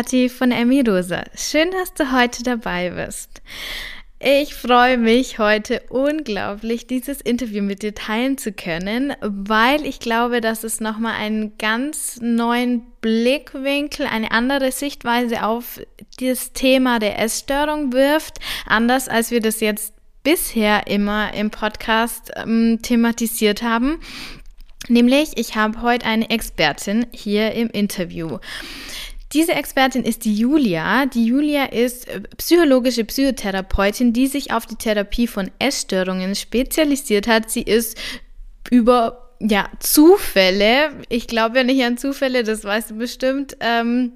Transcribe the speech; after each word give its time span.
Kathi 0.00 0.30
von 0.30 0.50
Emmy 0.50 0.80
Rosa. 0.80 1.24
Schön, 1.36 1.72
dass 1.72 1.92
du 1.92 2.10
heute 2.10 2.42
dabei 2.42 2.88
bist. 2.88 3.42
Ich 4.18 4.54
freue 4.54 4.96
mich 4.96 5.38
heute 5.38 5.82
unglaublich, 5.90 6.86
dieses 6.86 7.20
Interview 7.20 7.62
mit 7.62 7.82
dir 7.82 7.94
teilen 7.94 8.38
zu 8.38 8.50
können, 8.50 9.12
weil 9.20 9.84
ich 9.84 10.00
glaube, 10.00 10.40
dass 10.40 10.64
es 10.64 10.80
nochmal 10.80 11.16
einen 11.16 11.58
ganz 11.58 12.18
neuen 12.22 12.80
Blickwinkel, 13.02 14.06
eine 14.06 14.30
andere 14.30 14.72
Sichtweise 14.72 15.44
auf 15.44 15.82
das 16.18 16.54
Thema 16.54 16.98
der 16.98 17.18
Essstörung 17.18 17.92
wirft, 17.92 18.38
anders 18.64 19.06
als 19.06 19.30
wir 19.30 19.42
das 19.42 19.60
jetzt 19.60 19.92
bisher 20.22 20.86
immer 20.86 21.34
im 21.34 21.50
Podcast 21.50 22.32
ähm, 22.36 22.78
thematisiert 22.80 23.62
haben. 23.62 24.00
Nämlich, 24.88 25.36
ich 25.36 25.56
habe 25.56 25.82
heute 25.82 26.06
eine 26.06 26.30
Expertin 26.30 27.06
hier 27.12 27.52
im 27.52 27.68
Interview. 27.68 28.38
Diese 29.32 29.52
Expertin 29.52 30.02
ist 30.02 30.24
die 30.24 30.34
Julia. 30.34 31.06
Die 31.06 31.26
Julia 31.26 31.66
ist 31.66 32.08
äh, 32.08 32.20
psychologische 32.36 33.04
Psychotherapeutin, 33.04 34.12
die 34.12 34.26
sich 34.26 34.52
auf 34.52 34.66
die 34.66 34.74
Therapie 34.74 35.28
von 35.28 35.50
Essstörungen 35.60 36.34
spezialisiert 36.34 37.28
hat. 37.28 37.50
Sie 37.50 37.62
ist 37.62 37.96
über 38.70 39.30
ja, 39.40 39.68
Zufälle, 39.78 40.90
ich 41.08 41.26
glaube 41.26 41.58
ja 41.58 41.64
nicht 41.64 41.82
an 41.82 41.96
Zufälle, 41.96 42.44
das 42.44 42.64
weißt 42.64 42.90
du 42.90 42.94
bestimmt, 42.96 43.56
ähm, 43.60 44.12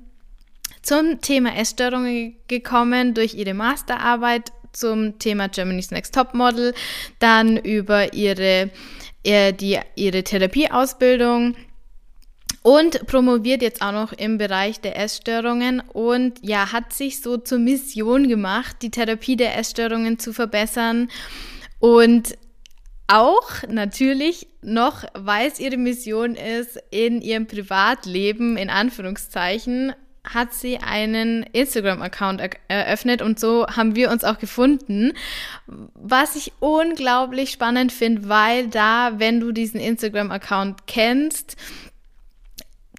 zum 0.82 1.20
Thema 1.22 1.56
Essstörungen 1.56 2.36
gekommen 2.46 3.14
durch 3.14 3.34
ihre 3.34 3.54
Masterarbeit 3.54 4.52
zum 4.72 5.18
Thema 5.18 5.48
Germany's 5.48 5.92
Next 5.92 6.14
Top 6.14 6.34
Model, 6.34 6.74
dann 7.20 7.56
über 7.56 8.12
ihre, 8.12 8.70
äh, 9.22 9.52
die, 9.52 9.78
ihre 9.94 10.22
Therapieausbildung 10.24 11.56
und 12.64 13.06
promoviert 13.06 13.60
jetzt 13.60 13.82
auch 13.82 13.92
noch 13.92 14.14
im 14.14 14.38
Bereich 14.38 14.80
der 14.80 14.98
Essstörungen 14.98 15.80
und 15.80 16.38
ja, 16.40 16.72
hat 16.72 16.94
sich 16.94 17.20
so 17.20 17.36
zur 17.36 17.58
Mission 17.58 18.26
gemacht, 18.26 18.76
die 18.80 18.90
Therapie 18.90 19.36
der 19.36 19.58
Essstörungen 19.58 20.18
zu 20.18 20.32
verbessern 20.32 21.10
und 21.78 22.38
auch 23.06 23.50
natürlich 23.68 24.46
noch, 24.62 25.04
weil 25.12 25.46
es 25.46 25.60
ihre 25.60 25.76
Mission 25.76 26.36
ist, 26.36 26.82
in 26.90 27.20
ihrem 27.20 27.46
Privatleben, 27.46 28.56
in 28.56 28.70
Anführungszeichen, 28.70 29.92
hat 30.26 30.54
sie 30.54 30.78
einen 30.78 31.42
Instagram-Account 31.42 32.40
eröffnet 32.68 33.20
und 33.20 33.38
so 33.38 33.66
haben 33.66 33.94
wir 33.94 34.10
uns 34.10 34.24
auch 34.24 34.38
gefunden. 34.38 35.12
Was 35.66 36.34
ich 36.34 36.54
unglaublich 36.60 37.50
spannend 37.50 37.92
finde, 37.92 38.26
weil 38.30 38.68
da, 38.68 39.18
wenn 39.18 39.38
du 39.38 39.52
diesen 39.52 39.80
Instagram-Account 39.80 40.86
kennst, 40.86 41.58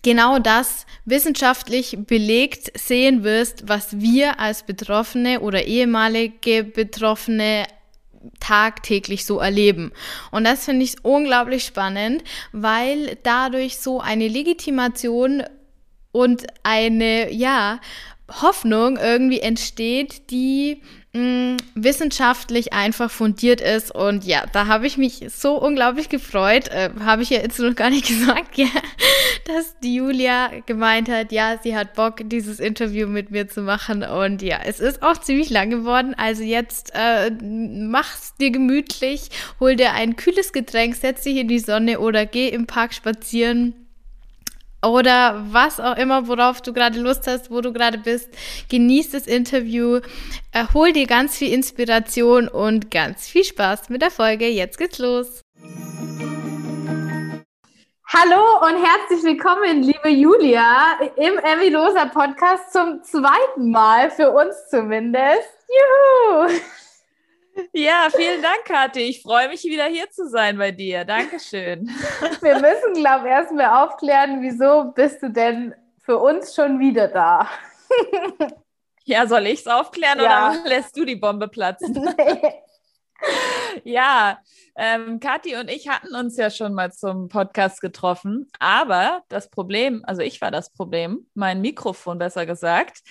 genau 0.06 0.38
das 0.38 0.86
wissenschaftlich 1.06 1.98
belegt 2.06 2.78
sehen 2.80 3.24
wirst, 3.24 3.68
was 3.68 4.00
wir 4.00 4.40
als 4.40 4.62
Betroffene 4.62 5.40
oder 5.40 5.66
ehemalige 5.66 6.64
Betroffene 6.64 7.66
tagtäglich 8.40 9.26
so 9.26 9.40
erleben. 9.40 9.92
Und 10.30 10.44
das 10.44 10.66
finde 10.66 10.86
ich 10.86 11.04
unglaublich 11.04 11.64
spannend, 11.64 12.24
weil 12.52 13.18
dadurch 13.24 13.80
so 13.80 14.00
eine 14.00 14.28
Legitimation 14.28 15.44
und 16.12 16.46
eine, 16.62 17.32
ja, 17.32 17.80
Hoffnung 18.30 18.98
irgendwie 18.98 19.40
entsteht, 19.40 20.30
die 20.30 20.82
mh, 21.16 21.58
wissenschaftlich 21.76 22.74
einfach 22.74 23.10
fundiert 23.10 23.62
ist. 23.62 23.94
Und 23.94 24.26
ja, 24.26 24.44
da 24.52 24.68
habe 24.68 24.86
ich 24.86 24.98
mich 24.98 25.26
so 25.30 25.60
unglaublich 25.60 26.10
gefreut. 26.10 26.68
Äh, 26.68 26.90
habe 27.04 27.24
ich 27.24 27.30
ja 27.30 27.40
jetzt 27.40 27.60
noch 27.60 27.76
gar 27.76 27.90
nicht 27.90 28.08
gesagt, 28.08 28.58
ja, 28.58 28.68
dass 29.46 29.80
die 29.80 29.96
Julia 29.96 30.52
gemeint 30.66 31.10
hat, 31.10 31.32
ja, 31.32 31.58
sie 31.62 31.76
hat 31.76 31.94
Bock, 31.94 32.18
dieses 32.26 32.60
Interview 32.60 33.08
mit 33.08 33.32
mir 33.32 33.48
zu 33.48 33.62
machen. 33.62 34.04
Und 34.04 34.42
ja, 34.42 34.60
es 34.64 34.80
ist 34.80 35.02
auch 35.02 35.18
ziemlich 35.18 35.50
lang 35.50 35.70
geworden. 35.70 36.14
Also 36.18 36.44
jetzt 36.44 36.92
äh, 36.94 37.32
mach's 37.42 38.36
dir 38.36 38.52
gemütlich, 38.52 39.30
hol 39.60 39.76
dir 39.76 39.94
ein 39.94 40.16
kühles 40.18 40.52
Getränk, 40.52 40.96
setz 40.96 41.24
dich 41.24 41.38
in 41.38 41.48
die 41.48 41.60
Sonne 41.60 42.00
oder 42.00 42.26
geh 42.26 42.50
im 42.50 42.68
Park 42.68 42.94
spazieren 42.94 43.85
oder 44.86 45.44
was 45.52 45.80
auch 45.80 45.98
immer, 45.98 46.28
worauf 46.28 46.62
du 46.62 46.74
gerade 46.74 47.00
Lust 47.00 47.28
hast, 47.28 47.52
wo 47.52 47.62
du 47.62 47.74
gerade 47.74 47.98
bist. 47.98 48.30
Genieß 48.70 49.12
das 49.12 49.28
Interview, 49.28 50.00
äh, 50.52 50.66
hol 50.74 50.94
dir 50.94 51.08
ganz 51.08 51.38
viel 51.38 51.52
Inspiration 51.54 52.48
und 52.48 52.92
ganz 52.92 53.28
viel 53.28 53.44
Spaß 53.44 53.90
mit 53.90 54.02
der 54.02 54.12
Folge. 54.12 54.48
Jetzt 54.48 54.78
geht's 54.78 55.00
los. 55.00 55.42
Hallo 58.08 58.60
und 58.62 58.82
herzlich 58.82 59.24
willkommen, 59.24 59.82
liebe 59.82 60.10
Julia, 60.10 61.00
im 61.18 61.38
Emilosa 61.40 62.06
Podcast 62.06 62.72
zum 62.72 63.04
zweiten 63.04 63.72
Mal, 63.72 64.10
für 64.12 64.32
uns 64.32 64.56
zumindest. 64.70 65.50
Juhu! 65.68 66.48
Ja, 67.74 68.08
vielen 68.14 68.42
Dank, 68.42 68.66
Kathi. 68.66 69.02
Ich 69.02 69.22
freue 69.22 69.48
mich, 69.50 69.64
wieder 69.64 69.86
hier 69.86 70.10
zu 70.10 70.28
sein 70.30 70.58
bei 70.58 70.72
dir. 70.72 71.06
Dankeschön. 71.06 71.88
Wir 72.42 72.56
müssen, 72.56 72.94
glaube 72.96 73.28
ich, 73.28 73.32
erstmal 73.32 73.86
aufklären, 73.86 74.42
wieso 74.42 74.92
bist 74.94 75.22
du 75.24 75.30
denn 75.30 75.74
für 76.00 76.18
uns 76.18 76.54
schon 76.54 76.80
wieder 76.80 77.08
da? 77.08 77.50
Ja, 79.08 79.28
soll 79.28 79.46
ich 79.46 79.60
es 79.60 79.68
aufklären 79.68 80.20
ja. 80.20 80.50
oder 80.50 80.64
lässt 80.68 80.98
du 80.98 81.06
die 81.06 81.16
Bombe 81.16 81.48
platzen? 81.48 81.94
Nee. 82.18 82.54
Ja, 83.84 84.40
ähm, 84.76 85.20
Kathi 85.20 85.56
und 85.56 85.70
ich 85.70 85.88
hatten 85.88 86.16
uns 86.16 86.38
ja 86.38 86.50
schon 86.50 86.74
mal 86.74 86.92
zum 86.92 87.30
Podcast 87.30 87.82
getroffen, 87.82 88.50
aber 88.60 89.24
das 89.30 89.50
Problem, 89.50 90.04
also 90.06 90.22
ich 90.22 90.42
war 90.42 90.52
das 90.52 90.72
Problem, 90.72 91.28
mein 91.34 91.62
Mikrofon 91.62 92.18
besser 92.18 92.46
gesagt, 92.46 93.04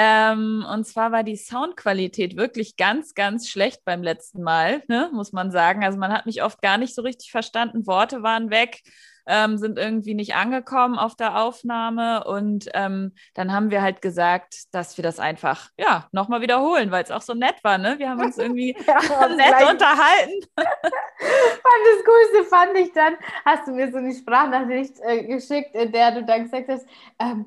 ähm, 0.00 0.64
und 0.72 0.86
zwar 0.86 1.10
war 1.10 1.24
die 1.24 1.34
Soundqualität 1.34 2.36
wirklich 2.36 2.76
ganz, 2.76 3.14
ganz 3.14 3.48
schlecht 3.48 3.84
beim 3.84 4.00
letzten 4.00 4.44
Mal, 4.44 4.84
ne, 4.86 5.10
muss 5.12 5.32
man 5.32 5.50
sagen. 5.50 5.82
Also 5.82 5.98
man 5.98 6.12
hat 6.12 6.24
mich 6.24 6.44
oft 6.44 6.62
gar 6.62 6.78
nicht 6.78 6.94
so 6.94 7.02
richtig 7.02 7.32
verstanden. 7.32 7.84
Worte 7.84 8.22
waren 8.22 8.48
weg, 8.48 8.82
ähm, 9.26 9.58
sind 9.58 9.76
irgendwie 9.76 10.14
nicht 10.14 10.36
angekommen 10.36 11.00
auf 11.00 11.16
der 11.16 11.42
Aufnahme. 11.42 12.22
Und 12.22 12.68
ähm, 12.74 13.12
dann 13.34 13.52
haben 13.52 13.72
wir 13.72 13.82
halt 13.82 14.00
gesagt, 14.00 14.72
dass 14.72 14.96
wir 14.98 15.02
das 15.02 15.18
einfach, 15.18 15.68
ja, 15.76 16.06
nochmal 16.12 16.42
wiederholen, 16.42 16.92
weil 16.92 17.02
es 17.02 17.10
auch 17.10 17.22
so 17.22 17.34
nett 17.34 17.56
war. 17.64 17.76
Ne? 17.76 17.98
Wir 17.98 18.10
haben 18.10 18.20
uns 18.20 18.38
irgendwie 18.38 18.76
ja, 18.86 19.28
nett 19.34 19.68
unterhalten. 19.68 20.46
das 20.56 22.04
Coolste 22.04 22.44
fand 22.48 22.78
ich 22.78 22.92
dann, 22.92 23.16
hast 23.44 23.66
du 23.66 23.72
mir 23.72 23.90
so 23.90 23.98
eine 23.98 24.14
Sprachnachricht 24.14 24.94
äh, 25.02 25.24
geschickt, 25.24 25.74
in 25.74 25.90
der 25.90 26.12
du 26.12 26.24
dann 26.24 26.44
gesagt 26.44 26.68
hast, 26.68 26.86
ähm, 27.18 27.46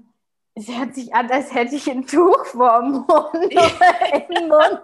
es 0.62 0.76
hört 0.76 0.96
sich 0.96 1.14
an, 1.14 1.30
als 1.32 1.54
hätte 1.54 1.76
ich 1.76 1.90
ein 1.90 2.06
Tuch 2.06 2.46
vorm 2.46 3.06
Mund 3.08 3.52
im 3.52 4.48
Mund. 4.48 4.82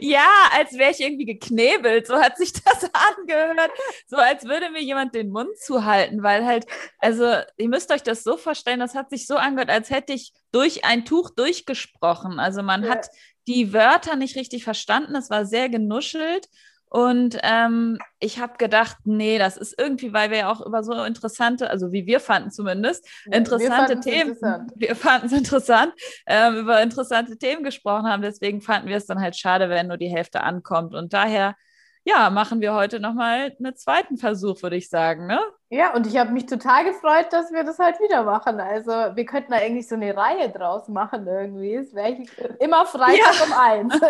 Ja, 0.00 0.26
als 0.52 0.76
wäre 0.76 0.90
ich 0.90 1.00
irgendwie 1.00 1.26
geknebelt. 1.26 2.06
So 2.06 2.16
hat 2.16 2.36
sich 2.36 2.52
das 2.52 2.90
angehört. 3.16 3.70
So 4.06 4.16
als 4.16 4.44
würde 4.44 4.70
mir 4.70 4.82
jemand 4.82 5.14
den 5.14 5.30
Mund 5.30 5.56
zuhalten, 5.58 6.22
weil 6.22 6.44
halt, 6.44 6.66
also 6.98 7.24
ihr 7.56 7.68
müsst 7.68 7.92
euch 7.92 8.02
das 8.02 8.24
so 8.24 8.36
vorstellen, 8.36 8.80
das 8.80 8.94
hat 8.94 9.10
sich 9.10 9.26
so 9.26 9.36
angehört, 9.36 9.70
als 9.70 9.90
hätte 9.90 10.12
ich 10.12 10.32
durch 10.50 10.84
ein 10.84 11.04
Tuch 11.04 11.30
durchgesprochen. 11.30 12.40
Also 12.40 12.62
man 12.62 12.84
ja. 12.84 12.90
hat 12.90 13.08
die 13.46 13.72
Wörter 13.72 14.16
nicht 14.16 14.36
richtig 14.36 14.64
verstanden. 14.64 15.14
Es 15.14 15.30
war 15.30 15.46
sehr 15.46 15.68
genuschelt 15.68 16.48
und 16.94 17.36
ähm, 17.42 17.98
ich 18.20 18.38
habe 18.38 18.52
gedacht, 18.56 18.98
nee, 19.02 19.36
das 19.36 19.56
ist 19.56 19.74
irgendwie, 19.76 20.12
weil 20.12 20.30
wir 20.30 20.38
ja 20.38 20.52
auch 20.52 20.64
über 20.64 20.84
so 20.84 20.92
interessante, 21.02 21.68
also 21.68 21.90
wie 21.90 22.06
wir 22.06 22.20
fanden 22.20 22.52
zumindest, 22.52 23.04
interessante 23.24 23.94
wir 23.94 24.00
Themen, 24.00 24.28
interessant. 24.28 24.72
wir 24.76 24.94
fanden 24.94 25.26
es 25.26 25.32
interessant, 25.32 25.92
ähm, 26.24 26.58
über 26.58 26.80
interessante 26.80 27.36
Themen 27.36 27.64
gesprochen 27.64 28.06
haben. 28.06 28.22
Deswegen 28.22 28.60
fanden 28.60 28.86
wir 28.86 28.96
es 28.96 29.06
dann 29.06 29.20
halt 29.20 29.34
schade, 29.34 29.68
wenn 29.70 29.88
nur 29.88 29.96
die 29.96 30.06
Hälfte 30.06 30.44
ankommt. 30.44 30.94
Und 30.94 31.12
daher 31.12 31.56
ja, 32.04 32.28
machen 32.28 32.60
wir 32.60 32.74
heute 32.74 33.00
nochmal 33.00 33.56
einen 33.58 33.76
zweiten 33.76 34.18
Versuch, 34.18 34.62
würde 34.62 34.76
ich 34.76 34.90
sagen. 34.90 35.26
Ne? 35.26 35.40
Ja, 35.70 35.94
und 35.94 36.06
ich 36.06 36.18
habe 36.18 36.32
mich 36.32 36.44
total 36.44 36.84
gefreut, 36.84 37.28
dass 37.30 37.50
wir 37.50 37.64
das 37.64 37.78
halt 37.78 37.98
wieder 37.98 38.24
machen. 38.24 38.60
Also 38.60 38.90
wir 38.90 39.24
könnten 39.24 39.52
da 39.52 39.58
eigentlich 39.58 39.88
so 39.88 39.94
eine 39.94 40.14
Reihe 40.14 40.50
draus 40.50 40.88
machen 40.88 41.26
irgendwie. 41.26 41.74
Es 41.74 41.94
wäre 41.94 42.18
immer 42.60 42.84
Freitag 42.84 43.34
ja. 43.38 43.44
um 43.46 43.52
eins. 43.54 44.00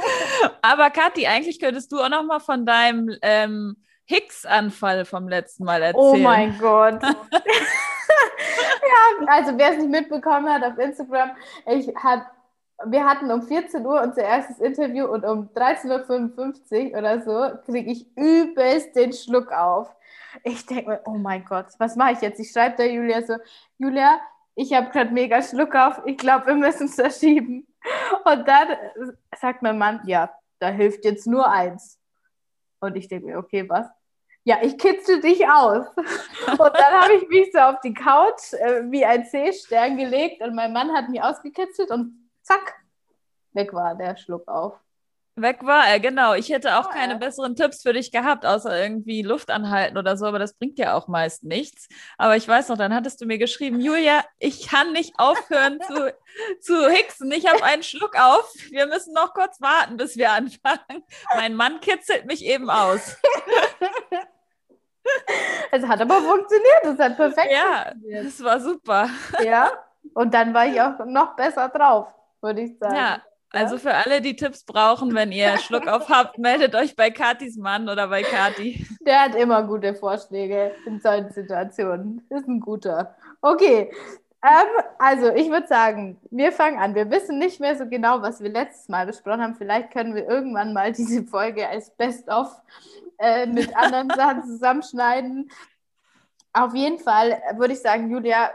Aber 0.62 0.90
Kathi, 0.90 1.26
eigentlich 1.26 1.60
könntest 1.60 1.90
du 1.90 1.98
auch 1.98 2.08
nochmal 2.08 2.38
von 2.38 2.64
deinem 2.64 3.16
ähm, 3.20 3.82
Hicks-Anfall 4.04 5.04
vom 5.04 5.28
letzten 5.28 5.64
Mal 5.64 5.82
erzählen. 5.82 6.04
Oh 6.04 6.16
mein 6.16 6.56
Gott. 6.58 7.02
ja, 7.02 7.10
also 9.26 9.58
wer 9.58 9.72
es 9.72 9.78
nicht 9.78 9.90
mitbekommen 9.90 10.48
hat 10.48 10.62
auf 10.64 10.78
Instagram, 10.78 11.32
ich 11.66 11.88
hatte 11.96 12.26
wir 12.86 13.04
hatten 13.04 13.30
um 13.30 13.42
14 13.42 13.84
Uhr 13.84 14.02
unser 14.02 14.22
erstes 14.22 14.58
Interview 14.58 15.06
und 15.06 15.24
um 15.24 15.48
13.55 15.54 16.92
Uhr 16.92 16.98
oder 16.98 17.20
so 17.22 17.58
kriege 17.64 17.90
ich 17.90 18.06
übelst 18.16 18.96
den 18.96 19.12
Schluck 19.12 19.52
auf. 19.52 19.94
Ich 20.44 20.64
denke 20.66 20.90
mir, 20.90 21.00
oh 21.04 21.18
mein 21.18 21.44
Gott, 21.44 21.66
was 21.78 21.96
mache 21.96 22.12
ich 22.12 22.20
jetzt? 22.20 22.40
Ich 22.40 22.50
schreibe 22.50 22.76
der 22.76 22.92
Julia 22.92 23.22
so, 23.22 23.34
Julia, 23.78 24.20
ich 24.54 24.72
habe 24.72 24.90
gerade 24.90 25.12
mega 25.12 25.42
Schluck 25.42 25.74
auf, 25.74 26.00
ich 26.04 26.16
glaube, 26.16 26.46
wir 26.46 26.54
müssen 26.54 26.86
es 26.86 26.94
verschieben. 26.94 27.66
Und 28.24 28.46
dann 28.46 28.68
sagt 29.36 29.62
mein 29.62 29.78
Mann, 29.78 30.00
ja, 30.06 30.30
da 30.58 30.68
hilft 30.68 31.04
jetzt 31.04 31.26
nur 31.26 31.50
eins. 31.50 31.98
Und 32.80 32.96
ich 32.96 33.08
denke 33.08 33.26
mir, 33.26 33.38
okay, 33.38 33.68
was? 33.68 33.86
ja, 34.44 34.58
ich 34.62 34.78
kitzel 34.78 35.20
dich 35.20 35.46
aus. 35.46 35.86
Und 35.96 36.58
dann 36.58 37.00
habe 37.00 37.14
ich 37.14 37.28
mich 37.28 37.52
so 37.52 37.58
auf 37.58 37.80
die 37.84 37.94
Couch 37.94 38.52
äh, 38.54 38.90
wie 38.90 39.04
ein 39.04 39.24
Seestern 39.24 39.96
gelegt 39.96 40.42
und 40.42 40.54
mein 40.54 40.72
Mann 40.72 40.92
hat 40.92 41.08
mich 41.08 41.22
ausgekitzelt 41.22 41.90
und 41.90 42.19
zack, 42.50 42.74
weg 43.52 43.72
war 43.72 43.94
der 43.94 44.16
Schluck 44.16 44.48
auf. 44.48 44.74
Weg 45.36 45.64
war 45.64 45.86
er, 45.86 46.00
genau. 46.00 46.34
Ich 46.34 46.50
hätte 46.50 46.76
auch 46.78 46.88
oh, 46.88 46.92
keine 46.92 47.14
ja. 47.14 47.18
besseren 47.18 47.56
Tipps 47.56 47.82
für 47.82 47.92
dich 47.92 48.10
gehabt, 48.10 48.44
außer 48.44 48.82
irgendwie 48.82 49.22
Luft 49.22 49.50
anhalten 49.50 49.96
oder 49.96 50.16
so, 50.16 50.26
aber 50.26 50.38
das 50.38 50.54
bringt 50.54 50.78
ja 50.78 50.94
auch 50.94 51.08
meist 51.08 51.44
nichts. 51.44 51.88
Aber 52.18 52.36
ich 52.36 52.46
weiß 52.46 52.68
noch, 52.68 52.76
dann 52.76 52.94
hattest 52.94 53.20
du 53.20 53.26
mir 53.26 53.38
geschrieben, 53.38 53.80
Julia, 53.80 54.22
ich 54.38 54.68
kann 54.68 54.92
nicht 54.92 55.14
aufhören 55.18 55.80
zu, 55.80 56.12
zu 56.60 56.90
hicksen. 56.90 57.30
Ich 57.32 57.46
habe 57.46 57.62
einen 57.62 57.82
Schluck 57.82 58.20
auf. 58.20 58.52
Wir 58.70 58.86
müssen 58.86 59.14
noch 59.14 59.32
kurz 59.32 59.60
warten, 59.60 59.96
bis 59.96 60.16
wir 60.16 60.32
anfangen. 60.32 61.04
Mein 61.34 61.54
Mann 61.54 61.80
kitzelt 61.80 62.26
mich 62.26 62.44
eben 62.44 62.68
aus. 62.68 63.16
Es 65.72 65.84
hat 65.84 66.00
aber 66.00 66.16
funktioniert, 66.16 66.84
es 66.84 66.98
hat 66.98 67.16
perfekt 67.16 67.50
ja, 67.50 67.84
funktioniert. 67.90 68.22
Ja, 68.22 68.28
es 68.28 68.44
war 68.44 68.60
super. 68.60 69.08
Ja, 69.42 69.72
und 70.14 70.32
dann 70.32 70.52
war 70.54 70.66
ich 70.66 70.80
auch 70.80 71.04
noch 71.06 71.36
besser 71.36 71.68
drauf, 71.68 72.12
würde 72.42 72.62
ich 72.62 72.78
sagen. 72.78 72.94
Ja, 72.94 73.22
also 73.52 73.78
für 73.78 73.92
alle, 73.92 74.20
die 74.20 74.36
Tipps 74.36 74.64
brauchen, 74.64 75.14
wenn 75.14 75.32
ihr 75.32 75.58
Schluck 75.58 75.88
auf 75.88 76.08
habt, 76.08 76.38
meldet 76.38 76.74
euch 76.74 76.94
bei 76.94 77.10
Katis 77.10 77.56
Mann 77.56 77.88
oder 77.88 78.08
bei 78.08 78.22
Kati. 78.22 78.86
Der 79.00 79.22
hat 79.22 79.34
immer 79.34 79.62
gute 79.64 79.94
Vorschläge 79.94 80.72
in 80.86 81.00
solchen 81.00 81.30
Situationen. 81.30 82.24
Ist 82.30 82.46
ein 82.46 82.60
guter. 82.60 83.16
Okay. 83.40 83.90
Ähm, 84.42 84.84
also 84.98 85.34
ich 85.34 85.50
würde 85.50 85.66
sagen, 85.66 86.18
wir 86.30 86.52
fangen 86.52 86.78
an. 86.78 86.94
Wir 86.94 87.10
wissen 87.10 87.38
nicht 87.38 87.60
mehr 87.60 87.76
so 87.76 87.86
genau, 87.86 88.22
was 88.22 88.40
wir 88.40 88.50
letztes 88.50 88.88
Mal 88.88 89.06
besprochen 89.06 89.42
haben. 89.42 89.56
Vielleicht 89.56 89.90
können 89.90 90.14
wir 90.14 90.26
irgendwann 90.28 90.72
mal 90.72 90.92
diese 90.92 91.24
Folge 91.24 91.68
als 91.68 91.90
Best-of 91.90 92.48
äh, 93.18 93.46
mit 93.46 93.76
anderen 93.76 94.10
Sachen 94.16 94.44
zusammenschneiden. 94.44 95.50
Auf 96.52 96.74
jeden 96.74 96.98
Fall 96.98 97.40
würde 97.56 97.74
ich 97.74 97.80
sagen, 97.80 98.10
Julia, 98.10 98.50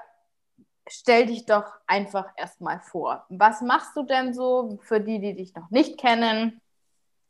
stell 0.88 1.26
dich 1.26 1.46
doch 1.46 1.66
einfach 1.88 2.28
erstmal 2.36 2.80
vor. 2.80 3.26
Was 3.30 3.62
machst 3.62 3.96
du 3.96 4.04
denn 4.04 4.34
so 4.34 4.80
für 4.84 5.00
die, 5.00 5.20
die 5.20 5.36
dich 5.36 5.54
noch 5.56 5.70
nicht 5.70 6.00
kennen? 6.00 6.62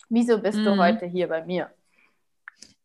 Wieso 0.09 0.39
bist 0.39 0.59
mhm. 0.59 0.65
du 0.65 0.77
heute 0.77 1.05
hier 1.05 1.27
bei 1.27 1.43
mir? 1.45 1.71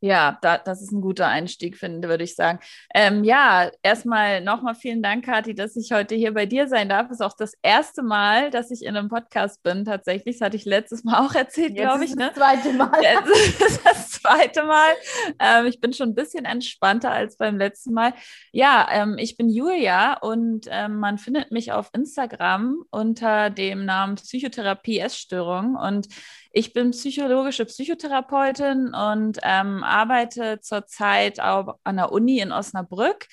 Ja, 0.02 0.38
da, 0.40 0.56
das 0.56 0.80
ist 0.80 0.92
ein 0.92 1.02
guter 1.02 1.28
Einstieg, 1.28 1.76
finde, 1.76 2.08
würde 2.08 2.24
ich 2.24 2.34
sagen. 2.34 2.58
Ähm, 2.94 3.22
ja, 3.22 3.70
erstmal 3.82 4.40
nochmal 4.40 4.74
vielen 4.74 5.02
Dank, 5.02 5.26
Kathi, 5.26 5.54
dass 5.54 5.76
ich 5.76 5.92
heute 5.92 6.14
hier 6.14 6.32
bei 6.32 6.46
dir 6.46 6.68
sein 6.68 6.88
darf. 6.88 7.06
Es 7.06 7.20
ist 7.20 7.20
auch 7.20 7.36
das 7.36 7.52
erste 7.62 8.02
Mal, 8.02 8.50
dass 8.50 8.70
ich 8.70 8.82
in 8.82 8.96
einem 8.96 9.08
Podcast 9.08 9.62
bin, 9.62 9.84
tatsächlich. 9.84 10.38
Das 10.38 10.46
hatte 10.46 10.56
ich 10.56 10.64
letztes 10.64 11.04
Mal 11.04 11.18
auch 11.24 11.34
erzählt, 11.34 11.74
glaube 11.74 12.04
ich. 12.04 12.14
Ne? 12.14 12.32
Das 12.34 12.36
zweite 12.36 12.72
Mal. 12.72 12.92
Jetzt 13.02 13.60
ist 13.60 13.86
das 13.86 14.10
zweite 14.10 14.62
Mal. 14.62 14.90
Ähm, 15.38 15.66
ich 15.66 15.80
bin 15.80 15.92
schon 15.92 16.10
ein 16.10 16.14
bisschen 16.14 16.46
entspannter 16.46 17.10
als 17.10 17.36
beim 17.36 17.58
letzten 17.58 17.92
Mal. 17.92 18.14
Ja, 18.52 18.88
ähm, 18.90 19.16
ich 19.18 19.36
bin 19.36 19.50
Julia 19.50 20.14
und 20.18 20.66
ähm, 20.70 20.96
man 20.98 21.18
findet 21.18 21.50
mich 21.50 21.72
auf 21.72 21.90
Instagram 21.92 22.84
unter 22.90 23.50
dem 23.50 23.84
Namen 23.84 24.14
Psychotherapie 24.14 24.98
Essstörung 24.98 25.76
und 25.76 26.08
ich 26.52 26.72
bin 26.72 26.90
psychologische 26.90 27.64
Psychotherapeutin 27.64 28.92
und 28.94 29.38
ähm, 29.42 29.84
arbeite 29.84 30.60
zurzeit 30.60 31.40
auch 31.40 31.78
an 31.84 31.96
der 31.96 32.12
Uni 32.12 32.40
in 32.40 32.52
Osnabrück. 32.52 33.26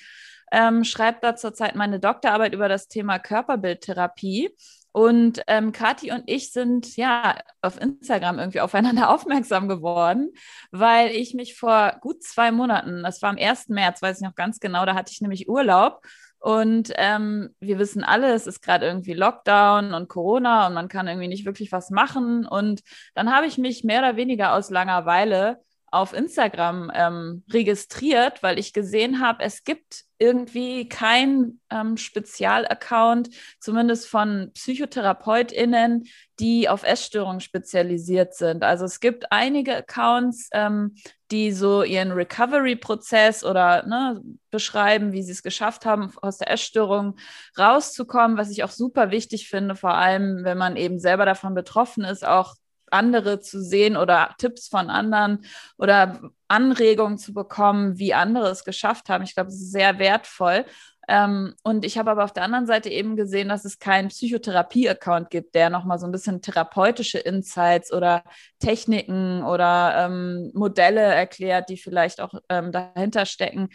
Ähm, 0.52 0.84
schreibe 0.84 1.18
da 1.20 1.36
zurzeit 1.36 1.74
meine 1.74 2.00
Doktorarbeit 2.00 2.54
über 2.54 2.68
das 2.68 2.88
Thema 2.88 3.18
Körperbildtherapie. 3.18 4.50
Und 4.92 5.42
ähm, 5.46 5.72
Kathi 5.72 6.12
und 6.12 6.24
ich 6.26 6.50
sind 6.50 6.96
ja 6.96 7.38
auf 7.60 7.80
Instagram 7.80 8.38
irgendwie 8.38 8.60
aufeinander 8.60 9.10
aufmerksam 9.14 9.68
geworden, 9.68 10.30
weil 10.70 11.10
ich 11.10 11.34
mich 11.34 11.56
vor 11.56 11.98
gut 12.00 12.22
zwei 12.22 12.50
Monaten, 12.50 13.02
das 13.02 13.20
war 13.20 13.30
am 13.30 13.36
1. 13.36 13.68
März, 13.68 14.00
weiß 14.00 14.18
ich 14.18 14.26
noch 14.26 14.34
ganz 14.34 14.60
genau, 14.60 14.86
da 14.86 14.94
hatte 14.94 15.12
ich 15.12 15.20
nämlich 15.20 15.48
Urlaub 15.48 16.00
und 16.40 16.92
ähm, 16.96 17.54
wir 17.60 17.78
wissen 17.78 18.04
alle, 18.04 18.32
es 18.32 18.46
ist 18.46 18.62
gerade 18.62 18.86
irgendwie 18.86 19.14
Lockdown 19.14 19.92
und 19.92 20.08
Corona 20.08 20.68
und 20.68 20.74
man 20.74 20.88
kann 20.88 21.08
irgendwie 21.08 21.28
nicht 21.28 21.44
wirklich 21.44 21.72
was 21.72 21.90
machen. 21.90 22.46
Und 22.46 22.82
dann 23.14 23.34
habe 23.34 23.46
ich 23.46 23.58
mich 23.58 23.82
mehr 23.82 23.98
oder 24.00 24.16
weniger 24.16 24.54
aus 24.54 24.70
Langeweile 24.70 25.60
auf 25.90 26.12
Instagram 26.12 26.90
ähm, 26.94 27.44
registriert, 27.50 28.42
weil 28.42 28.58
ich 28.58 28.72
gesehen 28.72 29.20
habe, 29.20 29.42
es 29.42 29.64
gibt 29.64 30.04
irgendwie 30.18 30.88
kein 30.88 31.60
ähm, 31.70 31.96
Spezialaccount, 31.96 33.30
zumindest 33.60 34.08
von 34.08 34.50
PsychotherapeutInnen, 34.52 36.06
die 36.40 36.68
auf 36.68 36.82
Essstörungen 36.82 37.40
spezialisiert 37.40 38.34
sind. 38.34 38.64
Also 38.64 38.84
es 38.84 39.00
gibt 39.00 39.30
einige 39.30 39.76
Accounts, 39.76 40.48
ähm, 40.52 40.96
die 41.30 41.52
so 41.52 41.82
ihren 41.82 42.12
Recovery-Prozess 42.12 43.44
oder 43.44 43.86
ne, 43.86 44.20
beschreiben, 44.50 45.12
wie 45.12 45.22
sie 45.22 45.32
es 45.32 45.42
geschafft 45.42 45.86
haben, 45.86 46.12
aus 46.20 46.38
der 46.38 46.50
Essstörung 46.50 47.16
rauszukommen, 47.56 48.36
was 48.36 48.50
ich 48.50 48.64
auch 48.64 48.70
super 48.70 49.10
wichtig 49.10 49.48
finde, 49.48 49.76
vor 49.76 49.94
allem 49.94 50.42
wenn 50.44 50.58
man 50.58 50.76
eben 50.76 50.98
selber 50.98 51.26
davon 51.26 51.54
betroffen 51.54 52.04
ist, 52.04 52.26
auch 52.26 52.56
andere 52.92 53.40
zu 53.40 53.62
sehen 53.62 53.96
oder 53.96 54.34
Tipps 54.38 54.68
von 54.68 54.90
anderen 54.90 55.44
oder 55.76 56.20
Anregungen 56.48 57.18
zu 57.18 57.32
bekommen, 57.32 57.98
wie 57.98 58.14
andere 58.14 58.48
es 58.48 58.64
geschafft 58.64 59.08
haben. 59.08 59.24
Ich 59.24 59.34
glaube, 59.34 59.50
es 59.50 59.56
ist 59.56 59.72
sehr 59.72 59.98
wertvoll. 59.98 60.64
Ähm, 61.08 61.54
und 61.62 61.86
ich 61.86 61.96
habe 61.96 62.10
aber 62.10 62.22
auf 62.22 62.34
der 62.34 62.42
anderen 62.42 62.66
Seite 62.66 62.90
eben 62.90 63.16
gesehen, 63.16 63.48
dass 63.48 63.64
es 63.64 63.78
keinen 63.78 64.08
Psychotherapie-Account 64.08 65.30
gibt, 65.30 65.54
der 65.54 65.70
nochmal 65.70 65.98
so 65.98 66.06
ein 66.06 66.12
bisschen 66.12 66.42
therapeutische 66.42 67.18
Insights 67.18 67.92
oder 67.92 68.22
Techniken 68.58 69.42
oder 69.42 70.04
ähm, 70.04 70.50
Modelle 70.54 71.00
erklärt, 71.00 71.70
die 71.70 71.78
vielleicht 71.78 72.20
auch 72.20 72.34
ähm, 72.50 72.72
dahinter 72.72 73.24
stecken. 73.24 73.70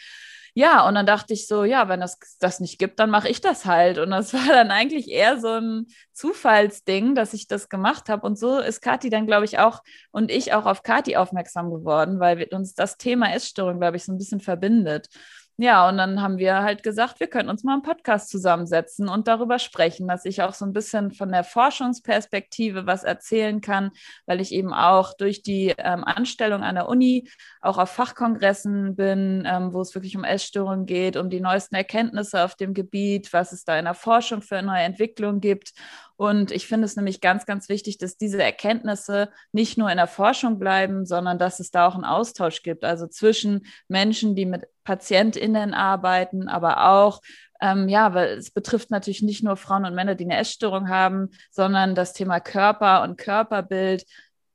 Ja, 0.56 0.88
und 0.88 0.94
dann 0.94 1.08
dachte 1.08 1.34
ich 1.34 1.48
so, 1.48 1.64
ja, 1.64 1.90
wenn 1.90 2.00
das 2.00 2.20
das 2.40 2.60
nicht 2.60 2.78
gibt, 2.78 3.00
dann 3.00 3.10
mache 3.10 3.28
ich 3.28 3.42
das 3.42 3.66
halt. 3.66 3.98
Und 3.98 4.12
das 4.12 4.34
war 4.34 4.48
dann 4.48 4.70
eigentlich 4.70 5.10
eher 5.10 5.40
so 5.40 5.48
ein 5.50 5.88
Zufallsding, 6.12 7.16
dass 7.16 7.34
ich 7.34 7.48
das 7.48 7.70
gemacht 7.70 8.10
habe. 8.10 8.28
Und 8.28 8.38
so 8.38 8.60
ist 8.60 8.82
Kathi 8.82 9.10
dann, 9.10 9.26
glaube 9.26 9.46
ich, 9.46 9.58
auch 9.58 9.82
und 10.12 10.30
ich 10.30 10.54
auch 10.54 10.68
auf 10.68 10.84
Kathi 10.84 11.16
aufmerksam 11.16 11.72
geworden, 11.72 12.20
weil 12.20 12.48
uns 12.52 12.76
das 12.76 12.98
Thema 12.98 13.34
Essstörung, 13.34 13.80
glaube 13.80 13.98
ich, 13.98 14.06
so 14.06 14.12
ein 14.12 14.20
bisschen 14.20 14.42
verbindet. 14.42 15.10
Ja, 15.58 15.88
und 15.88 15.98
dann 15.98 16.20
haben 16.20 16.40
wir 16.40 16.64
halt 16.64 16.82
gesagt, 16.82 17.20
wir 17.20 17.28
könnten 17.28 17.52
uns 17.52 17.64
mal 17.64 17.74
einen 17.74 17.84
Podcast 17.84 18.30
zusammensetzen 18.32 19.08
und 19.08 19.28
darüber 19.28 19.60
sprechen, 19.60 20.08
dass 20.08 20.26
ich 20.26 20.42
auch 20.42 20.54
so 20.56 20.66
ein 20.66 20.74
bisschen 20.74 21.12
von 21.12 21.32
der 21.32 21.44
Forschungsperspektive 21.44 22.88
was 22.88 23.04
erzählen 23.04 23.62
kann, 23.62 23.92
weil 24.26 24.42
ich 24.42 24.52
eben 24.52 24.74
auch 24.74 25.14
durch 25.14 25.44
die 25.44 25.76
ähm, 25.78 26.04
Anstellung 26.04 26.64
an 26.64 26.74
der 26.74 26.90
Uni 26.90 27.30
auch 27.62 27.78
auf 27.78 27.92
Fachkongressen 27.92 28.96
bin, 28.96 29.44
ähm, 29.46 29.74
wo 29.74 29.82
es 29.82 29.94
wirklich 29.94 30.18
um 30.18 30.24
Essstörungen 30.24 30.88
geht, 30.88 31.18
um 31.18 31.30
die 31.30 31.40
neuesten 31.40 31.76
Erkenntnisse 31.76 32.44
auf 32.44 32.56
dem 32.56 32.74
Gebiet, 32.74 33.32
was 33.32 33.52
es 33.52 33.64
da 33.64 33.78
in 33.78 33.86
der 33.86 33.94
Forschung 33.94 34.42
für 34.42 34.64
neue 34.64 34.82
Entwicklungen 34.82 35.40
gibt. 35.40 35.74
Und 36.16 36.52
ich 36.52 36.68
finde 36.68 36.86
es 36.86 36.96
nämlich 36.96 37.22
ganz, 37.22 37.46
ganz 37.46 37.70
wichtig, 37.70 37.98
dass 37.98 38.18
diese 38.18 38.42
Erkenntnisse 38.42 39.30
nicht 39.52 39.78
nur 39.78 39.90
in 39.90 39.98
der 39.98 40.08
Forschung 40.08 40.60
bleiben, 40.60 41.06
sondern 41.06 41.40
dass 41.40 41.60
es 41.60 41.72
da 41.72 41.88
auch 41.88 41.96
einen 41.96 42.06
Austausch 42.06 42.62
gibt, 42.62 42.84
also 42.84 43.08
zwischen 43.08 43.66
Menschen, 43.88 44.36
die 44.36 44.46
mit 44.46 44.68
PatientInnen 44.84 45.74
arbeiten, 45.74 46.48
aber 46.48 46.90
auch 46.90 47.22
ähm, 47.62 47.88
ja, 47.88 48.14
weil 48.14 48.38
es 48.38 48.52
betrifft 48.52 48.92
natürlich 48.92 49.22
nicht 49.22 49.42
nur 49.42 49.56
Frauen 49.56 49.86
und 49.86 49.96
Männer, 49.96 50.16
die 50.16 50.26
eine 50.26 50.38
Essstörung 50.38 50.90
haben, 50.90 51.30
sondern 51.50 51.96
das 51.96 52.12
Thema 52.12 52.42
Körper 52.42 53.04
und 53.04 53.18
Körperbild 53.18 54.04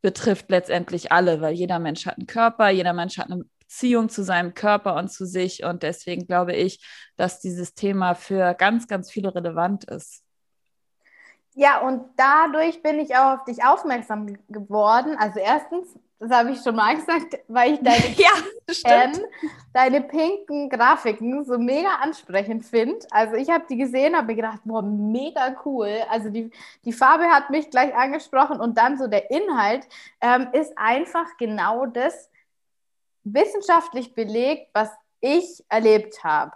betrifft 0.02 0.50
letztendlich 0.50 1.10
alle, 1.10 1.40
weil 1.40 1.54
jeder 1.54 1.78
Mensch 1.78 2.04
hat 2.04 2.18
einen 2.18 2.26
Körper, 2.26 2.68
jeder 2.68 2.92
Mensch 2.92 3.16
hat 3.16 3.30
eine 3.30 3.44
Beziehung 3.60 4.10
zu 4.10 4.22
seinem 4.22 4.52
Körper 4.54 4.94
und 4.96 5.10
zu 5.10 5.26
sich. 5.26 5.64
Und 5.64 5.82
deswegen 5.82 6.26
glaube 6.26 6.54
ich, 6.54 6.84
dass 7.16 7.40
dieses 7.40 7.74
Thema 7.74 8.14
für 8.14 8.54
ganz, 8.54 8.88
ganz 8.88 9.10
viele 9.10 9.34
relevant 9.34 9.84
ist. 9.84 10.22
Ja, 11.58 11.80
und 11.80 12.04
dadurch 12.16 12.80
bin 12.84 13.00
ich 13.00 13.16
auch 13.16 13.38
auf 13.38 13.44
dich 13.44 13.64
aufmerksam 13.64 14.38
geworden. 14.48 15.16
Also 15.18 15.40
erstens, 15.40 15.88
das 16.20 16.30
habe 16.30 16.52
ich 16.52 16.60
schon 16.60 16.76
mal 16.76 16.94
gesagt, 16.96 17.36
weil 17.48 17.74
ich 17.74 17.80
deine, 17.80 18.14
ja, 18.16 18.30
ähm, 18.84 19.12
deine 19.72 20.02
pinken 20.02 20.70
Grafiken 20.70 21.42
so 21.44 21.58
mega 21.58 21.96
ansprechend 22.00 22.64
finde. 22.64 23.04
Also 23.10 23.34
ich 23.34 23.50
habe 23.50 23.64
die 23.68 23.76
gesehen, 23.76 24.16
habe 24.16 24.28
mir 24.28 24.36
gedacht, 24.36 24.60
boah, 24.62 24.82
mega 24.82 25.56
cool. 25.64 25.90
Also 26.08 26.30
die, 26.30 26.48
die 26.84 26.92
Farbe 26.92 27.24
hat 27.24 27.50
mich 27.50 27.70
gleich 27.70 27.92
angesprochen 27.92 28.60
und 28.60 28.78
dann 28.78 28.96
so 28.96 29.08
der 29.08 29.28
Inhalt 29.32 29.84
ähm, 30.20 30.46
ist 30.52 30.78
einfach 30.78 31.26
genau 31.38 31.86
das 31.86 32.30
wissenschaftlich 33.24 34.14
belegt, 34.14 34.68
was 34.74 34.92
ich 35.20 35.64
erlebt 35.68 36.22
habe. 36.22 36.52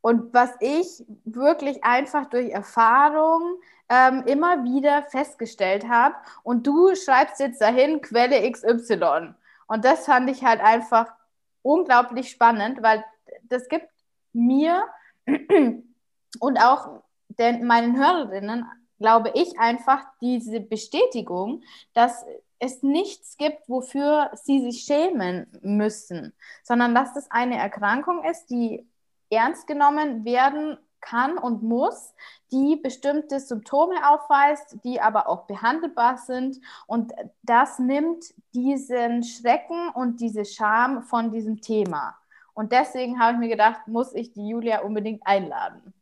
Und 0.00 0.32
was 0.32 0.50
ich 0.60 1.04
wirklich 1.26 1.84
einfach 1.84 2.30
durch 2.30 2.50
Erfahrung 2.50 3.60
ähm, 3.92 4.24
immer 4.26 4.64
wieder 4.64 5.02
festgestellt 5.02 5.86
habe. 5.86 6.14
Und 6.42 6.66
du 6.66 6.94
schreibst 6.96 7.40
jetzt 7.40 7.60
dahin 7.60 8.00
Quelle 8.00 8.50
XY. 8.50 9.34
Und 9.66 9.84
das 9.84 10.06
fand 10.06 10.30
ich 10.30 10.42
halt 10.42 10.62
einfach 10.62 11.12
unglaublich 11.60 12.30
spannend, 12.30 12.82
weil 12.82 13.04
das 13.42 13.68
gibt 13.68 13.88
mir 14.32 14.86
und 16.40 16.58
auch 16.58 17.02
den, 17.28 17.66
meinen 17.66 17.98
Hörerinnen, 17.98 18.64
glaube 18.98 19.30
ich, 19.34 19.58
einfach 19.58 20.04
diese 20.22 20.60
Bestätigung, 20.60 21.62
dass 21.92 22.24
es 22.58 22.82
nichts 22.82 23.36
gibt, 23.36 23.68
wofür 23.68 24.30
sie 24.34 24.60
sich 24.60 24.84
schämen 24.84 25.46
müssen, 25.60 26.32
sondern 26.62 26.94
dass 26.94 27.12
das 27.12 27.30
eine 27.30 27.58
Erkrankung 27.58 28.24
ist, 28.24 28.46
die 28.46 28.86
ernst 29.28 29.66
genommen 29.66 30.24
werden 30.24 30.78
kann 31.02 31.36
und 31.36 31.62
muss, 31.62 32.14
die 32.50 32.76
bestimmte 32.76 33.40
Symptome 33.40 34.08
aufweist, 34.08 34.78
die 34.84 35.00
aber 35.00 35.28
auch 35.28 35.46
behandelbar 35.46 36.16
sind. 36.16 36.58
Und 36.86 37.12
das 37.42 37.78
nimmt 37.78 38.24
diesen 38.54 39.22
Schrecken 39.22 39.90
und 39.90 40.20
diese 40.20 40.44
Scham 40.44 41.02
von 41.02 41.30
diesem 41.30 41.60
Thema. 41.60 42.16
Und 42.54 42.72
deswegen 42.72 43.20
habe 43.20 43.34
ich 43.34 43.38
mir 43.38 43.48
gedacht, 43.48 43.86
muss 43.86 44.14
ich 44.14 44.32
die 44.32 44.48
Julia 44.48 44.80
unbedingt 44.80 45.26
einladen. 45.26 45.92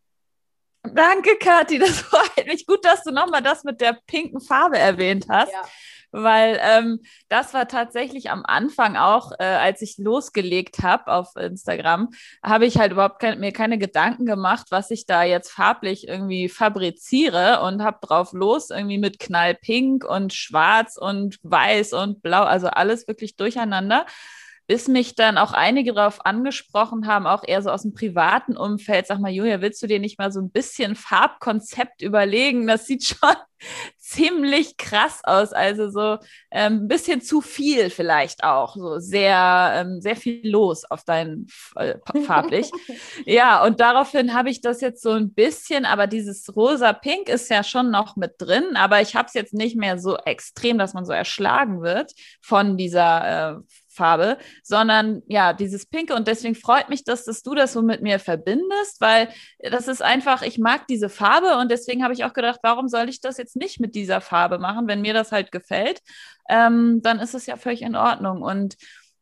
Danke, 0.82 1.36
Kathi. 1.36 1.78
Das 1.78 2.00
freut 2.00 2.46
mich 2.46 2.66
gut, 2.66 2.84
dass 2.84 3.02
du 3.02 3.10
nochmal 3.10 3.42
das 3.42 3.64
mit 3.64 3.80
der 3.80 3.98
pinken 4.06 4.40
Farbe 4.40 4.78
erwähnt 4.78 5.26
hast. 5.28 5.52
Ja 5.52 5.62
weil 6.12 6.58
ähm, 6.62 7.00
das 7.28 7.54
war 7.54 7.68
tatsächlich 7.68 8.30
am 8.30 8.44
Anfang 8.44 8.96
auch, 8.96 9.32
äh, 9.38 9.44
als 9.44 9.82
ich 9.82 9.98
losgelegt 9.98 10.82
habe 10.82 11.12
auf 11.12 11.36
Instagram, 11.36 12.10
habe 12.42 12.66
ich 12.66 12.78
halt 12.78 12.92
überhaupt 12.92 13.20
kein, 13.20 13.40
mir 13.40 13.52
keine 13.52 13.78
Gedanken 13.78 14.26
gemacht, 14.26 14.66
was 14.70 14.90
ich 14.90 15.06
da 15.06 15.22
jetzt 15.22 15.50
farblich 15.50 16.08
irgendwie 16.08 16.48
fabriziere 16.48 17.62
und 17.62 17.82
habe 17.82 17.98
drauf 18.00 18.32
los 18.32 18.70
irgendwie 18.70 18.98
mit 18.98 19.18
Knallpink 19.18 20.04
und 20.04 20.32
Schwarz 20.32 20.96
und 20.96 21.38
Weiß 21.42 21.92
und 21.92 22.22
Blau, 22.22 22.42
also 22.42 22.68
alles 22.68 23.08
wirklich 23.08 23.36
durcheinander 23.36 24.06
bis 24.70 24.86
mich 24.86 25.16
dann 25.16 25.36
auch 25.36 25.50
einige 25.50 25.92
darauf 25.92 26.24
angesprochen 26.24 27.08
haben, 27.08 27.26
auch 27.26 27.42
eher 27.44 27.60
so 27.60 27.70
aus 27.70 27.82
dem 27.82 27.92
privaten 27.92 28.56
Umfeld. 28.56 29.08
Sag 29.08 29.18
mal, 29.18 29.32
Julia, 29.32 29.60
willst 29.60 29.82
du 29.82 29.88
dir 29.88 29.98
nicht 29.98 30.16
mal 30.16 30.30
so 30.30 30.40
ein 30.40 30.52
bisschen 30.52 30.94
Farbkonzept 30.94 32.02
überlegen? 32.02 32.68
Das 32.68 32.86
sieht 32.86 33.02
schon 33.02 33.34
ziemlich 33.98 34.76
krass 34.76 35.22
aus. 35.24 35.52
Also 35.52 35.90
so 35.90 36.18
ähm, 36.52 36.84
ein 36.84 36.88
bisschen 36.88 37.20
zu 37.20 37.40
viel 37.40 37.90
vielleicht 37.90 38.44
auch. 38.44 38.76
So 38.76 39.00
sehr, 39.00 39.72
ähm, 39.74 40.00
sehr 40.00 40.14
viel 40.14 40.48
los 40.48 40.84
auf 40.84 41.02
deinen 41.02 41.48
äh, 41.74 41.96
farblich. 42.24 42.70
ja, 43.26 43.64
und 43.64 43.80
daraufhin 43.80 44.34
habe 44.34 44.50
ich 44.50 44.60
das 44.60 44.80
jetzt 44.80 45.02
so 45.02 45.10
ein 45.10 45.32
bisschen, 45.34 45.84
aber 45.84 46.06
dieses 46.06 46.54
rosa-pink 46.54 47.28
ist 47.28 47.50
ja 47.50 47.64
schon 47.64 47.90
noch 47.90 48.14
mit 48.14 48.34
drin, 48.38 48.76
aber 48.76 49.00
ich 49.00 49.16
habe 49.16 49.26
es 49.26 49.34
jetzt 49.34 49.52
nicht 49.52 49.74
mehr 49.74 49.98
so 49.98 50.16
extrem, 50.16 50.78
dass 50.78 50.94
man 50.94 51.04
so 51.04 51.12
erschlagen 51.12 51.82
wird 51.82 52.12
von 52.40 52.76
dieser 52.76 53.56
äh, 53.56 53.60
Farbe, 54.00 54.38
sondern 54.62 55.22
ja, 55.26 55.52
dieses 55.52 55.84
Pinke. 55.84 56.14
Und 56.14 56.26
deswegen 56.26 56.54
freut 56.54 56.88
mich, 56.88 57.04
dass, 57.04 57.26
dass 57.26 57.42
du 57.42 57.54
das 57.54 57.74
so 57.74 57.82
mit 57.82 58.00
mir 58.00 58.18
verbindest, 58.18 58.98
weil 59.00 59.28
das 59.58 59.88
ist 59.88 60.02
einfach, 60.02 60.40
ich 60.40 60.58
mag 60.58 60.86
diese 60.86 61.10
Farbe 61.10 61.58
und 61.58 61.70
deswegen 61.70 62.02
habe 62.02 62.14
ich 62.14 62.24
auch 62.24 62.32
gedacht, 62.32 62.60
warum 62.62 62.88
soll 62.88 63.10
ich 63.10 63.20
das 63.20 63.36
jetzt 63.36 63.56
nicht 63.56 63.78
mit 63.78 63.94
dieser 63.94 64.22
Farbe 64.22 64.58
machen? 64.58 64.88
Wenn 64.88 65.02
mir 65.02 65.12
das 65.12 65.32
halt 65.32 65.52
gefällt, 65.52 66.00
ähm, 66.48 67.00
dann 67.02 67.18
ist 67.20 67.34
es 67.34 67.44
ja 67.44 67.56
völlig 67.56 67.82
in 67.82 67.94
Ordnung. 67.94 68.40
Und 68.40 68.76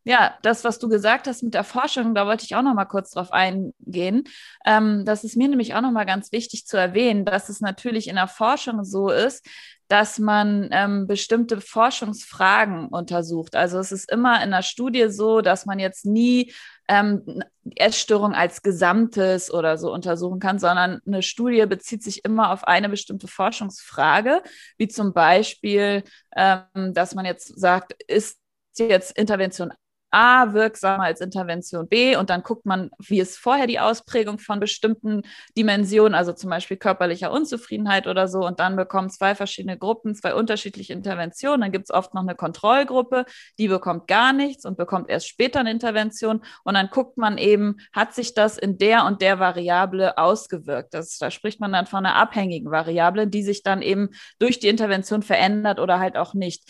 ja, 0.09 0.39
das, 0.41 0.65
was 0.65 0.79
du 0.79 0.89
gesagt 0.89 1.27
hast 1.27 1.43
mit 1.43 1.53
der 1.53 1.65
Forschung, 1.65 2.15
da 2.15 2.25
wollte 2.27 2.43
ich 2.47 2.57
auch 2.57 2.63
noch 2.63 2.73
mal 2.73 2.87
kurz 2.87 3.11
drauf 3.11 3.31
eingehen. 3.31 4.25
Ähm, 4.65 5.05
das 5.05 5.23
ist 5.23 5.37
mir 5.37 5.49
nämlich 5.49 5.75
auch 5.75 5.83
noch 5.83 5.91
mal 5.91 6.07
ganz 6.07 6.33
wichtig 6.33 6.67
zu 6.67 6.79
erwähnen, 6.79 7.27
dass 7.27 7.51
es 7.51 7.61
natürlich 7.61 8.09
in 8.09 8.15
der 8.17 8.27
Forschung 8.27 8.85
so 8.85 9.11
ist, 9.11 9.45
dass 9.87 10.19
man 10.19 10.71
ähm, 10.73 11.07
bestimmte 11.07 11.61
Forschungsfragen 11.61 12.89
untersucht. 12.89 13.55
Also 13.55 13.79
es 13.79 13.93
ist 13.93 14.11
immer 14.11 14.43
in 14.43 14.51
der 14.51 14.63
Studie 14.63 15.11
so, 15.11 15.43
dass 15.43 15.67
man 15.67 15.79
jetzt 15.79 16.07
nie 16.07 16.55
ähm, 16.89 17.43
Essstörung 17.77 18.33
als 18.33 18.63
Gesamtes 18.63 19.53
oder 19.53 19.77
so 19.77 19.93
untersuchen 19.93 20.41
kann, 20.41 20.59
sondern 20.59 21.01
eine 21.07 21.21
Studie 21.21 21.67
bezieht 21.67 22.03
sich 22.03 22.25
immer 22.25 22.51
auf 22.53 22.65
eine 22.65 22.89
bestimmte 22.89 23.29
Forschungsfrage, 23.29 24.43
wie 24.79 24.89
zum 24.89 25.13
Beispiel, 25.13 26.03
ähm, 26.35 26.95
dass 26.95 27.15
man 27.15 27.27
jetzt 27.27 27.61
sagt, 27.61 27.93
ist 28.05 28.39
jetzt 28.79 29.19
Intervention 29.19 29.71
A 30.11 30.53
wirksamer 30.55 31.05
als 31.05 31.21
Intervention 31.21 31.89
B 31.89 32.17
und 32.17 32.31
dann 32.31 32.43
guckt 32.43 32.65
man, 32.65 32.91
wie 32.99 33.21
ist 33.21 33.39
vorher 33.39 33.67
die 33.67 33.79
Ausprägung 33.79 34.39
von 34.39 34.59
bestimmten 34.59 35.23
Dimensionen, 35.57 36.15
also 36.15 36.33
zum 36.33 36.51
Beispiel 36.51 36.77
körperlicher 36.79 37.31
Unzufriedenheit 37.31 38.07
oder 38.07 38.27
so 38.27 38.47
und 38.47 38.59
dann 38.59 38.77
bekommen 38.77 39.11
zwei 39.11 39.35
verschiedene 39.35 39.77
Gruppen 39.77 40.15
zwei 40.15 40.35
unterschiedliche 40.35 40.93
Interventionen. 40.93 41.61
Dann 41.61 41.73
gibt 41.73 41.91
es 41.91 41.95
oft 41.95 42.15
noch 42.15 42.23
eine 42.23 42.35
Kontrollgruppe, 42.35 43.27
die 43.59 43.69
bekommt 43.69 44.07
gar 44.07 44.33
nichts 44.33 44.65
und 44.65 44.79
bekommt 44.79 45.11
erst 45.11 45.29
später 45.29 45.61
eine 45.61 45.71
Intervention 45.71 46.43
und 46.65 46.75
dann 46.75 46.89
guckt 46.89 47.19
man 47.19 47.37
eben, 47.37 47.77
hat 47.93 48.15
sich 48.15 48.35
das 48.35 48.57
in 48.57 48.79
der 48.79 49.05
und 49.05 49.21
der 49.21 49.39
Variable 49.39 50.17
ausgewirkt. 50.17 50.95
Das, 50.95 51.19
da 51.19 51.31
spricht 51.31 51.61
man 51.61 51.73
dann 51.73 51.87
von 51.87 52.07
einer 52.07 52.17
abhängigen 52.17 52.71
Variable, 52.71 53.27
die 53.27 53.43
sich 53.43 53.63
dann 53.63 53.83
eben 53.83 54.11
durch 54.39 54.59
die 54.59 54.69
Intervention 54.69 55.23
verändert 55.23 55.81
oder 55.81 55.99
halt 55.99 56.17
auch 56.17 56.35
nicht. 56.35 56.65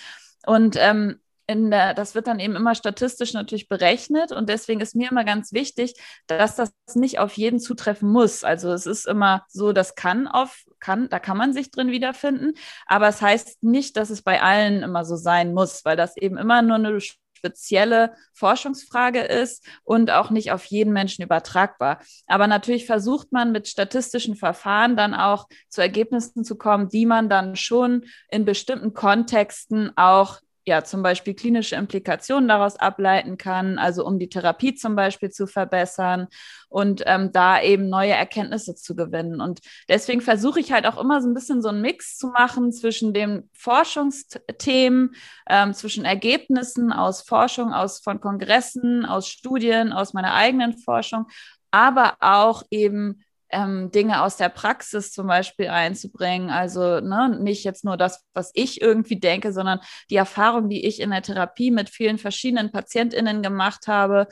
Und 0.46 0.76
ähm, 0.78 1.20
der, 1.48 1.94
das 1.94 2.14
wird 2.14 2.26
dann 2.26 2.40
eben 2.40 2.56
immer 2.56 2.74
statistisch 2.74 3.32
natürlich 3.32 3.68
berechnet 3.68 4.32
und 4.32 4.48
deswegen 4.48 4.80
ist 4.80 4.94
mir 4.94 5.10
immer 5.10 5.24
ganz 5.24 5.52
wichtig, 5.52 5.94
dass 6.26 6.56
das 6.56 6.72
nicht 6.94 7.18
auf 7.18 7.36
jeden 7.38 7.58
zutreffen 7.58 8.10
muss. 8.10 8.44
Also 8.44 8.70
es 8.72 8.86
ist 8.86 9.06
immer 9.06 9.44
so, 9.48 9.72
das 9.72 9.94
kann 9.94 10.28
auf, 10.28 10.64
kann, 10.78 11.08
da 11.08 11.18
kann 11.18 11.38
man 11.38 11.52
sich 11.52 11.70
drin 11.70 11.90
wiederfinden, 11.90 12.52
aber 12.86 13.08
es 13.08 13.22
heißt 13.22 13.62
nicht, 13.62 13.96
dass 13.96 14.10
es 14.10 14.22
bei 14.22 14.42
allen 14.42 14.82
immer 14.82 15.04
so 15.04 15.16
sein 15.16 15.54
muss, 15.54 15.84
weil 15.84 15.96
das 15.96 16.16
eben 16.16 16.36
immer 16.36 16.60
nur 16.62 16.76
eine 16.76 17.00
spezielle 17.38 18.14
Forschungsfrage 18.34 19.20
ist 19.20 19.64
und 19.84 20.10
auch 20.10 20.30
nicht 20.30 20.52
auf 20.52 20.64
jeden 20.66 20.92
Menschen 20.92 21.22
übertragbar. 21.22 22.00
Aber 22.26 22.46
natürlich 22.46 22.84
versucht 22.84 23.32
man 23.32 23.52
mit 23.52 23.68
statistischen 23.68 24.34
Verfahren 24.34 24.96
dann 24.96 25.14
auch 25.14 25.46
zu 25.68 25.80
Ergebnissen 25.80 26.44
zu 26.44 26.58
kommen, 26.58 26.88
die 26.88 27.06
man 27.06 27.28
dann 27.28 27.56
schon 27.56 28.04
in 28.28 28.44
bestimmten 28.44 28.92
Kontexten 28.92 29.96
auch 29.96 30.40
ja 30.68 30.84
zum 30.84 31.02
Beispiel 31.02 31.34
klinische 31.34 31.74
Implikationen 31.74 32.48
daraus 32.48 32.76
ableiten 32.76 33.36
kann, 33.36 33.78
also 33.78 34.06
um 34.06 34.18
die 34.18 34.28
Therapie 34.28 34.74
zum 34.74 34.94
Beispiel 34.94 35.30
zu 35.30 35.48
verbessern 35.48 36.28
und 36.68 37.02
ähm, 37.06 37.32
da 37.32 37.60
eben 37.60 37.88
neue 37.88 38.12
Erkenntnisse 38.12 38.76
zu 38.76 38.94
gewinnen. 38.94 39.40
Und 39.40 39.60
deswegen 39.88 40.20
versuche 40.20 40.60
ich 40.60 40.70
halt 40.70 40.86
auch 40.86 40.98
immer 40.98 41.20
so 41.20 41.28
ein 41.28 41.34
bisschen 41.34 41.62
so 41.62 41.70
einen 41.70 41.80
Mix 41.80 42.16
zu 42.16 42.28
machen 42.28 42.72
zwischen 42.72 43.12
den 43.12 43.50
Forschungsthemen, 43.52 45.14
ähm, 45.48 45.74
zwischen 45.74 46.04
Ergebnissen 46.04 46.92
aus 46.92 47.22
Forschung, 47.22 47.72
aus 47.72 47.98
von 47.98 48.20
Kongressen, 48.20 49.04
aus 49.04 49.28
Studien, 49.28 49.92
aus 49.92 50.12
meiner 50.12 50.34
eigenen 50.34 50.78
Forschung, 50.78 51.26
aber 51.70 52.16
auch 52.20 52.62
eben 52.70 53.24
ähm, 53.50 53.90
Dinge 53.90 54.22
aus 54.22 54.36
der 54.36 54.48
Praxis 54.48 55.12
zum 55.12 55.26
Beispiel 55.26 55.68
einzubringen. 55.68 56.50
Also 56.50 57.00
ne, 57.00 57.38
nicht 57.40 57.64
jetzt 57.64 57.84
nur 57.84 57.96
das, 57.96 58.24
was 58.34 58.50
ich 58.54 58.80
irgendwie 58.80 59.18
denke, 59.20 59.52
sondern 59.52 59.80
die 60.10 60.16
Erfahrung, 60.16 60.68
die 60.68 60.86
ich 60.86 61.00
in 61.00 61.10
der 61.10 61.22
Therapie 61.22 61.70
mit 61.70 61.90
vielen 61.90 62.18
verschiedenen 62.18 62.72
PatientInnen 62.72 63.42
gemacht 63.42 63.86
habe, 63.88 64.28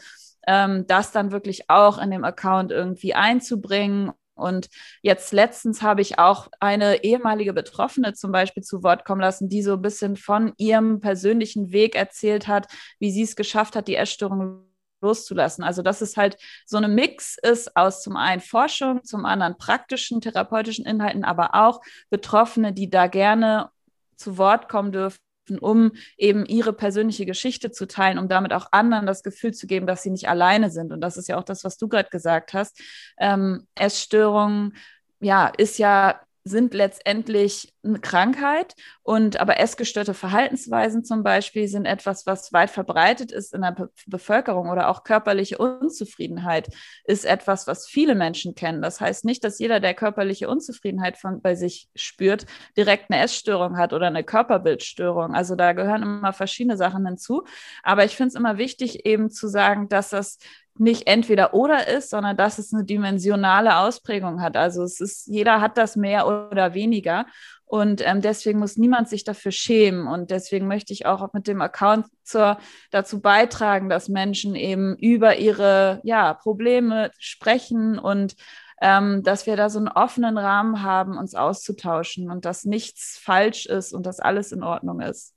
ähm, 0.47 0.87
das 0.87 1.13
dann 1.13 1.33
wirklich 1.33 1.69
auch 1.71 1.99
in 1.99 2.11
dem 2.11 2.25
Account 2.25 2.71
irgendwie 2.71 3.15
einzubringen 3.15 4.13
und 4.37 4.69
jetzt 5.01 5.33
letztens 5.33 5.83
habe 5.83 6.03
ich 6.03 6.19
auch 6.19 6.49
eine 6.61 7.03
ehemalige 7.03 7.55
Betroffene 7.55 8.13
zum 8.13 8.33
Beispiel 8.33 8.63
zu 8.63 8.83
Wort 8.83 9.05
kommen 9.05 9.21
lassen, 9.21 9.49
die 9.49 9.63
so 9.63 9.73
ein 9.73 9.83
bisschen 9.83 10.17
von 10.17 10.53
ihrem 10.59 11.01
persönlichen 11.01 11.73
Weg 11.73 11.97
erzählt 11.97 12.47
hat, 12.47 12.67
wie 12.99 13.11
sie 13.11 13.23
es 13.23 13.35
geschafft 13.35 13.77
hat, 13.77 13.89
die 13.89 13.97
Essstörung 13.97 14.67
loszulassen. 15.07 15.65
Also 15.65 15.83
dass 15.83 16.01
es 16.01 16.17
halt 16.17 16.37
so 16.65 16.77
eine 16.77 16.89
Mix 16.89 17.37
ist 17.43 17.77
aus 17.77 18.03
zum 18.03 18.17
einen 18.17 18.41
Forschung, 18.41 19.05
zum 19.05 19.25
anderen 19.25 19.57
praktischen, 19.57 20.21
therapeutischen 20.21 20.85
Inhalten, 20.85 21.25
aber 21.25 21.55
auch 21.55 21.81
Betroffene, 22.11 22.73
die 22.73 22.91
da 22.91 23.07
gerne 23.07 23.71
zu 24.17 24.39
Wort 24.39 24.69
kommen 24.69 24.93
dürfen 24.93 25.19
um 25.61 25.93
eben 26.17 26.45
ihre 26.45 26.73
persönliche 26.73 27.25
Geschichte 27.25 27.71
zu 27.71 27.87
teilen, 27.87 28.19
um 28.19 28.29
damit 28.29 28.53
auch 28.53 28.67
anderen 28.73 29.07
das 29.07 29.23
Gefühl 29.23 29.55
zu 29.55 29.69
geben, 29.69 29.87
dass 29.87 30.03
sie 30.03 30.11
nicht 30.11 30.29
alleine 30.29 30.71
sind. 30.71 30.93
Und 30.93 31.01
das 31.01 31.17
ist 31.17 31.29
ja 31.29 31.39
auch 31.39 31.45
das, 31.45 31.63
was 31.63 31.79
du 31.79 31.87
gerade 31.87 32.09
gesagt 32.11 32.53
hast. 32.53 32.81
Ähm, 33.17 33.69
Essstörungen, 33.77 34.77
ja, 35.21 35.47
ist 35.47 35.79
ja 35.79 36.21
sind 36.47 36.75
letztendlich 36.75 37.75
eine 37.83 37.99
Krankheit 37.99 38.77
und 39.03 39.41
aber 39.41 39.59
essgestörte 39.59 40.15
Verhaltensweisen 40.15 41.05
zum 41.05 41.25
Beispiel 41.25 41.67
sind 41.67 41.87
etwas, 41.87 42.25
was 42.25 42.53
weit 42.53 42.71
verbreitet 42.71 43.33
ist 43.33 43.53
in 43.53 43.63
der 43.63 43.73
Be 43.73 43.91
Bevölkerung 44.07 44.71
oder 44.71 44.89
auch 44.89 45.03
körperliche 45.03 45.59
Unzufriedenheit 45.59 46.69
ist 47.05 47.25
etwas, 47.25 47.67
was 47.67 47.89
viele 47.89 48.15
Menschen 48.15 48.55
kennen. 48.55 48.81
Das 48.81 49.01
heißt 49.01 49.25
nicht, 49.25 49.43
dass 49.43 49.59
jeder, 49.59 49.81
der 49.81 49.95
körperliche 49.95 50.49
Unzufriedenheit 50.49 51.17
von, 51.17 51.43
bei 51.43 51.57
sich 51.57 51.89
spürt, 51.97 52.47
direkt 52.77 53.11
eine 53.11 53.23
Essstörung 53.23 53.77
hat 53.77 53.93
oder 53.93 54.07
eine 54.07 54.23
Körperbildstörung. 54.23 55.35
Also 55.35 55.57
da 55.57 55.73
gehören 55.73 56.03
immer 56.03 56.33
verschiedene 56.33 56.77
Sachen 56.77 57.05
hinzu. 57.05 57.43
Aber 57.83 58.05
ich 58.05 58.17
finde 58.17 58.29
es 58.29 58.35
immer 58.37 58.57
wichtig, 58.59 59.05
eben 59.05 59.31
zu 59.31 59.49
sagen, 59.49 59.89
dass 59.89 60.11
das 60.11 60.39
nicht 60.79 61.07
entweder 61.07 61.55
oder 61.55 61.89
ist, 61.89 62.11
sondern 62.11 62.37
dass 62.37 62.59
es 62.59 62.73
eine 62.73 62.85
dimensionale 62.85 63.79
Ausprägung 63.79 64.41
hat. 64.41 64.57
Also 64.57 64.83
es 64.83 65.01
ist, 65.01 65.27
jeder 65.27 65.61
hat 65.61 65.79
das 65.79 65.97
mehr 65.97 66.27
oder 66.27 66.75
weniger. 66.75 67.27
Und 67.65 68.01
ähm, 68.07 68.21
deswegen 68.21 68.61
muss 68.61 68.77
niemand 68.77 69.09
sich 69.09 69.25
dafür 69.25 69.51
schämen. 69.51 70.07
Und 70.07 70.31
deswegen 70.31 70.69
möchte 70.69 70.93
ich 70.93 71.07
auch 71.07 71.33
mit 71.33 71.49
dem 71.49 71.61
Account 71.61 72.07
zur, 72.23 72.59
dazu 72.91 73.21
beitragen, 73.21 73.89
dass 73.89 74.09
Menschen 74.09 74.55
eben 74.55 74.97
über 74.97 75.37
ihre 75.37 76.01
ja, 76.05 76.33
Probleme 76.35 77.11
sprechen 77.19 77.99
und 77.99 78.37
ähm, 78.81 79.23
dass 79.23 79.47
wir 79.47 79.57
da 79.57 79.69
so 79.69 79.79
einen 79.79 79.89
offenen 79.89 80.39
Rahmen 80.39 80.83
haben, 80.83 81.17
uns 81.17 81.35
auszutauschen 81.35 82.31
und 82.31 82.45
dass 82.45 82.65
nichts 82.65 83.19
falsch 83.19 83.67
ist 83.67 83.93
und 83.93 84.07
dass 84.07 84.21
alles 84.21 84.53
in 84.53 84.63
Ordnung 84.63 85.01
ist. 85.01 85.36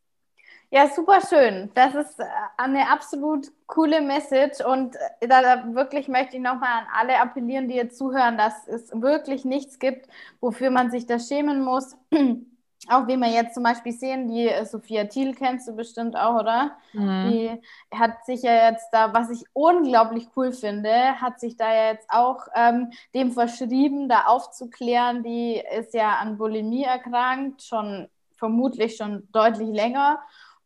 Ja, 0.71 0.87
super 0.87 1.19
schön. 1.27 1.71
Das 1.73 1.95
ist 1.95 2.19
äh, 2.19 2.25
eine 2.57 2.89
absolut 2.91 3.47
coole 3.65 4.01
Message 4.01 4.63
und 4.63 4.95
äh, 5.19 5.27
da 5.27 5.73
wirklich 5.73 6.07
möchte 6.07 6.37
ich 6.37 6.43
nochmal 6.43 6.81
an 6.81 6.87
alle 6.93 7.19
appellieren, 7.19 7.67
die 7.67 7.73
jetzt 7.73 7.97
zuhören, 7.97 8.37
dass 8.37 8.67
es 8.67 8.91
wirklich 8.93 9.45
nichts 9.45 9.79
gibt, 9.79 10.07
wofür 10.39 10.69
man 10.69 10.91
sich 10.91 11.07
da 11.07 11.17
schämen 11.17 11.63
muss. 11.63 11.97
Auch 12.87 13.07
wie 13.07 13.17
wir 13.17 13.29
jetzt 13.29 13.55
zum 13.55 13.63
Beispiel 13.63 13.91
sehen, 13.91 14.27
die 14.27 14.47
äh, 14.47 14.63
Sophia 14.63 15.05
Thiel 15.05 15.33
kennst 15.35 15.67
du 15.67 15.75
bestimmt 15.75 16.15
auch, 16.15 16.39
oder? 16.39 16.77
Mhm. 16.93 17.29
Die 17.29 17.61
hat 17.93 18.25
sich 18.25 18.43
ja 18.43 18.69
jetzt 18.69 18.87
da, 18.93 19.13
was 19.13 19.29
ich 19.31 19.43
unglaublich 19.53 20.27
cool 20.35 20.53
finde, 20.53 21.19
hat 21.19 21.39
sich 21.41 21.57
da 21.57 21.73
ja 21.73 21.91
jetzt 21.91 22.07
auch 22.09 22.47
ähm, 22.55 22.91
dem 23.13 23.31
verschrieben, 23.31 24.07
da 24.07 24.25
aufzuklären. 24.27 25.23
Die 25.23 25.61
ist 25.77 25.93
ja 25.93 26.15
an 26.15 26.37
Bulimie 26.37 26.83
erkrankt, 26.85 27.63
schon 27.63 28.07
vermutlich 28.37 28.95
schon 28.95 29.27
deutlich 29.33 29.69
länger 29.69 30.19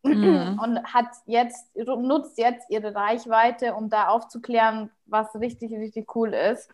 mhm. 0.03 0.59
und 0.61 0.83
hat 0.93 1.07
jetzt, 1.25 1.75
nutzt 1.75 2.37
jetzt 2.37 2.69
ihre 2.69 2.93
Reichweite, 2.93 3.73
um 3.73 3.89
da 3.89 4.07
aufzuklären, 4.07 4.91
was 5.05 5.33
richtig, 5.35 5.71
richtig 5.73 6.15
cool 6.15 6.33
ist. 6.33 6.69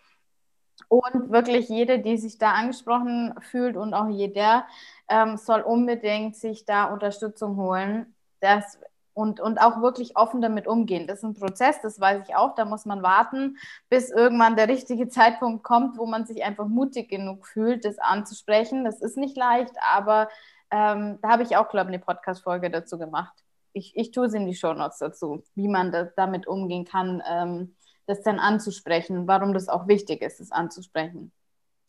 Und 0.88 1.30
wirklich 1.30 1.68
jede, 1.70 2.00
die 2.00 2.18
sich 2.18 2.38
da 2.38 2.54
angesprochen 2.54 3.36
fühlt 3.42 3.76
und 3.76 3.94
auch 3.94 4.08
jeder, 4.08 4.66
ähm, 5.10 5.38
soll 5.38 5.62
unbedingt 5.62 6.36
sich 6.36 6.66
da 6.66 6.86
Unterstützung 6.86 7.58
holen. 7.58 8.16
Das, 8.40 8.80
und, 9.14 9.42
und 9.42 9.60
auch 9.60 9.82
wirklich 9.82 10.16
offen 10.16 10.42
damit 10.42 10.66
umgehen. 10.66 11.06
Das 11.06 11.20
ist 11.20 11.24
ein 11.26 11.34
Prozess, 11.34 11.82
das 11.82 12.00
weiß 12.00 12.24
ich 12.28 12.36
auch. 12.36 12.56
Da 12.56 12.64
muss 12.64 12.86
man 12.86 13.04
warten, 13.04 13.58
bis 13.90 14.10
irgendwann 14.10 14.56
der 14.56 14.70
richtige 14.70 15.08
Zeitpunkt 15.10 15.64
kommt, 15.64 15.98
wo 15.98 16.06
man 16.06 16.26
sich 16.26 16.44
einfach 16.44 16.68
mutig 16.68 17.10
genug 17.10 17.46
fühlt, 17.46 17.84
das 17.84 18.00
anzusprechen. 18.00 18.86
Das 18.86 19.02
ist 19.02 19.18
nicht 19.18 19.36
leicht, 19.36 19.74
aber 19.94 20.30
ähm, 20.72 21.20
da 21.22 21.30
habe 21.30 21.44
ich 21.44 21.58
auch, 21.58 21.70
glaube 21.70 21.90
ich, 21.90 21.96
eine 21.96 22.04
Podcast-Folge 22.04 22.70
dazu 22.70 22.98
gemacht. 22.98 23.34
Ich, 23.74 23.96
ich 23.96 24.12
tue 24.12 24.26
es 24.26 24.34
in 24.34 24.48
die 24.48 24.56
Show 24.56 24.74
Notes 24.74 25.00
dazu, 25.00 25.44
wie 25.56 25.68
man 25.68 25.92
das, 25.92 26.10
damit 26.16 26.48
umgehen 26.48 26.86
kann, 26.86 27.22
ähm, 27.30 27.76
das 28.06 28.22
dann 28.24 28.40
anzusprechen, 28.40 29.28
warum 29.28 29.54
das 29.54 29.70
auch 29.70 29.88
wichtig 29.88 30.22
ist, 30.22 30.40
es 30.40 30.52
anzusprechen. 30.52 31.32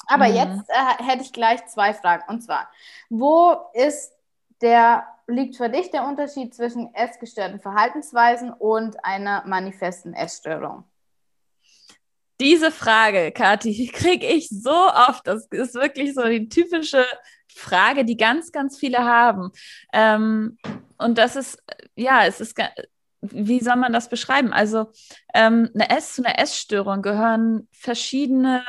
Aber 0.06 0.28
mhm. 0.28 0.34
jetzt 0.34 0.68
äh, 0.68 1.02
hätte 1.04 1.22
ich 1.22 1.32
gleich 1.32 1.64
zwei 1.66 1.94
Fragen. 1.94 2.24
Und 2.28 2.42
zwar, 2.42 2.70
wo 3.08 3.56
ist 3.74 4.12
der, 4.60 5.04
liegt 5.26 5.56
für 5.56 5.68
dich 5.68 5.90
der 5.90 6.04
Unterschied 6.04 6.54
zwischen 6.54 6.94
essgestörten 6.94 7.60
Verhaltensweisen 7.60 8.52
und 8.52 9.04
einer 9.04 9.44
manifesten 9.46 10.12
Essstörung? 10.14 10.84
Diese 12.40 12.70
Frage, 12.70 13.32
Kathi, 13.32 13.86
kriege 13.92 14.26
ich 14.26 14.48
so 14.48 14.70
oft. 14.70 15.26
Das 15.26 15.46
ist 15.50 15.74
wirklich 15.74 16.14
so 16.14 16.24
die 16.24 16.48
typische 16.48 17.04
Frage, 17.54 18.04
die 18.04 18.16
ganz, 18.16 18.52
ganz 18.52 18.78
viele 18.78 18.98
haben. 18.98 19.50
Ähm, 19.92 20.58
und 20.98 21.18
das 21.18 21.36
ist, 21.36 21.62
ja, 21.96 22.24
es 22.26 22.40
ist, 22.40 22.58
wie 23.22 23.60
soll 23.60 23.76
man 23.76 23.92
das 23.92 24.08
beschreiben? 24.08 24.52
Also 24.52 24.92
ähm, 25.34 25.70
eine 25.74 25.90
Ess 25.90 26.14
zu 26.14 26.24
einer 26.24 26.38
Essstörung 26.38 27.02
gehören 27.02 27.68
verschiedene 27.72 28.62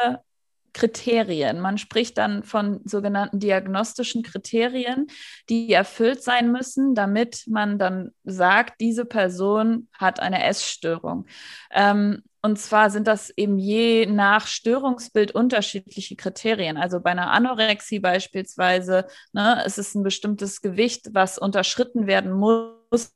Kriterien. 0.74 1.60
Man 1.60 1.78
spricht 1.78 2.18
dann 2.18 2.44
von 2.44 2.82
sogenannten 2.86 3.40
diagnostischen 3.40 4.24
Kriterien, 4.24 5.08
die 5.50 5.72
erfüllt 5.72 6.24
sein 6.24 6.52
müssen, 6.52 6.96
damit 6.96 7.44
man 7.48 7.78
dann 7.78 8.12
sagt, 8.24 8.80
diese 8.82 9.06
Person 9.06 9.88
hat 9.94 10.20
eine 10.20 10.44
Essstörung. 10.44 11.26
Ähm, 11.72 12.24
und 12.44 12.58
zwar 12.58 12.90
sind 12.90 13.08
das 13.08 13.30
eben 13.38 13.60
je 13.60 14.08
nach 14.08 14.48
Störungsbild 14.48 15.32
unterschiedliche 15.34 16.16
Kriterien. 16.16 16.78
Also 16.78 17.00
bei 17.00 17.12
einer 17.12 17.32
Anorexie 17.32 18.00
beispielsweise, 18.00 19.06
ne, 19.32 19.62
es 19.66 19.78
ist 19.78 19.94
ein 19.96 20.04
bestimmtes 20.04 20.62
Gewicht, 20.62 21.10
was 21.14 21.38
unterschritten 21.38 22.08
werden 22.08 22.32
muss 22.32 23.14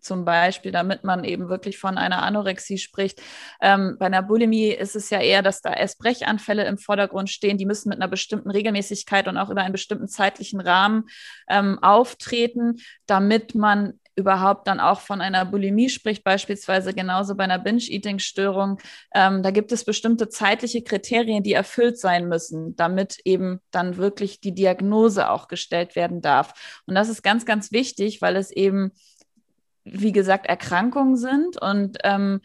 zum 0.00 0.24
Beispiel, 0.24 0.72
damit 0.72 1.04
man 1.04 1.24
eben 1.24 1.48
wirklich 1.48 1.78
von 1.78 1.98
einer 1.98 2.22
Anorexie 2.22 2.78
spricht. 2.78 3.20
Ähm, 3.60 3.96
bei 3.98 4.06
einer 4.06 4.22
Bulimie 4.22 4.70
ist 4.70 4.96
es 4.96 5.10
ja 5.10 5.20
eher, 5.20 5.42
dass 5.42 5.60
da 5.60 5.72
Essbrechanfälle 5.72 6.64
im 6.66 6.78
Vordergrund 6.78 7.30
stehen. 7.30 7.58
Die 7.58 7.66
müssen 7.66 7.88
mit 7.88 7.98
einer 7.98 8.08
bestimmten 8.08 8.50
Regelmäßigkeit 8.50 9.28
und 9.28 9.36
auch 9.36 9.50
über 9.50 9.62
einen 9.62 9.72
bestimmten 9.72 10.08
zeitlichen 10.08 10.60
Rahmen 10.60 11.04
ähm, 11.48 11.78
auftreten, 11.82 12.76
damit 13.06 13.54
man 13.54 13.94
überhaupt 14.18 14.66
dann 14.66 14.80
auch 14.80 15.00
von 15.00 15.20
einer 15.20 15.44
Bulimie 15.44 15.88
spricht, 15.88 16.24
beispielsweise 16.24 16.92
genauso 16.92 17.36
bei 17.36 17.44
einer 17.44 17.60
Binge-Eating-Störung. 17.60 18.78
Ähm, 19.14 19.42
da 19.44 19.52
gibt 19.52 19.70
es 19.70 19.84
bestimmte 19.84 20.28
zeitliche 20.28 20.82
Kriterien, 20.82 21.44
die 21.44 21.52
erfüllt 21.52 21.98
sein 21.98 22.28
müssen, 22.28 22.74
damit 22.74 23.20
eben 23.24 23.60
dann 23.70 23.96
wirklich 23.96 24.40
die 24.40 24.54
Diagnose 24.54 25.30
auch 25.30 25.46
gestellt 25.46 25.94
werden 25.94 26.20
darf. 26.20 26.82
Und 26.86 26.96
das 26.96 27.08
ist 27.08 27.22
ganz, 27.22 27.46
ganz 27.46 27.70
wichtig, 27.70 28.20
weil 28.20 28.36
es 28.36 28.50
eben 28.50 28.90
wie 29.92 30.12
gesagt, 30.12 30.46
Erkrankungen 30.46 31.16
sind 31.16 31.60
und 31.60 31.98
ähm, 32.04 32.40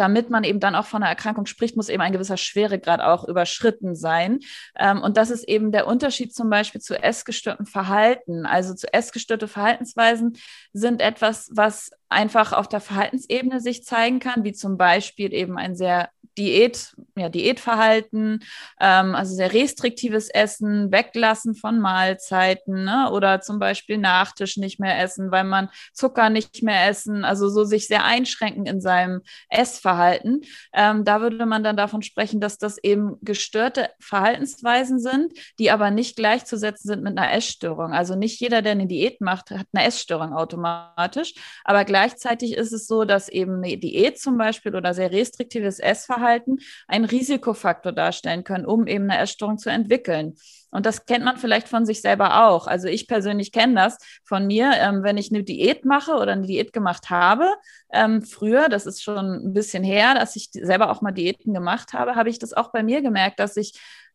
damit 0.00 0.30
man 0.30 0.44
eben 0.44 0.60
dann 0.60 0.74
auch 0.74 0.86
von 0.86 1.02
einer 1.02 1.10
Erkrankung 1.10 1.44
spricht, 1.44 1.76
muss 1.76 1.90
eben 1.90 2.00
ein 2.00 2.12
gewisser 2.12 2.38
Schweregrad 2.38 3.02
auch 3.02 3.28
überschritten 3.28 3.94
sein. 3.94 4.38
Ähm, 4.78 5.02
und 5.02 5.18
das 5.18 5.28
ist 5.28 5.46
eben 5.46 5.72
der 5.72 5.86
Unterschied 5.86 6.34
zum 6.34 6.48
Beispiel 6.48 6.80
zu 6.80 7.00
essgestörtem 7.00 7.66
Verhalten. 7.66 8.46
Also 8.46 8.74
zu 8.74 8.90
essgestörte 8.94 9.46
Verhaltensweisen 9.46 10.38
sind 10.72 11.02
etwas, 11.02 11.50
was 11.52 11.90
einfach 12.08 12.54
auf 12.54 12.66
der 12.66 12.80
Verhaltensebene 12.80 13.60
sich 13.60 13.84
zeigen 13.84 14.20
kann, 14.20 14.42
wie 14.42 14.54
zum 14.54 14.78
Beispiel 14.78 15.34
eben 15.34 15.58
ein 15.58 15.76
sehr 15.76 16.08
Diät, 16.36 16.94
ja, 17.16 17.28
Diätverhalten, 17.28 18.40
ähm, 18.80 19.14
also 19.14 19.34
sehr 19.34 19.52
restriktives 19.52 20.28
Essen, 20.28 20.92
Weglassen 20.92 21.54
von 21.54 21.80
Mahlzeiten 21.80 22.84
ne? 22.84 23.10
oder 23.12 23.40
zum 23.40 23.58
Beispiel 23.58 23.96
Nachtisch 23.98 24.56
nicht 24.56 24.80
mehr 24.80 25.00
essen, 25.00 25.30
weil 25.30 25.44
man 25.44 25.70
Zucker 25.92 26.30
nicht 26.30 26.62
mehr 26.62 26.88
essen, 26.88 27.24
also 27.24 27.48
so 27.48 27.64
sich 27.64 27.86
sehr 27.86 28.04
einschränken 28.04 28.66
in 28.66 28.80
seinem 28.80 29.22
Essverhalten. 29.48 30.42
Ähm, 30.72 31.04
da 31.04 31.20
würde 31.20 31.46
man 31.46 31.64
dann 31.64 31.76
davon 31.76 32.02
sprechen, 32.02 32.40
dass 32.40 32.58
das 32.58 32.78
eben 32.78 33.16
gestörte 33.22 33.90
Verhaltensweisen 33.98 34.98
sind, 34.98 35.32
die 35.58 35.70
aber 35.70 35.90
nicht 35.90 36.16
gleichzusetzen 36.16 36.88
sind 36.88 37.02
mit 37.02 37.16
einer 37.16 37.32
Essstörung. 37.32 37.92
Also 37.92 38.14
nicht 38.14 38.40
jeder, 38.40 38.62
der 38.62 38.72
eine 38.72 38.86
Diät 38.86 39.20
macht, 39.20 39.50
hat 39.50 39.66
eine 39.72 39.86
Essstörung 39.86 40.32
automatisch, 40.32 41.34
aber 41.64 41.84
gleich 41.84 42.00
gleichzeitig 42.00 42.54
ist 42.54 42.72
es 42.72 42.86
so, 42.86 43.04
dass 43.04 43.28
eben 43.28 43.56
eine 43.56 43.76
Diät 43.76 44.18
zum 44.18 44.38
Beispiel 44.38 44.74
oder 44.74 44.94
sehr 44.94 45.12
restriktives 45.12 45.78
Essverhalten 45.78 46.19
einen 46.20 47.04
Risikofaktor 47.04 47.92
darstellen 47.92 48.44
können, 48.44 48.66
um 48.66 48.86
eben 48.86 49.10
eine 49.10 49.20
Essstörung 49.20 49.58
zu 49.58 49.70
entwickeln. 49.70 50.34
Und 50.70 50.86
das 50.86 51.04
kennt 51.04 51.24
man 51.24 51.36
vielleicht 51.36 51.68
von 51.68 51.84
sich 51.84 52.00
selber 52.00 52.46
auch. 52.46 52.66
Also 52.66 52.86
ich 52.86 53.08
persönlich 53.08 53.50
kenne 53.52 53.74
das 53.74 53.98
von 54.24 54.46
mir, 54.46 54.72
ähm, 54.76 55.02
wenn 55.02 55.18
ich 55.18 55.32
eine 55.32 55.42
Diät 55.42 55.84
mache 55.84 56.12
oder 56.12 56.32
eine 56.32 56.46
Diät 56.46 56.72
gemacht 56.72 57.10
habe. 57.10 57.52
Ähm, 57.92 58.22
früher, 58.22 58.68
das 58.68 58.86
ist 58.86 59.02
schon 59.02 59.48
ein 59.48 59.52
bisschen 59.52 59.82
her, 59.82 60.14
dass 60.14 60.36
ich 60.36 60.50
selber 60.52 60.90
auch 60.90 61.02
mal 61.02 61.12
Diäten 61.12 61.52
gemacht 61.54 61.92
habe, 61.92 62.14
habe 62.14 62.30
ich 62.30 62.38
das 62.38 62.52
auch 62.52 62.70
bei 62.70 62.82
mir 62.82 63.02
gemerkt, 63.02 63.40
dass 63.40 63.56
ich 63.56 63.72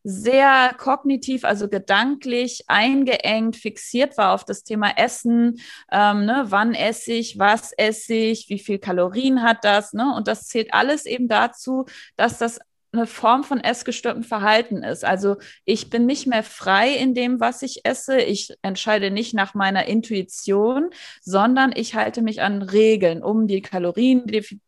sehr 0.08 0.72
kognitiv, 0.78 1.44
also 1.44 1.68
gedanklich 1.68 2.62
eingeengt, 2.68 3.56
fixiert 3.56 4.16
war 4.16 4.34
auf 4.34 4.44
das 4.44 4.62
Thema 4.62 4.90
Essen. 4.96 5.58
Ähm, 5.90 6.24
ne? 6.24 6.44
Wann 6.46 6.74
esse 6.74 7.12
ich, 7.12 7.40
was 7.40 7.72
esse 7.72 8.14
ich, 8.14 8.48
wie 8.48 8.60
viel 8.60 8.78
Kalorien 8.78 9.42
hat 9.42 9.64
das? 9.64 9.94
Ne? 9.94 10.14
Und 10.14 10.28
das 10.28 10.46
zählt 10.46 10.72
alles 10.72 11.06
eben 11.06 11.26
dazu, 11.26 11.86
dass 12.16 12.38
das 12.38 12.60
eine 12.92 13.08
Form 13.08 13.42
von 13.42 13.58
essgestörtem 13.58 14.22
Verhalten 14.22 14.84
ist. 14.84 15.04
Also 15.04 15.38
ich 15.64 15.90
bin 15.90 16.06
nicht 16.06 16.28
mehr 16.28 16.44
frei 16.44 16.94
in 16.94 17.12
dem, 17.12 17.40
was 17.40 17.62
ich 17.62 17.84
esse. 17.84 18.20
Ich 18.20 18.54
entscheide 18.62 19.10
nicht 19.10 19.34
nach 19.34 19.54
meiner 19.54 19.86
Intuition, 19.86 20.90
sondern 21.20 21.72
ich 21.74 21.96
halte 21.96 22.22
mich 22.22 22.42
an 22.42 22.62
Regeln, 22.62 23.24
um 23.24 23.48
die 23.48 23.60
Kalorien, 23.60 24.24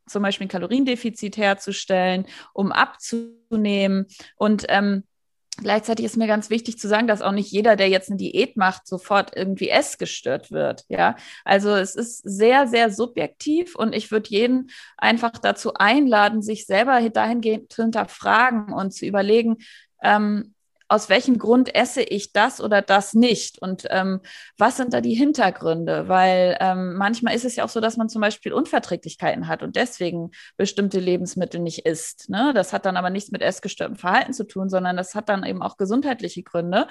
zum 0.08 0.22
Beispiel 0.24 0.46
ein 0.46 0.50
Kaloriendefizit 0.50 1.36
herzustellen, 1.36 2.26
um 2.52 2.72
abzunehmen. 2.72 4.06
Und 4.34 4.66
ähm, 4.68 5.04
Gleichzeitig 5.60 6.06
ist 6.06 6.16
mir 6.16 6.28
ganz 6.28 6.50
wichtig 6.50 6.78
zu 6.78 6.86
sagen, 6.86 7.08
dass 7.08 7.20
auch 7.20 7.32
nicht 7.32 7.50
jeder, 7.50 7.74
der 7.74 7.88
jetzt 7.88 8.10
eine 8.10 8.16
Diät 8.16 8.56
macht, 8.56 8.86
sofort 8.86 9.36
irgendwie 9.36 9.68
essgestört 9.68 10.52
wird. 10.52 10.84
Ja, 10.88 11.16
also 11.44 11.74
es 11.74 11.96
ist 11.96 12.18
sehr, 12.18 12.68
sehr 12.68 12.90
subjektiv 12.90 13.74
und 13.74 13.92
ich 13.92 14.10
würde 14.12 14.30
jeden 14.30 14.70
einfach 14.96 15.32
dazu 15.32 15.74
einladen, 15.74 16.42
sich 16.42 16.66
selber 16.66 17.00
dahingehend 17.10 17.72
zu 17.72 17.82
hinterfragen 17.82 18.72
und 18.72 18.92
zu 18.92 19.04
überlegen, 19.04 19.56
ähm, 20.02 20.54
aus 20.88 21.08
welchem 21.08 21.38
Grund 21.38 21.74
esse 21.74 22.02
ich 22.02 22.32
das 22.32 22.60
oder 22.60 22.82
das 22.82 23.14
nicht 23.14 23.60
und 23.60 23.86
ähm, 23.90 24.20
was 24.56 24.76
sind 24.78 24.94
da 24.94 25.00
die 25.00 25.14
Hintergründe? 25.14 26.08
Weil 26.08 26.56
ähm, 26.60 26.94
manchmal 26.94 27.34
ist 27.34 27.44
es 27.44 27.56
ja 27.56 27.64
auch 27.64 27.68
so, 27.68 27.80
dass 27.80 27.96
man 27.96 28.08
zum 28.08 28.22
Beispiel 28.22 28.52
Unverträglichkeiten 28.52 29.48
hat 29.48 29.62
und 29.62 29.76
deswegen 29.76 30.30
bestimmte 30.56 30.98
Lebensmittel 30.98 31.60
nicht 31.60 31.86
isst. 31.86 32.30
Ne? 32.30 32.52
Das 32.54 32.72
hat 32.72 32.86
dann 32.86 32.96
aber 32.96 33.10
nichts 33.10 33.30
mit 33.30 33.42
essgestörtem 33.42 33.96
Verhalten 33.96 34.32
zu 34.32 34.46
tun, 34.46 34.68
sondern 34.70 34.96
das 34.96 35.14
hat 35.14 35.28
dann 35.28 35.44
eben 35.44 35.62
auch 35.62 35.76
gesundheitliche 35.76 36.42
Gründe. 36.42 36.86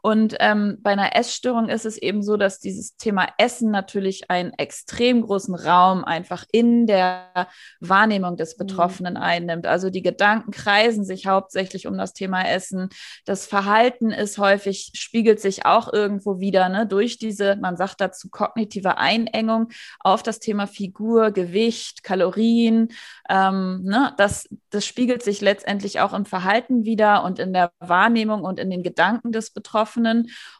Und 0.00 0.36
ähm, 0.38 0.78
bei 0.80 0.92
einer 0.92 1.16
Essstörung 1.16 1.68
ist 1.68 1.84
es 1.84 1.98
eben 1.98 2.22
so, 2.22 2.36
dass 2.36 2.60
dieses 2.60 2.96
Thema 2.96 3.28
Essen 3.36 3.70
natürlich 3.72 4.30
einen 4.30 4.52
extrem 4.52 5.22
großen 5.22 5.56
Raum 5.56 6.04
einfach 6.04 6.44
in 6.52 6.86
der 6.86 7.48
Wahrnehmung 7.80 8.36
des 8.36 8.56
mhm. 8.56 8.66
Betroffenen 8.66 9.14
mhm. 9.14 9.22
einnimmt. 9.22 9.66
Also 9.66 9.90
die 9.90 10.02
Gedanken 10.02 10.52
kreisen 10.52 11.04
sich 11.04 11.26
hauptsächlich 11.26 11.88
um 11.88 11.98
das 11.98 12.12
Thema 12.12 12.42
Essen. 12.42 12.90
Das 13.24 13.46
Verhalten 13.46 14.12
ist 14.12 14.38
häufig, 14.38 14.92
spiegelt 14.94 15.40
sich 15.40 15.66
auch 15.66 15.92
irgendwo 15.92 16.38
wieder 16.38 16.68
ne, 16.68 16.86
durch 16.86 17.18
diese, 17.18 17.56
man 17.56 17.76
sagt 17.76 18.00
dazu, 18.00 18.28
kognitive 18.30 18.98
Einengung 18.98 19.68
auf 19.98 20.22
das 20.22 20.38
Thema 20.38 20.68
Figur, 20.68 21.32
Gewicht, 21.32 22.04
Kalorien. 22.04 22.88
Ähm, 23.28 23.82
ne, 23.82 24.14
das, 24.16 24.48
das 24.70 24.86
spiegelt 24.86 25.24
sich 25.24 25.40
letztendlich 25.40 25.98
auch 26.00 26.12
im 26.12 26.24
Verhalten 26.24 26.84
wieder 26.84 27.24
und 27.24 27.40
in 27.40 27.52
der 27.52 27.72
Wahrnehmung 27.80 28.42
und 28.44 28.60
in 28.60 28.70
den 28.70 28.84
Gedanken 28.84 29.32
des 29.32 29.50
Betroffenen. 29.50 29.87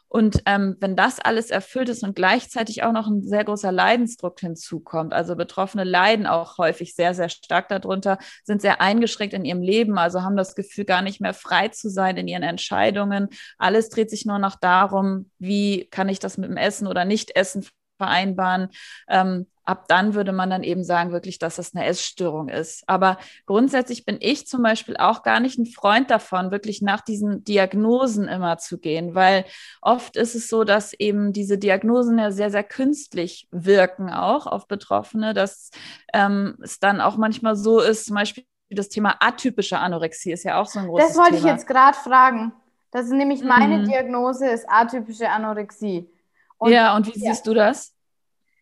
Und 0.07 0.41
ähm, 0.47 0.75
wenn 0.79 0.95
das 0.95 1.19
alles 1.19 1.51
erfüllt 1.51 1.87
ist 1.87 2.03
und 2.03 2.15
gleichzeitig 2.15 2.83
auch 2.83 2.91
noch 2.91 3.07
ein 3.07 3.21
sehr 3.21 3.43
großer 3.43 3.71
Leidensdruck 3.71 4.39
hinzukommt, 4.39 5.13
also 5.13 5.35
Betroffene 5.35 5.83
leiden 5.83 6.25
auch 6.25 6.57
häufig 6.57 6.95
sehr, 6.95 7.13
sehr 7.13 7.29
stark 7.29 7.69
darunter, 7.69 8.17
sind 8.43 8.61
sehr 8.61 8.81
eingeschränkt 8.81 9.35
in 9.35 9.45
ihrem 9.45 9.61
Leben, 9.61 9.99
also 9.99 10.23
haben 10.23 10.35
das 10.35 10.55
Gefühl, 10.55 10.85
gar 10.85 11.03
nicht 11.03 11.21
mehr 11.21 11.35
frei 11.35 11.67
zu 11.67 11.89
sein 11.89 12.17
in 12.17 12.27
ihren 12.27 12.43
Entscheidungen. 12.43 13.29
Alles 13.59 13.89
dreht 13.89 14.09
sich 14.09 14.25
nur 14.25 14.39
noch 14.39 14.55
darum, 14.55 15.29
wie 15.37 15.87
kann 15.91 16.09
ich 16.09 16.17
das 16.17 16.37
mit 16.37 16.49
dem 16.49 16.57
Essen 16.57 16.87
oder 16.87 17.05
Nicht-Essen 17.05 17.65
vereinbaren. 17.99 18.69
Ähm, 19.07 19.45
ab 19.69 19.85
dann 19.87 20.15
würde 20.15 20.31
man 20.31 20.49
dann 20.49 20.63
eben 20.63 20.83
sagen, 20.83 21.11
wirklich, 21.11 21.37
dass 21.37 21.57
das 21.57 21.75
eine 21.75 21.85
Essstörung 21.85 22.49
ist. 22.49 22.83
Aber 22.87 23.19
grundsätzlich 23.45 24.03
bin 24.03 24.17
ich 24.19 24.47
zum 24.47 24.63
Beispiel 24.63 24.97
auch 24.97 25.21
gar 25.21 25.39
nicht 25.39 25.59
ein 25.59 25.67
Freund 25.67 26.09
davon, 26.09 26.49
wirklich 26.49 26.81
nach 26.81 27.01
diesen 27.01 27.43
Diagnosen 27.43 28.27
immer 28.27 28.57
zu 28.57 28.79
gehen, 28.79 29.13
weil 29.13 29.45
oft 29.81 30.17
ist 30.17 30.33
es 30.33 30.47
so, 30.47 30.63
dass 30.63 30.93
eben 30.93 31.33
diese 31.33 31.59
Diagnosen 31.59 32.17
ja 32.17 32.31
sehr, 32.31 32.49
sehr 32.49 32.63
künstlich 32.63 33.47
wirken 33.51 34.09
auch 34.09 34.47
auf 34.47 34.67
Betroffene, 34.67 35.35
dass 35.35 35.69
ähm, 36.13 36.57
es 36.63 36.79
dann 36.79 36.99
auch 36.99 37.17
manchmal 37.17 37.55
so 37.55 37.79
ist, 37.79 38.07
zum 38.07 38.15
Beispiel 38.15 38.45
das 38.71 38.89
Thema 38.89 39.17
atypische 39.19 39.77
Anorexie 39.77 40.31
ist 40.31 40.43
ja 40.43 40.59
auch 40.59 40.67
so 40.67 40.79
ein 40.79 40.87
großes 40.87 41.07
Thema. 41.07 41.09
Das 41.09 41.17
wollte 41.17 41.41
Thema. 41.41 41.47
ich 41.47 41.53
jetzt 41.53 41.67
gerade 41.67 41.97
fragen. 41.97 42.53
Das 42.91 43.05
ist 43.05 43.13
nämlich 43.13 43.43
meine 43.43 43.79
mhm. 43.79 43.85
Diagnose, 43.85 44.47
ist 44.47 44.65
atypische 44.67 45.29
Anorexie. 45.29 46.09
Und 46.57 46.71
ja, 46.71 46.95
und 46.95 47.05
wie 47.07 47.19
ja. 47.19 47.31
siehst 47.31 47.45
du 47.45 47.53
das? 47.53 47.93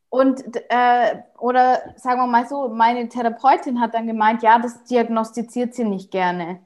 Und 0.09 0.41
äh, 0.69 1.21
oder 1.37 1.81
sagen 1.97 2.21
wir 2.21 2.27
mal 2.27 2.47
so, 2.47 2.69
meine 2.69 3.09
Therapeutin 3.09 3.81
hat 3.81 3.93
dann 3.93 4.07
gemeint, 4.07 4.41
ja, 4.41 4.57
das 4.59 4.83
diagnostiziert 4.85 5.73
sie 5.73 5.83
nicht 5.83 6.11
gerne. 6.11 6.59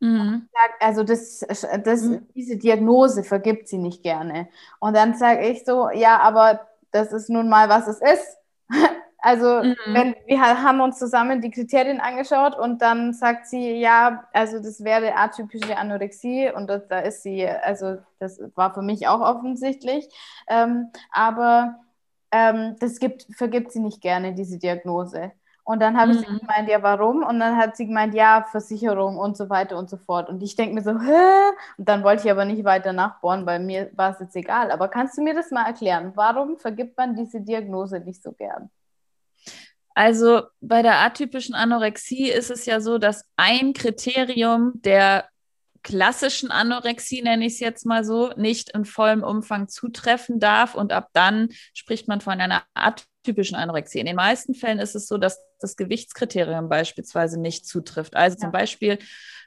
Mhm. 0.00 0.48
Also 0.80 1.04
das, 1.04 1.46
das, 1.84 2.02
mhm. 2.02 2.26
diese 2.34 2.56
Diagnose 2.56 3.22
vergibt 3.22 3.68
sie 3.68 3.78
nicht 3.78 4.02
gerne. 4.02 4.48
Und 4.80 4.96
dann 4.96 5.14
sage 5.14 5.46
ich 5.46 5.64
so, 5.64 5.90
ja, 5.90 6.18
aber 6.18 6.66
das 6.90 7.12
ist 7.12 7.30
nun 7.30 7.48
mal, 7.48 7.68
was 7.68 7.86
es 7.88 8.00
ist. 8.00 8.38
Also 9.24 9.62
mhm. 9.62 9.76
wenn, 9.86 10.16
wir 10.26 10.40
haben 10.40 10.80
uns 10.80 10.98
zusammen 10.98 11.40
die 11.40 11.52
Kriterien 11.52 12.00
angeschaut 12.00 12.58
und 12.58 12.82
dann 12.82 13.12
sagt 13.12 13.46
sie, 13.46 13.78
ja, 13.78 14.24
also 14.32 14.58
das 14.58 14.82
wäre 14.82 15.14
atypische 15.14 15.78
Anorexie 15.78 16.50
und 16.50 16.66
das, 16.66 16.88
da 16.88 16.98
ist 16.98 17.22
sie, 17.22 17.46
also 17.46 17.98
das 18.18 18.40
war 18.56 18.74
für 18.74 18.82
mich 18.82 19.06
auch 19.06 19.20
offensichtlich. 19.20 20.08
Ähm, 20.48 20.90
aber 21.12 21.76
ähm, 22.32 22.76
das 22.80 22.98
gibt, 22.98 23.26
vergibt 23.36 23.72
sie 23.72 23.80
nicht 23.80 24.00
gerne, 24.00 24.34
diese 24.34 24.58
Diagnose. 24.58 25.32
Und 25.64 25.80
dann 25.80 25.96
habe 25.96 26.12
mhm. 26.12 26.18
ich 26.18 26.40
gemeint, 26.40 26.68
ja, 26.68 26.82
warum? 26.82 27.22
Und 27.22 27.38
dann 27.38 27.56
hat 27.56 27.76
sie 27.76 27.86
gemeint, 27.86 28.14
ja, 28.14 28.44
Versicherung 28.50 29.16
und 29.16 29.36
so 29.36 29.48
weiter 29.48 29.78
und 29.78 29.88
so 29.88 29.96
fort. 29.96 30.28
Und 30.28 30.42
ich 30.42 30.56
denke 30.56 30.74
mir 30.74 30.82
so, 30.82 30.98
hä? 30.98 31.52
Und 31.78 31.88
dann 31.88 32.02
wollte 32.02 32.24
ich 32.24 32.30
aber 32.30 32.44
nicht 32.44 32.64
weiter 32.64 32.92
nachbohren, 32.92 33.46
weil 33.46 33.60
mir 33.60 33.90
war 33.94 34.10
es 34.10 34.18
jetzt 34.18 34.34
egal. 34.34 34.72
Aber 34.72 34.88
kannst 34.88 35.16
du 35.16 35.22
mir 35.22 35.34
das 35.34 35.52
mal 35.52 35.66
erklären? 35.66 36.12
Warum 36.16 36.58
vergibt 36.58 36.96
man 36.98 37.14
diese 37.14 37.40
Diagnose 37.40 38.00
nicht 38.00 38.22
so 38.22 38.32
gern? 38.32 38.70
Also 39.94 40.42
bei 40.60 40.82
der 40.82 41.00
atypischen 41.00 41.54
Anorexie 41.54 42.30
ist 42.30 42.50
es 42.50 42.66
ja 42.66 42.80
so, 42.80 42.98
dass 42.98 43.24
ein 43.36 43.72
Kriterium 43.72 44.72
der 44.82 45.26
klassischen 45.82 46.50
Anorexie, 46.50 47.22
nenne 47.22 47.46
ich 47.46 47.54
es 47.54 47.60
jetzt 47.60 47.86
mal 47.86 48.04
so, 48.04 48.32
nicht 48.36 48.70
in 48.70 48.84
vollem 48.84 49.22
Umfang 49.22 49.68
zutreffen 49.68 50.38
darf. 50.38 50.74
Und 50.74 50.92
ab 50.92 51.08
dann 51.12 51.48
spricht 51.74 52.08
man 52.08 52.20
von 52.20 52.40
einer 52.40 52.62
atypischen 52.74 53.56
Anorexie. 53.56 54.00
In 54.00 54.06
den 54.06 54.16
meisten 54.16 54.54
Fällen 54.54 54.78
ist 54.78 54.94
es 54.94 55.06
so, 55.06 55.18
dass 55.18 55.38
das 55.62 55.76
Gewichtskriterium 55.76 56.68
beispielsweise 56.68 57.40
nicht 57.40 57.66
zutrifft. 57.66 58.16
Also 58.16 58.36
ja. 58.36 58.40
zum 58.40 58.52
Beispiel 58.52 58.98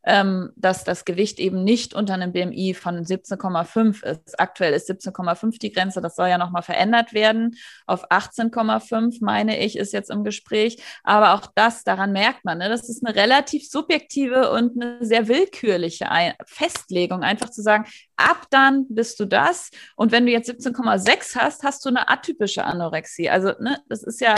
ähm, 0.05 0.51
dass 0.55 0.83
das 0.83 1.03
Gewicht 1.03 1.39
eben 1.39 1.63
nicht 1.63 1.93
unter 1.93 2.13
einem 2.13 2.31
BMI 2.31 2.75
von 2.75 3.03
17,5 3.03 4.05
ist. 4.05 4.39
Aktuell 4.39 4.73
ist 4.73 4.89
17,5 4.89 5.59
die 5.59 5.71
Grenze. 5.71 5.99
Das 5.99 6.15
soll 6.15 6.29
ja 6.29 6.37
nochmal 6.37 6.61
verändert 6.61 7.13
werden. 7.13 7.57
Auf 7.87 8.11
18,5 8.11 9.17
meine 9.21 9.59
ich, 9.59 9.75
ist 9.77 9.93
jetzt 9.93 10.11
im 10.11 10.23
Gespräch. 10.23 10.81
Aber 11.03 11.33
auch 11.33 11.47
das, 11.55 11.83
daran 11.83 12.11
merkt 12.11 12.45
man, 12.45 12.59
ne, 12.59 12.69
das 12.69 12.87
ist 12.87 13.05
eine 13.05 13.15
relativ 13.15 13.67
subjektive 13.67 14.51
und 14.51 14.81
eine 14.81 15.03
sehr 15.03 15.27
willkürliche 15.27 16.07
Festlegung. 16.45 17.23
Einfach 17.23 17.49
zu 17.49 17.63
sagen, 17.63 17.85
ab 18.15 18.45
dann 18.51 18.85
bist 18.89 19.19
du 19.19 19.25
das. 19.25 19.71
Und 19.95 20.11
wenn 20.11 20.27
du 20.27 20.31
jetzt 20.31 20.49
17,6 20.49 21.35
hast, 21.35 21.63
hast 21.63 21.83
du 21.83 21.89
eine 21.89 22.09
atypische 22.09 22.63
Anorexie. 22.63 23.29
Also, 23.29 23.53
ne, 23.59 23.79
das 23.89 24.03
ist 24.03 24.21
ja 24.21 24.35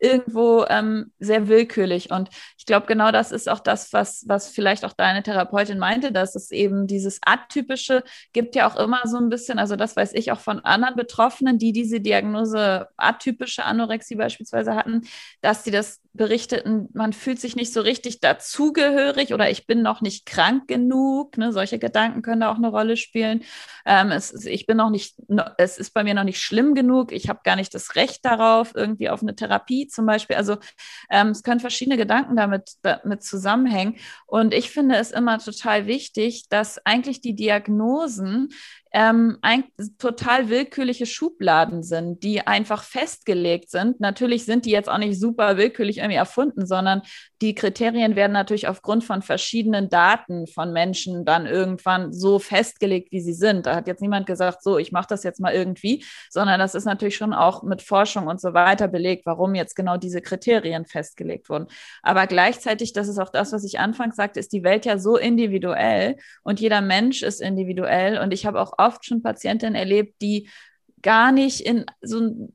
irgendwo 0.00 0.64
ähm, 0.68 1.12
sehr 1.18 1.48
willkürlich. 1.48 2.10
Und 2.10 2.30
ich 2.58 2.66
glaube, 2.66 2.86
genau 2.86 3.12
das 3.12 3.32
ist 3.32 3.48
auch 3.48 3.60
das, 3.60 3.92
was, 3.92 4.24
was 4.26 4.48
vielleicht 4.48 4.84
auch 4.84 4.92
deine 4.92 5.22
Therapeutin 5.22 5.78
meinte, 5.78 6.12
dass 6.12 6.34
es 6.34 6.50
eben 6.50 6.86
dieses 6.86 7.20
Atypische 7.24 8.02
gibt 8.32 8.54
ja 8.54 8.68
auch 8.68 8.76
immer 8.76 9.02
so 9.06 9.18
ein 9.18 9.28
bisschen, 9.28 9.58
also 9.58 9.76
das 9.76 9.96
weiß 9.96 10.14
ich 10.14 10.32
auch 10.32 10.40
von 10.40 10.60
anderen 10.60 10.96
Betroffenen, 10.96 11.58
die 11.58 11.72
diese 11.72 12.00
Diagnose 12.00 12.88
atypische 12.96 13.64
Anorexie 13.64 14.16
beispielsweise 14.16 14.74
hatten, 14.74 15.02
dass 15.40 15.64
sie 15.64 15.70
das 15.70 16.00
berichteten, 16.12 16.88
man 16.92 17.12
fühlt 17.12 17.40
sich 17.40 17.54
nicht 17.54 17.72
so 17.72 17.80
richtig 17.80 18.20
dazugehörig 18.20 19.32
oder 19.32 19.48
ich 19.48 19.66
bin 19.66 19.82
noch 19.82 20.00
nicht 20.00 20.26
krank 20.26 20.66
genug. 20.66 21.38
Ne? 21.38 21.52
Solche 21.52 21.78
Gedanken 21.78 22.22
können 22.22 22.40
da 22.40 22.50
auch 22.50 22.56
eine 22.56 22.68
Rolle 22.68 22.96
spielen. 22.96 23.44
Ähm, 23.86 24.10
es, 24.10 24.44
ich 24.44 24.66
bin 24.66 24.76
noch 24.76 24.90
nicht, 24.90 25.14
es 25.56 25.78
ist 25.78 25.94
bei 25.94 26.02
mir 26.02 26.14
noch 26.14 26.24
nicht 26.24 26.40
schlimm 26.40 26.74
genug. 26.74 27.12
Ich 27.12 27.28
habe 27.28 27.40
gar 27.44 27.54
nicht 27.54 27.72
das 27.74 27.94
Recht 27.94 28.24
darauf, 28.24 28.74
irgendwie 28.74 29.08
auf 29.08 29.22
eine 29.22 29.36
Therapie 29.36 29.86
zum 29.90 30.06
Beispiel. 30.06 30.36
Also 30.36 30.56
ähm, 31.10 31.28
es 31.28 31.42
können 31.42 31.60
verschiedene 31.60 31.96
Gedanken 31.96 32.36
damit, 32.36 32.72
damit 32.82 33.22
zusammenhängen. 33.22 33.96
Und 34.26 34.54
ich 34.54 34.70
finde 34.70 34.96
es 34.96 35.10
immer 35.10 35.38
total 35.38 35.86
wichtig, 35.86 36.48
dass 36.48 36.84
eigentlich 36.84 37.20
die 37.20 37.34
Diagnosen 37.34 38.50
ähm, 38.92 39.38
ein, 39.42 39.64
total 39.98 40.48
willkürliche 40.48 41.06
Schubladen 41.06 41.82
sind, 41.82 42.24
die 42.24 42.46
einfach 42.46 42.82
festgelegt 42.82 43.70
sind. 43.70 44.00
Natürlich 44.00 44.44
sind 44.44 44.64
die 44.64 44.70
jetzt 44.70 44.88
auch 44.88 44.98
nicht 44.98 45.18
super 45.18 45.56
willkürlich 45.56 45.98
irgendwie 45.98 46.16
erfunden, 46.16 46.66
sondern 46.66 47.02
die 47.40 47.54
Kriterien 47.54 48.16
werden 48.16 48.32
natürlich 48.32 48.68
aufgrund 48.68 49.04
von 49.04 49.22
verschiedenen 49.22 49.88
Daten 49.88 50.46
von 50.48 50.72
Menschen 50.72 51.24
dann 51.24 51.46
irgendwann 51.46 52.12
so 52.12 52.38
festgelegt, 52.38 53.12
wie 53.12 53.20
sie 53.20 53.32
sind. 53.32 53.66
Da 53.66 53.76
hat 53.76 53.86
jetzt 53.86 54.02
niemand 54.02 54.26
gesagt, 54.26 54.62
so, 54.62 54.76
ich 54.76 54.90
mache 54.90 55.06
das 55.08 55.22
jetzt 55.22 55.40
mal 55.40 55.54
irgendwie, 55.54 56.04
sondern 56.28 56.58
das 56.58 56.74
ist 56.74 56.84
natürlich 56.84 57.16
schon 57.16 57.32
auch 57.32 57.62
mit 57.62 57.82
Forschung 57.82 58.26
und 58.26 58.40
so 58.40 58.54
weiter 58.54 58.88
belegt, 58.88 59.24
warum 59.24 59.54
jetzt 59.54 59.76
genau 59.76 59.96
diese 59.96 60.20
Kriterien 60.20 60.84
festgelegt 60.84 61.48
wurden. 61.48 61.68
Aber 62.02 62.26
gleichzeitig, 62.26 62.92
das 62.92 63.08
ist 63.08 63.18
auch 63.18 63.30
das, 63.30 63.52
was 63.52 63.64
ich 63.64 63.78
anfangs 63.78 64.16
sagte, 64.16 64.40
ist 64.40 64.52
die 64.52 64.64
Welt 64.64 64.84
ja 64.84 64.98
so 64.98 65.16
individuell 65.16 66.16
und 66.42 66.60
jeder 66.60 66.80
Mensch 66.80 67.22
ist 67.22 67.40
individuell. 67.40 68.18
Und 68.18 68.32
ich 68.32 68.46
habe 68.46 68.60
auch 68.60 68.79
oft 68.86 69.04
schon 69.04 69.22
Patientinnen 69.22 69.74
erlebt, 69.74 70.20
die 70.22 70.48
gar 71.02 71.32
nicht 71.32 71.60
in 71.60 71.86
so 72.02 72.50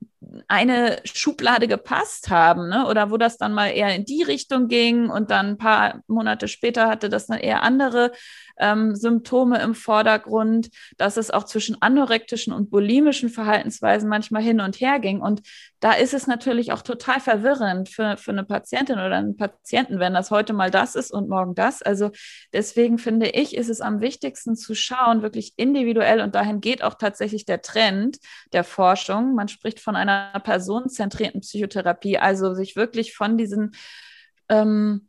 eine 0.47 0.99
Schublade 1.03 1.67
gepasst 1.67 2.29
haben, 2.29 2.69
ne? 2.69 2.87
oder 2.87 3.11
wo 3.11 3.17
das 3.17 3.37
dann 3.37 3.53
mal 3.53 3.69
eher 3.69 3.95
in 3.95 4.05
die 4.05 4.23
Richtung 4.23 4.67
ging 4.67 5.09
und 5.09 5.31
dann 5.31 5.51
ein 5.51 5.57
paar 5.57 6.01
Monate 6.07 6.47
später 6.47 6.87
hatte 6.87 7.09
das 7.09 7.27
dann 7.27 7.39
eher 7.39 7.63
andere 7.63 8.11
ähm, 8.57 8.95
Symptome 8.95 9.61
im 9.61 9.75
Vordergrund, 9.75 10.69
dass 10.97 11.17
es 11.17 11.31
auch 11.31 11.43
zwischen 11.43 11.81
anorektischen 11.81 12.53
und 12.53 12.69
bulimischen 12.69 13.29
Verhaltensweisen 13.29 14.09
manchmal 14.09 14.41
hin 14.41 14.59
und 14.59 14.79
her 14.79 14.99
ging. 14.99 15.21
Und 15.21 15.41
da 15.79 15.93
ist 15.93 16.13
es 16.13 16.27
natürlich 16.27 16.71
auch 16.71 16.81
total 16.81 17.19
verwirrend 17.19 17.89
für, 17.89 18.17
für 18.17 18.31
eine 18.31 18.43
Patientin 18.43 18.95
oder 18.95 19.15
einen 19.15 19.37
Patienten, 19.37 19.99
wenn 19.99 20.13
das 20.13 20.31
heute 20.31 20.53
mal 20.53 20.71
das 20.71 20.95
ist 20.95 21.11
und 21.11 21.29
morgen 21.29 21.55
das. 21.55 21.81
Also 21.81 22.11
deswegen 22.53 22.97
finde 22.97 23.29
ich, 23.29 23.55
ist 23.55 23.69
es 23.69 23.81
am 23.81 24.01
wichtigsten 24.01 24.55
zu 24.55 24.73
schauen, 24.73 25.21
wirklich 25.21 25.53
individuell 25.57 26.21
und 26.21 26.35
dahin 26.35 26.61
geht 26.61 26.83
auch 26.83 26.95
tatsächlich 26.95 27.45
der 27.45 27.61
Trend 27.61 28.17
der 28.53 28.63
Forschung. 28.63 29.35
Man 29.35 29.47
spricht 29.47 29.79
von 29.79 29.95
einer 29.95 30.39
personenzentrierten 30.43 31.41
Psychotherapie, 31.41 32.17
also 32.17 32.53
sich 32.53 32.75
wirklich 32.75 33.13
von 33.13 33.37
diesen 33.37 33.75
ähm, 34.49 35.07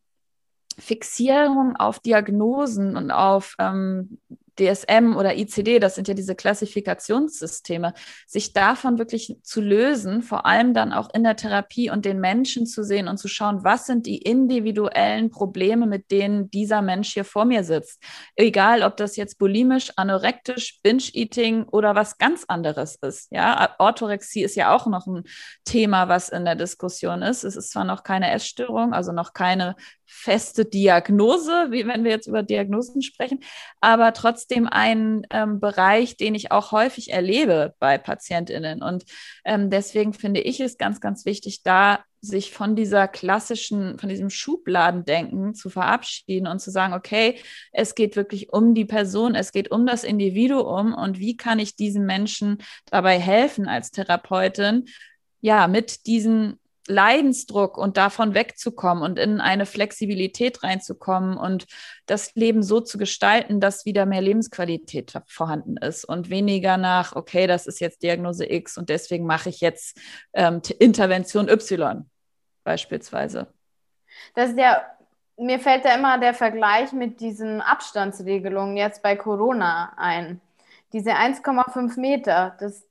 Fixierung 0.78 1.76
auf 1.76 2.00
Diagnosen 2.00 2.96
und 2.96 3.10
auf 3.10 3.56
ähm, 3.58 4.18
DSM 4.58 5.14
oder 5.16 5.36
ICD, 5.36 5.78
das 5.78 5.94
sind 5.94 6.08
ja 6.08 6.14
diese 6.14 6.34
Klassifikationssysteme, 6.34 7.92
sich 8.26 8.52
davon 8.52 8.98
wirklich 8.98 9.36
zu 9.42 9.60
lösen, 9.60 10.22
vor 10.22 10.46
allem 10.46 10.74
dann 10.74 10.92
auch 10.92 11.08
in 11.14 11.22
der 11.24 11.36
Therapie 11.36 11.90
und 11.90 12.04
den 12.04 12.20
Menschen 12.20 12.66
zu 12.66 12.82
sehen 12.82 13.08
und 13.08 13.18
zu 13.18 13.28
schauen, 13.28 13.64
was 13.64 13.86
sind 13.86 14.06
die 14.06 14.18
individuellen 14.18 15.30
Probleme, 15.30 15.86
mit 15.86 16.10
denen 16.10 16.50
dieser 16.50 16.82
Mensch 16.82 17.12
hier 17.12 17.24
vor 17.24 17.44
mir 17.44 17.64
sitzt. 17.64 18.02
Egal, 18.34 18.82
ob 18.82 18.96
das 18.96 19.16
jetzt 19.16 19.38
bulimisch, 19.38 19.92
anorektisch, 19.96 20.80
Binge-Eating 20.82 21.64
oder 21.64 21.94
was 21.94 22.18
ganz 22.18 22.44
anderes 22.48 22.96
ist. 23.02 23.28
Ja, 23.30 23.74
Orthorexie 23.78 24.42
ist 24.42 24.56
ja 24.56 24.74
auch 24.74 24.86
noch 24.86 25.06
ein 25.06 25.24
Thema, 25.64 26.08
was 26.08 26.28
in 26.28 26.44
der 26.44 26.54
Diskussion 26.54 27.22
ist. 27.22 27.44
Es 27.44 27.56
ist 27.56 27.70
zwar 27.70 27.84
noch 27.84 28.02
keine 28.02 28.30
Essstörung, 28.32 28.92
also 28.94 29.12
noch 29.12 29.32
keine 29.32 29.76
feste 30.06 30.64
Diagnose, 30.64 31.68
wie 31.70 31.86
wenn 31.86 32.04
wir 32.04 32.12
jetzt 32.12 32.28
über 32.28 32.42
Diagnosen 32.42 33.02
sprechen, 33.02 33.40
aber 33.80 34.12
trotzdem 34.12 34.45
ein 34.66 35.26
ähm, 35.30 35.60
Bereich, 35.60 36.16
den 36.16 36.34
ich 36.34 36.52
auch 36.52 36.72
häufig 36.72 37.12
erlebe 37.12 37.74
bei 37.78 37.98
PatientInnen. 37.98 38.82
Und 38.82 39.04
ähm, 39.44 39.70
deswegen 39.70 40.12
finde 40.12 40.40
ich 40.40 40.60
es 40.60 40.78
ganz, 40.78 41.00
ganz 41.00 41.24
wichtig, 41.24 41.62
da 41.62 42.04
sich 42.20 42.52
von 42.52 42.76
dieser 42.76 43.08
klassischen, 43.08 43.98
von 43.98 44.08
diesem 44.08 44.30
Schubladendenken 44.30 45.54
zu 45.54 45.70
verabschieden 45.70 46.46
und 46.46 46.60
zu 46.60 46.70
sagen, 46.70 46.94
okay, 46.94 47.38
es 47.72 47.94
geht 47.94 48.16
wirklich 48.16 48.52
um 48.52 48.74
die 48.74 48.84
Person, 48.84 49.34
es 49.34 49.52
geht 49.52 49.70
um 49.70 49.86
das 49.86 50.04
Individuum 50.04 50.92
und 50.94 51.18
wie 51.18 51.36
kann 51.36 51.58
ich 51.58 51.76
diesen 51.76 52.04
Menschen 52.04 52.58
dabei 52.86 53.18
helfen 53.18 53.68
als 53.68 53.90
Therapeutin, 53.90 54.86
ja, 55.40 55.68
mit 55.68 56.06
diesen 56.06 56.58
Leidensdruck 56.88 57.78
und 57.78 57.96
davon 57.96 58.34
wegzukommen 58.34 59.02
und 59.02 59.18
in 59.18 59.40
eine 59.40 59.66
Flexibilität 59.66 60.62
reinzukommen 60.62 61.36
und 61.36 61.66
das 62.06 62.34
Leben 62.34 62.62
so 62.62 62.80
zu 62.80 62.98
gestalten, 62.98 63.60
dass 63.60 63.84
wieder 63.84 64.06
mehr 64.06 64.20
Lebensqualität 64.20 65.12
vorhanden 65.26 65.76
ist 65.76 66.04
und 66.04 66.30
weniger 66.30 66.76
nach, 66.76 67.16
okay, 67.16 67.46
das 67.46 67.66
ist 67.66 67.80
jetzt 67.80 68.02
Diagnose 68.02 68.50
X 68.50 68.78
und 68.78 68.88
deswegen 68.88 69.26
mache 69.26 69.48
ich 69.48 69.60
jetzt 69.60 69.98
ähm, 70.32 70.62
Intervention 70.78 71.48
Y 71.48 72.08
beispielsweise. 72.64 73.48
Das 74.34 74.50
ist 74.50 74.58
ja, 74.58 74.82
mir 75.36 75.58
fällt 75.60 75.84
da 75.84 75.94
immer 75.94 76.18
der 76.18 76.34
Vergleich 76.34 76.92
mit 76.92 77.20
diesen 77.20 77.60
Abstandsregelungen 77.60 78.76
jetzt 78.76 79.02
bei 79.02 79.16
Corona 79.16 79.92
ein. 79.96 80.40
Diese 80.92 81.10
1,5 81.10 81.98
Meter, 82.00 82.56
das, 82.58 82.86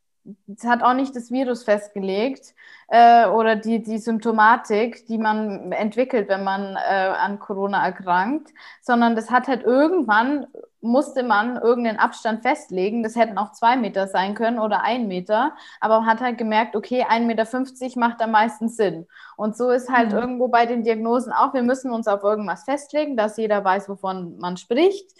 das 0.47 0.65
hat 0.65 0.81
auch 0.81 0.95
nicht 0.95 1.15
das 1.15 1.31
Virus 1.31 1.63
festgelegt 1.63 2.55
äh, 2.87 3.27
oder 3.27 3.55
die, 3.55 3.83
die 3.83 3.99
Symptomatik, 3.99 5.05
die 5.05 5.19
man 5.19 5.71
entwickelt, 5.71 6.29
wenn 6.29 6.43
man 6.43 6.75
äh, 6.75 6.79
an 6.79 7.37
Corona 7.37 7.85
erkrankt, 7.85 8.49
sondern 8.81 9.15
das 9.15 9.29
hat 9.29 9.47
halt 9.47 9.63
irgendwann, 9.63 10.47
musste 10.81 11.21
man 11.21 11.57
irgendeinen 11.57 11.99
Abstand 11.99 12.41
festlegen. 12.41 13.03
Das 13.03 13.15
hätten 13.15 13.37
auch 13.37 13.51
zwei 13.51 13.75
Meter 13.75 14.07
sein 14.07 14.33
können 14.33 14.57
oder 14.57 14.81
ein 14.81 15.07
Meter, 15.07 15.53
aber 15.79 15.99
man 15.99 16.09
hat 16.09 16.21
halt 16.21 16.39
gemerkt, 16.39 16.75
okay, 16.75 17.03
1,50 17.03 17.25
Meter 17.25 17.99
macht 17.99 18.21
am 18.21 18.31
meisten 18.31 18.67
Sinn. 18.67 19.07
Und 19.37 19.55
so 19.55 19.69
ist 19.69 19.91
halt 19.91 20.11
mhm. 20.11 20.17
irgendwo 20.17 20.47
bei 20.47 20.65
den 20.65 20.83
Diagnosen 20.83 21.33
auch, 21.33 21.53
wir 21.53 21.63
müssen 21.63 21.91
uns 21.91 22.07
auf 22.07 22.23
irgendwas 22.23 22.63
festlegen, 22.63 23.15
dass 23.15 23.37
jeder 23.37 23.63
weiß, 23.63 23.89
wovon 23.89 24.39
man 24.39 24.57
spricht. 24.57 25.11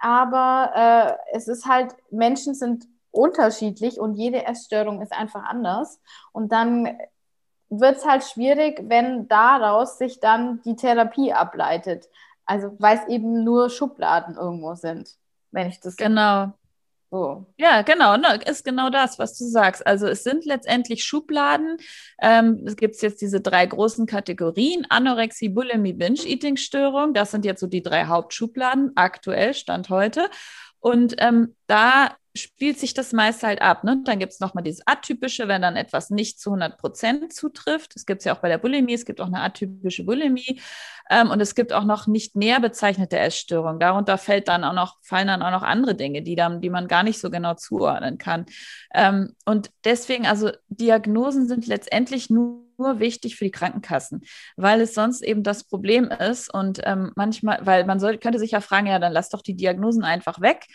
Aber 0.00 1.18
äh, 1.32 1.36
es 1.36 1.48
ist 1.48 1.66
halt, 1.66 1.94
Menschen 2.10 2.54
sind 2.54 2.86
unterschiedlich 3.10 3.98
und 3.98 4.14
jede 4.14 4.44
Essstörung 4.46 5.02
ist 5.02 5.12
einfach 5.12 5.44
anders. 5.44 6.00
Und 6.32 6.52
dann 6.52 6.98
wird 7.70 7.96
es 7.96 8.06
halt 8.06 8.24
schwierig, 8.24 8.80
wenn 8.84 9.28
daraus 9.28 9.98
sich 9.98 10.20
dann 10.20 10.62
die 10.62 10.76
Therapie 10.76 11.32
ableitet. 11.32 12.08
Also 12.46 12.74
weil 12.78 12.98
es 12.98 13.08
eben 13.08 13.44
nur 13.44 13.68
Schubladen 13.68 14.36
irgendwo 14.36 14.74
sind, 14.74 15.16
wenn 15.50 15.68
ich 15.68 15.80
das. 15.80 15.96
Genau. 15.96 16.52
So. 17.10 17.46
Ja, 17.56 17.80
genau, 17.82 18.18
ne, 18.18 18.38
ist 18.44 18.66
genau 18.66 18.90
das, 18.90 19.18
was 19.18 19.36
du 19.38 19.46
sagst. 19.46 19.86
Also 19.86 20.06
es 20.06 20.24
sind 20.24 20.44
letztendlich 20.44 21.04
Schubladen. 21.04 21.78
Ähm, 22.20 22.64
es 22.66 22.76
gibt 22.76 23.00
jetzt 23.00 23.22
diese 23.22 23.40
drei 23.40 23.64
großen 23.64 24.06
Kategorien: 24.06 24.86
Anorexie, 24.90 25.48
Bulimie, 25.48 25.94
Binge-Eating-Störung. 25.94 27.14
Das 27.14 27.30
sind 27.30 27.46
jetzt 27.46 27.60
so 27.60 27.66
die 27.66 27.82
drei 27.82 28.04
Hauptschubladen 28.06 28.92
aktuell, 28.96 29.54
Stand 29.54 29.88
heute. 29.88 30.28
Und 30.80 31.14
ähm, 31.18 31.54
da 31.66 32.16
spielt 32.38 32.78
sich 32.78 32.94
das 32.94 33.12
meist 33.12 33.42
halt 33.42 33.60
ab. 33.60 33.84
Ne? 33.84 34.00
Dann 34.04 34.18
gibt 34.18 34.32
es 34.32 34.40
nochmal 34.40 34.64
dieses 34.64 34.86
Atypische, 34.86 35.48
wenn 35.48 35.62
dann 35.62 35.76
etwas 35.76 36.10
nicht 36.10 36.40
zu 36.40 36.50
100 36.50 36.78
Prozent 36.78 37.32
zutrifft. 37.32 37.94
Das 37.94 38.06
gibt 38.06 38.20
es 38.20 38.24
ja 38.24 38.34
auch 38.34 38.40
bei 38.40 38.48
der 38.48 38.58
Bulimie. 38.58 38.94
Es 38.94 39.04
gibt 39.04 39.20
auch 39.20 39.26
eine 39.26 39.40
atypische 39.40 40.04
Bulimie. 40.04 40.60
Ähm, 41.10 41.30
und 41.30 41.40
es 41.40 41.54
gibt 41.54 41.72
auch 41.72 41.84
noch 41.84 42.06
nicht 42.06 42.36
näher 42.36 42.60
bezeichnete 42.60 43.18
Essstörungen. 43.18 43.80
Darunter 43.80 44.18
fällt 44.18 44.48
dann 44.48 44.64
auch 44.64 44.72
noch, 44.72 44.96
fallen 45.02 45.28
dann 45.28 45.42
auch 45.42 45.50
noch 45.50 45.62
andere 45.62 45.94
Dinge, 45.94 46.22
die, 46.22 46.36
dann, 46.36 46.60
die 46.60 46.70
man 46.70 46.88
gar 46.88 47.02
nicht 47.02 47.18
so 47.18 47.30
genau 47.30 47.54
zuordnen 47.54 48.18
kann. 48.18 48.46
Ähm, 48.94 49.34
und 49.44 49.70
deswegen, 49.84 50.26
also 50.26 50.50
Diagnosen 50.68 51.48
sind 51.48 51.66
letztendlich 51.66 52.30
nur 52.30 52.67
nur 52.78 53.00
wichtig 53.00 53.36
für 53.36 53.44
die 53.44 53.50
Krankenkassen, 53.50 54.22
weil 54.56 54.80
es 54.80 54.94
sonst 54.94 55.22
eben 55.22 55.42
das 55.42 55.64
Problem 55.64 56.04
ist 56.04 56.52
und 56.52 56.80
ähm, 56.84 57.12
manchmal, 57.16 57.64
weil 57.64 57.84
man 57.84 58.00
soll, 58.00 58.18
könnte 58.18 58.38
sich 58.38 58.52
ja 58.52 58.60
fragen, 58.60 58.86
ja, 58.86 58.98
dann 58.98 59.12
lass 59.12 59.28
doch 59.28 59.42
die 59.42 59.54
Diagnosen 59.56 60.04
einfach 60.04 60.40
weg. 60.40 60.66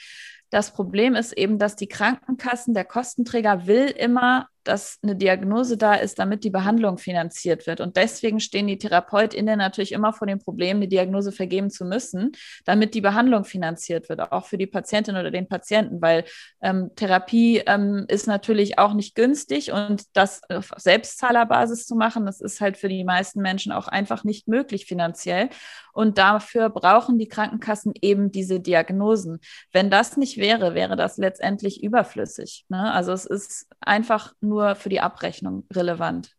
Das 0.49 0.71
Problem 0.71 1.15
ist 1.15 1.33
eben, 1.33 1.57
dass 1.57 1.75
die 1.75 1.87
Krankenkassen, 1.87 2.73
der 2.73 2.85
Kostenträger 2.85 3.65
will 3.65 3.87
immer 3.87 4.47
dass 4.63 4.99
eine 5.04 5.15
Diagnose 5.15 5.78
da 5.78 5.93
ist, 5.93 6.19
damit 6.19 6.43
die 6.43 6.49
Behandlung 6.49 6.97
finanziert 6.97 7.67
wird. 7.67 7.82
Und 7.82 7.97
deswegen 7.97 8.39
stehen 8.39 8.67
die 8.67 8.78
TherapeutInnen 8.78 9.58
natürlich 9.58 9.91
immer 9.91 10.13
vor 10.13 10.28
dem 10.28 10.39
Problem, 10.39 10.78
eine 10.78 10.88
Diagnose 10.88 11.32
vergeben 11.32 11.69
zu 11.69 11.86
müssen, 11.86 12.32
damit 12.65 12.93
die 12.93 13.02
Behandlung 13.02 13.43
finanziert 13.43 14.10
wird, 14.10 14.32
auch 14.32 14.45
für 14.45 14.58
die 14.58 14.67
Patientin 14.67 15.15
oder 15.15 15.32
den 15.32 15.47
Patienten, 15.47 16.02
weil 16.02 16.26
ähm, 16.62 16.91
Therapie 16.95 17.63
ähm, 17.65 18.06
ist 18.08 18.28
natürlich 18.28 18.80
auch 18.80 18.93
nicht 18.93 19.15
günstig 19.15 19.71
und 19.71 20.04
das 20.13 20.41
auf 20.49 20.71
Selbstzahlerbasis 20.78 21.86
zu 21.86 21.95
machen, 21.95 22.26
das 22.26 22.41
ist 22.41 22.62
halt 22.62 22.78
für 22.78 22.89
die 22.89 23.04
meisten 23.04 23.41
Menschen 23.41 23.71
auch 23.71 23.88
einfach 23.88 24.23
nicht 24.23 24.47
möglich 24.47 24.86
finanziell. 24.86 25.49
Und 25.93 26.17
dafür 26.17 26.69
brauchen 26.69 27.19
die 27.19 27.28
Krankenkassen 27.28 27.93
eben 28.02 28.32
diese 28.32 28.60
Diagnosen. 28.60 29.39
Wenn 29.71 29.91
das 29.91 30.17
nicht 30.17 30.38
wäre, 30.38 30.73
wäre 30.73 30.95
das 30.95 31.17
letztendlich 31.17 31.84
überflüssig. 31.84 32.65
Ne? 32.69 32.91
Also 32.91 33.12
es 33.12 33.26
ist 33.26 33.67
einfach 33.80 34.34
nur 34.41 34.52
nur 34.53 34.75
für 34.75 34.89
die 34.89 35.01
Abrechnung 35.01 35.63
relevant. 35.71 36.35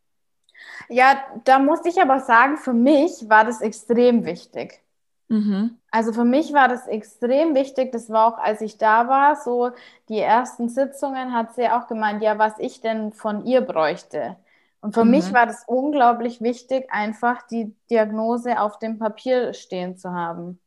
Ja, 0.88 1.16
da 1.44 1.58
muss 1.58 1.84
ich 1.84 2.00
aber 2.00 2.20
sagen, 2.20 2.56
für 2.56 2.72
mich 2.72 3.28
war 3.28 3.44
das 3.44 3.60
extrem 3.60 4.24
wichtig. 4.24 4.80
Mhm. 5.28 5.78
Also 5.90 6.12
für 6.12 6.24
mich 6.24 6.52
war 6.52 6.68
das 6.68 6.86
extrem 6.86 7.54
wichtig. 7.54 7.92
Das 7.92 8.08
war 8.10 8.26
auch, 8.26 8.38
als 8.38 8.60
ich 8.60 8.78
da 8.78 9.08
war, 9.08 9.36
so 9.36 9.70
die 10.08 10.20
ersten 10.20 10.68
Sitzungen 10.68 11.32
hat 11.32 11.54
sie 11.54 11.68
auch 11.68 11.86
gemeint, 11.88 12.22
ja, 12.22 12.38
was 12.38 12.54
ich 12.58 12.80
denn 12.80 13.12
von 13.12 13.44
ihr 13.44 13.60
bräuchte. 13.60 14.36
Und 14.80 14.94
für 14.94 15.04
mhm. 15.04 15.12
mich 15.12 15.32
war 15.32 15.46
das 15.46 15.64
unglaublich 15.66 16.40
wichtig, 16.40 16.86
einfach 16.90 17.42
die 17.42 17.74
Diagnose 17.90 18.60
auf 18.60 18.78
dem 18.78 18.98
Papier 18.98 19.54
stehen 19.54 19.96
zu 19.96 20.12
haben. 20.12 20.60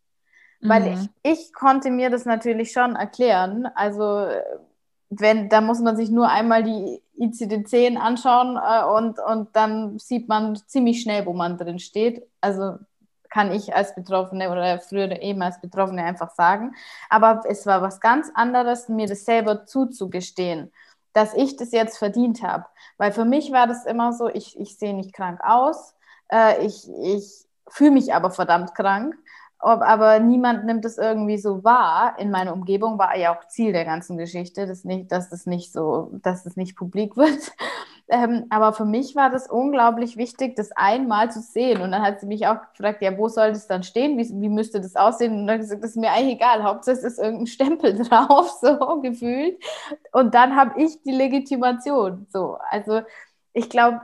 Weil 0.60 0.90
mhm. 0.90 1.10
ich, 1.24 1.32
ich 1.40 1.54
konnte 1.54 1.92
mir 1.92 2.10
das 2.10 2.26
natürlich 2.26 2.72
schon 2.72 2.96
erklären. 2.96 3.68
Also 3.76 4.28
wenn, 5.10 5.50
da 5.50 5.62
muss 5.62 5.80
man 5.80 5.96
sich 5.96 6.10
nur 6.10 6.30
einmal 6.30 6.64
die 6.64 7.02
ICD-10 7.18 7.98
anschauen 7.98 8.58
äh, 8.58 8.84
und, 8.86 9.20
und 9.20 9.56
dann 9.56 10.00
sieht 10.00 10.28
man 10.28 10.56
ziemlich 10.68 11.02
schnell, 11.02 11.26
wo 11.26 11.34
man 11.34 11.58
drin 11.58 11.80
steht. 11.80 12.28
Also 12.42 12.78
kann 13.30 13.52
ich 13.52 13.76
als 13.76 13.96
Betroffene 13.96 14.52
oder 14.52 14.80
früher 14.80 15.22
eben 15.22 15.42
als 15.42 15.60
Betroffene 15.62 16.04
einfach 16.04 16.32
sagen. 16.32 16.76
Aber 17.10 17.44
es 17.48 17.66
war 17.66 17.82
was 17.82 18.00
ganz 18.00 18.32
anderes, 18.36 18.90
mir 18.90 19.08
das 19.08 19.26
selber 19.26 19.66
zuzugestehen, 19.66 20.72
dass 21.14 21.34
ich 21.34 21.56
das 21.56 21.72
jetzt 21.72 21.98
verdient 21.98 22.42
habe. 22.44 22.66
Weil 22.98 23.12
für 23.12 23.26
mich 23.26 23.52
war 23.52 23.68
das 23.68 23.86
immer 23.86 24.14
so, 24.14 24.30
ich, 24.30 24.60
ich 24.60 24.78
sehe 24.78 24.94
nicht 24.94 25.14
krank 25.14 25.40
aus, 25.44 25.94
äh, 26.32 26.66
ich, 26.66 26.90
ich 27.04 27.46
fühle 27.70 27.92
mich 27.92 28.14
aber 28.14 28.32
verdammt 28.32 28.76
krank 28.76 29.16
aber 29.60 30.20
niemand 30.20 30.66
nimmt 30.66 30.86
es 30.86 30.98
irgendwie 30.98 31.38
so 31.38 31.64
wahr. 31.64 32.16
In 32.20 32.32
meiner 32.32 32.54
Umgebung 32.54 33.00
war 33.00 33.16
ja 33.18 33.36
auch 33.36 33.48
Ziel 33.48 33.74
der 33.74 33.86
ganzen 33.86 34.18
Geschichte, 34.18 34.68
dass, 34.68 34.84
nicht, 34.84 35.12
dass 35.12 35.30
das 35.30 35.46
nicht 35.46 35.72
so, 35.74 36.12
dass 36.22 36.44
das 36.44 36.56
nicht 36.56 36.76
publik 36.76 37.18
wird. 37.18 37.52
Ähm, 38.10 38.46
aber 38.50 38.72
für 38.72 38.86
mich 38.86 39.16
war 39.16 39.30
das 39.30 39.50
unglaublich 39.50 40.16
wichtig, 40.16 40.56
das 40.56 40.72
einmal 40.72 41.30
zu 41.32 41.42
sehen. 41.42 41.82
Und 41.82 41.92
dann 41.92 42.04
hat 42.04 42.22
sie 42.22 42.26
mich 42.26 42.48
auch 42.48 42.58
gefragt, 42.72 43.02
ja, 43.02 43.18
wo 43.18 43.28
soll 43.28 43.50
das 43.50 43.68
dann 43.68 43.84
stehen? 43.84 44.18
Wie, 44.18 44.30
wie 44.42 44.50
müsste 44.50 44.80
das 44.80 44.96
aussehen? 44.96 45.34
Und 45.34 45.48
dann 45.48 45.56
habe 45.56 45.64
ich 45.64 45.70
gesagt, 45.70 45.84
das 45.84 45.92
ist 45.92 45.98
mir 45.98 46.12
eigentlich 46.12 46.36
egal. 46.36 46.64
Hauptsache 46.64 46.96
es 46.96 47.04
ist 47.04 47.20
irgendein 47.20 47.48
Stempel 47.48 47.98
drauf, 48.04 48.50
so 48.62 49.02
gefühlt. 49.02 49.62
Und 50.14 50.34
dann 50.36 50.56
habe 50.56 50.82
ich 50.82 51.02
die 51.04 51.12
Legitimation. 51.12 52.28
So, 52.30 52.58
also 52.70 53.02
ich 53.54 53.70
glaube, 53.70 54.02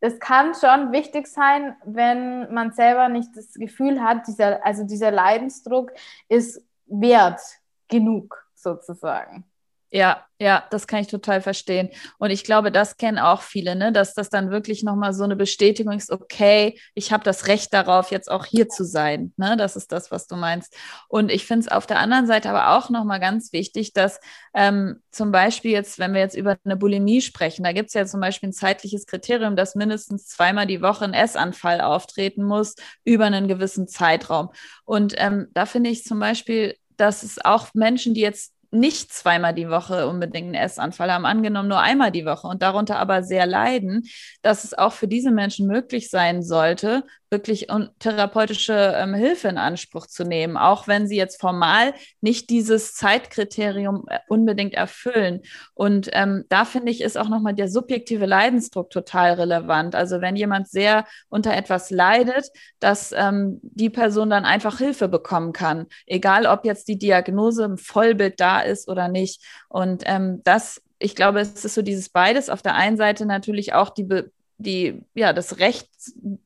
es 0.00 0.20
kann 0.20 0.54
schon 0.54 0.92
wichtig 0.92 1.26
sein, 1.26 1.76
wenn 1.84 2.52
man 2.52 2.72
selber 2.72 3.08
nicht 3.08 3.36
das 3.36 3.54
Gefühl 3.54 4.02
hat, 4.02 4.26
dieser, 4.26 4.64
also 4.64 4.84
dieser 4.84 5.10
Leidensdruck 5.10 5.92
ist 6.28 6.62
wert 6.86 7.40
genug 7.88 8.46
sozusagen. 8.54 9.44
Ja, 9.90 10.26
ja, 10.38 10.64
das 10.70 10.86
kann 10.86 11.00
ich 11.00 11.06
total 11.08 11.40
verstehen. 11.40 11.88
Und 12.18 12.30
ich 12.30 12.44
glaube, 12.44 12.70
das 12.70 12.98
kennen 12.98 13.18
auch 13.18 13.40
viele, 13.40 13.74
ne? 13.74 13.90
dass 13.90 14.12
das 14.12 14.28
dann 14.28 14.50
wirklich 14.50 14.82
nochmal 14.82 15.14
so 15.14 15.24
eine 15.24 15.34
Bestätigung 15.34 15.94
ist, 15.94 16.10
okay, 16.12 16.78
ich 16.94 17.10
habe 17.10 17.24
das 17.24 17.46
Recht 17.46 17.72
darauf, 17.72 18.10
jetzt 18.10 18.30
auch 18.30 18.44
hier 18.44 18.68
zu 18.68 18.84
sein. 18.84 19.32
Ne? 19.38 19.56
Das 19.56 19.76
ist 19.76 19.90
das, 19.90 20.10
was 20.10 20.26
du 20.26 20.36
meinst. 20.36 20.76
Und 21.08 21.30
ich 21.30 21.46
finde 21.46 21.66
es 21.66 21.72
auf 21.72 21.86
der 21.86 22.00
anderen 22.00 22.26
Seite 22.26 22.50
aber 22.50 22.76
auch 22.76 22.90
nochmal 22.90 23.18
ganz 23.18 23.52
wichtig, 23.54 23.94
dass 23.94 24.20
ähm, 24.54 25.02
zum 25.10 25.32
Beispiel 25.32 25.70
jetzt, 25.70 25.98
wenn 25.98 26.12
wir 26.12 26.20
jetzt 26.20 26.36
über 26.36 26.56
eine 26.64 26.76
Bulimie 26.76 27.22
sprechen, 27.22 27.64
da 27.64 27.72
gibt 27.72 27.88
es 27.88 27.94
ja 27.94 28.04
zum 28.04 28.20
Beispiel 28.20 28.50
ein 28.50 28.52
zeitliches 28.52 29.06
Kriterium, 29.06 29.56
dass 29.56 29.74
mindestens 29.74 30.26
zweimal 30.26 30.66
die 30.66 30.82
Woche 30.82 31.06
ein 31.06 31.14
Essanfall 31.14 31.80
auftreten 31.80 32.44
muss 32.44 32.74
über 33.04 33.24
einen 33.24 33.48
gewissen 33.48 33.88
Zeitraum. 33.88 34.50
Und 34.84 35.14
ähm, 35.16 35.48
da 35.54 35.64
finde 35.64 35.88
ich 35.88 36.04
zum 36.04 36.20
Beispiel, 36.20 36.76
dass 36.98 37.22
es 37.22 37.42
auch 37.42 37.68
Menschen, 37.74 38.12
die 38.12 38.20
jetzt 38.20 38.52
nicht 38.70 39.12
zweimal 39.12 39.54
die 39.54 39.70
Woche 39.70 40.06
unbedingt 40.08 40.54
einen 40.54 40.54
Essanfall 40.54 41.12
haben, 41.12 41.26
angenommen 41.26 41.68
nur 41.68 41.80
einmal 41.80 42.10
die 42.10 42.26
Woche 42.26 42.46
und 42.46 42.62
darunter 42.62 42.98
aber 42.98 43.22
sehr 43.22 43.46
leiden, 43.46 44.04
dass 44.42 44.64
es 44.64 44.74
auch 44.76 44.92
für 44.92 45.08
diese 45.08 45.30
Menschen 45.30 45.66
möglich 45.66 46.10
sein 46.10 46.42
sollte, 46.42 47.04
wirklich 47.30 47.68
therapeutische 47.98 48.94
ähm, 48.96 49.14
Hilfe 49.14 49.48
in 49.48 49.58
Anspruch 49.58 50.06
zu 50.06 50.24
nehmen, 50.24 50.56
auch 50.56 50.88
wenn 50.88 51.06
sie 51.06 51.16
jetzt 51.16 51.40
formal 51.40 51.94
nicht 52.20 52.50
dieses 52.50 52.94
Zeitkriterium 52.94 54.04
äh, 54.08 54.18
unbedingt 54.28 54.74
erfüllen. 54.74 55.42
Und 55.74 56.08
ähm, 56.12 56.44
da 56.48 56.64
finde 56.64 56.90
ich, 56.90 57.00
ist 57.00 57.18
auch 57.18 57.28
nochmal 57.28 57.54
der 57.54 57.68
subjektive 57.68 58.26
Leidensdruck 58.26 58.90
total 58.90 59.34
relevant. 59.34 59.94
Also 59.94 60.20
wenn 60.20 60.36
jemand 60.36 60.68
sehr 60.68 61.06
unter 61.28 61.54
etwas 61.54 61.90
leidet, 61.90 62.48
dass 62.80 63.12
ähm, 63.12 63.60
die 63.62 63.90
Person 63.90 64.30
dann 64.30 64.44
einfach 64.44 64.78
Hilfe 64.78 65.08
bekommen 65.08 65.52
kann, 65.52 65.86
egal 66.06 66.46
ob 66.46 66.64
jetzt 66.64 66.88
die 66.88 66.98
Diagnose 66.98 67.64
im 67.64 67.78
Vollbild 67.78 68.40
da 68.40 68.60
ist 68.60 68.88
oder 68.88 69.08
nicht. 69.08 69.42
Und 69.68 70.02
ähm, 70.06 70.40
das 70.44 70.80
ich 70.98 71.14
glaube, 71.14 71.40
es 71.40 71.64
ist 71.64 71.74
so 71.74 71.82
dieses 71.82 72.08
beides. 72.08 72.50
Auf 72.50 72.62
der 72.62 72.74
einen 72.74 72.96
Seite 72.96 73.24
natürlich 73.24 73.72
auch 73.72 73.90
die 73.90 74.04
Be 74.04 74.30
die, 74.58 75.02
ja, 75.14 75.32
das 75.32 75.58
Recht 75.58 75.88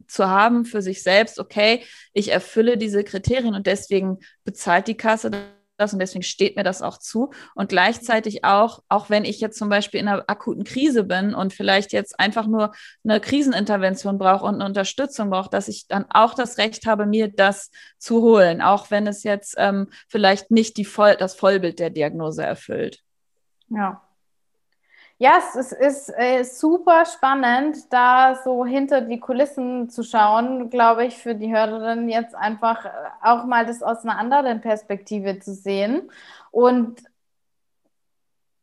zu 0.06 0.28
haben 0.28 0.64
für 0.64 0.82
sich 0.82 1.02
selbst, 1.02 1.38
okay, 1.38 1.82
ich 2.12 2.30
erfülle 2.30 2.76
diese 2.76 3.04
Kriterien 3.04 3.54
und 3.54 3.66
deswegen 3.66 4.18
bezahlt 4.44 4.86
die 4.86 4.96
Kasse 4.96 5.30
das 5.78 5.92
und 5.92 5.98
deswegen 5.98 6.22
steht 6.22 6.56
mir 6.56 6.62
das 6.62 6.82
auch 6.82 6.98
zu. 6.98 7.32
Und 7.54 7.70
gleichzeitig 7.70 8.44
auch, 8.44 8.82
auch 8.88 9.10
wenn 9.10 9.24
ich 9.24 9.40
jetzt 9.40 9.58
zum 9.58 9.68
Beispiel 9.68 10.00
in 10.00 10.08
einer 10.08 10.24
akuten 10.28 10.64
Krise 10.64 11.04
bin 11.04 11.34
und 11.34 11.52
vielleicht 11.52 11.92
jetzt 11.92 12.20
einfach 12.20 12.46
nur 12.46 12.72
eine 13.04 13.20
Krisenintervention 13.20 14.18
brauche 14.18 14.44
und 14.44 14.56
eine 14.56 14.66
Unterstützung 14.66 15.30
brauche, 15.30 15.50
dass 15.50 15.68
ich 15.68 15.88
dann 15.88 16.06
auch 16.10 16.34
das 16.34 16.58
Recht 16.58 16.86
habe, 16.86 17.06
mir 17.06 17.28
das 17.28 17.70
zu 17.98 18.22
holen, 18.22 18.60
auch 18.60 18.90
wenn 18.90 19.06
es 19.06 19.22
jetzt 19.24 19.54
ähm, 19.58 19.88
vielleicht 20.08 20.50
nicht 20.50 20.76
die 20.76 20.84
Voll 20.84 21.16
das 21.16 21.34
Vollbild 21.34 21.78
der 21.78 21.90
Diagnose 21.90 22.44
erfüllt. 22.44 23.00
Ja, 23.68 24.02
ja, 25.22 25.40
es 25.56 25.70
ist 25.70 26.08
äh, 26.18 26.42
super 26.42 27.04
spannend, 27.04 27.92
da 27.92 28.34
so 28.42 28.66
hinter 28.66 29.02
die 29.02 29.20
Kulissen 29.20 29.88
zu 29.88 30.02
schauen, 30.02 30.68
glaube 30.68 31.04
ich, 31.06 31.16
für 31.16 31.36
die 31.36 31.54
Hörerin 31.54 32.08
jetzt 32.08 32.34
einfach 32.34 32.86
äh, 32.86 32.90
auch 33.22 33.44
mal 33.44 33.64
das 33.64 33.84
aus 33.84 34.02
einer 34.02 34.18
anderen 34.18 34.60
Perspektive 34.60 35.38
zu 35.38 35.54
sehen 35.54 36.10
und 36.50 37.04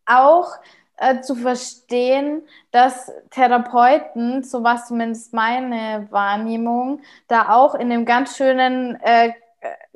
auch 0.06 0.52
äh, 0.98 1.22
zu 1.22 1.36
verstehen, 1.36 2.41
dass 2.72 3.10
Therapeuten, 3.30 4.43
so 4.43 4.62
was 4.62 4.89
zumindest 4.89 5.34
meine 5.34 6.08
Wahrnehmung, 6.12 7.00
da 7.30 7.56
auch 7.56 7.74
in 7.74 7.89
einem 7.89 8.04
ganz 8.04 8.36
schönen 8.36 8.98
äh, 9.02 9.32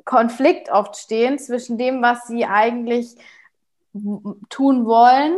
Konflikt 0.06 0.70
oft 0.70 0.96
stehen 0.96 1.38
zwischen 1.38 1.76
dem, 1.76 2.00
was 2.00 2.26
sie 2.26 2.46
eigentlich 2.46 3.16
tun 4.48 4.86
wollen 4.86 5.36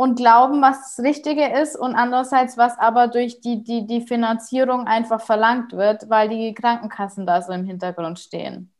und 0.00 0.14
glauben, 0.16 0.62
was 0.62 0.96
das 0.96 1.04
Richtige 1.04 1.60
ist 1.60 1.76
und 1.76 1.94
andererseits, 1.94 2.56
was 2.56 2.78
aber 2.78 3.08
durch 3.08 3.42
die, 3.42 3.62
die, 3.62 3.86
die 3.86 4.00
Finanzierung 4.00 4.86
einfach 4.86 5.20
verlangt 5.20 5.74
wird, 5.74 6.08
weil 6.08 6.30
die 6.30 6.54
Krankenkassen 6.54 7.26
da 7.26 7.42
so 7.42 7.52
im 7.52 7.66
Hintergrund 7.66 8.18
stehen. 8.18 8.72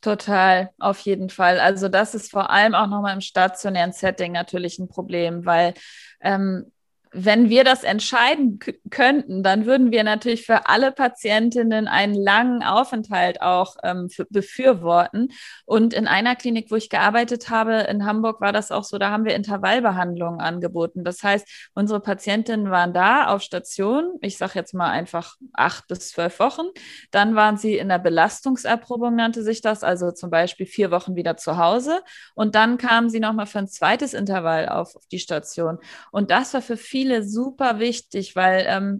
Total, 0.00 0.70
auf 0.78 1.00
jeden 1.00 1.28
Fall. 1.28 1.60
Also 1.60 1.90
das 1.90 2.14
ist 2.14 2.30
vor 2.30 2.48
allem 2.48 2.74
auch 2.74 2.86
nochmal 2.86 3.12
im 3.12 3.20
stationären 3.20 3.92
Setting 3.92 4.32
natürlich 4.32 4.78
ein 4.78 4.88
Problem, 4.88 5.44
weil 5.44 5.74
ähm, 6.22 6.72
wenn 7.14 7.48
wir 7.48 7.62
das 7.62 7.84
entscheiden 7.84 8.58
könnten, 8.90 9.44
dann 9.44 9.66
würden 9.66 9.92
wir 9.92 10.02
natürlich 10.02 10.44
für 10.44 10.66
alle 10.66 10.90
Patientinnen 10.90 11.86
einen 11.86 12.14
langen 12.14 12.64
Aufenthalt 12.64 13.40
auch 13.40 13.76
ähm, 13.84 14.08
befürworten. 14.30 15.28
Und 15.64 15.94
in 15.94 16.08
einer 16.08 16.34
Klinik, 16.34 16.72
wo 16.72 16.74
ich 16.74 16.90
gearbeitet 16.90 17.50
habe, 17.50 17.74
in 17.88 18.04
Hamburg, 18.04 18.40
war 18.40 18.52
das 18.52 18.72
auch 18.72 18.82
so, 18.82 18.98
da 18.98 19.10
haben 19.10 19.24
wir 19.24 19.36
Intervallbehandlungen 19.36 20.40
angeboten. 20.40 21.04
Das 21.04 21.22
heißt, 21.22 21.70
unsere 21.74 22.00
Patientinnen 22.00 22.70
waren 22.70 22.92
da 22.92 23.28
auf 23.28 23.42
Station, 23.42 24.18
ich 24.20 24.36
sage 24.36 24.52
jetzt 24.56 24.74
mal 24.74 24.90
einfach 24.90 25.36
acht 25.52 25.86
bis 25.86 26.08
zwölf 26.08 26.40
Wochen. 26.40 26.66
Dann 27.12 27.36
waren 27.36 27.56
sie 27.56 27.78
in 27.78 27.88
der 27.88 28.00
Belastungserprobung, 28.00 29.14
nannte 29.14 29.44
sich 29.44 29.60
das, 29.60 29.84
also 29.84 30.10
zum 30.10 30.30
Beispiel 30.30 30.66
vier 30.66 30.90
Wochen 30.90 31.14
wieder 31.14 31.36
zu 31.36 31.58
Hause. 31.58 32.00
Und 32.34 32.56
dann 32.56 32.76
kamen 32.76 33.08
sie 33.08 33.20
nochmal 33.20 33.46
für 33.46 33.60
ein 33.60 33.68
zweites 33.68 34.14
Intervall 34.14 34.68
auf, 34.68 34.96
auf 34.96 35.06
die 35.12 35.20
Station. 35.20 35.78
Und 36.10 36.32
das 36.32 36.52
war 36.54 36.62
für 36.62 36.76
viele 36.76 37.03
viele 37.04 37.22
super 37.22 37.78
wichtig, 37.80 38.34
weil 38.36 38.64
ähm, 38.68 38.98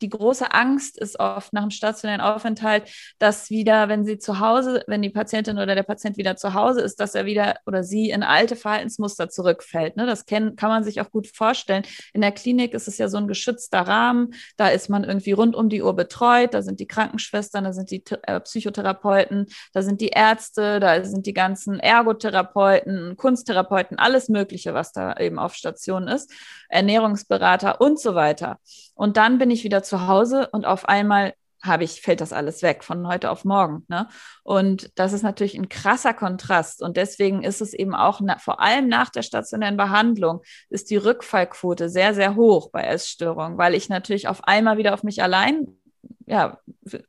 die 0.00 0.08
große 0.08 0.52
Angst 0.52 0.98
ist 0.98 1.18
oft 1.18 1.52
nach 1.52 1.62
dem 1.62 1.70
stationären 1.70 2.20
Aufenthalt, 2.20 2.84
dass 3.18 3.50
wieder, 3.50 3.88
wenn 3.88 4.04
sie 4.04 4.18
zu 4.18 4.40
Hause, 4.40 4.82
wenn 4.86 5.02
die 5.02 5.10
Patientin 5.10 5.58
oder 5.58 5.74
der 5.74 5.82
Patient 5.82 6.16
wieder 6.16 6.36
zu 6.36 6.54
Hause 6.54 6.80
ist, 6.80 7.00
dass 7.00 7.14
er 7.14 7.26
wieder 7.26 7.56
oder 7.66 7.84
sie 7.84 8.10
in 8.10 8.22
alte 8.22 8.56
Verhaltensmuster 8.56 9.28
zurückfällt. 9.28 9.96
Ne? 9.96 10.06
Das 10.06 10.26
kann, 10.26 10.56
kann 10.56 10.70
man 10.70 10.84
sich 10.84 11.00
auch 11.00 11.10
gut 11.10 11.26
vorstellen. 11.26 11.84
In 12.12 12.20
der 12.20 12.32
Klinik 12.32 12.74
ist 12.74 12.88
es 12.88 12.98
ja 12.98 13.08
so 13.08 13.18
ein 13.18 13.28
geschützter 13.28 13.80
Rahmen. 13.80 14.34
Da 14.56 14.68
ist 14.68 14.88
man 14.88 15.04
irgendwie 15.04 15.32
rund 15.32 15.56
um 15.56 15.68
die 15.68 15.82
Uhr 15.82 15.94
betreut. 15.94 16.54
Da 16.54 16.62
sind 16.62 16.80
die 16.80 16.86
Krankenschwestern, 16.86 17.64
da 17.64 17.72
sind 17.72 17.90
die 17.90 18.02
äh, 18.22 18.40
Psychotherapeuten, 18.40 19.46
da 19.72 19.82
sind 19.82 20.00
die 20.00 20.08
Ärzte, 20.08 20.80
da 20.80 21.04
sind 21.04 21.26
die 21.26 21.34
ganzen 21.34 21.80
Ergotherapeuten, 21.80 23.16
Kunsttherapeuten, 23.16 23.98
alles 23.98 24.28
Mögliche, 24.28 24.74
was 24.74 24.92
da 24.92 25.16
eben 25.16 25.38
auf 25.38 25.54
Station 25.54 26.08
ist, 26.08 26.30
Ernährungsberater 26.68 27.80
und 27.80 27.98
so 28.00 28.14
weiter. 28.14 28.58
Und 28.94 29.16
dann 29.16 29.38
bin 29.38 29.50
ich 29.50 29.64
wieder 29.64 29.82
zu 29.88 30.06
Hause 30.06 30.48
und 30.52 30.66
auf 30.66 30.88
einmal 30.88 31.34
habe 31.62 31.84
ich, 31.84 32.00
fällt 32.00 32.20
das 32.20 32.32
alles 32.32 32.62
weg 32.62 32.84
von 32.84 33.06
heute 33.06 33.30
auf 33.30 33.44
morgen. 33.44 33.84
Ne? 33.88 34.08
Und 34.44 34.90
das 34.94 35.12
ist 35.12 35.22
natürlich 35.22 35.56
ein 35.56 35.68
krasser 35.68 36.14
Kontrast. 36.14 36.82
Und 36.82 36.96
deswegen 36.96 37.42
ist 37.42 37.60
es 37.60 37.74
eben 37.74 37.94
auch, 37.94 38.20
na, 38.22 38.38
vor 38.38 38.60
allem 38.60 38.88
nach 38.88 39.10
der 39.10 39.22
stationären 39.22 39.76
Behandlung, 39.76 40.42
ist 40.70 40.90
die 40.90 40.96
Rückfallquote 40.96 41.88
sehr, 41.88 42.14
sehr 42.14 42.36
hoch 42.36 42.70
bei 42.70 42.82
Essstörungen, 42.82 43.58
weil 43.58 43.74
ich 43.74 43.88
natürlich 43.88 44.28
auf 44.28 44.44
einmal 44.44 44.78
wieder 44.78 44.94
auf 44.94 45.02
mich 45.02 45.22
allein 45.22 45.77
ja, 46.26 46.58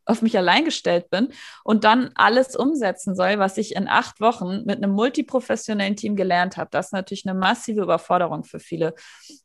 auf 0.06 0.22
mich 0.22 0.38
allein 0.38 0.66
gestellt 0.66 1.10
bin 1.10 1.30
und 1.64 1.84
dann 1.84 2.12
alles 2.16 2.56
umsetzen 2.56 3.16
soll, 3.16 3.38
was 3.38 3.58
ich 3.58 3.76
in 3.76 3.88
acht 3.88 4.22
Wochen 4.22 4.64
mit 4.66 4.78
einem 4.78 4.92
multiprofessionellen 4.92 5.96
Team 5.96 6.16
gelernt 6.16 6.58
habe. 6.58 6.70
Das 6.72 6.88
ist 6.88 6.94
natürlich 6.94 7.28
eine 7.28 7.38
massive 7.38 7.82
Überforderung 7.82 8.44
für 8.44 8.60
viele. 8.60 8.96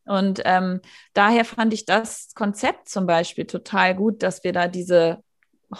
Und 0.04 0.40
ähm, 0.44 0.80
daher 1.12 1.44
fand 1.44 1.74
ich 1.74 1.85
das 1.85 2.33
Konzept 2.35 2.88
zum 2.88 3.07
Beispiel 3.07 3.46
total 3.46 3.94
gut, 3.94 4.22
dass 4.22 4.44
wir 4.44 4.52
da 4.52 4.68
diese 4.68 5.18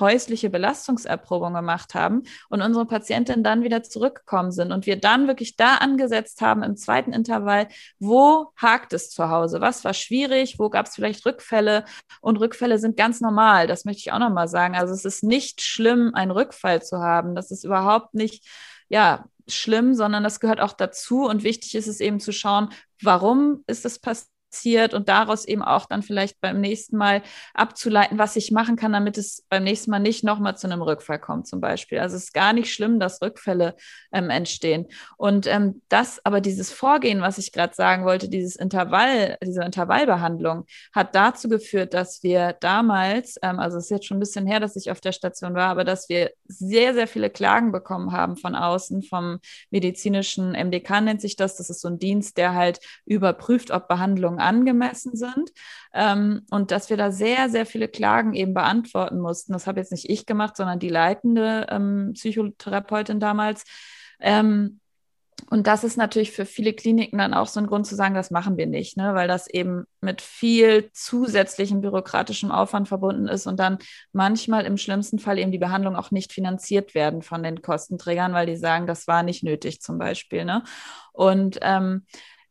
häusliche 0.01 0.51
Belastungserprobung 0.51 1.55
gemacht 1.55 1.95
haben 1.95 2.23
und 2.49 2.63
unsere 2.63 2.87
Patientinnen 2.87 3.45
dann 3.45 3.63
wieder 3.63 3.83
zurückgekommen 3.83 4.53
sind 4.53 4.73
und 4.73 4.87
wir 4.87 5.01
dann 5.01 5.27
wirklich 5.27 5.57
da 5.57 5.77
angesetzt 5.77 6.41
haben 6.41 6.63
im 6.63 6.77
zweiten 6.77 7.13
Intervall, 7.13 7.69
wo 7.99 8.53
hakt 8.57 8.93
es 8.93 9.11
zu 9.11 9.29
Hause, 9.29 9.61
was 9.61 9.85
war 9.85 9.95
schwierig, 9.95 10.59
wo 10.59 10.71
gab 10.71 10.87
es 10.87 10.95
vielleicht 10.95 11.25
Rückfälle? 11.27 11.85
Und 12.21 12.39
Rückfälle 12.39 12.79
sind 12.79 12.97
ganz 12.97 13.21
normal, 13.21 13.67
das 13.67 13.85
möchte 13.85 14.01
ich 14.01 14.13
auch 14.13 14.19
nochmal 14.19 14.49
sagen. 14.49 14.75
Also 14.75 14.95
es 14.95 15.05
ist 15.05 15.23
nicht 15.23 15.63
schlimm, 15.63 16.13
einen 16.15 16.31
Rückfall 16.31 16.83
zu 16.83 16.99
haben, 16.99 17.35
das 17.35 17.51
ist 17.51 17.65
überhaupt 17.65 18.15
nicht, 18.15 18.47
ja, 18.89 19.25
schlimm, 19.47 19.95
sondern 19.95 20.25
das 20.25 20.41
gehört 20.41 20.61
auch 20.61 20.73
dazu. 20.73 21.27
Und 21.27 21.45
wichtig 21.45 21.75
ist 21.75 21.87
es 21.87 22.01
eben 22.01 22.21
zu 22.21 22.33
schauen, 22.33 22.71
warum 23.03 23.63
ist 23.67 23.85
es 23.85 23.99
passiert 23.99 24.34
passiert 24.55 24.95
und 24.95 25.09
daraus 25.09 25.45
eben 25.45 25.63
auch 25.63 25.87
dann 25.87 26.03
vielleicht 26.03 26.41
beim 26.41 26.61
nächsten 26.61 26.97
Mal 26.97 27.23
abzuleiten, 27.55 28.19
was 28.19 28.37
ich 28.37 28.53
machen 28.53 28.77
kann, 28.77 28.93
damit 28.93 29.19
es 29.19 29.45
beim 29.49 29.65
nächsten 29.65 29.91
Mal 29.91 29.99
nicht 29.99 30.23
nochmal 30.23 30.57
zu 30.57 30.67
einem 30.69 30.81
Rückfall 30.81 31.19
kommt 31.19 31.49
zum 31.49 31.61
Beispiel. 31.61 31.99
Also 31.99 32.17
es 32.17 32.25
ist 32.25 32.35
gar 32.35 32.53
nicht 32.53 32.73
schlimm, 32.73 33.01
dass 33.01 33.21
Rückfälle 33.21 33.75
ähm, 34.13 34.31
entstehen. 34.31 34.87
Und 35.17 35.47
ähm, 35.47 35.83
das, 35.89 36.25
aber 36.25 36.41
dieses 36.41 36.71
Vorgehen, 36.71 37.21
was 37.21 37.39
ich 37.39 37.53
gerade 37.53 37.75
sagen 37.75 38.05
wollte, 38.05 38.29
dieses 38.29 38.57
Intervall, 38.57 39.37
diese 39.43 39.63
Intervallbehandlung, 39.65 40.67
hat 40.95 41.15
dazu 41.15 41.49
geführt, 41.49 41.93
dass 41.93 42.23
wir 42.23 42.53
damals, 42.61 43.37
ähm, 43.43 43.59
also 43.59 43.79
es 43.79 43.85
ist 43.85 43.91
jetzt 43.91 44.07
schon 44.07 44.19
ein 44.19 44.21
bisschen 44.21 44.47
her, 44.47 44.61
dass 44.61 44.77
ich 44.77 44.91
auf 44.91 45.01
der 45.01 45.13
Station 45.13 45.55
war, 45.55 45.69
aber 45.69 45.85
dass 45.85 46.09
wir 46.09 46.31
sehr, 46.47 46.95
sehr 46.95 47.09
viele 47.09 47.31
Klagen 47.31 47.73
bekommen 47.73 48.13
haben 48.13 48.37
von 48.37 48.55
außen, 48.55 49.03
vom 49.03 49.41
medizinischen 49.71 50.53
MDK 50.53 51.01
nennt 51.01 51.21
sich 51.21 51.35
das. 51.35 51.57
Das 51.57 51.71
ist 51.71 51.81
so 51.81 51.89
ein 51.89 51.99
Dienst, 51.99 52.37
der 52.37 52.55
halt 52.55 52.79
überprüft, 53.05 53.73
ob 53.73 53.89
Behandlungen 53.89 54.44
angemessen 54.45 55.17
sind. 55.17 55.51
Ähm, 55.93 56.43
und 56.51 56.71
dass 56.71 56.91
wir 56.91 56.97
da 56.97 57.11
sehr, 57.11 57.49
sehr 57.49 57.67
viele 57.67 57.89
Klagen 57.89 58.35
eben 58.35 58.55
beantworten 58.55 59.19
mussten. 59.19 59.53
Das 59.53 59.67
habe 59.67 59.81
jetzt 59.81 59.93
nicht 59.93 60.09
ich 60.09 60.27
gemacht, 60.27 60.57
sondern 60.57 60.79
die 60.79 60.89
leitende 60.89 61.67
ähm, 61.71 62.13
Psychotherapeutin 62.15 63.19
damals. 63.21 63.65
Ähm, 64.21 64.81
Und 65.51 65.67
das 65.67 65.85
ist 65.85 65.99
natürlich 65.99 66.31
für 66.31 66.47
viele 66.47 66.73
Kliniken 66.73 67.19
dann 67.19 67.35
auch 67.35 67.49
so 67.49 67.61
ein 67.61 67.67
Grund 67.67 67.87
zu 67.87 67.97
sagen, 67.97 68.15
das 68.15 68.31
machen 68.31 68.57
wir 68.57 68.67
nicht, 68.67 68.97
ne? 68.97 69.15
weil 69.15 69.29
das 69.29 69.47
eben 69.49 69.85
mit 70.01 70.23
viel 70.23 70.91
zusätzlichem 70.93 71.81
bürokratischem 71.81 72.51
Aufwand 72.51 72.89
verbunden 72.89 73.29
ist 73.29 73.47
und 73.47 73.59
dann 73.59 73.79
manchmal 74.13 74.65
im 74.65 74.79
schlimmsten 74.79 75.19
Fall 75.19 75.39
eben 75.39 75.53
die 75.53 75.59
Behandlung 75.59 75.97
auch 75.97 76.13
nicht 76.13 76.33
finanziert 76.33 76.95
werden 76.95 77.21
von 77.21 77.43
den 77.43 77.61
Kostenträgern, 77.61 78.33
weil 78.33 78.47
die 78.47 78.57
sagen, 78.57 78.87
das 78.87 79.07
war 79.07 79.23
nicht 79.23 79.43
nötig 79.43 79.81
zum 79.83 79.99
Beispiel. 79.99 80.45
Ne? 80.45 80.63
Und 81.13 81.59
ähm, 81.63 82.07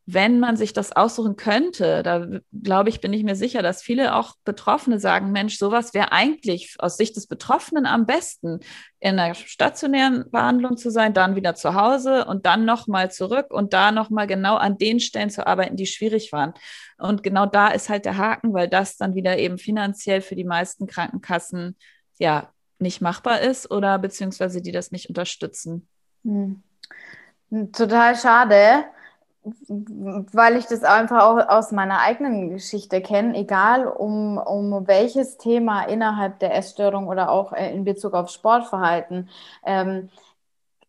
wenn 0.05 0.39
man 0.39 0.57
sich 0.57 0.73
das 0.73 0.91
aussuchen 0.91 1.37
könnte, 1.37 2.03
da 2.03 2.27
glaube 2.51 2.89
ich, 2.89 2.99
bin 2.99 3.13
ich 3.13 3.23
mir 3.23 3.35
sicher, 3.35 3.61
dass 3.61 3.81
viele 3.81 4.15
auch 4.15 4.35
Betroffene 4.43 4.99
sagen, 4.99 5.31
Mensch, 5.31 5.57
sowas 5.57 5.93
wäre 5.93 6.11
eigentlich 6.11 6.75
aus 6.79 6.97
Sicht 6.97 7.15
des 7.15 7.25
Betroffenen 7.25 7.85
am 7.85 8.05
besten, 8.05 8.59
in 8.99 9.17
einer 9.17 9.33
stationären 9.33 10.29
Behandlung 10.29 10.75
zu 10.75 10.89
sein, 10.89 11.13
dann 11.13 11.37
wieder 11.37 11.55
zu 11.55 11.73
Hause 11.73 12.25
und 12.25 12.45
dann 12.45 12.65
nochmal 12.65 13.11
zurück 13.11 13.47
und 13.51 13.71
da 13.71 13.91
nochmal 13.91 14.27
genau 14.27 14.55
an 14.55 14.77
den 14.77 14.99
Stellen 14.99 15.29
zu 15.29 15.47
arbeiten, 15.47 15.77
die 15.77 15.85
schwierig 15.85 16.33
waren. 16.33 16.53
Und 16.97 17.23
genau 17.23 17.45
da 17.45 17.69
ist 17.69 17.87
halt 17.87 18.03
der 18.03 18.17
Haken, 18.17 18.53
weil 18.53 18.67
das 18.67 18.97
dann 18.97 19.15
wieder 19.15 19.37
eben 19.37 19.57
finanziell 19.57 20.19
für 20.19 20.35
die 20.35 20.43
meisten 20.43 20.85
Krankenkassen 20.85 21.77
ja 22.19 22.51
nicht 22.77 22.99
machbar 22.99 23.39
ist 23.39 23.71
oder 23.71 23.99
beziehungsweise 23.99 24.61
die 24.61 24.73
das 24.73 24.91
nicht 24.91 25.07
unterstützen. 25.07 25.87
Hm. 26.25 26.61
Total 27.71 28.15
schade 28.17 28.85
weil 29.43 30.55
ich 30.57 30.65
das 30.65 30.83
einfach 30.83 31.23
auch 31.23 31.49
aus 31.49 31.71
meiner 31.71 31.99
eigenen 31.99 32.49
Geschichte 32.49 33.01
kenne, 33.01 33.37
egal 33.37 33.87
um, 33.87 34.37
um 34.37 34.87
welches 34.87 35.37
Thema 35.37 35.83
innerhalb 35.83 36.39
der 36.39 36.55
Essstörung 36.55 37.07
oder 37.07 37.29
auch 37.29 37.51
äh, 37.53 37.73
in 37.73 37.83
Bezug 37.83 38.13
auf 38.13 38.29
Sportverhalten, 38.29 39.29
ähm, 39.65 40.09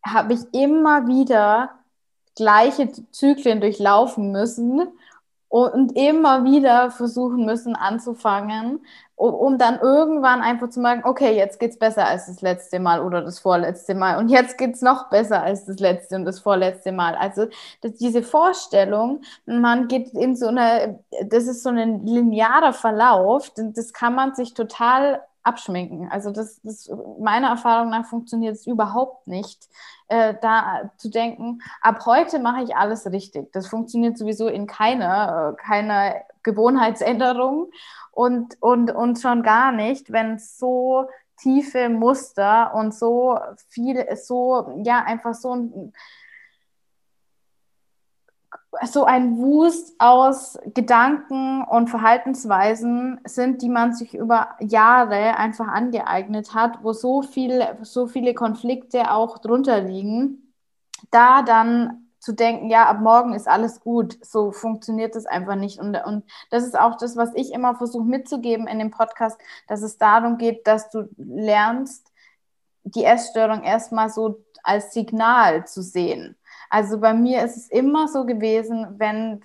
habe 0.05 0.33
ich 0.33 0.53
immer 0.53 1.07
wieder 1.07 1.71
gleiche 2.35 2.91
Zyklen 3.11 3.61
durchlaufen 3.61 4.31
müssen 4.31 4.87
und 5.49 5.95
immer 5.95 6.43
wieder 6.43 6.91
versuchen 6.91 7.45
müssen 7.45 7.75
anzufangen, 7.75 8.85
um, 9.15 9.33
um 9.33 9.57
dann 9.57 9.79
irgendwann 9.79 10.41
einfach 10.41 10.69
zu 10.69 10.79
merken, 10.81 11.07
okay, 11.07 11.35
jetzt 11.35 11.59
geht's 11.59 11.77
besser 11.79 12.05
als 12.05 12.25
das 12.27 12.41
letzte 12.41 12.79
Mal 12.79 13.01
oder 13.01 13.21
das 13.21 13.39
vorletzte 13.39 13.95
Mal 13.95 14.17
und 14.17 14.29
jetzt 14.29 14.57
geht's 14.57 14.81
noch 14.81 15.09
besser 15.09 15.41
als 15.41 15.65
das 15.65 15.79
letzte 15.79 16.15
und 16.15 16.25
das 16.25 16.39
vorletzte 16.39 16.91
Mal. 16.91 17.15
Also 17.15 17.47
diese 17.83 18.23
Vorstellung, 18.23 19.21
man 19.45 19.87
geht 19.87 20.09
in 20.09 20.35
so 20.35 20.47
eine, 20.47 20.99
das 21.23 21.45
ist 21.47 21.63
so 21.63 21.69
ein 21.69 22.05
linearer 22.05 22.73
Verlauf, 22.73 23.51
das 23.55 23.93
kann 23.93 24.15
man 24.15 24.35
sich 24.35 24.53
total 24.53 25.21
abschminken. 25.45 26.09
Also 26.09 26.31
das, 26.31 26.59
das 26.63 26.89
meiner 27.19 27.49
Erfahrung 27.49 27.89
nach 27.89 28.05
funktioniert 28.05 28.55
es 28.55 28.67
überhaupt 28.67 29.27
nicht, 29.27 29.69
äh, 30.07 30.33
da 30.41 30.91
zu 30.97 31.09
denken, 31.09 31.61
ab 31.81 32.05
heute 32.05 32.39
mache 32.39 32.63
ich 32.63 32.75
alles 32.75 33.09
richtig. 33.11 33.51
Das 33.53 33.67
funktioniert 33.67 34.17
sowieso 34.17 34.47
in 34.47 34.67
keiner, 34.67 35.53
äh, 35.53 35.61
keiner 35.61 36.15
Gewohnheitsänderung 36.43 37.71
und, 38.11 38.61
und, 38.61 38.91
und 38.91 39.19
schon 39.19 39.43
gar 39.43 39.71
nicht, 39.71 40.11
wenn 40.11 40.39
so 40.39 41.07
tiefe 41.37 41.89
Muster 41.89 42.73
und 42.73 42.93
so 42.93 43.37
viel, 43.69 44.05
so, 44.15 44.81
ja, 44.83 45.03
einfach 45.03 45.33
so 45.33 45.55
ein, 45.55 45.93
so 48.85 49.05
ein 49.05 49.37
Wust 49.37 49.95
aus 49.99 50.57
Gedanken 50.73 51.63
und 51.63 51.89
Verhaltensweisen 51.89 53.19
sind, 53.25 53.61
die 53.61 53.69
man 53.69 53.93
sich 53.93 54.13
über 54.13 54.55
Jahre 54.59 55.37
einfach 55.37 55.67
angeeignet 55.67 56.53
hat, 56.53 56.83
wo 56.83 56.93
so 56.93 57.21
viel, 57.21 57.65
so 57.81 58.07
viele 58.07 58.33
Konflikte 58.33 59.11
auch 59.11 59.39
drunter 59.39 59.81
liegen, 59.81 60.53
da 61.11 61.41
dann 61.41 62.05
zu 62.19 62.33
denken, 62.33 62.71
ja, 62.71 62.87
ab 62.87 63.01
morgen 63.01 63.33
ist 63.33 63.47
alles 63.47 63.81
gut. 63.81 64.17
So 64.25 64.51
funktioniert 64.51 65.15
das 65.15 65.27
einfach 65.27 65.55
nicht. 65.55 65.79
Und, 65.79 65.95
und 65.95 66.23
das 66.49 66.63
ist 66.63 66.77
auch 66.77 66.97
das, 66.97 67.15
was 67.15 67.29
ich 67.35 67.53
immer 67.53 67.75
versuche 67.75 68.03
mitzugeben 68.03 68.65
in 68.65 68.79
dem 68.79 68.89
Podcast, 68.89 69.39
dass 69.67 69.83
es 69.83 69.99
darum 69.99 70.39
geht, 70.39 70.65
dass 70.65 70.89
du 70.89 71.07
lernst, 71.17 72.11
die 72.83 73.03
Essstörung 73.03 73.63
erstmal 73.63 74.09
so 74.09 74.43
als 74.63 74.91
Signal 74.93 75.67
zu 75.67 75.83
sehen. 75.83 76.35
Also 76.69 76.99
bei 76.99 77.13
mir 77.13 77.43
ist 77.43 77.57
es 77.57 77.69
immer 77.69 78.07
so 78.07 78.25
gewesen, 78.25 78.87
wenn 78.97 79.39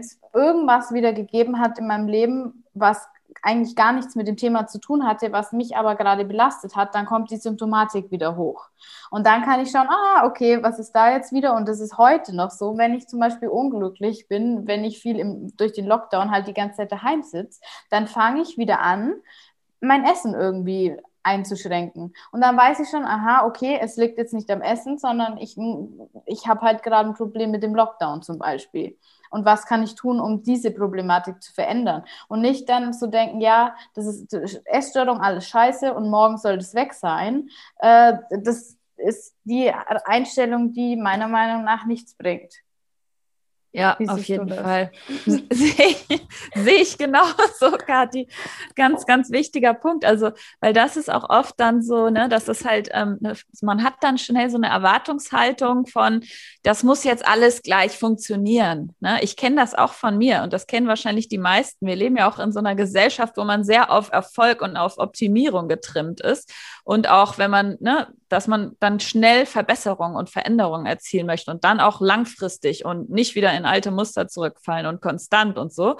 es 0.00 0.20
irgendwas 0.34 0.92
wieder 0.92 1.12
gegeben 1.12 1.58
hat 1.58 1.78
in 1.78 1.86
meinem 1.86 2.08
Leben, 2.08 2.64
was 2.74 3.06
eigentlich 3.42 3.76
gar 3.76 3.92
nichts 3.92 4.16
mit 4.16 4.28
dem 4.28 4.36
Thema 4.36 4.66
zu 4.66 4.78
tun 4.78 5.06
hatte, 5.06 5.32
was 5.32 5.52
mich 5.52 5.76
aber 5.76 5.94
gerade 5.94 6.24
belastet 6.24 6.76
hat, 6.76 6.94
dann 6.94 7.06
kommt 7.06 7.30
die 7.30 7.36
Symptomatik 7.36 8.10
wieder 8.10 8.36
hoch. 8.36 8.68
Und 9.10 9.26
dann 9.26 9.42
kann 9.42 9.60
ich 9.60 9.70
schauen, 9.70 9.88
ah, 9.88 10.26
okay, 10.26 10.62
was 10.62 10.78
ist 10.78 10.92
da 10.92 11.12
jetzt 11.12 11.32
wieder? 11.32 11.54
Und 11.56 11.68
das 11.68 11.80
ist 11.80 11.96
heute 11.96 12.34
noch 12.34 12.50
so, 12.50 12.76
wenn 12.76 12.94
ich 12.94 13.08
zum 13.08 13.20
Beispiel 13.20 13.48
unglücklich 13.48 14.28
bin, 14.28 14.66
wenn 14.66 14.84
ich 14.84 15.00
viel 15.00 15.18
im, 15.18 15.56
durch 15.56 15.72
den 15.72 15.86
Lockdown 15.86 16.30
halt 16.30 16.46
die 16.46 16.54
ganze 16.54 16.78
Zeit 16.78 16.92
daheim 16.92 17.22
sitze, 17.22 17.60
dann 17.90 18.06
fange 18.06 18.42
ich 18.42 18.58
wieder 18.58 18.80
an, 18.80 19.14
mein 19.80 20.04
Essen 20.04 20.34
irgendwie 20.34 20.96
einzuschränken. 21.22 22.14
Und 22.32 22.40
dann 22.40 22.56
weiß 22.56 22.80
ich 22.80 22.88
schon, 22.88 23.04
aha, 23.04 23.46
okay, 23.46 23.78
es 23.80 23.96
liegt 23.96 24.18
jetzt 24.18 24.34
nicht 24.34 24.50
am 24.50 24.62
Essen, 24.62 24.98
sondern 24.98 25.38
ich, 25.38 25.56
ich 26.26 26.46
habe 26.46 26.60
halt 26.62 26.82
gerade 26.82 27.08
ein 27.08 27.14
Problem 27.14 27.50
mit 27.50 27.62
dem 27.62 27.74
Lockdown 27.74 28.22
zum 28.22 28.38
Beispiel 28.38 28.96
und 29.30 29.44
was 29.44 29.64
kann 29.64 29.82
ich 29.82 29.94
tun, 29.94 30.20
um 30.20 30.42
diese 30.42 30.70
Problematik 30.72 31.42
zu 31.42 31.54
verändern. 31.54 32.04
Und 32.28 32.40
nicht 32.42 32.68
dann 32.68 32.92
zu 32.92 33.08
denken, 33.08 33.40
ja, 33.40 33.76
das 33.94 34.06
ist 34.06 34.34
Essstörung, 34.66 35.20
alles 35.20 35.48
scheiße 35.48 35.94
und 35.94 36.10
morgen 36.10 36.36
soll 36.36 36.58
das 36.58 36.74
weg 36.74 36.92
sein. 36.92 37.48
Äh, 37.78 38.14
das 38.42 38.76
ist 38.96 39.34
die 39.44 39.72
Einstellung, 40.04 40.72
die 40.72 40.96
meiner 40.96 41.28
Meinung 41.28 41.64
nach 41.64 41.86
nichts 41.86 42.14
bringt. 42.14 42.52
Ja, 43.72 43.96
auf 44.08 44.24
jeden 44.24 44.48
Fall. 44.48 44.90
Sehe 45.26 45.96
seh 46.56 46.70
ich 46.70 46.98
genauso, 46.98 47.70
Kathi. 47.78 48.26
Ganz, 48.74 49.06
ganz 49.06 49.30
wichtiger 49.30 49.74
Punkt. 49.74 50.04
Also, 50.04 50.32
weil 50.60 50.72
das 50.72 50.96
ist 50.96 51.10
auch 51.10 51.30
oft 51.30 51.54
dann 51.60 51.80
so, 51.80 52.10
ne, 52.10 52.28
dass 52.28 52.48
es 52.48 52.64
halt, 52.64 52.88
ähm, 52.92 53.18
ne, 53.20 53.34
man 53.62 53.84
hat 53.84 53.94
dann 54.00 54.18
schnell 54.18 54.50
so 54.50 54.56
eine 54.56 54.68
Erwartungshaltung 54.68 55.86
von, 55.86 56.24
das 56.64 56.82
muss 56.82 57.04
jetzt 57.04 57.26
alles 57.26 57.62
gleich 57.62 57.96
funktionieren. 57.96 58.94
Ne? 58.98 59.18
Ich 59.22 59.36
kenne 59.36 59.56
das 59.56 59.74
auch 59.74 59.92
von 59.92 60.18
mir 60.18 60.42
und 60.42 60.52
das 60.52 60.66
kennen 60.66 60.88
wahrscheinlich 60.88 61.28
die 61.28 61.38
meisten. 61.38 61.86
Wir 61.86 61.96
leben 61.96 62.16
ja 62.16 62.28
auch 62.28 62.40
in 62.40 62.50
so 62.50 62.58
einer 62.58 62.74
Gesellschaft, 62.74 63.36
wo 63.36 63.44
man 63.44 63.62
sehr 63.62 63.92
auf 63.92 64.10
Erfolg 64.10 64.62
und 64.62 64.76
auf 64.76 64.98
Optimierung 64.98 65.68
getrimmt 65.68 66.20
ist. 66.20 66.52
Und 66.82 67.08
auch 67.08 67.38
wenn 67.38 67.50
man, 67.50 67.76
ne, 67.80 68.08
dass 68.28 68.48
man 68.48 68.72
dann 68.80 69.00
schnell 69.00 69.46
Verbesserungen 69.46 70.16
und 70.16 70.28
Veränderungen 70.30 70.86
erzielen 70.86 71.26
möchte 71.26 71.50
und 71.50 71.62
dann 71.64 71.78
auch 71.78 72.00
langfristig 72.00 72.84
und 72.84 73.10
nicht 73.10 73.34
wieder 73.34 73.52
in 73.52 73.59
alte 73.64 73.90
Muster 73.90 74.28
zurückfallen 74.28 74.86
und 74.86 75.00
konstant 75.00 75.58
und 75.58 75.72
so. 75.72 75.96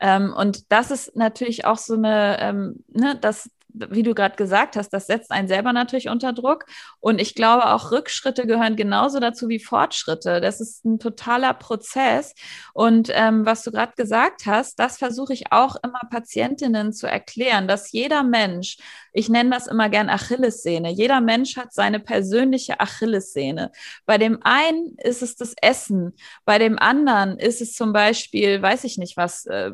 Ähm, 0.00 0.32
und 0.36 0.70
das 0.72 0.90
ist 0.90 1.16
natürlich 1.16 1.64
auch 1.64 1.78
so 1.78 1.94
eine, 1.94 2.38
ähm, 2.40 2.84
ne, 2.88 3.16
das, 3.20 3.50
wie 3.90 4.02
du 4.02 4.14
gerade 4.14 4.36
gesagt 4.36 4.76
hast, 4.76 4.90
das 4.90 5.06
setzt 5.06 5.30
einen 5.30 5.48
selber 5.48 5.72
natürlich 5.72 6.08
unter 6.08 6.32
Druck. 6.32 6.64
Und 7.00 7.20
ich 7.20 7.34
glaube, 7.34 7.66
auch 7.66 7.90
Rückschritte 7.90 8.46
gehören 8.46 8.76
genauso 8.76 9.20
dazu 9.20 9.48
wie 9.48 9.58
Fortschritte. 9.58 10.40
Das 10.40 10.60
ist 10.60 10.84
ein 10.84 10.98
totaler 10.98 11.54
Prozess. 11.54 12.34
Und 12.72 13.10
ähm, 13.12 13.46
was 13.46 13.62
du 13.62 13.70
gerade 13.70 13.92
gesagt 13.96 14.46
hast, 14.46 14.78
das 14.78 14.98
versuche 14.98 15.32
ich 15.32 15.52
auch 15.52 15.76
immer 15.82 16.00
Patientinnen 16.10 16.92
zu 16.92 17.06
erklären, 17.06 17.68
dass 17.68 17.92
jeder 17.92 18.22
Mensch, 18.22 18.78
ich 19.12 19.28
nenne 19.28 19.50
das 19.50 19.66
immer 19.66 19.88
gern 19.88 20.08
Achillessehne, 20.08 20.90
jeder 20.90 21.20
Mensch 21.20 21.56
hat 21.56 21.72
seine 21.72 22.00
persönliche 22.00 22.80
Achillessehne. 22.80 23.72
Bei 24.06 24.18
dem 24.18 24.38
einen 24.42 24.96
ist 24.98 25.22
es 25.22 25.36
das 25.36 25.54
Essen, 25.60 26.14
bei 26.44 26.58
dem 26.58 26.78
anderen 26.78 27.38
ist 27.38 27.60
es 27.60 27.74
zum 27.74 27.92
Beispiel, 27.92 28.60
weiß 28.62 28.84
ich 28.84 28.98
nicht 28.98 29.16
was, 29.16 29.46
äh, 29.46 29.72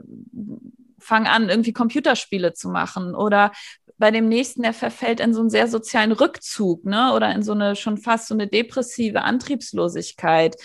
fang 1.05 1.27
an, 1.27 1.49
irgendwie 1.49 1.73
Computerspiele 1.73 2.55
zu 2.55 2.69
machen 2.69 3.15
oder 3.15 3.53
bei 3.99 4.11
dem 4.11 4.29
nächsten, 4.29 4.63
der 4.63 4.73
verfällt 4.75 5.21
in 5.21 5.35
so 5.35 5.41
einen 5.41 5.51
sehr 5.51 5.69
sozialen 5.69 6.13
Rückzug, 6.13 6.85
ne? 6.85 7.13
Oder 7.15 7.33
in 7.35 7.43
so 7.43 7.53
eine 7.53 7.77
schon 7.77 7.97
fast 7.99 8.29
so 8.29 8.35
eine 8.35 8.49
depressive 8.49 9.23
Antriebslosigkeit. 9.23 10.57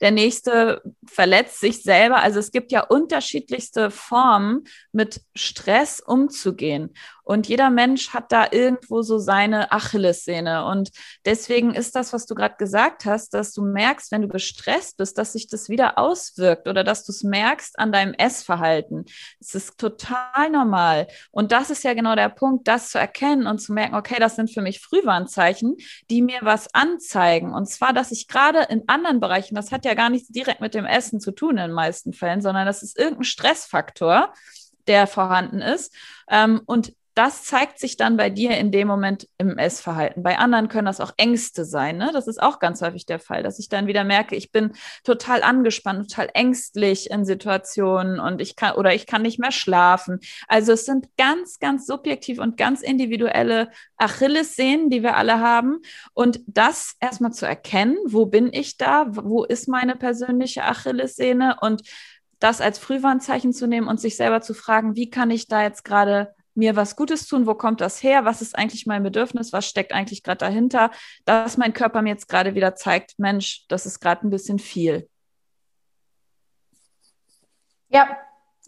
Der 0.00 0.10
nächste 0.10 0.82
verletzt 1.06 1.60
sich 1.60 1.82
selber. 1.82 2.16
Also 2.16 2.38
es 2.38 2.50
gibt 2.50 2.72
ja 2.72 2.82
unterschiedlichste 2.82 3.90
Formen, 3.90 4.64
mit 4.92 5.22
Stress 5.34 6.00
umzugehen. 6.00 6.94
Und 7.24 7.48
jeder 7.48 7.70
Mensch 7.70 8.10
hat 8.10 8.32
da 8.32 8.48
irgendwo 8.50 9.02
so 9.02 9.18
seine 9.18 9.70
Achillessehne. 9.70 10.64
Und 10.66 10.90
deswegen 11.24 11.74
ist 11.74 11.94
das, 11.94 12.12
was 12.12 12.26
du 12.26 12.34
gerade 12.34 12.56
gesagt 12.58 13.04
hast, 13.04 13.32
dass 13.34 13.52
du 13.52 13.62
merkst, 13.62 14.10
wenn 14.10 14.22
du 14.22 14.28
gestresst 14.28 14.96
bist, 14.96 15.18
dass 15.18 15.32
sich 15.32 15.46
das 15.46 15.68
wieder 15.68 15.98
auswirkt 15.98 16.66
oder 16.66 16.82
dass 16.82 17.04
du 17.04 17.12
es 17.12 17.22
merkst 17.22 17.78
an 17.78 17.92
deinem 17.92 18.14
Essverhalten. 18.14 19.04
Es 19.40 19.54
ist 19.54 19.78
total 19.78 20.50
normal. 20.50 21.06
Und 21.30 21.52
das 21.52 21.70
ist 21.70 21.84
ja 21.84 21.94
genau 21.94 22.16
der 22.16 22.28
Punkt, 22.28 22.66
das 22.66 22.90
zu 22.90 22.98
erkennen 22.98 23.46
und 23.46 23.60
zu 23.60 23.72
merken, 23.72 23.94
okay, 23.94 24.16
das 24.18 24.36
sind 24.36 24.52
für 24.52 24.62
mich 24.62 24.80
Frühwarnzeichen, 24.80 25.76
die 26.10 26.22
mir 26.22 26.40
was 26.42 26.74
anzeigen. 26.74 27.54
Und 27.54 27.66
zwar, 27.66 27.92
dass 27.92 28.10
ich 28.10 28.26
gerade 28.26 28.66
in 28.68 28.82
anderen 28.88 29.20
Bereichen, 29.20 29.54
das 29.54 29.70
hat 29.72 29.84
ja 29.84 29.94
gar 29.94 30.10
nichts 30.10 30.28
direkt 30.28 30.60
mit 30.60 30.74
dem 30.74 30.84
Essen 30.84 31.20
zu 31.20 31.32
tun 31.32 31.52
in 31.52 31.68
den 31.68 31.72
meisten 31.72 32.12
Fällen, 32.12 32.40
sondern 32.40 32.66
das 32.66 32.82
ist 32.82 32.98
irgendein 32.98 33.24
Stressfaktor, 33.24 34.32
der 34.86 35.06
vorhanden 35.06 35.60
ist. 35.60 35.94
Ähm, 36.28 36.60
und 36.66 36.94
das 37.14 37.44
zeigt 37.44 37.78
sich 37.78 37.96
dann 37.96 38.16
bei 38.16 38.30
dir 38.30 38.56
in 38.56 38.72
dem 38.72 38.88
Moment 38.88 39.28
im 39.36 39.58
Essverhalten. 39.58 40.22
Bei 40.22 40.38
anderen 40.38 40.68
können 40.68 40.86
das 40.86 41.00
auch 41.00 41.12
Ängste 41.18 41.64
sein. 41.64 41.98
Ne? 41.98 42.10
Das 42.12 42.26
ist 42.26 42.42
auch 42.42 42.58
ganz 42.58 42.80
häufig 42.80 43.04
der 43.04 43.18
Fall, 43.18 43.42
dass 43.42 43.58
ich 43.58 43.68
dann 43.68 43.86
wieder 43.86 44.02
merke, 44.04 44.34
ich 44.34 44.50
bin 44.50 44.72
total 45.04 45.42
angespannt, 45.42 46.10
total 46.10 46.30
ängstlich 46.32 47.10
in 47.10 47.24
Situationen 47.24 48.18
und 48.18 48.40
ich 48.40 48.56
kann 48.56 48.76
oder 48.76 48.94
ich 48.94 49.06
kann 49.06 49.22
nicht 49.22 49.38
mehr 49.38 49.52
schlafen. 49.52 50.20
Also 50.48 50.72
es 50.72 50.86
sind 50.86 51.08
ganz, 51.18 51.58
ganz 51.58 51.86
subjektiv 51.86 52.38
und 52.38 52.56
ganz 52.56 52.80
individuelle 52.80 53.70
Achillessehnen, 53.98 54.88
die 54.88 55.02
wir 55.02 55.16
alle 55.16 55.40
haben. 55.40 55.80
Und 56.14 56.40
das 56.46 56.96
erstmal 56.98 57.32
zu 57.32 57.46
erkennen, 57.46 57.98
wo 58.06 58.24
bin 58.24 58.50
ich 58.52 58.78
da, 58.78 59.06
wo 59.10 59.44
ist 59.44 59.68
meine 59.68 59.96
persönliche 59.96 60.64
Achillessehne 60.64 61.58
und 61.60 61.82
das 62.38 62.60
als 62.60 62.78
Frühwarnzeichen 62.78 63.52
zu 63.52 63.66
nehmen 63.66 63.86
und 63.86 64.00
sich 64.00 64.16
selber 64.16 64.40
zu 64.40 64.54
fragen, 64.54 64.96
wie 64.96 65.10
kann 65.10 65.30
ich 65.30 65.46
da 65.46 65.62
jetzt 65.62 65.84
gerade 65.84 66.34
mir 66.54 66.76
was 66.76 66.96
Gutes 66.96 67.26
tun, 67.26 67.46
wo 67.46 67.54
kommt 67.54 67.80
das 67.80 68.02
her, 68.02 68.24
was 68.24 68.42
ist 68.42 68.56
eigentlich 68.56 68.86
mein 68.86 69.02
Bedürfnis, 69.02 69.52
was 69.52 69.66
steckt 69.66 69.92
eigentlich 69.92 70.22
gerade 70.22 70.38
dahinter, 70.38 70.90
dass 71.24 71.56
mein 71.56 71.72
Körper 71.72 72.02
mir 72.02 72.10
jetzt 72.10 72.28
gerade 72.28 72.54
wieder 72.54 72.74
zeigt, 72.74 73.18
Mensch, 73.18 73.66
das 73.68 73.86
ist 73.86 74.00
gerade 74.00 74.26
ein 74.26 74.30
bisschen 74.30 74.58
viel. 74.58 75.08
Ja, 77.88 78.16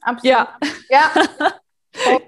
absolut. 0.02 0.24
Ja. 0.24 0.58
ja. 0.88 1.10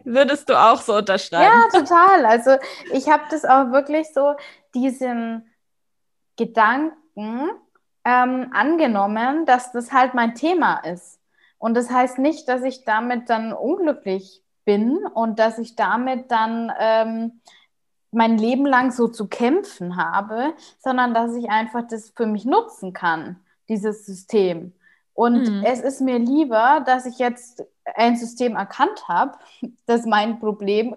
Würdest 0.05 0.49
du 0.49 0.59
auch 0.59 0.81
so 0.81 0.97
unterschreiben? 0.97 1.45
Ja, 1.45 1.81
total. 1.81 2.25
Also 2.25 2.57
ich 2.93 3.09
habe 3.09 3.25
das 3.31 3.45
auch 3.45 3.73
wirklich 3.73 4.13
so, 4.15 4.35
diesen 4.75 5.51
Gedanken 6.37 7.51
ähm, 8.05 8.51
angenommen, 8.53 9.47
dass 9.47 9.73
das 9.73 9.93
halt 9.93 10.15
mein 10.15 10.35
Thema 10.35 10.79
ist. 10.79 11.21
Und 11.59 11.75
das 11.75 11.91
heißt 11.91 12.19
nicht, 12.19 12.49
dass 12.49 12.63
ich 12.63 12.85
damit 12.85 13.29
dann 13.29 13.53
unglücklich 13.53 14.45
bin 14.67 14.99
und 15.15 15.39
dass 15.39 15.59
ich 15.59 15.77
damit 15.77 16.31
dann 16.31 16.71
ähm, 16.79 17.41
mein 18.11 18.37
Leben 18.37 18.67
lang 18.67 18.91
so 18.91 19.09
zu 19.09 19.29
kämpfen 19.29 19.97
habe, 19.97 20.53
sondern 20.79 21.15
dass 21.15 21.35
ich 21.35 21.49
einfach 21.49 21.87
das 21.89 22.11
für 22.11 22.27
mich 22.27 22.45
nutzen 22.45 22.93
kann, 22.93 23.41
dieses 23.69 24.05
System. 24.05 24.75
Und 25.15 25.49
mhm. 25.49 25.63
es 25.65 25.81
ist 25.81 26.03
mir 26.03 26.19
lieber, 26.19 26.83
dass 26.85 27.07
ich 27.07 27.19
jetzt 27.19 27.65
ein 27.95 28.17
System 28.17 28.57
erkannt 28.57 29.09
habe, 29.09 29.39
das 29.87 30.05
mein 30.05 30.39
Problem 30.39 30.95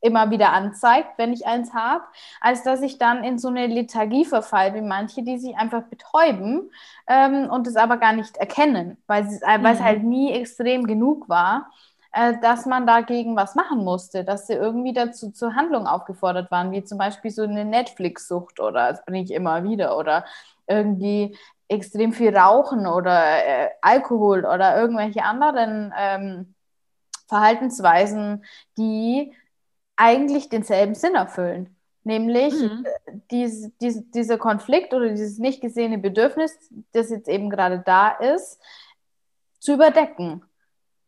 immer 0.00 0.30
wieder 0.30 0.52
anzeigt, 0.52 1.16
wenn 1.16 1.32
ich 1.32 1.46
eins 1.46 1.72
habe, 1.72 2.04
als 2.40 2.64
dass 2.64 2.82
ich 2.82 2.98
dann 2.98 3.22
in 3.22 3.38
so 3.38 3.48
eine 3.48 3.66
Lethargie 3.66 4.24
verfalle, 4.24 4.74
wie 4.74 4.80
manche, 4.82 5.22
die 5.22 5.38
sich 5.38 5.56
einfach 5.56 5.84
betäuben 5.84 6.70
ähm, 7.06 7.48
und 7.50 7.66
es 7.66 7.76
aber 7.76 7.96
gar 7.96 8.12
nicht 8.12 8.36
erkennen, 8.36 8.98
weil, 9.06 9.24
es, 9.24 9.40
mhm. 9.40 9.62
weil 9.62 9.74
es 9.74 9.80
halt 9.80 10.02
nie 10.02 10.32
extrem 10.32 10.86
genug 10.86 11.28
war, 11.28 11.70
äh, 12.14 12.38
dass 12.40 12.64
man 12.64 12.86
dagegen 12.86 13.34
was 13.34 13.54
machen 13.54 13.84
musste, 13.84 14.24
dass 14.24 14.46
sie 14.46 14.54
irgendwie 14.54 14.92
dazu 14.92 15.30
zur 15.32 15.54
Handlung 15.54 15.86
aufgefordert 15.86 16.50
waren, 16.50 16.70
wie 16.70 16.84
zum 16.84 16.96
Beispiel 16.96 17.30
so 17.30 17.42
eine 17.42 17.64
Netflix-Sucht 17.64 18.60
oder 18.60 18.90
das 18.90 19.04
bringe 19.04 19.24
ich 19.24 19.32
immer 19.32 19.64
wieder 19.64 19.98
oder 19.98 20.24
irgendwie 20.66 21.36
extrem 21.68 22.12
viel 22.12 22.36
Rauchen 22.36 22.86
oder 22.86 23.44
äh, 23.44 23.70
Alkohol 23.82 24.44
oder 24.44 24.78
irgendwelche 24.80 25.24
anderen 25.24 25.92
ähm, 25.98 26.54
Verhaltensweisen, 27.26 28.44
die 28.78 29.32
eigentlich 29.96 30.48
denselben 30.48 30.94
Sinn 30.94 31.14
erfüllen. 31.14 31.74
Nämlich 32.04 32.54
mhm. 32.54 32.84
Äh, 32.84 33.12
dies, 33.30 33.72
dies, 33.80 34.10
dieser 34.10 34.38
Konflikt 34.38 34.94
oder 34.94 35.08
dieses 35.08 35.38
nicht 35.38 35.60
gesehene 35.60 35.98
Bedürfnis, 35.98 36.56
das 36.92 37.10
jetzt 37.10 37.28
eben 37.28 37.50
gerade 37.50 37.82
da 37.84 38.10
ist, 38.10 38.60
zu 39.58 39.74
überdecken. 39.74 40.42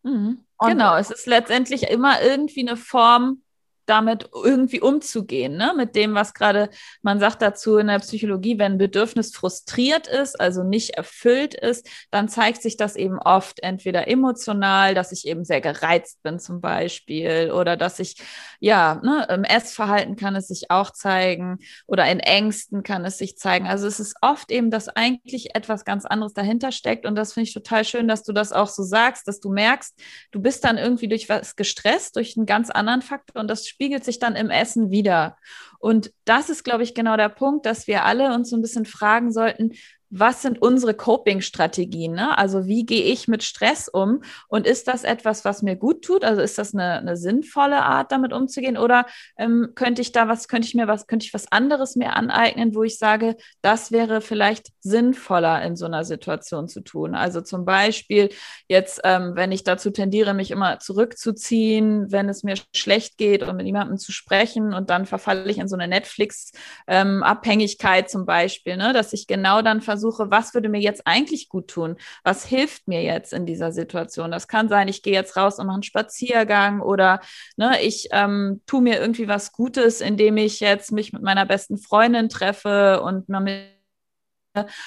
Mhm. 0.03 0.46
Genau, 0.61 0.97
es 0.97 1.11
ist 1.11 1.27
letztendlich 1.27 1.85
immer 1.91 2.23
irgendwie 2.23 2.67
eine 2.67 2.77
Form 2.77 3.43
damit 3.87 4.29
irgendwie 4.35 4.81
umzugehen, 4.81 5.57
ne? 5.57 5.73
mit 5.77 5.95
dem, 5.95 6.15
was 6.15 6.35
gerade, 6.35 6.69
man 7.03 7.21
sagt 7.21 7.43
dazu 7.43 7.79
in 7.79 7.87
der 7.87 8.01
Psychologie, 8.01 8.59
wenn 8.59 8.73
ein 8.73 8.79
Bedürfnis 8.79 9.35
frustriert 9.35 10.07
ist, 10.07 10.41
also 10.41 10.63
nicht 10.63 10.91
erfüllt 10.91 11.55
ist, 11.55 11.89
dann 12.11 12.29
zeigt 12.29 12.63
sich 12.63 12.77
das 12.77 12.97
eben 12.97 13.19
oft 13.19 13.63
entweder 13.63 14.09
emotional, 14.09 14.95
dass 14.95 15.13
ich 15.13 15.27
eben 15.27 15.45
sehr 15.45 15.61
gereizt 15.61 16.23
bin 16.23 16.39
zum 16.39 16.61
Beispiel 16.61 17.53
oder 17.53 17.77
dass 17.77 17.99
ich, 17.99 18.17
ja, 18.61 19.01
ne, 19.03 19.27
im 19.31 19.45
Essverhalten 19.45 20.17
kann 20.17 20.37
es 20.37 20.49
sich 20.49 20.71
auch 20.71 20.91
zeigen 20.91 21.59
oder 21.87 22.11
in 22.11 22.21
Ängsten 22.21 22.83
kann 22.83 23.05
es 23.05 23.19
sich 23.19 23.39
zeigen. 23.39 23.67
Also 23.67 23.87
es 23.87 24.01
ist 24.01 24.17
oft 24.21 24.51
eben, 24.51 24.71
dass 24.71 24.89
eigentlich 24.89 25.55
etwas 25.55 25.85
ganz 25.85 26.05
anderes 26.05 26.35
dahinter 26.35 26.73
steckt 26.73 27.07
und 27.07 27.15
das 27.15 27.33
finde 27.33 27.49
ich 27.49 27.55
total 27.55 27.85
schön, 27.85 28.09
dass 28.09 28.25
du 28.25 28.33
das 28.33 28.53
auch 28.53 28.69
so 28.69 28.83
sagst, 28.83 29.29
dass 29.29 29.41
du 29.41 29.53
merkst, 29.53 29.95
du 30.33 30.41
bist 30.41 30.65
dann 30.65 30.79
irgendwie 30.79 31.09
durch 31.09 31.29
was 31.29 31.57
gestresst, 31.57 32.17
durch 32.17 32.37
einen 32.37 32.47
ganz 32.47 32.71
anderen 32.71 33.03
Faktor 33.03 33.41
und 33.41 33.49
das 33.49 33.67
spiegelt 33.77 34.07
sich 34.07 34.19
dann 34.19 34.37
im 34.37 34.49
Essen 34.49 34.91
wieder. 34.91 35.37
Und 35.79 36.11
das 36.25 36.49
ist, 36.49 36.65
glaube 36.65 36.83
ich, 36.83 36.95
genau 36.95 37.19
der 37.19 37.29
Punkt, 37.29 37.67
dass 37.67 37.87
wir 37.87 38.07
alle 38.07 38.35
uns 38.35 38.49
so 38.49 38.57
ein 38.57 38.63
bisschen 38.63 38.87
fragen 38.87 39.31
sollten, 39.31 39.73
was 40.11 40.43
sind 40.43 40.63
unsere 40.63 40.95
Coping-Strategien? 40.95 42.13
Ne? 42.13 42.37
Also 42.39 42.67
wie 42.67 42.87
gehe 42.87 43.05
ich 43.05 43.29
mit 43.29 43.43
Stress 43.43 43.89
um? 43.89 44.23
Und 44.49 44.67
ist 44.67 44.89
das 44.89 45.05
etwas, 45.05 45.45
was 45.45 45.63
mir 45.63 45.77
gut 45.77 46.05
tut? 46.05 46.25
Also 46.25 46.41
ist 46.41 46.59
das 46.59 46.75
eine, 46.75 46.99
eine 46.99 47.17
sinnvolle 47.17 47.83
Art, 47.83 48.13
damit 48.13 48.33
umzugehen? 48.33 48.77
Oder 48.77 49.07
ähm, 49.37 49.73
könnte 49.75 50.03
ich 50.03 50.13
da 50.13 50.29
was, 50.29 50.49
könnte 50.49 50.69
ich 50.69 50.75
mir 50.75 50.89
was, 50.89 51.07
könnte 51.07 51.27
ich 51.27 51.35
was 51.35 51.51
anderes 51.51 51.97
mir 51.97 52.15
aneignen, 52.15 52.75
wo 52.75 52.83
ich 52.83 52.99
sage, 52.99 53.37
das 53.63 53.93
wäre 53.93 54.21
vielleicht 54.21 54.69
sinnvoller 54.81 55.63
in 55.63 55.77
so 55.77 55.87
einer 55.87 56.05
Situation 56.05 56.69
zu 56.69 56.81
tun? 56.81 57.15
Also 57.15 57.41
zum 57.41 57.65
Beispiel 57.65 58.31
jetzt, 58.69 59.01
ähm, 59.05 59.33
wenn 59.35 59.53
ich 59.53 59.65
dazu 59.65 59.91
tendiere, 59.91 60.35
mich 60.35 60.51
immer 60.51 60.79
zurückzuziehen, 60.79 62.13
wenn 62.13 62.29
es 62.29 62.45
mir 62.45 62.57
schlecht 62.75 63.17
geht 63.19 63.43
und 63.43 63.57
mit 63.57 63.67
jemandem 63.67 63.99
zu 63.99 64.13
sprechen 64.13 64.73
und 64.73 64.91
dann 64.91 65.07
verfalle 65.07 65.51
ich 65.51 65.59
in 65.59 65.69
so 65.69 65.77
eine 65.77 65.89
Netflix-Abhängigkeit 65.89 68.05
ähm, 68.05 68.09
zum 68.09 68.27
Beispiel, 68.27 68.77
ne? 68.77 68.93
dass 68.93 69.13
ich 69.13 69.27
genau 69.27 69.63
dann 69.63 69.81
versuche, 69.81 69.96
versuche, 69.97 70.31
was 70.31 70.53
würde 70.53 70.69
mir 70.69 70.81
jetzt 70.81 71.07
eigentlich 71.07 71.49
gut 71.49 71.69
tun? 71.69 71.97
Was 72.23 72.45
hilft 72.45 72.87
mir 72.87 73.03
jetzt 73.03 73.33
in 73.33 73.47
dieser 73.47 73.73
Situation? 73.73 74.31
Das 74.31 74.47
kann 74.47 74.69
sein, 74.69 74.89
ich 74.89 75.03
gehe 75.03 75.15
jetzt 75.15 75.37
raus 75.37 75.59
und 75.59 75.67
mache 75.67 75.77
einen 75.77 75.83
Spaziergang 75.83 76.81
oder 76.81 77.21
ne, 77.57 77.81
ich 77.83 78.09
ähm, 78.13 78.61
tue 78.67 78.83
mir 78.83 79.01
irgendwie 79.01 79.27
was 79.27 79.53
Gutes, 79.53 80.01
indem 80.01 80.37
ich 80.37 80.61
jetzt 80.61 80.93
mich 80.93 81.13
mit 81.13 81.23
meiner 81.23 81.47
besten 81.47 81.79
Freundin 81.79 82.29
treffe 82.29 83.01
und 83.03 83.29
man 83.29 83.45
mit 83.45 83.77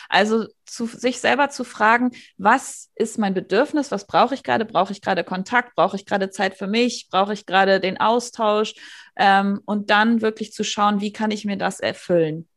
also 0.10 0.48
zu 0.66 0.88
sich 0.88 1.20
selber 1.20 1.50
zu 1.50 1.64
fragen, 1.64 2.10
was 2.38 2.90
ist 2.96 3.20
mein 3.20 3.36
Bedürfnis, 3.36 3.92
was 3.92 4.08
brauche 4.08 4.34
ich 4.34 4.42
gerade? 4.42 4.66
Brauche 4.66 4.92
ich 4.92 5.00
gerade 5.00 5.24
Kontakt? 5.24 5.76
Brauche 5.76 5.96
ich 5.96 6.08
gerade 6.08 6.32
Zeit 6.32 6.58
für 6.58 6.66
mich? 6.66 7.08
Brauche 7.12 7.34
ich 7.34 7.46
gerade 7.46 7.80
den 7.80 8.00
Austausch? 8.00 8.74
Ähm, 9.16 9.62
und 9.66 9.92
dann 9.92 10.22
wirklich 10.22 10.54
zu 10.54 10.64
schauen, 10.64 11.02
wie 11.02 11.14
kann 11.14 11.30
ich 11.30 11.46
mir 11.46 11.58
das 11.58 11.80
erfüllen? 11.80 12.48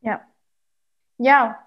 Ja. 0.00 0.22
Ja, 1.18 1.65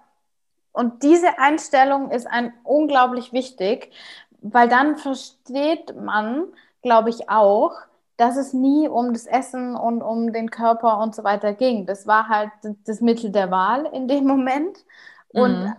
und 0.72 1.02
diese 1.02 1.38
Einstellung 1.38 2.10
ist 2.10 2.26
ein 2.26 2.52
unglaublich 2.62 3.32
wichtig, 3.32 3.92
weil 4.40 4.68
dann 4.68 4.96
versteht 4.96 5.94
man, 5.96 6.44
glaube 6.82 7.10
ich, 7.10 7.28
auch, 7.28 7.72
dass 8.16 8.36
es 8.36 8.52
nie 8.52 8.88
um 8.88 9.12
das 9.12 9.26
Essen 9.26 9.76
und 9.76 10.02
um 10.02 10.32
den 10.32 10.50
Körper 10.50 10.98
und 10.98 11.14
so 11.14 11.24
weiter 11.24 11.54
ging. 11.54 11.86
Das 11.86 12.06
war 12.06 12.28
halt 12.28 12.50
das 12.84 13.00
Mittel 13.00 13.30
der 13.30 13.50
Wahl 13.50 13.86
in 13.86 14.08
dem 14.08 14.26
Moment. 14.26 14.78
Und 15.28 15.64
mhm. 15.64 15.74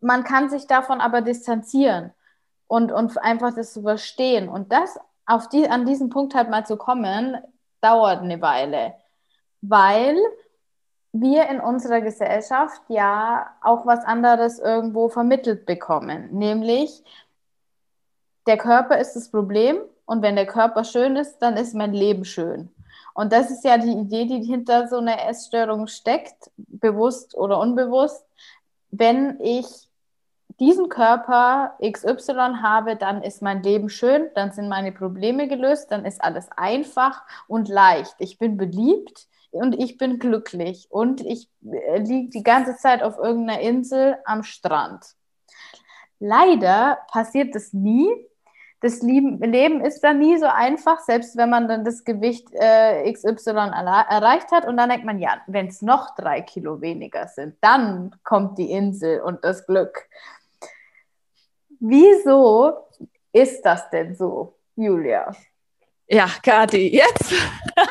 man 0.00 0.24
kann 0.24 0.48
sich 0.48 0.66
davon 0.66 1.00
aber 1.00 1.22
distanzieren 1.22 2.12
und, 2.68 2.92
und 2.92 3.18
einfach 3.18 3.54
das 3.54 3.76
überstehen. 3.76 4.48
Und 4.48 4.72
das 4.72 4.98
auf 5.26 5.48
die, 5.48 5.68
an 5.68 5.86
diesen 5.86 6.08
Punkt 6.08 6.34
halt 6.34 6.50
mal 6.50 6.64
zu 6.64 6.76
kommen, 6.76 7.36
dauert 7.80 8.20
eine 8.20 8.40
Weile. 8.40 8.94
Weil 9.60 10.16
wir 11.12 11.48
in 11.48 11.60
unserer 11.60 12.00
Gesellschaft 12.00 12.82
ja 12.88 13.50
auch 13.62 13.86
was 13.86 14.04
anderes 14.04 14.58
irgendwo 14.58 15.08
vermittelt 15.08 15.66
bekommen, 15.66 16.28
nämlich 16.32 17.02
der 18.46 18.56
Körper 18.56 18.98
ist 18.98 19.14
das 19.14 19.30
Problem 19.30 19.78
und 20.06 20.22
wenn 20.22 20.36
der 20.36 20.46
Körper 20.46 20.84
schön 20.84 21.16
ist, 21.16 21.38
dann 21.38 21.56
ist 21.56 21.74
mein 21.74 21.92
Leben 21.92 22.24
schön. 22.24 22.70
Und 23.14 23.32
das 23.32 23.50
ist 23.50 23.64
ja 23.64 23.76
die 23.76 23.92
Idee, 23.92 24.24
die 24.24 24.42
hinter 24.42 24.88
so 24.88 24.98
einer 24.98 25.28
Essstörung 25.28 25.86
steckt, 25.88 26.50
bewusst 26.56 27.36
oder 27.36 27.58
unbewusst. 27.58 28.24
Wenn 28.90 29.38
ich 29.40 29.66
diesen 30.58 30.88
Körper 30.88 31.76
XY 31.82 32.58
habe, 32.62 32.96
dann 32.96 33.22
ist 33.22 33.40
mein 33.40 33.62
Leben 33.62 33.88
schön, 33.88 34.30
dann 34.34 34.52
sind 34.52 34.68
meine 34.68 34.92
Probleme 34.92 35.48
gelöst, 35.48 35.90
dann 35.90 36.04
ist 36.04 36.22
alles 36.22 36.48
einfach 36.56 37.22
und 37.48 37.68
leicht. 37.68 38.14
Ich 38.18 38.38
bin 38.38 38.56
beliebt, 38.56 39.26
und 39.50 39.78
ich 39.78 39.98
bin 39.98 40.18
glücklich 40.18 40.86
und 40.90 41.20
ich 41.20 41.48
äh, 41.64 41.98
liege 41.98 42.30
die 42.30 42.42
ganze 42.42 42.76
Zeit 42.76 43.02
auf 43.02 43.18
irgendeiner 43.18 43.60
Insel 43.60 44.18
am 44.24 44.42
Strand. 44.42 45.04
Leider 46.18 46.98
passiert 47.10 47.54
das 47.54 47.72
nie. 47.72 48.08
Das 48.82 49.02
Leben 49.02 49.84
ist 49.84 50.00
dann 50.00 50.20
nie 50.20 50.38
so 50.38 50.46
einfach, 50.46 51.00
selbst 51.00 51.36
wenn 51.36 51.50
man 51.50 51.68
dann 51.68 51.84
das 51.84 52.04
Gewicht 52.04 52.48
äh, 52.52 53.12
XY 53.12 53.50
erreicht 53.50 54.50
hat. 54.52 54.66
Und 54.66 54.78
dann 54.78 54.88
denkt 54.88 55.04
man, 55.04 55.18
ja, 55.18 55.40
wenn 55.46 55.66
es 55.66 55.82
noch 55.82 56.14
drei 56.14 56.40
Kilo 56.40 56.80
weniger 56.80 57.28
sind, 57.28 57.56
dann 57.60 58.16
kommt 58.24 58.58
die 58.58 58.70
Insel 58.70 59.20
und 59.20 59.44
das 59.44 59.66
Glück. 59.66 60.08
Wieso 61.78 62.86
ist 63.32 63.62
das 63.62 63.90
denn 63.90 64.14
so, 64.14 64.54
Julia? 64.76 65.30
Ja, 66.08 66.26
Kathi, 66.42 66.88
jetzt. 66.88 67.34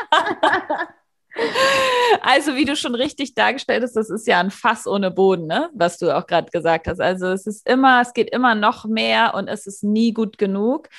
Also, 2.22 2.56
wie 2.56 2.66
du 2.66 2.76
schon 2.76 2.96
richtig 2.96 3.34
dargestellt 3.34 3.84
hast, 3.84 3.96
das 3.96 4.10
ist 4.10 4.28
ja 4.28 4.40
ein 4.40 4.52
Fass 4.52 4.88
ohne 4.88 5.12
Boden, 5.12 5.48
ne? 5.48 5.70
was 5.74 5.98
du 5.98 6.16
auch 6.16 6.28
gerade 6.28 6.50
gesagt 6.52 6.88
hast. 6.88 7.00
Also, 7.00 7.28
es 7.28 7.48
ist 7.48 7.68
immer, 7.68 8.02
es 8.02 8.14
geht 8.14 8.30
immer 8.32 8.56
noch 8.56 8.86
mehr 8.86 9.34
und 9.36 9.48
es 9.48 9.68
ist 9.68 9.84
nie 9.84 10.14
gut 10.14 10.38
genug. 10.38 10.90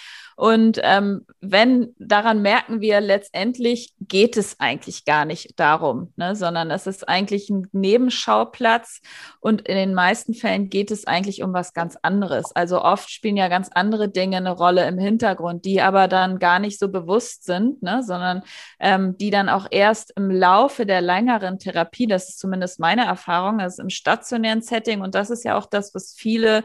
Und 0.40 0.80
ähm, 0.82 1.26
wenn 1.42 1.94
daran 1.98 2.40
merken 2.40 2.80
wir, 2.80 3.02
letztendlich 3.02 3.92
geht 4.00 4.38
es 4.38 4.58
eigentlich 4.58 5.04
gar 5.04 5.26
nicht 5.26 5.60
darum, 5.60 6.14
ne, 6.16 6.34
sondern 6.34 6.70
es 6.70 6.86
ist 6.86 7.06
eigentlich 7.06 7.50
ein 7.50 7.68
Nebenschauplatz 7.72 9.02
und 9.40 9.68
in 9.68 9.76
den 9.76 9.92
meisten 9.92 10.32
Fällen 10.32 10.70
geht 10.70 10.90
es 10.92 11.06
eigentlich 11.06 11.42
um 11.42 11.52
was 11.52 11.74
ganz 11.74 11.98
anderes. 12.00 12.56
Also 12.56 12.82
oft 12.82 13.10
spielen 13.10 13.36
ja 13.36 13.48
ganz 13.48 13.68
andere 13.74 14.08
Dinge 14.08 14.38
eine 14.38 14.52
Rolle 14.52 14.88
im 14.88 14.96
Hintergrund, 14.96 15.66
die 15.66 15.82
aber 15.82 16.08
dann 16.08 16.38
gar 16.38 16.58
nicht 16.58 16.78
so 16.78 16.88
bewusst 16.88 17.44
sind, 17.44 17.82
ne, 17.82 18.02
sondern 18.02 18.40
ähm, 18.78 19.18
die 19.18 19.28
dann 19.28 19.50
auch 19.50 19.66
erst 19.70 20.14
im 20.16 20.30
Laufe 20.30 20.86
der 20.86 21.02
längeren 21.02 21.58
Therapie, 21.58 22.06
das 22.06 22.30
ist 22.30 22.38
zumindest 22.38 22.80
meine 22.80 23.04
Erfahrung, 23.04 23.60
also 23.60 23.82
im 23.82 23.90
stationären 23.90 24.62
Setting 24.62 25.02
und 25.02 25.14
das 25.14 25.28
ist 25.28 25.44
ja 25.44 25.58
auch 25.58 25.66
das, 25.66 25.94
was 25.94 26.14
viele 26.16 26.64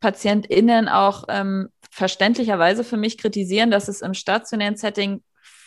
PatientInnen 0.00 0.88
auch 0.88 1.24
ähm, 1.28 1.70
verständlicherweise 1.96 2.84
für 2.84 2.98
mich 2.98 3.16
kritisieren, 3.16 3.70
dass 3.70 3.88
es 3.88 4.02
im 4.02 4.12
stationären 4.12 4.76
Setting 4.76 5.22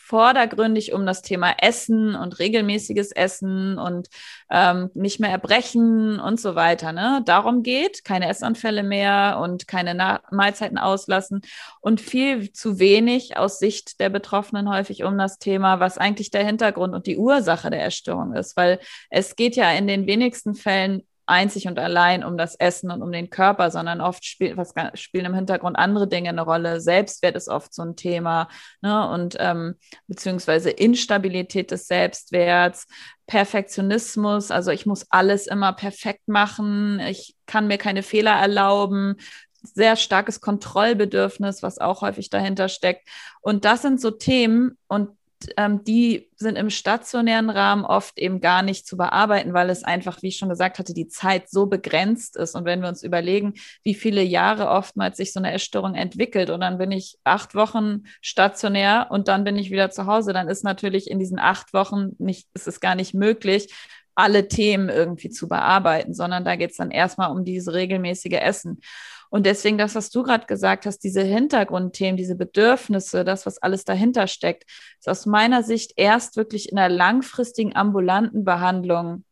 vordergründig 0.05 0.93
um 0.93 1.07
das 1.07 1.23
Thema 1.23 1.55
Essen 1.59 2.13
und 2.13 2.38
regelmäßiges 2.38 3.11
Essen 3.11 3.80
und 3.80 4.09
ähm, 4.51 4.91
nicht 4.93 5.19
mehr 5.19 5.32
erbrechen 5.32 6.19
und 6.19 6.39
so 6.39 6.53
weiter. 6.53 6.93
Ne? 6.93 7.23
Darum 7.25 7.63
geht, 7.63 8.03
keine 8.03 8.30
Essanfälle 8.30 8.84
mehr 8.84 9.39
und 9.41 9.67
keine 9.67 9.95
Na 9.95 10.21
Mahlzeiten 10.30 10.77
auslassen 10.77 11.41
und 11.82 11.99
viel 11.99 12.51
zu 12.51 12.77
wenig 12.77 13.38
aus 13.38 13.57
Sicht 13.57 13.99
der 13.99 14.09
Betroffenen 14.09 14.69
häufig 14.69 15.03
um 15.03 15.17
das 15.17 15.39
Thema, 15.39 15.80
was 15.80 15.97
eigentlich 15.97 16.30
der 16.30 16.45
Hintergrund 16.45 16.93
und 16.93 17.07
die 17.07 17.17
Ursache 17.17 17.71
der 17.71 17.86
Essstörung 17.86 18.34
ist, 18.34 18.55
weil 18.55 18.80
es 19.09 19.36
geht 19.36 19.55
ja 19.55 19.71
in 19.71 19.88
den 19.88 20.05
wenigsten 20.05 20.53
Fällen 20.53 21.03
einzig 21.30 21.67
und 21.67 21.80
allein 21.80 22.23
um 22.23 22.38
das 22.38 22.55
Essen 22.55 22.91
und 22.91 23.01
um 23.01 23.11
den 23.11 23.30
Körper, 23.30 23.71
sondern 23.71 24.01
oft 24.01 24.25
spiel, 24.25 24.57
was, 24.57 24.73
spielen 24.95 25.25
im 25.25 25.34
Hintergrund 25.34 25.77
andere 25.77 26.07
Dinge 26.07 26.30
eine 26.30 26.41
Rolle. 26.41 26.82
Selbstwert 26.82 27.36
ist 27.36 27.47
oft 27.47 27.73
so 27.73 27.84
ein 27.84 27.95
Thema 27.95 28.49
ne? 28.82 29.09
und 29.09 29.38
ähm, 29.39 29.75
beziehungsweise 30.07 30.69
Instabilität 30.69 31.71
des 31.71 31.88
Selbstwerts, 31.88 32.88
Perfektionismus, 33.27 34.49
also 34.49 34.71
ich 34.71 34.86
muss 34.86 35.05
alles 35.11 35.45
immer 35.45 35.73
perfekt 35.73 36.27
machen, 36.27 36.99
ich 36.99 37.36
kann 37.45 37.67
mir 37.67 37.77
keine 37.77 38.01
Fehler 38.01 38.32
erlauben, 38.32 39.15
sehr 39.61 39.95
starkes 39.97 40.41
Kontrollbedürfnis, 40.41 41.61
was 41.61 41.80
auch 41.80 42.01
häufig 42.01 42.30
dahinter 42.30 42.69
steckt. 42.69 43.07
Und 43.41 43.65
das 43.65 43.82
sind 43.82 44.01
so 44.01 44.11
Themen 44.11 44.77
und 44.88 45.09
ähm, 45.57 45.83
die 45.83 46.29
sind 46.35 46.57
im 46.57 46.69
stationären 46.69 47.49
Rahmen 47.49 47.85
oft 47.85 48.17
eben 48.17 48.41
gar 48.41 48.61
nicht 48.61 48.85
zu 48.85 48.97
bearbeiten, 48.97 49.53
weil 49.53 49.69
es 49.69 49.83
einfach, 49.83 50.21
wie 50.21 50.27
ich 50.27 50.37
schon 50.37 50.49
gesagt 50.49 50.79
hatte, 50.79 50.93
die 50.93 51.07
Zeit 51.07 51.49
so 51.49 51.65
begrenzt 51.65 52.35
ist. 52.35 52.55
Und 52.55 52.65
wenn 52.65 52.81
wir 52.81 52.89
uns 52.89 53.03
überlegen, 53.03 53.53
wie 53.83 53.93
viele 53.93 54.21
Jahre 54.21 54.69
oftmals 54.69 55.17
sich 55.17 55.31
so 55.31 55.39
eine 55.39 55.53
Essstörung 55.53 55.95
entwickelt 55.95 56.49
und 56.49 56.61
dann 56.61 56.77
bin 56.77 56.91
ich 56.91 57.17
acht 57.23 57.55
Wochen 57.55 58.03
stationär 58.21 59.07
und 59.09 59.27
dann 59.27 59.43
bin 59.43 59.57
ich 59.57 59.71
wieder 59.71 59.91
zu 59.91 60.05
Hause, 60.05 60.33
dann 60.33 60.49
ist 60.49 60.63
natürlich 60.63 61.09
in 61.09 61.19
diesen 61.19 61.39
acht 61.39 61.73
Wochen 61.73 62.11
nicht, 62.17 62.47
ist 62.53 62.67
es 62.67 62.79
gar 62.79 62.95
nicht 62.95 63.13
möglich, 63.13 63.73
alle 64.15 64.49
Themen 64.49 64.89
irgendwie 64.89 65.29
zu 65.29 65.47
bearbeiten, 65.47 66.13
sondern 66.13 66.43
da 66.43 66.57
geht 66.57 66.71
es 66.71 66.77
dann 66.77 66.91
erstmal 66.91 67.31
um 67.31 67.45
dieses 67.45 67.73
regelmäßige 67.73 68.39
Essen. 68.41 68.81
Und 69.30 69.45
deswegen 69.45 69.77
das, 69.77 69.95
was 69.95 70.09
du 70.09 70.23
gerade 70.23 70.47
gesagt 70.47 70.86
hast, 70.86 70.99
diese 70.99 71.21
Hintergrundthemen, 71.21 72.17
diese 72.17 72.36
Bedürfnisse, 72.36 73.23
das, 73.23 73.45
was 73.45 73.59
alles 73.59 73.86
dahinter 73.86 74.27
steckt, 74.27 74.65
ist 74.99 75.07
aus 75.07 75.25
meiner 75.25 75.63
Sicht 75.63 75.93
erst 75.95 76.36
wirklich 76.36 76.69
in 76.69 76.77
der 76.77 76.89
langfristigen 76.89 77.75
ambulanten 77.75 78.43
Behandlung 78.43 79.23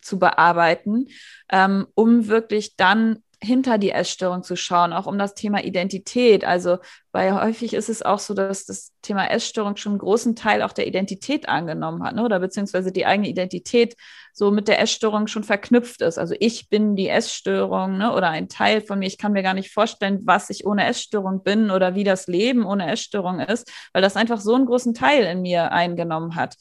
zu 0.00 0.18
bearbeiten, 0.18 1.08
ähm, 1.50 1.86
um 1.94 2.28
wirklich 2.28 2.76
dann 2.76 3.22
hinter 3.42 3.76
die 3.76 3.90
Essstörung 3.90 4.42
zu 4.42 4.56
schauen, 4.56 4.92
auch 4.92 5.06
um 5.06 5.18
das 5.18 5.34
Thema 5.34 5.62
Identität. 5.62 6.44
Also, 6.44 6.78
weil 7.12 7.34
häufig 7.34 7.74
ist 7.74 7.88
es 7.88 8.02
auch 8.02 8.18
so, 8.18 8.32
dass 8.32 8.64
das 8.64 8.92
Thema 9.02 9.26
Essstörung 9.30 9.76
schon 9.76 9.92
einen 9.92 9.98
großen 9.98 10.36
Teil 10.36 10.62
auch 10.62 10.72
der 10.72 10.86
Identität 10.86 11.48
angenommen 11.48 12.02
hat, 12.02 12.14
ne? 12.14 12.24
oder 12.24 12.40
beziehungsweise 12.40 12.92
die 12.92 13.04
eigene 13.04 13.28
Identität 13.28 13.94
so 14.32 14.50
mit 14.50 14.68
der 14.68 14.80
Essstörung 14.80 15.26
schon 15.26 15.44
verknüpft 15.44 16.00
ist. 16.00 16.18
Also 16.18 16.34
ich 16.40 16.70
bin 16.70 16.96
die 16.96 17.08
Essstörung 17.08 17.98
ne? 17.98 18.12
oder 18.14 18.30
ein 18.30 18.48
Teil 18.48 18.80
von 18.80 18.98
mir. 18.98 19.06
Ich 19.06 19.18
kann 19.18 19.32
mir 19.32 19.42
gar 19.42 19.54
nicht 19.54 19.72
vorstellen, 19.72 20.20
was 20.24 20.48
ich 20.48 20.66
ohne 20.66 20.86
Essstörung 20.86 21.42
bin 21.42 21.70
oder 21.70 21.94
wie 21.94 22.04
das 22.04 22.26
Leben 22.26 22.64
ohne 22.64 22.90
Essstörung 22.90 23.40
ist, 23.40 23.70
weil 23.92 24.02
das 24.02 24.16
einfach 24.16 24.40
so 24.40 24.54
einen 24.54 24.66
großen 24.66 24.94
Teil 24.94 25.24
in 25.24 25.42
mir 25.42 25.72
eingenommen 25.72 26.36
hat. 26.36 26.56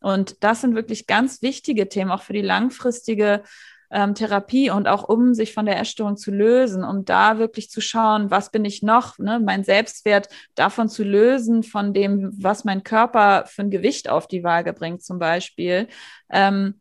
Und 0.00 0.36
das 0.44 0.60
sind 0.60 0.74
wirklich 0.74 1.06
ganz 1.06 1.42
wichtige 1.42 1.88
Themen, 1.88 2.10
auch 2.10 2.22
für 2.22 2.32
die 2.32 2.42
langfristige 2.42 3.42
ähm, 3.90 4.14
Therapie 4.14 4.70
und 4.70 4.88
auch 4.88 5.08
um 5.08 5.34
sich 5.34 5.54
von 5.54 5.66
der 5.66 5.80
Essstörung 5.80 6.16
zu 6.16 6.30
lösen, 6.30 6.84
um 6.84 7.04
da 7.04 7.38
wirklich 7.38 7.70
zu 7.70 7.80
schauen, 7.80 8.30
was 8.30 8.50
bin 8.50 8.64
ich 8.64 8.82
noch, 8.82 9.18
ne, 9.18 9.40
mein 9.40 9.64
Selbstwert 9.64 10.28
davon 10.54 10.88
zu 10.88 11.04
lösen, 11.04 11.62
von 11.62 11.94
dem, 11.94 12.30
was 12.36 12.64
mein 12.64 12.82
Körper 12.82 13.44
für 13.46 13.62
ein 13.62 13.70
Gewicht 13.70 14.08
auf 14.08 14.26
die 14.26 14.44
Waage 14.44 14.72
bringt 14.72 15.02
zum 15.02 15.18
Beispiel. 15.18 15.88
Ähm, 16.30 16.80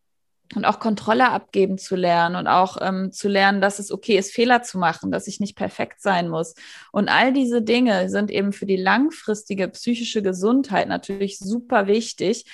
und 0.55 0.65
auch 0.65 0.79
Kontrolle 0.79 1.29
abgeben 1.29 1.77
zu 1.77 1.95
lernen 1.95 2.35
und 2.35 2.47
auch 2.47 2.77
ähm, 2.81 3.11
zu 3.11 3.27
lernen, 3.27 3.59
dass 3.59 3.79
es 3.79 3.91
okay 3.91 4.17
ist, 4.17 4.31
Fehler 4.33 4.63
zu 4.63 4.77
machen, 4.77 5.11
dass 5.11 5.27
ich 5.27 5.39
nicht 5.39 5.57
perfekt 5.57 6.01
sein 6.01 6.29
muss. 6.29 6.55
Und 6.91 7.09
all 7.09 7.33
diese 7.33 7.61
Dinge 7.61 8.09
sind 8.09 8.31
eben 8.31 8.53
für 8.53 8.65
die 8.65 8.77
langfristige 8.77 9.67
psychische 9.67 10.21
Gesundheit 10.21 10.87
natürlich 10.87 11.39
super 11.39 11.87
wichtig. 11.87 12.45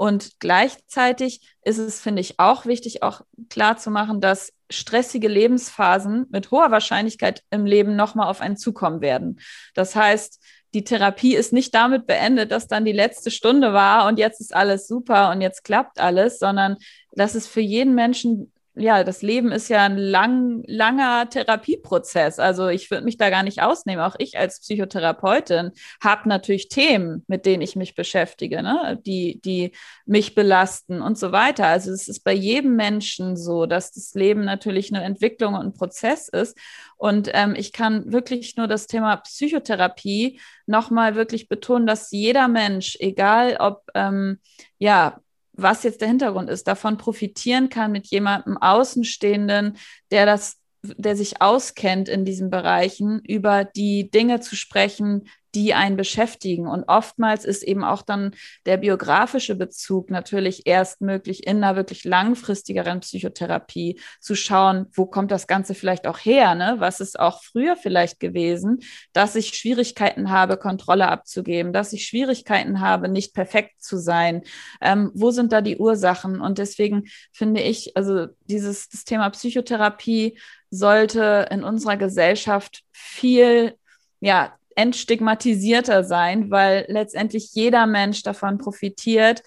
Und 0.00 0.40
gleichzeitig 0.40 1.42
ist 1.62 1.76
es, 1.76 2.00
finde 2.00 2.22
ich, 2.22 2.40
auch 2.40 2.64
wichtig, 2.64 3.02
auch 3.02 3.20
klar 3.50 3.76
zu 3.76 3.90
machen, 3.90 4.22
dass 4.22 4.54
stressige 4.70 5.28
Lebensphasen 5.28 6.24
mit 6.30 6.50
hoher 6.50 6.70
Wahrscheinlichkeit 6.70 7.42
im 7.50 7.66
Leben 7.66 7.96
nochmal 7.96 8.28
auf 8.30 8.40
einen 8.40 8.56
zukommen 8.56 9.02
werden. 9.02 9.40
Das 9.74 9.94
heißt, 9.94 10.42
die 10.72 10.84
Therapie 10.84 11.34
ist 11.34 11.52
nicht 11.52 11.74
damit 11.74 12.06
beendet, 12.06 12.50
dass 12.50 12.66
dann 12.66 12.86
die 12.86 12.92
letzte 12.92 13.30
Stunde 13.30 13.74
war 13.74 14.08
und 14.08 14.18
jetzt 14.18 14.40
ist 14.40 14.54
alles 14.54 14.88
super 14.88 15.32
und 15.32 15.42
jetzt 15.42 15.64
klappt 15.64 16.00
alles, 16.00 16.38
sondern 16.38 16.78
dass 17.12 17.34
es 17.34 17.46
für 17.46 17.60
jeden 17.60 17.94
Menschen 17.94 18.50
ja, 18.74 19.02
das 19.02 19.20
Leben 19.20 19.50
ist 19.50 19.68
ja 19.68 19.84
ein 19.84 19.98
lang, 19.98 20.62
langer 20.66 21.28
Therapieprozess. 21.28 22.38
Also 22.38 22.68
ich 22.68 22.90
würde 22.90 23.04
mich 23.04 23.16
da 23.16 23.28
gar 23.28 23.42
nicht 23.42 23.62
ausnehmen. 23.62 24.04
Auch 24.04 24.14
ich 24.18 24.38
als 24.38 24.60
Psychotherapeutin 24.60 25.72
habe 26.02 26.28
natürlich 26.28 26.68
Themen, 26.68 27.24
mit 27.26 27.46
denen 27.46 27.62
ich 27.62 27.74
mich 27.74 27.96
beschäftige, 27.96 28.62
ne? 28.62 29.00
die, 29.04 29.40
die 29.44 29.72
mich 30.06 30.36
belasten 30.36 31.02
und 31.02 31.18
so 31.18 31.32
weiter. 31.32 31.66
Also 31.66 31.90
es 31.90 32.06
ist 32.06 32.22
bei 32.22 32.32
jedem 32.32 32.76
Menschen 32.76 33.36
so, 33.36 33.66
dass 33.66 33.90
das 33.90 34.14
Leben 34.14 34.44
natürlich 34.44 34.94
eine 34.94 35.04
Entwicklung 35.04 35.54
und 35.54 35.66
ein 35.66 35.74
Prozess 35.74 36.28
ist. 36.28 36.56
Und 36.96 37.28
ähm, 37.34 37.54
ich 37.56 37.72
kann 37.72 38.12
wirklich 38.12 38.56
nur 38.56 38.68
das 38.68 38.86
Thema 38.86 39.16
Psychotherapie 39.16 40.40
nochmal 40.66 41.16
wirklich 41.16 41.48
betonen, 41.48 41.86
dass 41.86 42.12
jeder 42.12 42.46
Mensch, 42.46 42.96
egal 43.00 43.56
ob 43.58 43.82
ähm, 43.94 44.38
ja 44.78 45.20
was 45.62 45.82
jetzt 45.82 46.00
der 46.00 46.08
Hintergrund 46.08 46.50
ist, 46.50 46.66
davon 46.68 46.96
profitieren 46.96 47.68
kann 47.68 47.92
mit 47.92 48.06
jemandem 48.08 48.56
Außenstehenden, 48.58 49.76
der 50.10 50.26
das 50.26 50.60
der 50.82 51.14
sich 51.14 51.42
auskennt 51.42 52.08
in 52.08 52.24
diesen 52.24 52.48
Bereichen, 52.48 53.20
über 53.20 53.64
die 53.64 54.10
Dinge 54.10 54.40
zu 54.40 54.56
sprechen, 54.56 55.28
die 55.54 55.74
einen 55.74 55.96
beschäftigen. 55.96 56.66
Und 56.66 56.84
oftmals 56.84 57.44
ist 57.44 57.62
eben 57.62 57.84
auch 57.84 58.02
dann 58.02 58.34
der 58.66 58.76
biografische 58.76 59.54
Bezug 59.54 60.10
natürlich 60.10 60.66
erst 60.66 61.00
möglich 61.00 61.46
in 61.46 61.62
einer 61.62 61.76
wirklich 61.76 62.04
langfristigeren 62.04 63.00
Psychotherapie 63.00 64.00
zu 64.20 64.34
schauen, 64.34 64.86
wo 64.92 65.06
kommt 65.06 65.30
das 65.30 65.46
Ganze 65.46 65.74
vielleicht 65.74 66.06
auch 66.06 66.18
her, 66.18 66.54
ne? 66.54 66.76
Was 66.78 67.00
ist 67.00 67.18
auch 67.18 67.42
früher 67.42 67.76
vielleicht 67.76 68.20
gewesen, 68.20 68.80
dass 69.12 69.36
ich 69.36 69.56
Schwierigkeiten 69.56 70.30
habe, 70.30 70.56
Kontrolle 70.56 71.08
abzugeben, 71.08 71.72
dass 71.72 71.92
ich 71.92 72.06
Schwierigkeiten 72.06 72.80
habe, 72.80 73.08
nicht 73.08 73.34
perfekt 73.34 73.82
zu 73.82 73.96
sein. 73.96 74.42
Ähm, 74.80 75.10
wo 75.14 75.30
sind 75.30 75.52
da 75.52 75.60
die 75.60 75.78
Ursachen? 75.78 76.40
Und 76.40 76.58
deswegen 76.58 77.04
finde 77.32 77.60
ich, 77.60 77.96
also 77.96 78.26
dieses 78.42 78.88
das 78.88 79.04
Thema 79.04 79.30
Psychotherapie 79.30 80.38
sollte 80.70 81.48
in 81.50 81.64
unserer 81.64 81.96
Gesellschaft 81.96 82.82
viel 82.92 83.74
ja, 84.20 84.52
entstigmatisierter 84.80 86.04
sein, 86.04 86.50
weil 86.50 86.86
letztendlich 86.88 87.50
jeder 87.52 87.86
Mensch 87.86 88.22
davon 88.22 88.56
profitiert, 88.56 89.42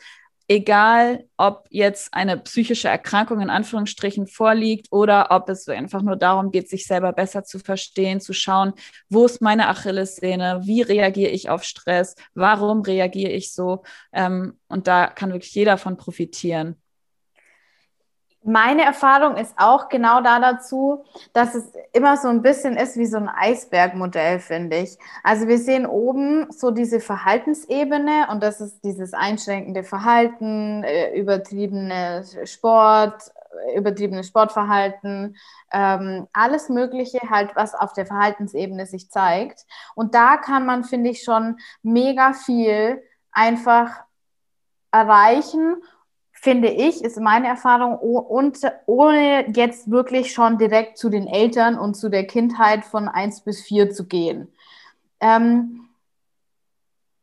egal 0.48 1.26
ob 1.38 1.66
jetzt 1.72 2.14
eine 2.14 2.38
psychische 2.38 2.88
Erkrankung 2.88 3.42
in 3.42 3.50
Anführungsstrichen 3.50 4.28
vorliegt 4.28 4.92
oder 4.92 5.32
ob 5.32 5.50
es 5.50 5.68
einfach 5.68 6.04
nur 6.04 6.18
darum 6.18 6.52
geht, 6.52 6.70
sich 6.70 6.86
selber 6.86 7.14
besser 7.14 7.44
zu 7.44 7.58
verstehen, 7.58 8.22
zu 8.22 8.34
schauen, 8.34 8.74
wo 9.10 9.26
ist 9.26 9.42
meine 9.42 9.70
Achillessehne, 9.70 10.62
wie 10.66 10.84
reagiere 10.84 11.32
ich 11.32 11.50
auf 11.50 11.64
Stress, 11.64 12.14
warum 12.36 12.82
reagiere 12.82 13.32
ich 13.32 13.54
so. 13.54 13.82
Ähm, 14.12 14.60
und 14.68 14.86
da 14.86 15.08
kann 15.08 15.32
wirklich 15.32 15.56
jeder 15.56 15.80
von 15.80 15.98
profitieren. 15.98 16.83
Meine 18.46 18.84
Erfahrung 18.84 19.38
ist 19.38 19.54
auch 19.58 19.88
genau 19.88 20.22
da 20.22 20.40
dazu, 20.40 21.06
dass 21.32 21.56
es 21.56 21.72
immer 21.94 22.18
so 22.18 22.28
ein 22.28 22.42
bisschen 22.42 22.76
ist 22.76 22.98
wie 22.98 23.06
so 23.06 23.18
ein 23.18 23.30
Eisbergmodell, 23.30 24.40
finde 24.40 24.78
ich. 24.78 24.98
Also 25.24 25.48
wir 25.48 25.58
sehen 25.58 25.86
oben 25.86 26.52
so 26.52 26.72
diese 26.72 27.00
Verhaltensebene 27.00 28.28
und 28.30 28.44
das 28.44 28.60
ist 28.60 28.84
dieses 28.84 29.14
einschränkende 29.14 29.84
Verhalten, 29.84 30.84
äh, 30.84 31.18
übertriebene 31.18 32.26
Sport, 32.44 33.32
äh, 33.66 33.78
übertriebenes 33.78 34.28
Sportverhalten, 34.28 35.38
ähm, 35.72 36.28
alles 36.34 36.68
Mögliche 36.68 37.20
halt, 37.30 37.56
was 37.56 37.74
auf 37.74 37.94
der 37.94 38.06
Verhaltensebene 38.06 38.86
sich 38.86 39.10
zeigt. 39.10 39.66
Und 39.96 40.16
da 40.16 40.36
kann 40.36 40.66
man, 40.66 40.84
finde 40.84 41.12
ich, 41.12 41.24
schon 41.24 41.58
mega 41.82 42.34
viel 42.34 43.02
einfach 43.32 44.04
erreichen 44.92 45.78
finde 46.44 46.68
ich, 46.68 47.02
ist 47.02 47.18
meine 47.22 47.48
Erfahrung, 47.48 47.96
und 47.96 48.60
ohne 48.86 49.50
jetzt 49.56 49.90
wirklich 49.90 50.34
schon 50.34 50.58
direkt 50.58 50.98
zu 50.98 51.10
den 51.10 51.26
Eltern 51.26 51.80
und 51.80 51.94
zu 51.94 52.10
der 52.10 52.28
Kindheit 52.28 52.84
von 52.84 53.08
1 53.08 53.42
bis 53.42 53.62
4 53.62 53.92
zu 53.92 54.08
gehen. 54.08 54.52
Ähm, 55.22 55.88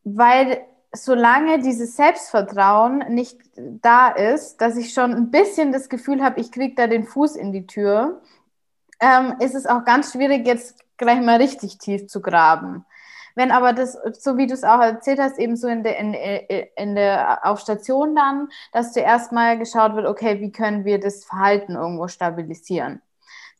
weil 0.04 0.62
solange 0.94 1.58
dieses 1.58 1.96
Selbstvertrauen 1.96 3.04
nicht 3.10 3.38
da 3.56 4.08
ist, 4.08 4.56
dass 4.62 4.78
ich 4.78 4.94
schon 4.94 5.12
ein 5.12 5.30
bisschen 5.30 5.70
das 5.70 5.90
Gefühl 5.90 6.24
habe, 6.24 6.40
ich 6.40 6.50
kriege 6.50 6.74
da 6.74 6.86
den 6.86 7.04
Fuß 7.04 7.36
in 7.36 7.52
die 7.52 7.66
Tür, 7.66 8.22
ähm, 9.00 9.34
ist 9.40 9.54
es 9.54 9.66
auch 9.66 9.84
ganz 9.84 10.12
schwierig, 10.12 10.46
jetzt 10.46 10.82
gleich 10.96 11.20
mal 11.20 11.36
richtig 11.36 11.76
tief 11.76 12.06
zu 12.06 12.22
graben. 12.22 12.86
Wenn 13.40 13.52
aber 13.52 13.72
das, 13.72 13.96
so 14.18 14.36
wie 14.36 14.46
du 14.46 14.52
es 14.52 14.64
auch 14.64 14.82
erzählt 14.82 15.18
hast, 15.18 15.38
eben 15.38 15.56
so 15.56 15.66
in 15.66 15.82
der, 15.82 15.98
in, 15.98 16.12
in 16.76 16.94
der, 16.94 17.38
auf 17.46 17.60
Station 17.60 18.14
dann, 18.14 18.50
dass 18.70 18.92
zuerst 18.92 19.32
mal 19.32 19.56
geschaut 19.56 19.96
wird, 19.96 20.04
okay, 20.04 20.42
wie 20.42 20.52
können 20.52 20.84
wir 20.84 21.00
das 21.00 21.24
Verhalten 21.24 21.74
irgendwo 21.74 22.06
stabilisieren? 22.06 23.00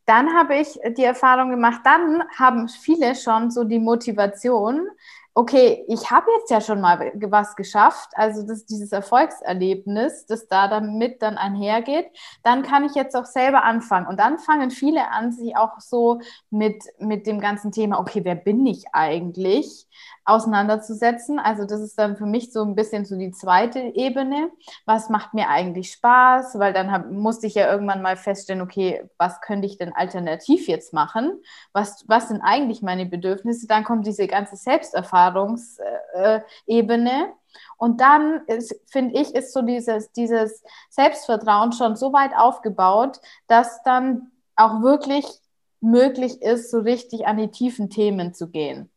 Dann 0.04 0.34
habe 0.34 0.56
ich 0.56 0.78
die 0.98 1.04
Erfahrung 1.04 1.48
gemacht, 1.48 1.80
dann 1.84 2.22
haben 2.38 2.68
viele 2.68 3.14
schon 3.14 3.50
so 3.50 3.64
die 3.64 3.78
Motivation, 3.78 4.86
okay, 5.34 5.84
ich 5.88 6.10
habe 6.10 6.26
jetzt 6.38 6.50
ja 6.50 6.60
schon 6.60 6.80
mal 6.80 7.12
was 7.14 7.56
geschafft, 7.56 8.10
also 8.14 8.46
das, 8.46 8.66
dieses 8.66 8.92
Erfolgserlebnis, 8.92 10.26
das 10.26 10.48
da 10.48 10.68
damit 10.68 11.22
dann 11.22 11.38
einhergeht, 11.38 12.06
dann 12.42 12.62
kann 12.62 12.84
ich 12.84 12.94
jetzt 12.94 13.14
auch 13.16 13.26
selber 13.26 13.64
anfangen. 13.64 14.06
Und 14.06 14.18
dann 14.18 14.38
fangen 14.38 14.70
viele 14.70 15.10
an, 15.10 15.32
sich 15.32 15.56
auch 15.56 15.78
so 15.80 16.20
mit, 16.50 16.82
mit 16.98 17.26
dem 17.26 17.40
ganzen 17.40 17.72
Thema, 17.72 18.00
okay, 18.00 18.24
wer 18.24 18.34
bin 18.34 18.66
ich 18.66 18.86
eigentlich? 18.92 19.86
Auseinanderzusetzen. 20.24 21.38
Also 21.38 21.64
das 21.64 21.80
ist 21.80 21.98
dann 21.98 22.16
für 22.16 22.26
mich 22.26 22.52
so 22.52 22.62
ein 22.62 22.74
bisschen 22.74 23.04
so 23.04 23.16
die 23.16 23.32
zweite 23.32 23.80
Ebene. 23.80 24.50
Was 24.86 25.08
macht 25.08 25.34
mir 25.34 25.48
eigentlich 25.48 25.92
Spaß? 25.92 26.58
Weil 26.58 26.72
dann 26.72 26.92
hab, 26.92 27.10
musste 27.10 27.46
ich 27.46 27.54
ja 27.54 27.70
irgendwann 27.70 28.02
mal 28.02 28.16
feststellen, 28.16 28.62
okay, 28.62 29.08
was 29.18 29.40
könnte 29.40 29.66
ich 29.66 29.78
denn 29.78 29.92
alternativ 29.92 30.68
jetzt 30.68 30.92
machen? 30.92 31.40
Was, 31.72 32.04
was 32.08 32.28
sind 32.28 32.42
eigentlich 32.42 32.82
meine 32.82 33.06
Bedürfnisse? 33.06 33.66
Dann 33.66 33.84
kommt 33.84 34.06
diese 34.06 34.26
ganze 34.26 34.56
Selbsterfahrungsebene. 34.56 37.10
Äh, 37.10 37.26
und 37.78 38.00
dann 38.00 38.42
finde 38.86 39.20
ich, 39.20 39.34
ist 39.34 39.52
so 39.52 39.62
dieses, 39.62 40.12
dieses 40.12 40.62
Selbstvertrauen 40.90 41.72
schon 41.72 41.96
so 41.96 42.12
weit 42.12 42.30
aufgebaut, 42.36 43.20
dass 43.48 43.82
dann 43.82 44.30
auch 44.54 44.82
wirklich 44.82 45.26
möglich 45.80 46.42
ist, 46.42 46.70
so 46.70 46.80
richtig 46.80 47.26
an 47.26 47.38
die 47.38 47.48
tiefen 47.48 47.90
Themen 47.90 48.34
zu 48.34 48.50
gehen. 48.50 48.89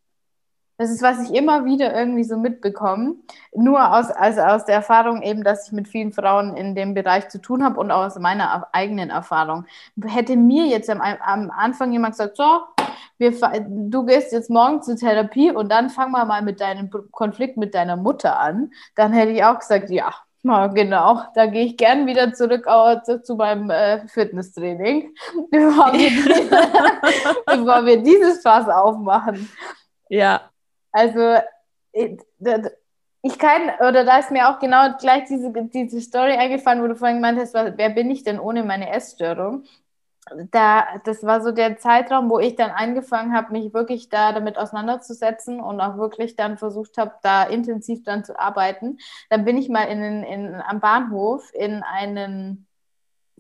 Das 0.84 0.92
ist, 0.92 1.02
was 1.02 1.18
ich 1.22 1.34
immer 1.34 1.64
wieder 1.64 1.98
irgendwie 1.98 2.26
so 2.26 2.36
mitbekomme. 2.36 3.16
Nur 3.56 3.96
aus, 3.96 4.12
also 4.12 4.42
aus 4.42 4.66
der 4.66 4.76
Erfahrung 4.76 5.22
eben, 5.22 5.42
dass 5.42 5.68
ich 5.68 5.72
mit 5.72 5.88
vielen 5.88 6.12
Frauen 6.12 6.58
in 6.58 6.76
dem 6.76 6.94
Bereich 6.94 7.30
zu 7.30 7.40
tun 7.40 7.64
habe 7.64 7.80
und 7.80 7.90
auch 7.90 8.04
aus 8.04 8.20
meiner 8.20 8.68
eigenen 8.74 9.10
Erfahrung. 9.10 9.66
Hätte 10.04 10.36
mir 10.36 10.66
jetzt 10.66 10.90
am, 10.90 11.00
am 11.00 11.52
Anfang 11.52 11.94
jemand 11.94 12.16
gesagt, 12.16 12.36
so, 12.36 12.64
wir, 13.18 13.32
du 13.66 14.06
gehst 14.06 14.34
jetzt 14.34 14.50
morgen 14.50 14.82
zur 14.82 14.98
Therapie 14.98 15.52
und 15.52 15.72
dann 15.72 15.90
fang 15.90 16.12
mal 16.12 16.26
mal 16.26 16.42
mit 16.42 16.60
deinem 16.60 16.90
Konflikt 17.12 17.56
mit 17.56 17.74
deiner 17.76 17.96
Mutter 17.96 18.38
an, 18.38 18.72
dann 18.96 19.14
hätte 19.14 19.32
ich 19.32 19.46
auch 19.46 19.60
gesagt, 19.60 19.90
ja, 19.90 20.14
ja, 20.44 20.68
genau, 20.68 21.22
da 21.34 21.46
gehe 21.46 21.64
ich 21.64 21.78
gern 21.78 22.06
wieder 22.08 22.34
zurück 22.34 22.68
zu, 23.06 23.24
zu 23.24 23.36
meinem 23.36 23.70
äh, 23.70 24.06
Fitnesstraining, 24.10 25.16
bevor 25.50 25.94
wir, 25.94 26.10
bevor 27.46 27.86
wir 27.86 28.04
dieses 28.04 28.42
Fass 28.42 28.68
aufmachen. 28.68 29.50
Ja, 30.10 30.42
also 30.94 31.42
ich 33.22 33.40
kann, 33.40 33.70
oder 33.80 34.04
da 34.04 34.20
ist 34.20 34.32
mir 34.32 34.50
auch 34.50 34.60
genau 34.60 34.98
gleich 35.00 35.26
diese, 35.30 35.52
diese 35.52 36.02
Story 36.02 36.34
eingefallen, 36.34 36.84
wo 36.84 36.88
du 36.88 36.96
vorhin 36.96 37.18
gemeint 37.18 37.40
hast, 37.40 37.54
wer 37.54 37.90
bin 37.90 38.12
ich 38.12 38.24
denn 38.24 38.40
ohne 38.40 38.64
meine 38.64 38.90
Essstörung? 38.90 39.64
Da, 40.52 40.86
das 41.06 41.24
war 41.24 41.42
so 41.42 41.52
der 41.52 41.78
Zeitraum, 41.78 42.30
wo 42.30 42.40
ich 42.40 42.56
dann 42.56 42.72
angefangen 42.72 43.34
habe, 43.34 43.54
mich 43.54 43.74
wirklich 43.74 44.10
da 44.10 44.34
damit 44.34 44.58
auseinanderzusetzen 44.58 45.62
und 45.62 45.80
auch 45.82 45.98
wirklich 45.98 46.36
dann 46.36 46.58
versucht 46.58 46.98
habe, 46.98 47.14
da 47.24 47.44
intensiv 47.44 48.04
dran 48.04 48.26
zu 48.26 48.38
arbeiten. 48.38 48.98
Dann 49.30 49.46
bin 49.46 49.58
ich 49.58 49.70
mal 49.70 49.84
in, 49.84 50.24
in, 50.24 50.56
am 50.56 50.80
Bahnhof 50.80 51.50
in 51.54 51.84
einen 51.84 52.68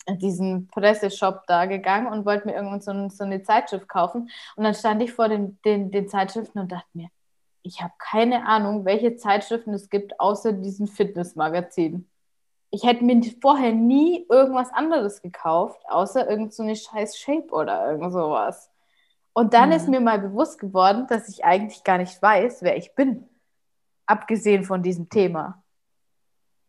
diesen 0.09 0.67
Presseshop 0.67 1.43
da 1.47 1.65
gegangen 1.65 2.07
und 2.07 2.25
wollte 2.25 2.47
mir 2.47 2.55
irgendwann 2.55 2.81
so, 2.81 3.09
so, 3.09 3.23
eine 3.23 3.43
Zeitschrift 3.43 3.87
kaufen. 3.87 4.29
Und 4.55 4.63
dann 4.63 4.73
stand 4.73 5.01
ich 5.01 5.13
vor 5.13 5.29
den, 5.29 5.59
den, 5.63 5.91
den 5.91 6.07
Zeitschriften 6.09 6.59
und 6.59 6.71
dachte 6.71 6.89
mir, 6.93 7.09
ich 7.64 7.82
habe 7.82 7.93
keine 7.97 8.45
Ahnung, 8.45 8.86
welche 8.86 9.16
Zeitschriften 9.16 9.74
es 9.74 9.89
gibt, 9.89 10.20
außer 10.20 10.53
diesen 10.53 10.88
Fitnessmagazin. 10.88 12.07
Ich 12.70 12.84
hätte 12.84 13.03
mir 13.03 13.22
vorher 13.41 13.72
nie 13.72 14.26
irgendwas 14.30 14.72
anderes 14.74 15.22
gekauft, 15.22 15.82
außer 15.88 16.30
irgendeine 16.30 16.76
so 16.76 16.89
scheiß 16.91 17.18
Shape 17.18 17.49
oder 17.51 17.89
irgend 17.89 18.11
sowas. 18.11 18.70
Und 19.32 19.53
dann 19.53 19.70
mhm. 19.70 19.76
ist 19.76 19.88
mir 19.88 20.01
mal 20.01 20.20
bewusst 20.20 20.59
geworden, 20.59 21.07
dass 21.07 21.30
ich 21.30 21.45
eigentlich 21.45 21.84
gar 21.84 21.97
nicht 21.97 22.22
weiß, 22.22 22.61
wer 22.61 22.78
ich 22.78 22.93
bin. 22.95 23.28
Abgesehen 24.05 24.64
von 24.64 24.84
diesem 24.84 25.09
Thema. 25.09 25.64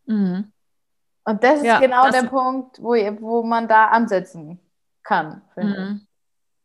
Mhm. 0.07 0.53
Und 1.25 1.43
das 1.43 1.59
ist 1.59 1.65
ja, 1.65 1.81
genau 1.81 2.11
der 2.11 2.25
Punkt, 2.25 2.81
wo, 2.81 2.93
wo 3.21 3.43
man 3.43 3.67
da 3.67 3.89
ansetzen 3.89 4.61
kann, 5.03 5.43
finde 5.55 5.81
mhm. 5.81 5.97
ich. 5.97 6.14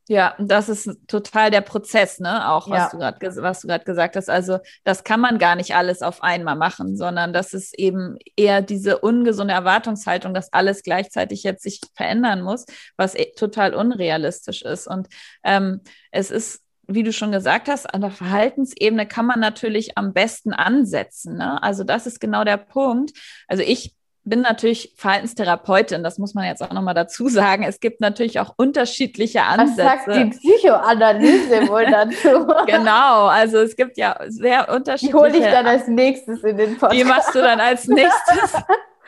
Ja, 0.09 0.33
das 0.39 0.69
ist 0.69 0.89
total 1.07 1.51
der 1.51 1.61
Prozess, 1.61 2.19
ne? 2.19 2.49
Auch 2.49 2.67
was 2.67 2.79
ja. 2.79 2.89
du 2.89 2.97
gerade 2.97 3.43
was 3.43 3.61
du 3.61 3.67
gerade 3.67 3.85
gesagt 3.85 4.15
hast. 4.15 4.27
Also 4.27 4.57
das 4.83 5.03
kann 5.03 5.19
man 5.19 5.37
gar 5.37 5.55
nicht 5.55 5.75
alles 5.75 6.01
auf 6.01 6.23
einmal 6.23 6.55
machen, 6.55 6.97
sondern 6.97 7.31
das 7.31 7.53
ist 7.53 7.77
eben 7.77 8.17
eher 8.35 8.63
diese 8.63 8.97
ungesunde 8.97 9.53
Erwartungshaltung, 9.53 10.33
dass 10.33 10.51
alles 10.51 10.81
gleichzeitig 10.81 11.43
jetzt 11.43 11.61
sich 11.61 11.79
verändern 11.93 12.41
muss, 12.41 12.65
was 12.97 13.13
e 13.13 13.33
total 13.35 13.75
unrealistisch 13.75 14.63
ist. 14.63 14.87
Und 14.87 15.09
ähm, 15.43 15.81
es 16.09 16.31
ist 16.31 16.63
wie 16.91 17.03
du 17.03 17.13
schon 17.13 17.31
gesagt 17.31 17.67
hast, 17.67 17.85
an 17.93 18.01
der 18.01 18.09
Verhaltensebene 18.09 19.05
kann 19.05 19.27
man 19.27 19.39
natürlich 19.39 19.95
am 19.95 20.11
besten 20.11 20.53
ansetzen. 20.53 21.37
Ne? 21.37 21.61
Also 21.61 21.83
das 21.83 22.07
ist 22.07 22.19
genau 22.19 22.43
der 22.43 22.57
Punkt. 22.57 23.11
Also 23.47 23.61
ich 23.61 23.93
bin 24.29 24.41
natürlich 24.41 24.93
Verhaltenstherapeutin, 24.95 26.03
das 26.03 26.17
muss 26.17 26.33
man 26.33 26.45
jetzt 26.45 26.61
auch 26.61 26.71
nochmal 26.71 26.93
dazu 26.93 27.27
sagen. 27.27 27.63
Es 27.63 27.79
gibt 27.79 27.99
natürlich 28.01 28.39
auch 28.39 28.53
unterschiedliche 28.57 29.43
Ansätze. 29.43 29.83
Was 29.83 30.05
sagt 30.05 30.15
die 30.15 30.25
Psychoanalyse 30.25 31.67
wohl 31.67 31.85
dazu? 31.91 32.47
genau, 32.65 33.25
also 33.25 33.57
es 33.57 33.75
gibt 33.75 33.97
ja 33.97 34.17
sehr 34.27 34.69
unterschiedliche. 34.73 35.17
Die 35.17 35.23
hole 35.23 35.37
ich 35.37 35.51
dann 35.51 35.65
als 35.65 35.87
nächstes 35.87 36.43
in 36.43 36.57
den 36.57 36.77
Podcast. 36.77 36.99
Die 36.99 37.03
machst 37.03 37.35
du 37.35 37.39
dann 37.39 37.59
als 37.59 37.87
nächstes. 37.87 38.53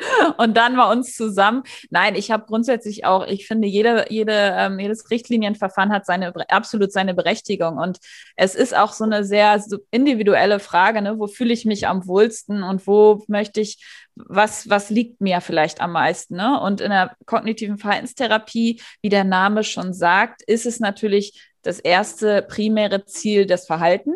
und 0.38 0.58
dann 0.58 0.76
mal 0.76 0.92
uns 0.92 1.16
zusammen. 1.16 1.64
Nein, 1.90 2.16
ich 2.16 2.32
habe 2.32 2.46
grundsätzlich 2.46 3.06
auch, 3.06 3.28
ich 3.28 3.48
finde, 3.48 3.68
jede, 3.68 4.06
jede, 4.10 4.34
ähm, 4.34 4.80
jedes 4.80 5.10
Richtlinienverfahren 5.10 5.92
hat 5.92 6.06
seine 6.06 6.34
absolut 6.50 6.92
seine 6.92 7.14
Berechtigung. 7.14 7.78
Und 7.78 8.00
es 8.36 8.56
ist 8.56 8.76
auch 8.76 8.94
so 8.94 9.04
eine 9.04 9.24
sehr 9.24 9.64
individuelle 9.92 10.60
Frage, 10.60 11.02
ne? 11.02 11.20
wo 11.20 11.28
fühle 11.28 11.54
ich 11.54 11.66
mich 11.66 11.88
am 11.88 12.08
wohlsten 12.08 12.64
und 12.64 12.86
wo 12.88 13.24
möchte 13.28 13.62
ich, 13.62 13.84
was, 14.16 14.70
was 14.70 14.89
liegt 14.89 15.22
mir 15.22 15.41
vielleicht 15.41 15.82
am 15.82 15.93
meisten. 15.93 16.36
Ne? 16.36 16.59
Und 16.59 16.82
in 16.82 16.89
der 16.89 17.16
kognitiven 17.26 17.78
Verhaltenstherapie, 17.78 18.82
wie 19.01 19.09
der 19.09 19.24
Name 19.24 19.64
schon 19.64 19.93
sagt, 19.93 20.41
ist 20.43 20.66
es 20.66 20.80
natürlich 20.80 21.49
das 21.62 21.80
erste 21.80 22.41
primäre 22.41 23.05
Ziel 23.05 23.45
des 23.45 23.66
Verhalten 23.66 24.14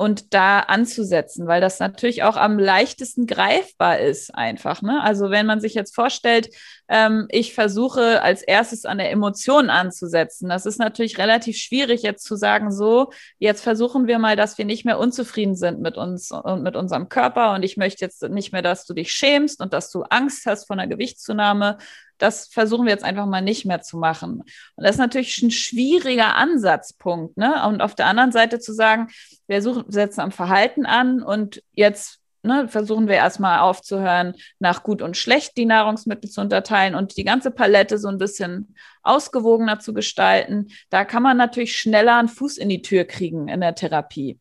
und 0.00 0.32
da 0.32 0.60
anzusetzen, 0.60 1.46
weil 1.46 1.60
das 1.60 1.78
natürlich 1.78 2.22
auch 2.22 2.38
am 2.38 2.58
leichtesten 2.58 3.26
greifbar 3.26 3.98
ist 3.98 4.34
einfach. 4.34 4.80
Ne? 4.80 4.98
Also 5.02 5.28
wenn 5.28 5.44
man 5.44 5.60
sich 5.60 5.74
jetzt 5.74 5.94
vorstellt, 5.94 6.48
ähm, 6.88 7.26
ich 7.28 7.52
versuche 7.52 8.22
als 8.22 8.40
erstes 8.40 8.86
an 8.86 8.96
der 8.96 9.10
Emotion 9.10 9.68
anzusetzen, 9.68 10.48
das 10.48 10.64
ist 10.64 10.78
natürlich 10.78 11.18
relativ 11.18 11.58
schwierig 11.58 12.00
jetzt 12.00 12.24
zu 12.24 12.36
sagen, 12.36 12.72
so, 12.72 13.12
jetzt 13.38 13.62
versuchen 13.62 14.06
wir 14.06 14.18
mal, 14.18 14.36
dass 14.36 14.56
wir 14.56 14.64
nicht 14.64 14.86
mehr 14.86 14.98
unzufrieden 14.98 15.54
sind 15.54 15.82
mit 15.82 15.98
uns 15.98 16.30
und 16.30 16.62
mit 16.62 16.76
unserem 16.76 17.10
Körper 17.10 17.52
und 17.52 17.62
ich 17.62 17.76
möchte 17.76 18.02
jetzt 18.02 18.22
nicht 18.22 18.52
mehr, 18.54 18.62
dass 18.62 18.86
du 18.86 18.94
dich 18.94 19.12
schämst 19.12 19.60
und 19.60 19.74
dass 19.74 19.90
du 19.90 20.04
Angst 20.04 20.46
hast 20.46 20.66
vor 20.66 20.78
einer 20.78 20.86
Gewichtszunahme, 20.86 21.76
das 22.20 22.46
versuchen 22.48 22.84
wir 22.84 22.92
jetzt 22.92 23.04
einfach 23.04 23.26
mal 23.26 23.42
nicht 23.42 23.64
mehr 23.64 23.80
zu 23.80 23.96
machen. 23.96 24.42
Und 24.76 24.84
das 24.84 24.92
ist 24.92 24.98
natürlich 24.98 25.42
ein 25.42 25.50
schwieriger 25.50 26.36
Ansatzpunkt. 26.36 27.36
Ne? 27.36 27.66
Und 27.66 27.80
auf 27.80 27.94
der 27.94 28.06
anderen 28.06 28.32
Seite 28.32 28.60
zu 28.60 28.72
sagen, 28.72 29.08
wir 29.46 29.62
suchen, 29.62 29.84
setzen 29.88 30.20
am 30.20 30.32
Verhalten 30.32 30.86
an 30.86 31.22
und 31.22 31.62
jetzt 31.72 32.20
ne, 32.42 32.68
versuchen 32.68 33.08
wir 33.08 33.16
erstmal 33.16 33.60
aufzuhören, 33.60 34.34
nach 34.58 34.82
gut 34.82 35.02
und 35.02 35.16
schlecht 35.16 35.56
die 35.56 35.66
Nahrungsmittel 35.66 36.30
zu 36.30 36.40
unterteilen 36.40 36.94
und 36.94 37.16
die 37.16 37.24
ganze 37.24 37.50
Palette 37.50 37.98
so 37.98 38.08
ein 38.08 38.18
bisschen 38.18 38.74
ausgewogener 39.02 39.78
zu 39.80 39.94
gestalten. 39.94 40.68
Da 40.90 41.04
kann 41.04 41.22
man 41.22 41.36
natürlich 41.36 41.76
schneller 41.76 42.18
einen 42.18 42.28
Fuß 42.28 42.58
in 42.58 42.68
die 42.68 42.82
Tür 42.82 43.04
kriegen 43.04 43.48
in 43.48 43.60
der 43.60 43.74
Therapie. 43.74 44.38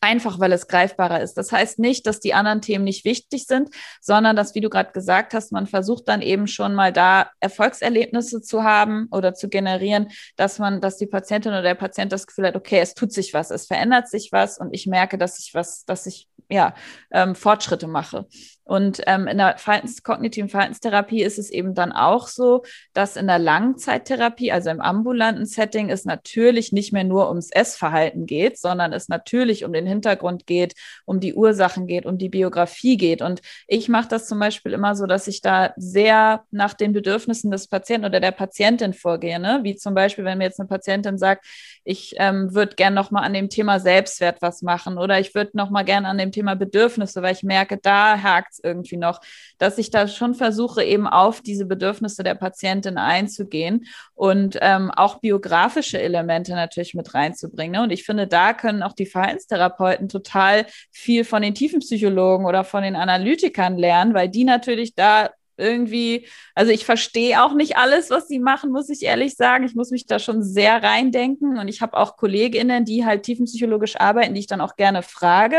Einfach 0.00 0.38
weil 0.38 0.52
es 0.52 0.68
greifbarer 0.68 1.20
ist. 1.20 1.34
Das 1.34 1.52
heißt 1.52 1.78
nicht, 1.78 2.06
dass 2.06 2.20
die 2.20 2.34
anderen 2.34 2.60
Themen 2.60 2.84
nicht 2.84 3.04
wichtig 3.04 3.46
sind, 3.46 3.70
sondern 4.00 4.36
dass, 4.36 4.54
wie 4.54 4.60
du 4.60 4.70
gerade 4.70 4.92
gesagt 4.92 5.34
hast, 5.34 5.52
man 5.52 5.66
versucht 5.66 6.08
dann 6.08 6.22
eben 6.22 6.46
schon 6.46 6.74
mal 6.74 6.92
da 6.92 7.30
Erfolgserlebnisse 7.40 8.40
zu 8.42 8.62
haben 8.62 9.08
oder 9.10 9.34
zu 9.34 9.48
generieren, 9.48 10.08
dass 10.36 10.58
man, 10.58 10.80
dass 10.80 10.96
die 10.96 11.06
Patientin 11.06 11.52
oder 11.52 11.62
der 11.62 11.74
Patient 11.74 12.12
das 12.12 12.26
Gefühl 12.26 12.46
hat, 12.46 12.56
okay, 12.56 12.78
es 12.80 12.94
tut 12.94 13.12
sich 13.12 13.34
was, 13.34 13.50
es 13.50 13.66
verändert 13.66 14.08
sich 14.08 14.30
was 14.32 14.58
und 14.58 14.72
ich 14.72 14.86
merke, 14.86 15.18
dass 15.18 15.38
ich 15.38 15.54
was, 15.54 15.84
dass 15.84 16.06
ich 16.06 16.28
ja 16.48 16.74
ähm, 17.10 17.34
Fortschritte 17.34 17.86
mache. 17.86 18.26
Und 18.68 19.00
ähm, 19.06 19.26
in 19.26 19.38
der 19.38 19.56
Verhaltens 19.56 20.02
kognitiven 20.02 20.50
Verhaltenstherapie 20.50 21.22
ist 21.22 21.38
es 21.38 21.48
eben 21.48 21.74
dann 21.74 21.90
auch 21.90 22.28
so, 22.28 22.64
dass 22.92 23.16
in 23.16 23.26
der 23.26 23.38
Langzeittherapie, 23.38 24.52
also 24.52 24.68
im 24.68 24.82
ambulanten 24.82 25.46
Setting, 25.46 25.88
es 25.88 26.04
natürlich 26.04 26.70
nicht 26.70 26.92
mehr 26.92 27.04
nur 27.04 27.30
ums 27.30 27.50
Essverhalten 27.50 28.26
geht, 28.26 28.58
sondern 28.58 28.92
es 28.92 29.08
natürlich 29.08 29.64
um 29.64 29.72
den 29.72 29.86
Hintergrund 29.86 30.46
geht, 30.46 30.74
um 31.06 31.18
die 31.18 31.32
Ursachen 31.32 31.86
geht, 31.86 32.04
um 32.04 32.18
die 32.18 32.28
Biografie 32.28 32.98
geht. 32.98 33.22
Und 33.22 33.40
ich 33.66 33.88
mache 33.88 34.08
das 34.08 34.28
zum 34.28 34.38
Beispiel 34.38 34.74
immer 34.74 34.94
so, 34.94 35.06
dass 35.06 35.28
ich 35.28 35.40
da 35.40 35.72
sehr 35.76 36.44
nach 36.50 36.74
den 36.74 36.92
Bedürfnissen 36.92 37.50
des 37.50 37.68
Patienten 37.68 38.04
oder 38.04 38.20
der 38.20 38.32
Patientin 38.32 38.92
vorgehe. 38.92 39.40
Ne? 39.40 39.60
Wie 39.62 39.76
zum 39.76 39.94
Beispiel, 39.94 40.26
wenn 40.26 40.36
mir 40.36 40.44
jetzt 40.44 40.60
eine 40.60 40.68
Patientin 40.68 41.16
sagt, 41.16 41.46
ich 41.84 42.16
ähm, 42.18 42.54
würde 42.54 42.76
gern 42.76 42.92
nochmal 42.92 43.24
an 43.24 43.32
dem 43.32 43.48
Thema 43.48 43.80
Selbstwert 43.80 44.42
was 44.42 44.60
machen 44.60 44.98
oder 44.98 45.18
ich 45.18 45.34
würde 45.34 45.52
nochmal 45.54 45.86
gern 45.86 46.04
an 46.04 46.18
dem 46.18 46.32
Thema 46.32 46.54
Bedürfnisse, 46.54 47.22
weil 47.22 47.32
ich 47.32 47.42
merke, 47.42 47.78
da 47.78 48.22
hakt 48.22 48.57
irgendwie 48.62 48.96
noch, 48.96 49.20
dass 49.58 49.78
ich 49.78 49.90
da 49.90 50.08
schon 50.08 50.34
versuche, 50.34 50.82
eben 50.82 51.06
auf 51.06 51.40
diese 51.40 51.66
Bedürfnisse 51.66 52.22
der 52.22 52.34
Patientin 52.34 52.98
einzugehen 52.98 53.86
und 54.14 54.58
ähm, 54.60 54.90
auch 54.90 55.20
biografische 55.20 56.00
Elemente 56.00 56.52
natürlich 56.52 56.94
mit 56.94 57.14
reinzubringen. 57.14 57.72
Ne? 57.72 57.82
Und 57.82 57.90
ich 57.90 58.04
finde, 58.04 58.26
da 58.26 58.52
können 58.54 58.82
auch 58.82 58.92
die 58.92 59.06
Verhaltenstherapeuten 59.06 60.08
total 60.08 60.66
viel 60.90 61.24
von 61.24 61.42
den 61.42 61.54
Tiefenpsychologen 61.54 62.46
oder 62.46 62.64
von 62.64 62.82
den 62.82 62.96
Analytikern 62.96 63.76
lernen, 63.76 64.14
weil 64.14 64.28
die 64.28 64.44
natürlich 64.44 64.94
da 64.94 65.30
irgendwie, 65.58 66.26
also 66.54 66.70
ich 66.72 66.84
verstehe 66.84 67.42
auch 67.42 67.52
nicht 67.52 67.76
alles, 67.76 68.10
was 68.10 68.28
sie 68.28 68.38
machen, 68.38 68.70
muss 68.70 68.88
ich 68.88 69.02
ehrlich 69.02 69.34
sagen. 69.34 69.64
Ich 69.64 69.74
muss 69.74 69.90
mich 69.90 70.06
da 70.06 70.18
schon 70.18 70.42
sehr 70.42 70.82
reindenken 70.82 71.58
und 71.58 71.68
ich 71.68 71.82
habe 71.82 71.96
auch 71.96 72.16
Kolleginnen, 72.16 72.84
die 72.84 73.04
halt 73.04 73.24
tiefenpsychologisch 73.24 73.96
arbeiten, 73.96 74.34
die 74.34 74.40
ich 74.40 74.46
dann 74.46 74.60
auch 74.60 74.76
gerne 74.76 75.02
frage 75.02 75.58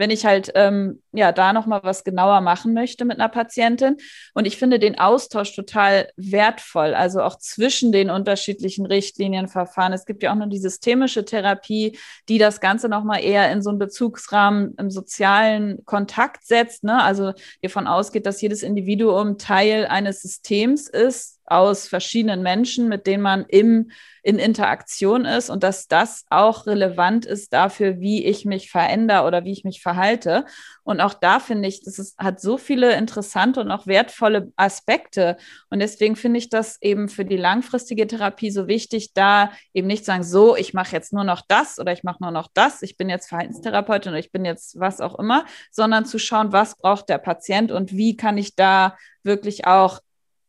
wenn 0.00 0.10
ich 0.10 0.24
halt 0.24 0.50
ähm, 0.54 1.02
ja 1.12 1.30
da 1.30 1.52
noch 1.52 1.66
mal 1.66 1.80
was 1.82 2.04
genauer 2.04 2.40
machen 2.40 2.72
möchte 2.72 3.04
mit 3.04 3.20
einer 3.20 3.28
Patientin. 3.28 3.98
Und 4.32 4.46
ich 4.46 4.56
finde 4.56 4.78
den 4.78 4.98
Austausch 4.98 5.54
total 5.54 6.08
wertvoll, 6.16 6.94
also 6.94 7.20
auch 7.20 7.36
zwischen 7.36 7.92
den 7.92 8.08
unterschiedlichen 8.08 8.86
Richtlinienverfahren. 8.86 9.92
Es 9.92 10.06
gibt 10.06 10.22
ja 10.22 10.32
auch 10.32 10.36
noch 10.36 10.48
die 10.48 10.58
systemische 10.58 11.26
Therapie, 11.26 11.98
die 12.30 12.38
das 12.38 12.62
Ganze 12.62 12.88
noch 12.88 13.04
mal 13.04 13.18
eher 13.18 13.52
in 13.52 13.60
so 13.60 13.68
einen 13.68 13.78
Bezugsrahmen 13.78 14.74
im 14.78 14.90
sozialen 14.90 15.84
Kontakt 15.84 16.46
setzt. 16.46 16.82
Ne? 16.82 17.02
Also 17.02 17.34
davon 17.60 17.86
ausgeht, 17.86 18.24
dass 18.24 18.40
jedes 18.40 18.62
Individuum 18.62 19.36
Teil 19.36 19.84
eines 19.84 20.22
Systems 20.22 20.88
ist 20.88 21.39
aus 21.50 21.88
verschiedenen 21.88 22.42
Menschen, 22.42 22.88
mit 22.88 23.06
denen 23.06 23.22
man 23.22 23.44
im, 23.48 23.90
in 24.22 24.38
Interaktion 24.38 25.24
ist 25.24 25.50
und 25.50 25.62
dass 25.64 25.88
das 25.88 26.24
auch 26.30 26.66
relevant 26.66 27.26
ist 27.26 27.52
dafür, 27.52 27.98
wie 27.98 28.24
ich 28.24 28.44
mich 28.44 28.70
verändere 28.70 29.26
oder 29.26 29.44
wie 29.44 29.52
ich 29.52 29.64
mich 29.64 29.82
verhalte. 29.82 30.44
Und 30.84 31.00
auch 31.00 31.14
da 31.14 31.40
finde 31.40 31.68
ich, 31.68 31.82
das 31.82 31.98
ist, 31.98 32.18
hat 32.18 32.40
so 32.40 32.56
viele 32.56 32.94
interessante 32.94 33.60
und 33.60 33.70
auch 33.70 33.86
wertvolle 33.86 34.52
Aspekte. 34.56 35.36
Und 35.70 35.80
deswegen 35.80 36.14
finde 36.14 36.38
ich 36.38 36.50
das 36.50 36.80
eben 36.82 37.08
für 37.08 37.24
die 37.24 37.36
langfristige 37.36 38.06
Therapie 38.06 38.50
so 38.50 38.68
wichtig, 38.68 39.12
da 39.12 39.50
eben 39.74 39.88
nicht 39.88 40.04
zu 40.04 40.12
sagen, 40.12 40.22
so, 40.22 40.54
ich 40.56 40.72
mache 40.72 40.92
jetzt 40.92 41.12
nur 41.12 41.24
noch 41.24 41.42
das 41.48 41.80
oder 41.80 41.92
ich 41.92 42.04
mache 42.04 42.22
nur 42.22 42.30
noch 42.32 42.48
das, 42.54 42.82
ich 42.82 42.96
bin 42.96 43.08
jetzt 43.08 43.28
Verhaltenstherapeutin 43.28 44.12
oder 44.12 44.20
ich 44.20 44.30
bin 44.30 44.44
jetzt 44.44 44.78
was 44.78 45.00
auch 45.00 45.18
immer, 45.18 45.46
sondern 45.72 46.04
zu 46.04 46.18
schauen, 46.20 46.52
was 46.52 46.76
braucht 46.76 47.08
der 47.08 47.18
Patient 47.18 47.72
und 47.72 47.92
wie 47.92 48.16
kann 48.16 48.38
ich 48.38 48.54
da 48.54 48.96
wirklich 49.24 49.66
auch 49.66 50.00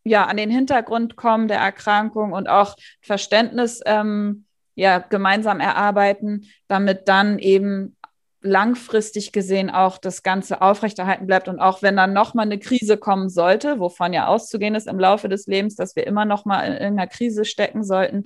ja, 0.04 0.26
an 0.26 0.38
den 0.38 0.50
Hintergrund 0.50 1.16
kommen 1.16 1.48
der 1.48 1.60
Erkrankung 1.60 2.34
und 2.34 2.50
auch 2.50 2.76
Verständnis 3.02 3.82
ähm, 3.86 4.46
ja, 4.76 5.00
gemeinsam 5.00 5.60
erarbeiten, 5.60 6.48
damit 6.68 7.08
dann 7.08 7.40
eben 7.40 7.96
langfristig 8.42 9.32
gesehen 9.32 9.70
auch 9.70 9.98
das 10.00 10.24
Ganze 10.24 10.62
aufrechterhalten 10.62 11.28
bleibt. 11.28 11.48
Und 11.48 11.60
auch 11.60 11.84
wenn 11.84 11.96
dann 11.96 12.14
nochmal 12.14 12.46
eine 12.46 12.58
Krise 12.58 12.98
kommen 12.98 13.30
sollte, 13.30 13.80
wovon 13.80 14.14
ja 14.14 14.28
auszugehen 14.28 14.74
ist 14.74 14.88
im 14.88 15.00
Laufe 15.00 15.30
des 15.30 15.46
Lebens, 15.46 15.76
dass 15.76 15.96
wir 15.96 16.08
immer 16.08 16.26
nochmal 16.26 16.66
in 16.68 16.74
irgendeiner 16.74 17.08
Krise 17.08 17.46
stecken 17.46 17.84
sollten, 17.84 18.24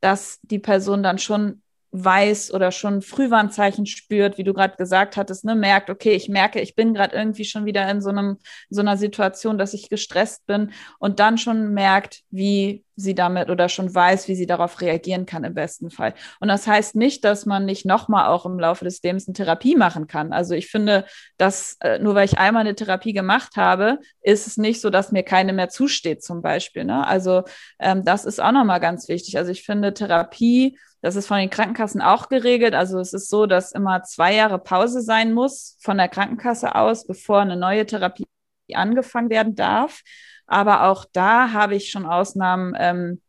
dass 0.00 0.38
die 0.42 0.60
Person 0.60 1.02
dann 1.02 1.18
schon 1.18 1.62
weiß 2.04 2.52
oder 2.52 2.72
schon 2.72 3.02
Frühwarnzeichen 3.02 3.86
spürt, 3.86 4.38
wie 4.38 4.44
du 4.44 4.54
gerade 4.54 4.76
gesagt 4.76 5.16
hattest, 5.16 5.44
ne, 5.44 5.54
merkt, 5.54 5.90
okay, 5.90 6.12
ich 6.12 6.28
merke, 6.28 6.60
ich 6.60 6.74
bin 6.74 6.94
gerade 6.94 7.16
irgendwie 7.16 7.44
schon 7.44 7.64
wieder 7.64 7.88
in 7.90 8.00
so 8.00 8.10
einem 8.10 8.38
so 8.70 8.80
einer 8.80 8.96
Situation, 8.96 9.58
dass 9.58 9.74
ich 9.74 9.88
gestresst 9.88 10.46
bin 10.46 10.72
und 10.98 11.20
dann 11.20 11.38
schon 11.38 11.72
merkt, 11.74 12.22
wie 12.30 12.85
sie 12.96 13.14
damit 13.14 13.50
oder 13.50 13.68
schon 13.68 13.94
weiß, 13.94 14.26
wie 14.28 14.34
sie 14.34 14.46
darauf 14.46 14.80
reagieren 14.80 15.26
kann 15.26 15.44
im 15.44 15.54
besten 15.54 15.90
Fall. 15.90 16.14
Und 16.40 16.48
das 16.48 16.66
heißt 16.66 16.96
nicht, 16.96 17.24
dass 17.24 17.46
man 17.46 17.64
nicht 17.64 17.84
nochmal 17.84 18.26
auch 18.28 18.46
im 18.46 18.58
Laufe 18.58 18.84
des 18.84 19.02
Lebens 19.02 19.28
eine 19.28 19.34
Therapie 19.34 19.76
machen 19.76 20.06
kann. 20.06 20.32
Also 20.32 20.54
ich 20.54 20.68
finde, 20.68 21.04
dass 21.36 21.76
äh, 21.80 21.98
nur 21.98 22.14
weil 22.14 22.24
ich 22.24 22.38
einmal 22.38 22.62
eine 22.62 22.74
Therapie 22.74 23.12
gemacht 23.12 23.56
habe, 23.56 23.98
ist 24.22 24.46
es 24.46 24.56
nicht 24.56 24.80
so, 24.80 24.90
dass 24.90 25.12
mir 25.12 25.22
keine 25.22 25.52
mehr 25.52 25.68
zusteht 25.68 26.24
zum 26.24 26.42
Beispiel. 26.42 26.84
Ne? 26.84 27.06
Also 27.06 27.44
ähm, 27.78 28.04
das 28.04 28.24
ist 28.24 28.40
auch 28.40 28.52
nochmal 28.52 28.80
ganz 28.80 29.08
wichtig. 29.08 29.38
Also 29.38 29.52
ich 29.52 29.62
finde 29.62 29.94
Therapie 29.94 30.76
das 31.02 31.14
ist 31.14 31.28
von 31.28 31.38
den 31.38 31.50
Krankenkassen 31.50 32.00
auch 32.00 32.28
geregelt. 32.28 32.74
Also 32.74 32.98
es 32.98 33.12
ist 33.12 33.28
so, 33.28 33.46
dass 33.46 33.70
immer 33.70 34.02
zwei 34.02 34.34
Jahre 34.34 34.58
Pause 34.58 35.02
sein 35.02 35.34
muss 35.34 35.76
von 35.80 35.98
der 35.98 36.08
Krankenkasse 36.08 36.74
aus, 36.74 37.06
bevor 37.06 37.40
eine 37.40 37.56
neue 37.56 37.86
Therapie 37.86 38.26
angefangen 38.74 39.30
werden 39.30 39.54
darf. 39.54 40.02
Aber 40.46 40.84
auch 40.84 41.04
da 41.12 41.52
habe 41.52 41.74
ich 41.74 41.90
schon 41.90 42.06
Ausnahmen 42.06 42.74
ähm, 42.78 43.20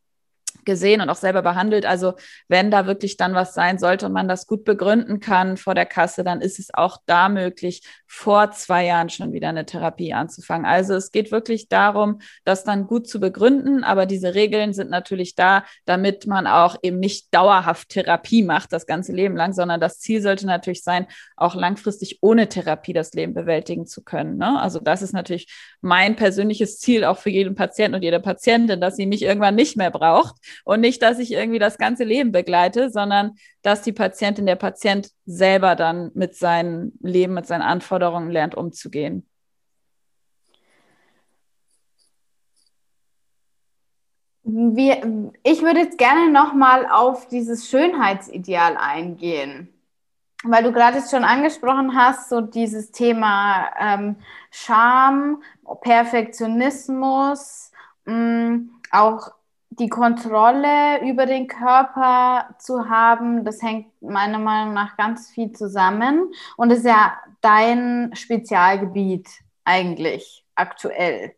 gesehen 0.67 1.01
und 1.01 1.09
auch 1.09 1.15
selber 1.15 1.41
behandelt. 1.41 1.87
Also 1.87 2.13
wenn 2.47 2.69
da 2.69 2.85
wirklich 2.85 3.17
dann 3.17 3.33
was 3.33 3.55
sein 3.55 3.79
sollte 3.79 4.05
und 4.05 4.13
man 4.13 4.27
das 4.27 4.45
gut 4.45 4.63
begründen 4.65 5.19
kann 5.19 5.57
vor 5.57 5.73
der 5.73 5.87
Kasse, 5.87 6.23
dann 6.23 6.41
ist 6.41 6.59
es 6.59 6.71
auch 6.71 6.99
da 7.07 7.29
möglich, 7.29 7.81
vor 8.05 8.51
zwei 8.51 8.85
Jahren 8.85 9.09
schon 9.09 9.33
wieder 9.33 9.49
eine 9.49 9.65
Therapie 9.65 10.13
anzufangen. 10.13 10.65
Also 10.65 10.93
es 10.93 11.11
geht 11.11 11.31
wirklich 11.31 11.69
darum, 11.69 12.19
das 12.45 12.63
dann 12.63 12.85
gut 12.85 13.07
zu 13.07 13.19
begründen, 13.19 13.83
aber 13.83 14.05
diese 14.05 14.35
Regeln 14.35 14.73
sind 14.73 14.89
natürlich 14.89 15.35
da, 15.35 15.63
damit 15.85 16.27
man 16.27 16.45
auch 16.45 16.75
eben 16.83 16.99
nicht 16.99 17.33
dauerhaft 17.33 17.89
Therapie 17.89 18.43
macht, 18.43 18.71
das 18.73 18.85
ganze 18.85 19.13
Leben 19.13 19.35
lang, 19.35 19.53
sondern 19.53 19.79
das 19.79 19.99
Ziel 19.99 20.21
sollte 20.21 20.45
natürlich 20.45 20.83
sein, 20.83 21.07
auch 21.35 21.55
langfristig 21.55 22.19
ohne 22.21 22.49
Therapie 22.49 22.93
das 22.93 23.13
Leben 23.13 23.33
bewältigen 23.33 23.87
zu 23.87 24.03
können. 24.03 24.37
Ne? 24.37 24.59
Also 24.59 24.79
das 24.79 25.01
ist 25.01 25.13
natürlich 25.13 25.47
mein 25.81 26.15
persönliches 26.15 26.79
Ziel 26.79 27.05
auch 27.05 27.17
für 27.17 27.29
jeden 27.29 27.55
Patienten 27.55 27.95
und 27.95 28.03
jede 28.03 28.19
Patientin, 28.19 28.81
dass 28.81 28.97
sie 28.97 29.05
mich 29.05 29.21
irgendwann 29.21 29.55
nicht 29.55 29.77
mehr 29.77 29.91
braucht 29.91 30.35
und 30.63 30.81
nicht, 30.81 31.01
dass 31.01 31.19
ich 31.19 31.31
irgendwie 31.31 31.59
das 31.59 31.77
ganze 31.77 32.03
Leben 32.03 32.31
begleite, 32.31 32.89
sondern 32.89 33.35
dass 33.61 33.81
die 33.81 33.93
Patientin, 33.93 34.45
der 34.45 34.55
Patient 34.55 35.09
selber 35.25 35.75
dann 35.75 36.11
mit 36.13 36.35
seinem 36.35 36.93
Leben, 37.01 37.33
mit 37.33 37.47
seinen 37.47 37.61
Anforderungen 37.61 38.31
lernt, 38.31 38.55
umzugehen. 38.55 39.27
Wir, 44.49 45.31
ich 45.43 45.61
würde 45.61 45.81
jetzt 45.81 45.97
gerne 45.97 46.31
nochmal 46.31 46.87
auf 46.89 47.27
dieses 47.27 47.69
Schönheitsideal 47.69 48.77
eingehen, 48.77 49.73
weil 50.45 50.63
du 50.63 50.71
gerade 50.71 51.01
schon 51.01 51.25
angesprochen 51.25 51.97
hast, 51.97 52.29
so 52.29 52.39
dieses 52.39 52.91
Thema 52.91 53.69
ähm, 53.77 54.15
Scham, 54.49 55.43
Perfektionismus, 55.81 57.71
mh, 58.05 58.15
mm, 58.15 58.69
auch 58.91 59.31
die 59.79 59.89
Kontrolle 59.89 61.01
über 61.07 61.25
den 61.25 61.47
Körper 61.47 62.55
zu 62.59 62.89
haben, 62.89 63.45
das 63.45 63.61
hängt 63.61 63.87
meiner 64.01 64.39
Meinung 64.39 64.73
nach 64.73 64.97
ganz 64.97 65.29
viel 65.29 65.51
zusammen 65.51 66.31
und 66.55 66.71
ist 66.71 66.85
ja 66.85 67.17
dein 67.41 68.11
Spezialgebiet 68.13 69.27
eigentlich 69.63 70.45
aktuell. 70.55 71.33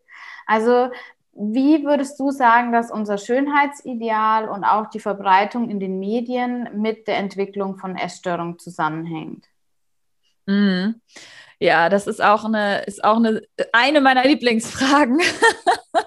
Also 0.46 0.90
wie 1.34 1.86
würdest 1.86 2.20
du 2.20 2.32
sagen, 2.32 2.72
dass 2.72 2.92
unser 2.92 3.18
Schönheitsideal 3.18 4.50
und 4.50 4.64
auch 4.64 4.90
die 4.90 5.00
Verbreitung 5.00 5.70
in 5.70 5.80
den 5.80 6.00
Medien 6.00 6.70
mit 6.76 7.08
der 7.08 7.18
Entwicklung 7.18 7.78
von 7.78 7.98
Essstörungen 7.98 8.60
zusammenhängt? 8.60 9.46
Mhm. 10.46 11.02
Ja, 11.60 11.90
das 11.90 12.08
ist 12.08 12.22
auch 12.22 12.46
eine, 12.46 12.84
ist 12.84 13.04
auch 13.04 13.18
eine, 13.18 13.42
eine 13.74 14.02
meiner 14.02 14.24
Lieblingsfragen. 14.24 15.22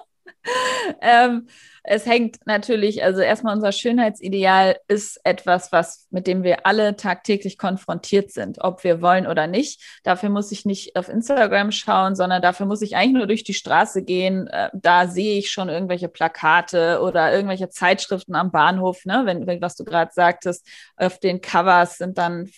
ähm, 1.01 1.47
es 1.85 2.05
hängt 2.05 2.37
natürlich, 2.45 3.03
also 3.03 3.19
erstmal 3.19 3.53
unser 3.53 3.73
Schönheitsideal 3.73 4.77
ist 4.87 5.19
etwas, 5.25 5.73
was, 5.73 6.07
mit 6.11 6.27
dem 6.27 6.43
wir 6.43 6.65
alle 6.65 6.95
tagtäglich 6.95 7.57
konfrontiert 7.57 8.31
sind, 8.31 8.59
ob 8.61 8.85
wir 8.85 9.01
wollen 9.01 9.27
oder 9.27 9.47
nicht. 9.47 9.81
Dafür 10.03 10.29
muss 10.29 10.53
ich 10.53 10.63
nicht 10.63 10.95
auf 10.95 11.09
Instagram 11.09 11.73
schauen, 11.73 12.15
sondern 12.15 12.41
dafür 12.41 12.65
muss 12.65 12.81
ich 12.81 12.95
eigentlich 12.95 13.17
nur 13.17 13.27
durch 13.27 13.43
die 13.43 13.53
Straße 13.53 14.03
gehen. 14.03 14.47
Äh, 14.47 14.69
da 14.73 15.07
sehe 15.07 15.37
ich 15.37 15.51
schon 15.51 15.67
irgendwelche 15.67 16.07
Plakate 16.07 17.01
oder 17.01 17.33
irgendwelche 17.33 17.69
Zeitschriften 17.69 18.35
am 18.35 18.51
Bahnhof, 18.51 19.03
ne? 19.03 19.23
wenn, 19.25 19.45
wenn 19.45 19.61
was 19.61 19.75
du 19.75 19.83
gerade 19.83 20.11
sagtest, 20.13 20.65
auf 20.95 21.19
den 21.19 21.41
Covers 21.41 21.97
sind 21.97 22.17
dann 22.17 22.49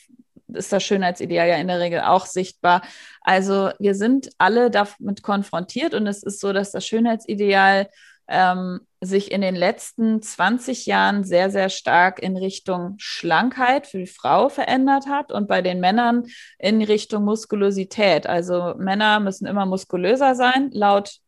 ist 0.54 0.72
das 0.72 0.84
Schönheitsideal 0.84 1.48
ja 1.48 1.56
in 1.56 1.68
der 1.68 1.80
Regel 1.80 2.02
auch 2.02 2.28
sichtbar. 2.28 2.84
Also 3.22 3.72
wir 3.80 3.96
sind 3.96 4.30
alle 4.38 4.70
damit 4.70 5.24
konfrontiert 5.24 5.96
und 5.96 6.06
es 6.06 6.22
ist 6.22 6.40
so, 6.40 6.54
dass 6.54 6.72
das 6.72 6.86
Schönheitsideal 6.86 7.90
ähm, 8.28 8.82
sich 9.02 9.32
in 9.32 9.42
den 9.42 9.56
letzten 9.56 10.22
20 10.22 10.86
Jahren 10.86 11.24
sehr, 11.24 11.52
sehr 11.52 11.70
stark 11.70 12.20
in 12.22 12.38
Richtung 12.38 12.96
Schlankheit 12.98 13.88
für 13.88 14.00
die 14.00 14.08
Frau 14.08 14.50
verändert 14.50 15.08
hat 15.08 15.32
und 15.32 15.48
bei 15.48 15.62
den 15.62 15.80
Männern 15.80 16.24
in 16.58 16.82
Richtung 16.82 17.24
Muskulosität. 17.24 18.28
Also 18.28 18.74
Männer 18.78 19.20
müssen 19.20 19.46
immer 19.46 19.66
muskulöser 19.66 20.36
sein, 20.36 20.70
laut 20.72 21.20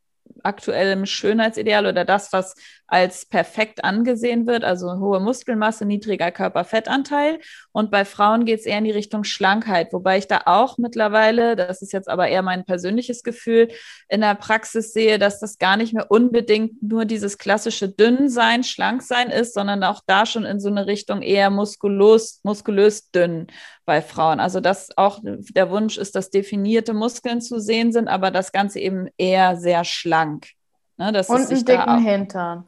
aktuellem 0.43 1.05
Schönheitsideal 1.05 1.85
oder 1.85 2.05
das, 2.05 2.33
was 2.33 2.55
als 2.87 3.25
perfekt 3.25 3.83
angesehen 3.83 4.47
wird, 4.47 4.63
also 4.63 4.99
hohe 4.99 5.19
Muskelmasse, 5.19 5.85
niedriger 5.85 6.31
Körperfettanteil. 6.31 7.39
Und 7.71 7.91
bei 7.91 8.05
Frauen 8.05 8.45
geht 8.45 8.61
es 8.61 8.65
eher 8.65 8.77
in 8.77 8.85
die 8.85 8.91
Richtung 8.91 9.23
Schlankheit, 9.23 9.91
wobei 9.91 10.17
ich 10.17 10.27
da 10.27 10.41
auch 10.45 10.77
mittlerweile, 10.77 11.55
das 11.55 11.81
ist 11.81 11.91
jetzt 11.91 12.09
aber 12.09 12.29
eher 12.29 12.41
mein 12.41 12.65
persönliches 12.65 13.23
Gefühl, 13.23 13.67
in 14.07 14.21
der 14.21 14.35
Praxis 14.35 14.93
sehe, 14.93 15.19
dass 15.19 15.39
das 15.39 15.57
gar 15.57 15.75
nicht 15.75 15.93
mehr 15.93 16.09
unbedingt 16.09 16.81
nur 16.81 17.05
dieses 17.05 17.37
klassische 17.37 17.89
Dünnsein, 17.89 18.63
Schlanksein 18.63 19.29
ist, 19.29 19.53
sondern 19.53 19.83
auch 19.83 20.01
da 20.05 20.25
schon 20.25 20.45
in 20.45 20.59
so 20.59 20.69
eine 20.69 20.87
Richtung 20.87 21.21
eher 21.21 21.49
muskulös, 21.49 22.39
muskulös 22.43 23.11
dünn 23.11 23.47
bei 23.85 24.01
Frauen. 24.01 24.39
Also 24.39 24.61
dass 24.61 24.97
auch 24.97 25.19
der 25.23 25.69
Wunsch 25.69 25.97
ist, 25.97 26.15
dass 26.15 26.29
definierte 26.29 26.93
Muskeln 26.93 27.41
zu 27.41 27.59
sehen 27.59 27.91
sind, 27.91 28.07
aber 28.07 28.31
das 28.31 28.51
Ganze 28.51 28.79
eben 28.79 29.07
eher 29.17 29.57
sehr 29.57 29.83
schlank. 29.83 30.47
Ne, 30.97 31.07
Und 31.07 31.51
einen 31.51 31.65
dicken 31.65 31.99
Hintern. 31.99 32.67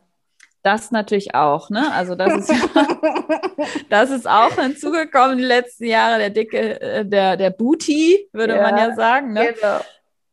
Das 0.61 0.91
natürlich 0.91 1.35
auch, 1.35 1.69
ne? 1.69 1.91
Also 1.93 2.15
das 2.15 2.49
ist, 2.49 2.49
das 3.89 4.09
ist 4.09 4.27
auch 4.27 4.53
hinzugekommen 4.59 5.37
die 5.37 5.43
letzten 5.43 5.85
Jahre, 5.85 6.17
der 6.17 6.29
dicke, 6.29 6.81
äh, 6.81 7.05
der, 7.05 7.37
der 7.37 7.49
Booty, 7.49 8.27
würde 8.33 8.55
ja, 8.55 8.61
man 8.61 8.77
ja 8.77 8.95
sagen. 8.95 9.33
Ne? 9.33 9.53
Genau. 9.53 9.79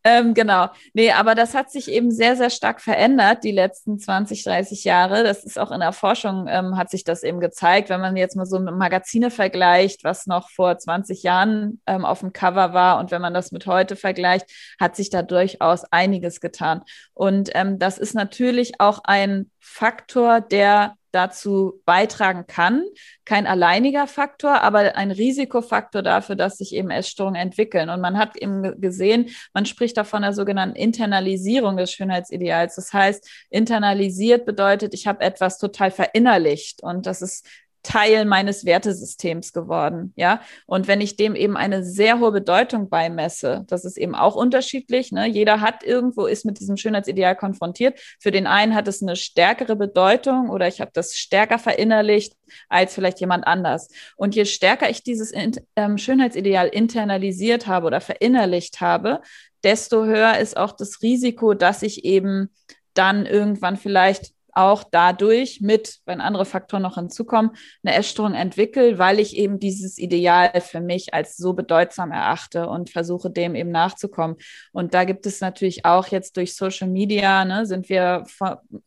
Ähm, 0.09 0.35
genau. 0.35 0.69
Nee, 0.95 1.11
aber 1.11 1.35
das 1.35 1.53
hat 1.53 1.73
sich 1.73 1.91
eben 1.91 2.13
sehr, 2.13 2.37
sehr 2.37 2.51
stark 2.51 2.81
verändert, 2.81 3.43
die 3.43 3.51
letzten 3.51 3.99
20, 3.99 4.45
30 4.45 4.85
Jahre. 4.85 5.25
Das 5.25 5.43
ist 5.43 5.59
auch 5.59 5.73
in 5.73 5.81
der 5.81 5.91
Forschung, 5.93 6.47
ähm, 6.49 6.77
hat 6.77 6.91
sich 6.91 7.03
das 7.03 7.25
eben 7.25 7.41
gezeigt, 7.41 7.89
wenn 7.89 8.01
man 8.01 8.17
jetzt 8.17 8.37
mal 8.37 8.47
so 8.47 8.61
Magazine 8.61 9.33
vergleicht, 9.33 10.05
was 10.05 10.29
noch 10.29 10.49
vor 10.51 10.79
20 10.79 11.25
Jahren 11.25 11.83
ähm, 11.89 12.05
auf 12.05 12.21
dem 12.21 12.33
Cover 12.33 12.73
war 12.73 13.01
und 13.01 13.11
wenn 13.11 13.21
man 13.21 13.35
das 13.35 13.51
mit 13.51 13.67
heute 13.67 13.97
vergleicht, 13.97 14.47
hat 14.79 14.95
sich 14.95 15.11
da 15.11 15.23
durchaus 15.23 15.83
einiges 15.91 16.41
getan. 16.41 16.83
Und 17.13 17.51
ähm, 17.55 17.81
das 17.81 17.99
ist 17.99 18.15
natürlich 18.15 18.81
auch 18.81 19.01
ein 19.03 19.51
Faktor, 19.59 20.41
der 20.41 20.95
dazu 21.17 21.81
beitragen 21.85 22.47
kann. 22.47 22.85
Kein 23.25 23.47
alleiniger 23.47 24.07
Faktor, 24.07 24.61
aber 24.61 24.97
ein 24.97 25.11
Risikofaktor 25.11 26.03
dafür, 26.03 26.37
dass 26.37 26.59
sich 26.59 26.75
eben 26.75 26.91
Essstörungen 26.91 27.41
entwickeln. 27.41 27.89
Und 27.89 28.01
man 28.01 28.19
hat 28.19 28.37
eben 28.37 28.81
gesehen, 28.81 29.31
man 29.53 29.67
spricht 29.67 29.97
da 29.97 30.05
von 30.05 30.23
der 30.23 30.35
sogenannten 30.35 30.77
Internalisierung 30.77 31.77
des 31.77 31.91
Schönheitsideals. 31.93 32.77
Das 32.77 32.93
heißt, 32.93 33.29
internalisiert 33.51 34.45
bedeutet, 34.47 34.95
ich 34.95 35.07
habe 35.07 35.25
etwas 35.25 35.59
total 35.59 35.91
verinnerlicht. 35.91 36.83
Und 36.83 37.07
das 37.07 37.23
ist 37.23 37.47
Teil 37.87 38.25
meines 38.25 38.65
Wertesystems 38.65 39.53
geworden, 39.53 40.13
ja. 40.17 40.41
Und 40.67 40.89
wenn 40.89 41.01
ich 41.01 41.17
dem 41.17 41.37
eben 41.37 41.57
eine 41.57 41.85
sehr 41.85 42.19
hohe 42.19 42.33
Bedeutung 42.33 42.91
beimesse, 42.91 43.65
das 43.69 43.85
ist 43.85 43.97
eben 43.97 44.17
auch 44.17 44.35
unterschiedlich, 44.35 45.13
ne? 45.13 45.27
Jeder 45.29 45.61
hat 45.61 45.85
irgendwo, 45.85 46.27
ist 46.27 46.45
mit 46.45 46.59
diesem 46.59 46.77
Schönheitsideal 46.77 47.37
konfrontiert. 47.37 48.01
Für 48.19 48.33
den 48.33 48.49
einen 48.49 48.75
hat 48.75 48.89
es 48.89 49.03
eine 49.03 49.15
stärkere 49.15 49.77
Bedeutung 49.77 50.51
oder 50.51 50.67
ich 50.67 50.81
habe 50.81 50.91
das 50.95 51.15
stärker 51.15 51.61
verinnerlicht 51.61 52.35
als 52.69 52.93
vielleicht 52.93 53.21
jemand 53.21 53.47
anders. 53.47 53.89
Und 54.17 54.35
je 54.35 54.47
stärker 54.47 54.91
ich 54.91 55.05
dieses 55.05 55.33
ähm, 55.77 55.97
Schönheitsideal 55.97 56.67
internalisiert 56.67 57.69
habe 57.69 57.87
oder 57.87 58.01
verinnerlicht 58.01 58.81
habe, 58.81 59.21
desto 59.63 60.05
höher 60.05 60.39
ist 60.39 60.57
auch 60.57 60.73
das 60.73 61.03
Risiko, 61.03 61.55
dass 61.55 61.83
ich 61.83 62.05
eben 62.05 62.51
dann 62.95 63.27
irgendwann 63.27 63.77
vielleicht 63.77 64.36
auch 64.57 64.85
dadurch 64.85 65.61
mit, 65.61 65.99
wenn 66.07 66.21
andere 66.21 66.47
Faktoren 66.47 66.83
noch 66.83 66.97
hinzukommen, 66.97 67.53
eine 67.85 67.95
Essstörung 67.95 68.35
entwickle, 68.35 68.99
weil 68.99 69.21
ich 69.21 69.37
eben 69.37 69.59
dieses 69.59 69.99
Ideal 69.99 70.61
für 70.61 70.81
mich 70.81 71.13
als 71.13 71.37
so 71.37 71.53
bedeutsam 71.53 72.11
erachte 72.11 72.69
und 72.69 72.91
versuche 72.91 73.31
dem 73.31 73.55
eben 73.55 73.71
nachzukommen. 73.71 74.37
Und 74.73 74.95
da 74.95 75.05
gibt 75.05 75.27
es 75.27 75.41
natürlich 75.41 75.85
auch 75.85 76.07
jetzt 76.07 76.37
durch 76.37 76.57
Social 76.57 76.89
Media, 76.89 77.45
ne, 77.45 77.67
sind 77.67 77.89
wir 77.89 78.25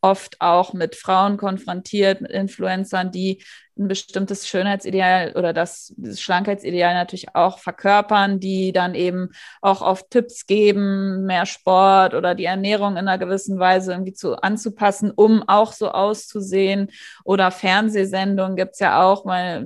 oft 0.02 0.42
auch 0.42 0.74
mit 0.74 0.96
Frauen 0.96 1.38
konfrontiert, 1.38 2.22
mit 2.22 2.32
Influencern, 2.32 3.12
die 3.12 3.44
ein 3.80 3.88
bestimmtes 3.88 4.48
Schönheitsideal 4.48 5.34
oder 5.36 5.54
das, 5.54 5.94
Schlankheitsideal 6.16 6.94
natürlich 6.94 7.34
auch 7.36 7.60
verkörpern, 7.60 8.40
die 8.40 8.74
dann 8.74 8.94
eben 8.94 9.30
auch 9.62 9.82
auf 9.82 10.10
Tipps 10.10 10.46
geben, 10.46 11.26
mehr 11.26 11.46
Sport 11.46 12.14
oder 12.14 12.36
die 12.36 12.46
Ernährung 12.46 12.94
in 12.94 13.08
einer 13.08 13.18
gewissen 13.18 13.58
Weise 13.58 13.94
irgendwie 13.94 14.14
zu 14.14 14.36
anzupassen, 14.42 15.12
um 15.12 15.48
auch 15.48 15.72
so 15.72 15.90
auszusehen. 15.92 16.92
Oder 17.24 17.52
Fernsehsendungen 17.52 18.56
gibt 18.56 18.74
es 18.74 18.80
ja 18.80 19.02
auch 19.02 19.26
mal 19.26 19.66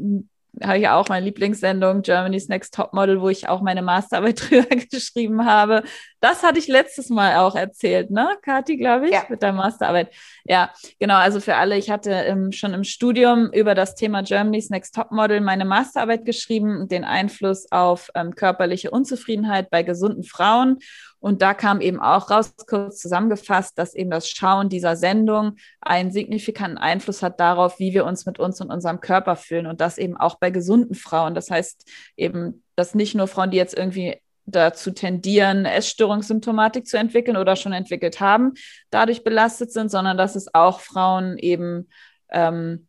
habe 0.61 0.77
ich 0.77 0.87
auch 0.87 1.09
meine 1.09 1.25
Lieblingssendung 1.25 2.03
Germany's 2.03 2.47
Next 2.47 2.75
Top 2.75 2.93
Model, 2.93 3.21
wo 3.21 3.29
ich 3.29 3.49
auch 3.49 3.61
meine 3.61 3.81
Masterarbeit 3.81 4.39
drüber 4.49 4.75
geschrieben 4.75 5.45
habe. 5.45 5.83
Das 6.23 6.41
hatte 6.41 6.57
ich 6.57 6.69
letztes 6.69 7.09
Mal 7.09 7.35
auch 7.35 7.53
erzählt, 7.53 8.09
ne, 8.09 8.37
Kathi, 8.43 8.77
glaube 8.77 9.07
ich, 9.07 9.11
ja. 9.11 9.25
mit 9.27 9.41
der 9.41 9.51
Masterarbeit. 9.51 10.09
Ja, 10.45 10.71
genau. 10.97 11.15
Also 11.15 11.41
für 11.41 11.55
alle, 11.55 11.77
ich 11.77 11.89
hatte 11.89 12.11
im, 12.11 12.53
schon 12.53 12.73
im 12.73 12.85
Studium 12.85 13.51
über 13.51 13.75
das 13.75 13.95
Thema 13.95 14.23
Germany's 14.23 14.69
Next 14.69 14.95
Top 14.95 15.11
Model 15.11 15.41
meine 15.41 15.65
Masterarbeit 15.65 16.23
geschrieben, 16.23 16.87
den 16.87 17.03
Einfluss 17.03 17.69
auf 17.73 18.09
ähm, 18.15 18.35
körperliche 18.35 18.89
Unzufriedenheit 18.89 19.69
bei 19.69 19.83
gesunden 19.83 20.23
Frauen. 20.23 20.79
Und 21.19 21.41
da 21.41 21.53
kam 21.53 21.81
eben 21.81 21.99
auch 21.99 22.31
raus, 22.31 22.53
kurz 22.67 22.99
zusammengefasst, 22.99 23.77
dass 23.77 23.93
eben 23.93 24.09
das 24.09 24.29
Schauen 24.29 24.69
dieser 24.69 24.95
Sendung 24.95 25.57
einen 25.81 26.11
signifikanten 26.11 26.77
Einfluss 26.77 27.21
hat 27.21 27.41
darauf, 27.41 27.79
wie 27.79 27.93
wir 27.93 28.05
uns 28.05 28.25
mit 28.25 28.39
uns 28.39 28.61
und 28.61 28.71
unserem 28.71 29.01
Körper 29.01 29.35
fühlen. 29.35 29.67
Und 29.67 29.81
das 29.81 29.97
eben 29.97 30.15
auch 30.15 30.35
bei 30.39 30.51
gesunden 30.51 30.95
Frauen. 30.95 31.35
Das 31.35 31.51
heißt 31.51 31.85
eben, 32.15 32.63
dass 32.77 32.95
nicht 32.95 33.13
nur 33.13 33.27
Frauen, 33.27 33.51
die 33.51 33.57
jetzt 33.57 33.77
irgendwie 33.77 34.21
dazu 34.45 34.91
tendieren, 34.91 35.65
Essstörungssymptomatik 35.65 36.85
zu 36.85 36.97
entwickeln 36.97 37.37
oder 37.37 37.55
schon 37.55 37.73
entwickelt 37.73 38.19
haben, 38.19 38.53
dadurch 38.89 39.23
belastet 39.23 39.71
sind, 39.71 39.89
sondern 39.89 40.17
dass 40.17 40.35
es 40.35 40.53
auch 40.53 40.79
Frauen 40.79 41.37
eben 41.37 41.89
ähm, 42.29 42.87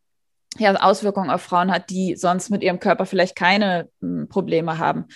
ja, 0.58 0.74
Auswirkungen 0.74 1.30
auf 1.30 1.42
Frauen 1.42 1.72
hat, 1.72 1.90
die 1.90 2.16
sonst 2.16 2.50
mit 2.50 2.62
ihrem 2.62 2.80
Körper 2.80 3.06
vielleicht 3.06 3.36
keine 3.36 3.88
m, 4.00 4.28
Probleme 4.28 4.78
haben. 4.78 5.06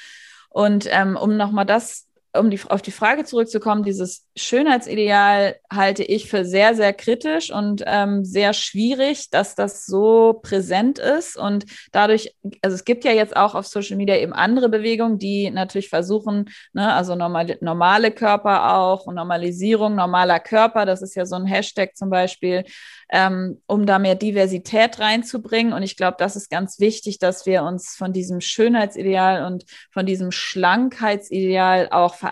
Und 0.49 0.89
ähm, 0.91 1.17
um 1.17 1.37
nochmal 1.37 1.67
das 1.67 2.08
um 2.39 2.51
die, 2.51 2.61
auf 2.69 2.83
die 2.83 2.91
Frage 2.91 3.25
zurückzukommen, 3.25 3.83
dieses 3.83 4.27
Schönheitsideal 4.37 5.57
halte 5.73 6.03
ich 6.03 6.29
für 6.29 6.45
sehr, 6.45 6.75
sehr 6.75 6.93
kritisch 6.93 7.51
und 7.51 7.83
ähm, 7.87 8.25
sehr 8.25 8.53
schwierig, 8.53 9.31
dass 9.31 9.55
das 9.55 9.87
so 9.87 10.41
präsent 10.43 10.99
ist. 10.99 11.37
Und 11.37 11.67
dadurch, 11.93 12.35
also 12.63 12.75
es 12.75 12.85
gibt 12.85 13.05
ja 13.05 13.13
jetzt 13.13 13.37
auch 13.37 13.55
auf 13.55 13.67
Social 13.67 13.97
Media 13.97 14.17
eben 14.17 14.33
andere 14.33 14.69
Bewegungen, 14.69 15.19
die 15.19 15.51
natürlich 15.51 15.89
versuchen, 15.89 16.51
ne, 16.73 16.93
also 16.93 17.15
normal, 17.15 17.59
normale 17.61 18.11
Körper 18.11 18.75
auch 18.77 19.07
und 19.07 19.17
Normalisierung 19.17 19.95
normaler 19.95 20.41
Körper, 20.41 20.87
das 20.87 21.03
ist 21.03 21.15
ja 21.15 21.27
so 21.27 21.37
ein 21.37 21.47
Hashtag 21.47 21.97
zum 21.97 22.11
Beispiel, 22.11 22.65
ähm, 23.11 23.61
um 23.67 23.87
da 23.87 23.99
mehr 23.99 24.15
Diversität 24.15 24.99
reinzubringen. 24.99 25.73
Und 25.73 25.83
ich 25.83 25.97
glaube, 25.97 26.17
das 26.19 26.37
ist 26.37 26.51
ganz 26.51 26.79
wichtig, 26.79 27.19
dass 27.19 27.47
wir 27.47 27.63
uns 27.63 27.97
von 27.97 28.13
diesem 28.13 28.41
Schönheitsideal 28.41 29.45
und 29.45 29.65
von 29.91 30.07
diesem 30.07 30.31
Schlankheitsideal 30.31 31.89
auch 31.91 32.15
verabschieden, 32.15 32.28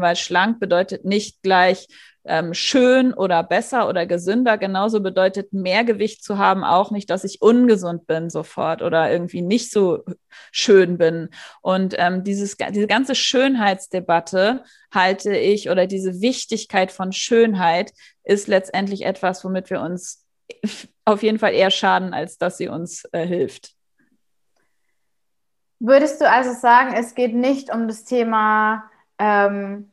weil 0.00 0.16
schlank 0.16 0.60
bedeutet 0.60 1.04
nicht 1.04 1.42
gleich 1.42 1.86
ähm, 2.28 2.52
schön 2.52 3.14
oder 3.14 3.42
besser 3.42 3.88
oder 3.88 4.06
gesünder. 4.06 4.58
Genauso 4.58 5.00
bedeutet 5.00 5.52
mehr 5.52 5.82
Gewicht 5.84 6.22
zu 6.22 6.36
haben 6.36 6.62
auch 6.62 6.90
nicht, 6.90 7.08
dass 7.10 7.24
ich 7.24 7.40
ungesund 7.40 8.06
bin 8.06 8.28
sofort 8.28 8.82
oder 8.82 9.10
irgendwie 9.10 9.40
nicht 9.40 9.70
so 9.70 10.04
schön 10.52 10.98
bin. 10.98 11.30
Und 11.62 11.94
ähm, 11.96 12.24
dieses, 12.24 12.56
diese 12.56 12.86
ganze 12.86 13.14
Schönheitsdebatte 13.14 14.62
halte 14.92 15.36
ich 15.36 15.70
oder 15.70 15.86
diese 15.86 16.20
Wichtigkeit 16.20 16.92
von 16.92 17.12
Schönheit 17.12 17.92
ist 18.24 18.46
letztendlich 18.46 19.06
etwas, 19.06 19.42
womit 19.44 19.70
wir 19.70 19.80
uns 19.80 20.24
auf 21.06 21.22
jeden 21.22 21.38
Fall 21.38 21.54
eher 21.54 21.70
schaden, 21.70 22.12
als 22.12 22.36
dass 22.36 22.58
sie 22.58 22.68
uns 22.68 23.04
äh, 23.12 23.26
hilft. 23.26 23.72
Würdest 25.80 26.20
du 26.20 26.28
also 26.28 26.52
sagen, 26.52 26.94
es 26.94 27.14
geht 27.14 27.34
nicht 27.34 27.72
um 27.72 27.86
das 27.86 28.04
Thema 28.04 28.87
ähm, 29.18 29.90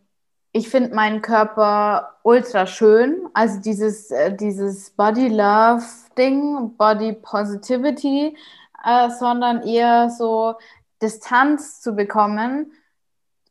ich 0.51 0.69
finde 0.69 0.95
meinen 0.95 1.21
Körper 1.21 2.15
ultra 2.23 2.65
schön. 2.65 3.27
Also 3.33 3.59
dieses, 3.59 4.09
äh, 4.11 4.33
dieses 4.33 4.91
Body 4.91 5.27
Love 5.27 5.83
Ding, 6.17 6.77
Body 6.77 7.13
Positivity, 7.13 8.37
äh, 8.85 9.09
sondern 9.09 9.63
eher 9.63 10.09
so 10.09 10.55
Distanz 11.01 11.81
zu 11.81 11.93
bekommen 11.93 12.71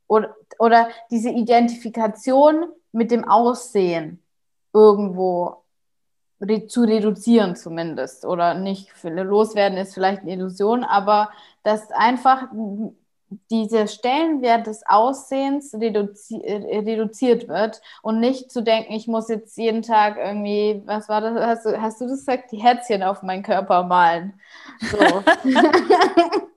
oder, 0.07 0.35
oder 0.59 0.89
diese 1.11 1.29
Identifikation 1.29 2.67
mit 2.93 3.11
dem 3.11 3.29
Aussehen 3.29 4.23
irgendwo 4.73 5.65
re 6.41 6.67
zu 6.67 6.83
reduzieren 6.83 7.57
zumindest. 7.57 8.25
Oder 8.25 8.55
nicht, 8.55 8.91
loswerden 9.03 9.79
ist 9.79 9.95
vielleicht 9.95 10.23
eine 10.23 10.33
Illusion, 10.33 10.85
aber 10.85 11.31
dass 11.63 11.91
einfach 11.91 12.49
dieser 13.51 13.87
Stellenwert 13.87 14.67
des 14.67 14.83
Aussehens 14.87 15.75
reduzi 15.75 16.41
äh, 16.43 16.79
reduziert 16.79 17.49
wird 17.49 17.81
und 18.03 18.21
nicht 18.21 18.51
zu 18.51 18.63
denken, 18.63 18.93
ich 18.93 19.07
muss 19.07 19.29
jetzt 19.29 19.57
jeden 19.57 19.83
Tag 19.83 20.17
irgendwie, 20.19 20.83
was 20.87 21.09
war 21.09 21.21
das, 21.21 21.35
hast 21.35 21.67
du, 21.67 21.81
hast 21.81 22.01
du 22.01 22.07
das 22.07 22.21
gesagt, 22.21 22.53
die 22.53 22.63
Herzchen 22.63 23.03
auf 23.03 23.23
meinen 23.23 23.43
Körper 23.43 23.85
malen. 23.85 24.41
So. 24.81 24.99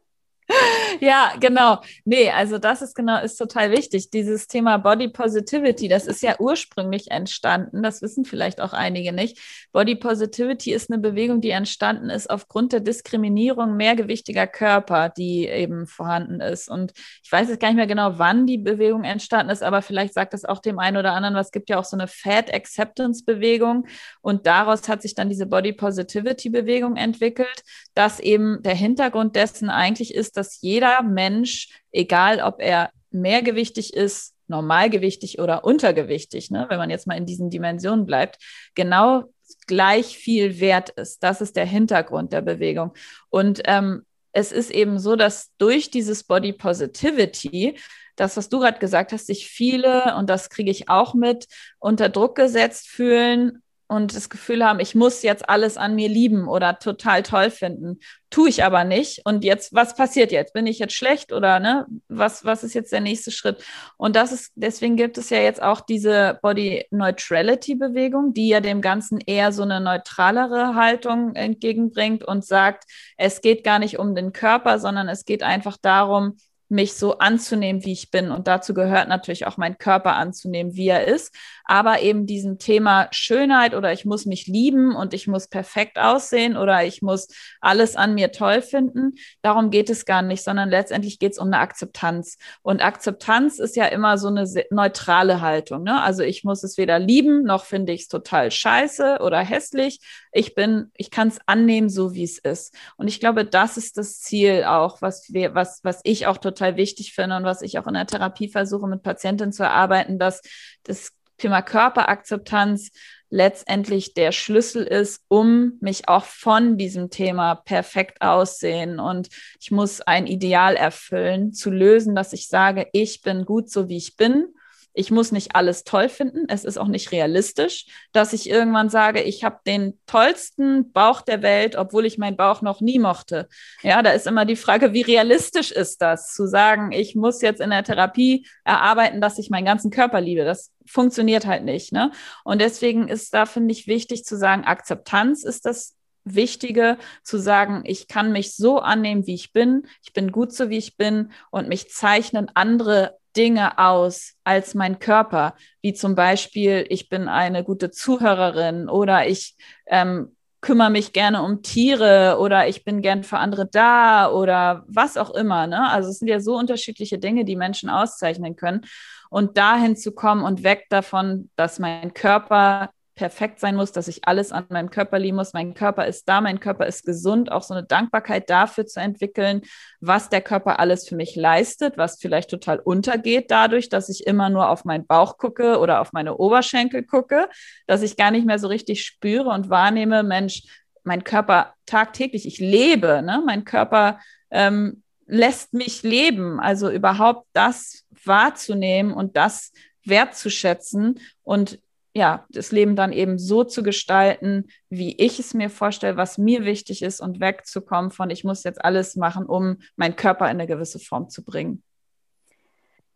ja, 1.01 1.33
genau. 1.39 1.81
Nee, 2.05 2.29
also 2.29 2.57
das 2.57 2.81
ist 2.81 2.95
genau, 2.95 3.21
ist 3.21 3.35
total 3.35 3.71
wichtig. 3.71 4.09
Dieses 4.09 4.47
Thema 4.47 4.77
Body 4.77 5.09
Positivity, 5.09 5.89
das 5.89 6.07
ist 6.07 6.21
ja 6.21 6.35
ursprünglich 6.39 7.11
entstanden. 7.11 7.83
Das 7.83 8.01
wissen 8.01 8.23
vielleicht 8.23 8.61
auch 8.61 8.71
einige 8.71 9.11
nicht. 9.11 9.39
Body 9.73 9.95
Positivity 9.95 10.71
ist 10.71 10.89
eine 10.89 10.99
Bewegung, 10.99 11.41
die 11.41 11.49
entstanden 11.49 12.09
ist 12.09 12.29
aufgrund 12.29 12.71
der 12.71 12.79
Diskriminierung 12.79 13.75
mehrgewichtiger 13.75 14.47
Körper, 14.47 15.09
die 15.09 15.47
eben 15.47 15.85
vorhanden 15.85 16.39
ist. 16.39 16.69
Und 16.69 16.93
ich 17.23 17.31
weiß 17.31 17.49
jetzt 17.49 17.59
gar 17.59 17.67
nicht 17.67 17.77
mehr 17.77 17.87
genau, 17.87 18.17
wann 18.17 18.47
die 18.47 18.57
Bewegung 18.57 19.03
entstanden 19.03 19.51
ist, 19.51 19.63
aber 19.63 19.81
vielleicht 19.81 20.13
sagt 20.13 20.33
das 20.33 20.45
auch 20.45 20.59
dem 20.59 20.79
einen 20.79 20.97
oder 20.97 21.11
anderen, 21.13 21.35
was 21.35 21.51
gibt 21.51 21.69
ja 21.69 21.77
auch 21.77 21.85
so 21.85 21.97
eine 21.97 22.07
Fat 22.07 22.53
Acceptance 22.53 23.25
Bewegung. 23.25 23.85
Und 24.21 24.47
daraus 24.47 24.87
hat 24.87 25.01
sich 25.01 25.13
dann 25.13 25.29
diese 25.29 25.45
Body 25.45 25.73
Positivity 25.73 26.49
Bewegung 26.49 26.95
entwickelt, 26.95 27.63
dass 27.95 28.21
eben 28.21 28.61
der 28.63 28.75
Hintergrund 28.75 29.35
dessen 29.35 29.69
eigentlich 29.69 30.13
ist, 30.13 30.36
dass 30.37 30.61
jeder 30.61 31.01
Mensch, 31.03 31.69
egal 31.91 32.41
ob 32.41 32.61
er 32.61 32.91
mehrgewichtig 33.11 33.93
ist, 33.93 34.33
normalgewichtig 34.47 35.39
oder 35.39 35.63
untergewichtig, 35.65 36.51
ne, 36.51 36.67
wenn 36.69 36.77
man 36.77 36.89
jetzt 36.89 37.07
mal 37.07 37.17
in 37.17 37.25
diesen 37.25 37.49
Dimensionen 37.49 38.05
bleibt, 38.05 38.37
genau 38.75 39.25
gleich 39.65 40.17
viel 40.17 40.59
wert 40.59 40.89
ist. 40.91 41.23
Das 41.23 41.41
ist 41.41 41.55
der 41.55 41.65
Hintergrund 41.65 42.33
der 42.33 42.41
Bewegung. 42.41 42.93
Und 43.29 43.61
ähm, 43.65 44.05
es 44.31 44.51
ist 44.51 44.71
eben 44.71 44.99
so, 44.99 45.15
dass 45.15 45.51
durch 45.57 45.89
dieses 45.89 46.23
Body 46.23 46.53
Positivity, 46.53 47.77
das, 48.15 48.37
was 48.37 48.49
du 48.49 48.59
gerade 48.59 48.79
gesagt 48.79 49.11
hast, 49.11 49.27
sich 49.27 49.47
viele, 49.47 50.15
und 50.15 50.29
das 50.29 50.49
kriege 50.49 50.71
ich 50.71 50.89
auch 50.89 51.13
mit, 51.13 51.47
unter 51.79 52.09
Druck 52.09 52.35
gesetzt 52.35 52.87
fühlen, 52.87 53.63
und 53.87 54.15
das 54.15 54.29
Gefühl 54.29 54.65
haben, 54.65 54.79
ich 54.79 54.95
muss 54.95 55.23
jetzt 55.23 55.47
alles 55.49 55.77
an 55.77 55.95
mir 55.95 56.09
lieben 56.09 56.47
oder 56.47 56.77
total 56.77 57.23
toll 57.23 57.49
finden. 57.49 57.99
Tue 58.29 58.49
ich 58.49 58.63
aber 58.65 58.83
nicht. 58.83 59.21
Und 59.23 59.45
jetzt, 59.45 59.73
was 59.73 59.95
passiert 59.95 60.33
jetzt? 60.33 60.53
Bin 60.53 60.67
ich 60.67 60.79
jetzt 60.79 60.93
schlecht 60.93 61.31
oder 61.31 61.61
ne? 61.61 61.85
Was, 62.09 62.43
was 62.43 62.65
ist 62.65 62.73
jetzt 62.73 62.91
der 62.91 62.99
nächste 62.99 63.31
Schritt? 63.31 63.63
Und 63.95 64.17
das 64.17 64.33
ist, 64.33 64.51
deswegen 64.55 64.97
gibt 64.97 65.17
es 65.17 65.29
ja 65.29 65.39
jetzt 65.39 65.61
auch 65.61 65.79
diese 65.79 66.37
Body 66.41 66.85
Neutrality 66.91 67.75
Bewegung, 67.75 68.33
die 68.33 68.49
ja 68.49 68.59
dem 68.59 68.81
Ganzen 68.81 69.19
eher 69.25 69.53
so 69.53 69.63
eine 69.63 69.79
neutralere 69.79 70.75
Haltung 70.75 71.35
entgegenbringt 71.35 72.25
und 72.25 72.45
sagt, 72.45 72.83
es 73.15 73.39
geht 73.39 73.63
gar 73.63 73.79
nicht 73.79 73.99
um 73.99 74.15
den 74.15 74.33
Körper, 74.33 74.79
sondern 74.79 75.07
es 75.07 75.23
geht 75.23 75.43
einfach 75.43 75.77
darum, 75.81 76.37
mich 76.69 76.95
so 76.95 77.17
anzunehmen, 77.19 77.85
wie 77.85 77.93
ich 77.93 78.11
bin. 78.11 78.31
Und 78.31 78.47
dazu 78.47 78.73
gehört 78.73 79.07
natürlich 79.07 79.47
auch 79.47 79.57
mein 79.57 79.77
Körper 79.77 80.15
anzunehmen, 80.15 80.75
wie 80.75 80.87
er 80.87 81.05
ist. 81.05 81.33
Aber 81.63 82.01
eben 82.01 82.25
diesem 82.25 82.59
Thema 82.59 83.07
Schönheit 83.11 83.73
oder 83.73 83.93
ich 83.93 84.05
muss 84.05 84.25
mich 84.25 84.47
lieben 84.47 84.95
und 84.95 85.13
ich 85.13 85.27
muss 85.27 85.47
perfekt 85.47 85.97
aussehen 85.97 86.57
oder 86.57 86.83
ich 86.83 87.01
muss 87.01 87.27
alles 87.61 87.95
an 87.95 88.13
mir 88.13 88.31
toll 88.31 88.61
finden, 88.61 89.13
darum 89.41 89.69
geht 89.69 89.89
es 89.89 90.05
gar 90.05 90.21
nicht, 90.21 90.43
sondern 90.43 90.69
letztendlich 90.69 91.19
geht 91.19 91.33
es 91.33 91.39
um 91.39 91.47
eine 91.47 91.59
Akzeptanz. 91.59 92.37
Und 92.61 92.81
Akzeptanz 92.81 93.59
ist 93.59 93.75
ja 93.75 93.85
immer 93.85 94.17
so 94.17 94.27
eine 94.27 94.45
neutrale 94.69 95.41
Haltung. 95.41 95.83
Ne? 95.83 96.01
Also 96.01 96.23
ich 96.23 96.43
muss 96.43 96.63
es 96.63 96.77
weder 96.77 96.99
lieben, 96.99 97.43
noch 97.43 97.65
finde 97.65 97.93
ich 97.93 98.01
es 98.01 98.07
total 98.07 98.51
scheiße 98.51 99.19
oder 99.21 99.39
hässlich. 99.39 99.99
Ich 100.37 100.53
bin, 100.53 100.91
ich 100.95 101.09
kann 101.09 101.29
es 101.29 101.39
annehmen, 101.47 101.89
so 101.89 102.13
wie 102.13 102.23
es 102.23 102.37
ist. 102.37 102.71
Und 102.95 103.07
ich 103.07 103.19
glaube, 103.19 103.43
das 103.43 103.75
ist 103.75 103.97
das 103.97 104.19
Ziel 104.21 104.65
auch, 104.65 105.01
was 105.01 105.33
wir, 105.33 105.55
was, 105.55 105.79
was 105.83 105.99
ich 106.03 106.27
auch 106.27 106.37
total 106.37 106.77
wichtig 106.77 107.13
finde 107.13 107.37
und 107.37 107.43
was 107.43 107.63
ich 107.63 107.79
auch 107.79 107.87
in 107.87 107.95
der 107.95 108.05
Therapie 108.05 108.47
versuche, 108.47 108.87
mit 108.87 109.01
Patientinnen 109.01 109.51
zu 109.51 109.63
erarbeiten, 109.63 110.19
dass 110.19 110.41
das 110.83 111.11
Thema 111.37 111.63
Körperakzeptanz 111.63 112.91
letztendlich 113.29 114.13
der 114.13 114.31
Schlüssel 114.31 114.83
ist, 114.83 115.23
um 115.27 115.73
mich 115.81 116.07
auch 116.07 116.25
von 116.25 116.77
diesem 116.77 117.09
Thema 117.09 117.55
perfekt 117.55 118.21
aussehen 118.21 118.99
und 118.99 119.29
ich 119.59 119.71
muss 119.71 120.01
ein 120.01 120.27
Ideal 120.27 120.75
erfüllen, 120.75 121.51
zu 121.51 121.71
lösen, 121.71 122.15
dass 122.15 122.31
ich 122.31 122.47
sage, 122.47 122.87
ich 122.93 123.21
bin 123.21 123.43
gut 123.43 123.69
so, 123.71 123.89
wie 123.89 123.97
ich 123.97 124.15
bin 124.15 124.53
ich 124.97 125.11
muss 125.11 125.31
nicht 125.31 125.55
alles 125.55 125.83
toll 125.83 126.09
finden. 126.09 126.45
Es 126.47 126.65
ist 126.65 126.77
auch 126.77 126.87
nicht 126.87 127.11
realistisch, 127.11 127.85
dass 128.13 128.33
ich 128.33 128.49
irgendwann 128.49 128.89
sage, 128.89 129.21
ich 129.21 129.43
habe 129.43 129.59
den 129.65 129.99
tollsten 130.07 130.91
Bauch 130.91 131.21
der 131.21 131.43
Welt, 131.43 131.75
obwohl 131.75 132.05
ich 132.07 132.17
meinen 132.17 132.35
Bauch 132.35 132.63
noch 132.63 132.81
nie 132.81 132.97
mochte. 132.97 133.47
Ja, 133.83 134.01
da 134.01 134.09
ist 134.11 134.25
immer 134.25 134.45
die 134.45 134.55
Frage, 134.55 134.93
wie 134.93 135.03
realistisch 135.03 135.71
ist 135.71 136.01
das, 136.01 136.33
zu 136.33 136.47
sagen, 136.47 136.91
ich 136.91 137.15
muss 137.15 137.41
jetzt 137.41 137.61
in 137.61 137.69
der 137.69 137.83
Therapie 137.83 138.47
erarbeiten, 138.63 139.21
dass 139.21 139.37
ich 139.37 139.51
meinen 139.51 139.65
ganzen 139.65 139.91
Körper 139.91 140.19
liebe. 140.19 140.45
Das 140.45 140.71
funktioniert 140.87 141.45
halt 141.45 141.63
nicht. 141.63 141.91
Ne? 141.91 142.11
Und 142.43 142.59
deswegen 142.59 143.07
ist 143.07 143.33
da, 143.35 143.45
finde 143.45 143.73
ich, 143.73 143.85
wichtig 143.85 144.25
zu 144.25 144.35
sagen, 144.35 144.63
Akzeptanz 144.63 145.43
ist 145.43 145.65
das 145.65 145.95
Wichtige 146.23 146.97
zu 147.23 147.37
sagen, 147.37 147.83
ich 147.85 148.07
kann 148.07 148.31
mich 148.31 148.55
so 148.55 148.79
annehmen, 148.79 149.27
wie 149.27 149.35
ich 149.35 149.53
bin, 149.53 149.83
ich 150.03 150.11
bin 150.11 150.31
gut 150.31 150.53
so, 150.53 150.69
wie 150.69 150.77
ich 150.77 150.97
bin 150.97 151.31
und 151.51 151.69
mich 151.69 151.89
zeichnen 151.89 152.51
andere 152.55 153.17
Dinge 153.37 153.77
aus 153.77 154.33
als 154.43 154.73
mein 154.73 154.99
Körper, 154.99 155.53
wie 155.81 155.93
zum 155.93 156.15
Beispiel, 156.15 156.85
ich 156.89 157.07
bin 157.07 157.27
eine 157.27 157.63
gute 157.63 157.91
Zuhörerin 157.91 158.89
oder 158.89 159.27
ich 159.27 159.55
ähm, 159.85 160.35
kümmere 160.61 160.89
mich 160.89 161.13
gerne 161.13 161.43
um 161.43 161.61
Tiere 161.61 162.37
oder 162.39 162.67
ich 162.67 162.83
bin 162.83 163.01
gern 163.01 163.23
für 163.23 163.37
andere 163.37 163.67
da 163.67 164.29
oder 164.29 164.83
was 164.87 165.15
auch 165.15 165.29
immer. 165.29 165.67
Ne? 165.67 165.89
Also 165.89 166.09
es 166.09 166.19
sind 166.19 166.27
ja 166.27 166.39
so 166.39 166.57
unterschiedliche 166.57 167.19
Dinge, 167.19 167.45
die 167.45 167.55
Menschen 167.55 167.89
auszeichnen 167.89 168.55
können. 168.55 168.81
Und 169.29 169.57
dahin 169.57 169.95
zu 169.97 170.13
kommen 170.13 170.43
und 170.43 170.63
weg 170.63 170.85
davon, 170.89 171.49
dass 171.57 171.79
mein 171.79 172.13
Körper 172.13 172.89
perfekt 173.17 173.59
sein 173.59 173.75
muss, 173.75 173.91
dass 173.91 174.07
ich 174.07 174.25
alles 174.25 174.53
an 174.53 174.65
meinem 174.69 174.89
Körper 174.89 175.19
lieben 175.19 175.35
muss. 175.35 175.51
Mein 175.51 175.73
Körper 175.73 176.05
ist 176.05 176.29
da, 176.29 176.39
mein 176.39 176.61
Körper 176.61 176.85
ist 176.85 177.05
gesund. 177.05 177.51
Auch 177.51 177.63
so 177.63 177.73
eine 177.73 177.83
Dankbarkeit 177.83 178.49
dafür 178.49 178.85
zu 178.85 179.01
entwickeln, 179.01 179.63
was 179.99 180.29
der 180.29 180.41
Körper 180.41 180.79
alles 180.79 181.09
für 181.09 181.15
mich 181.15 181.35
leistet, 181.35 181.97
was 181.97 182.19
vielleicht 182.21 182.49
total 182.49 182.79
untergeht 182.79 183.51
dadurch, 183.51 183.89
dass 183.89 184.07
ich 184.07 184.25
immer 184.25 184.49
nur 184.49 184.69
auf 184.69 184.85
meinen 184.85 185.05
Bauch 185.05 185.37
gucke 185.37 185.79
oder 185.79 185.99
auf 185.99 186.13
meine 186.13 186.37
Oberschenkel 186.37 187.03
gucke, 187.03 187.49
dass 187.87 188.03
ich 188.03 188.15
gar 188.15 188.31
nicht 188.31 188.45
mehr 188.45 188.59
so 188.59 188.67
richtig 188.67 189.03
spüre 189.03 189.49
und 189.49 189.69
wahrnehme, 189.69 190.23
Mensch, 190.23 190.63
mein 191.03 191.23
Körper 191.23 191.73
tagtäglich, 191.85 192.45
ich 192.45 192.59
lebe, 192.59 193.21
ne? 193.23 193.41
mein 193.45 193.65
Körper 193.65 194.19
ähm, 194.51 195.01
lässt 195.25 195.73
mich 195.73 196.03
leben. 196.03 196.59
Also 196.59 196.89
überhaupt 196.89 197.47
das 197.53 198.05
wahrzunehmen 198.23 199.11
und 199.11 199.35
das 199.35 199.71
wertzuschätzen 200.05 201.19
und 201.43 201.79
ja, 202.17 202.45
das 202.49 202.71
Leben 202.71 202.95
dann 202.95 203.13
eben 203.13 203.37
so 203.37 203.63
zu 203.63 203.83
gestalten, 203.83 204.65
wie 204.89 205.15
ich 205.17 205.37
es 205.37 205.53
mir 205.53 205.69
vorstelle, 205.69 206.17
was 206.17 206.39
mir 206.39 206.65
wichtig 206.65 207.03
ist 207.03 207.21
und 207.21 207.39
wegzukommen 207.39 208.09
von, 208.09 208.31
ich 208.31 208.43
muss 208.43 208.63
jetzt 208.63 208.83
alles 208.83 209.15
machen, 209.15 209.45
um 209.45 209.77
meinen 209.95 210.15
Körper 210.15 210.45
in 210.45 210.57
eine 210.57 210.65
gewisse 210.65 210.97
Form 210.97 211.29
zu 211.29 211.45
bringen. 211.45 211.83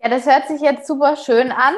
Ja, 0.03 0.09
das 0.09 0.27
hört 0.27 0.47
sich 0.47 0.61
jetzt 0.61 0.85
super 0.85 1.15
schön 1.15 1.51
an. 1.51 1.73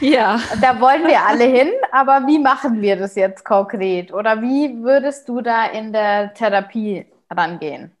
Ja. 0.00 0.38
Da 0.60 0.80
wollen 0.80 1.06
wir 1.06 1.22
alle 1.26 1.44
hin, 1.44 1.70
aber 1.92 2.26
wie 2.26 2.38
machen 2.38 2.82
wir 2.82 2.96
das 2.96 3.14
jetzt 3.14 3.42
konkret? 3.42 4.12
Oder 4.12 4.42
wie 4.42 4.82
würdest 4.82 5.28
du 5.30 5.40
da 5.40 5.64
in 5.64 5.94
der 5.94 6.34
Therapie 6.34 7.06
rangehen? 7.30 7.96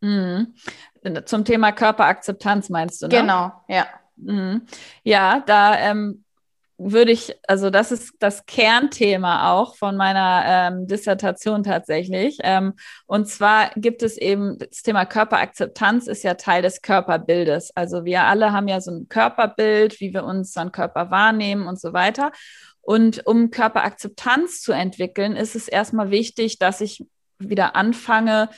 Mhm. 0.00 0.54
Zum 1.24 1.44
Thema 1.44 1.72
Körperakzeptanz 1.72 2.70
meinst 2.70 3.02
du, 3.02 3.08
ne? 3.08 3.20
Genau, 3.20 3.52
ja. 3.66 3.86
Mhm. 4.16 4.66
Ja, 5.02 5.42
da 5.46 5.76
ähm, 5.78 6.24
würde 6.82 7.12
ich, 7.12 7.34
also 7.46 7.68
das 7.68 7.92
ist 7.92 8.14
das 8.20 8.46
Kernthema 8.46 9.52
auch 9.52 9.76
von 9.76 9.96
meiner 9.96 10.42
ähm, 10.46 10.86
Dissertation 10.86 11.62
tatsächlich. 11.62 12.38
Ähm, 12.42 12.72
und 13.06 13.28
zwar 13.28 13.70
gibt 13.76 14.02
es 14.02 14.16
eben 14.16 14.56
das 14.58 14.82
Thema 14.82 15.04
Körperakzeptanz 15.04 16.06
ist 16.06 16.22
ja 16.22 16.34
Teil 16.34 16.62
des 16.62 16.80
Körperbildes. 16.80 17.76
Also 17.76 18.06
wir 18.06 18.22
alle 18.22 18.52
haben 18.52 18.66
ja 18.66 18.80
so 18.80 18.92
ein 18.92 19.08
Körperbild, 19.08 20.00
wie 20.00 20.14
wir 20.14 20.24
unseren 20.24 20.72
Körper 20.72 21.10
wahrnehmen 21.10 21.66
und 21.66 21.78
so 21.78 21.92
weiter. 21.92 22.32
Und 22.80 23.26
um 23.26 23.50
Körperakzeptanz 23.50 24.62
zu 24.62 24.72
entwickeln, 24.72 25.36
ist 25.36 25.54
es 25.54 25.68
erstmal 25.68 26.10
wichtig, 26.10 26.58
dass 26.58 26.80
ich 26.80 27.04
wieder 27.38 27.76
anfange, 27.76 28.48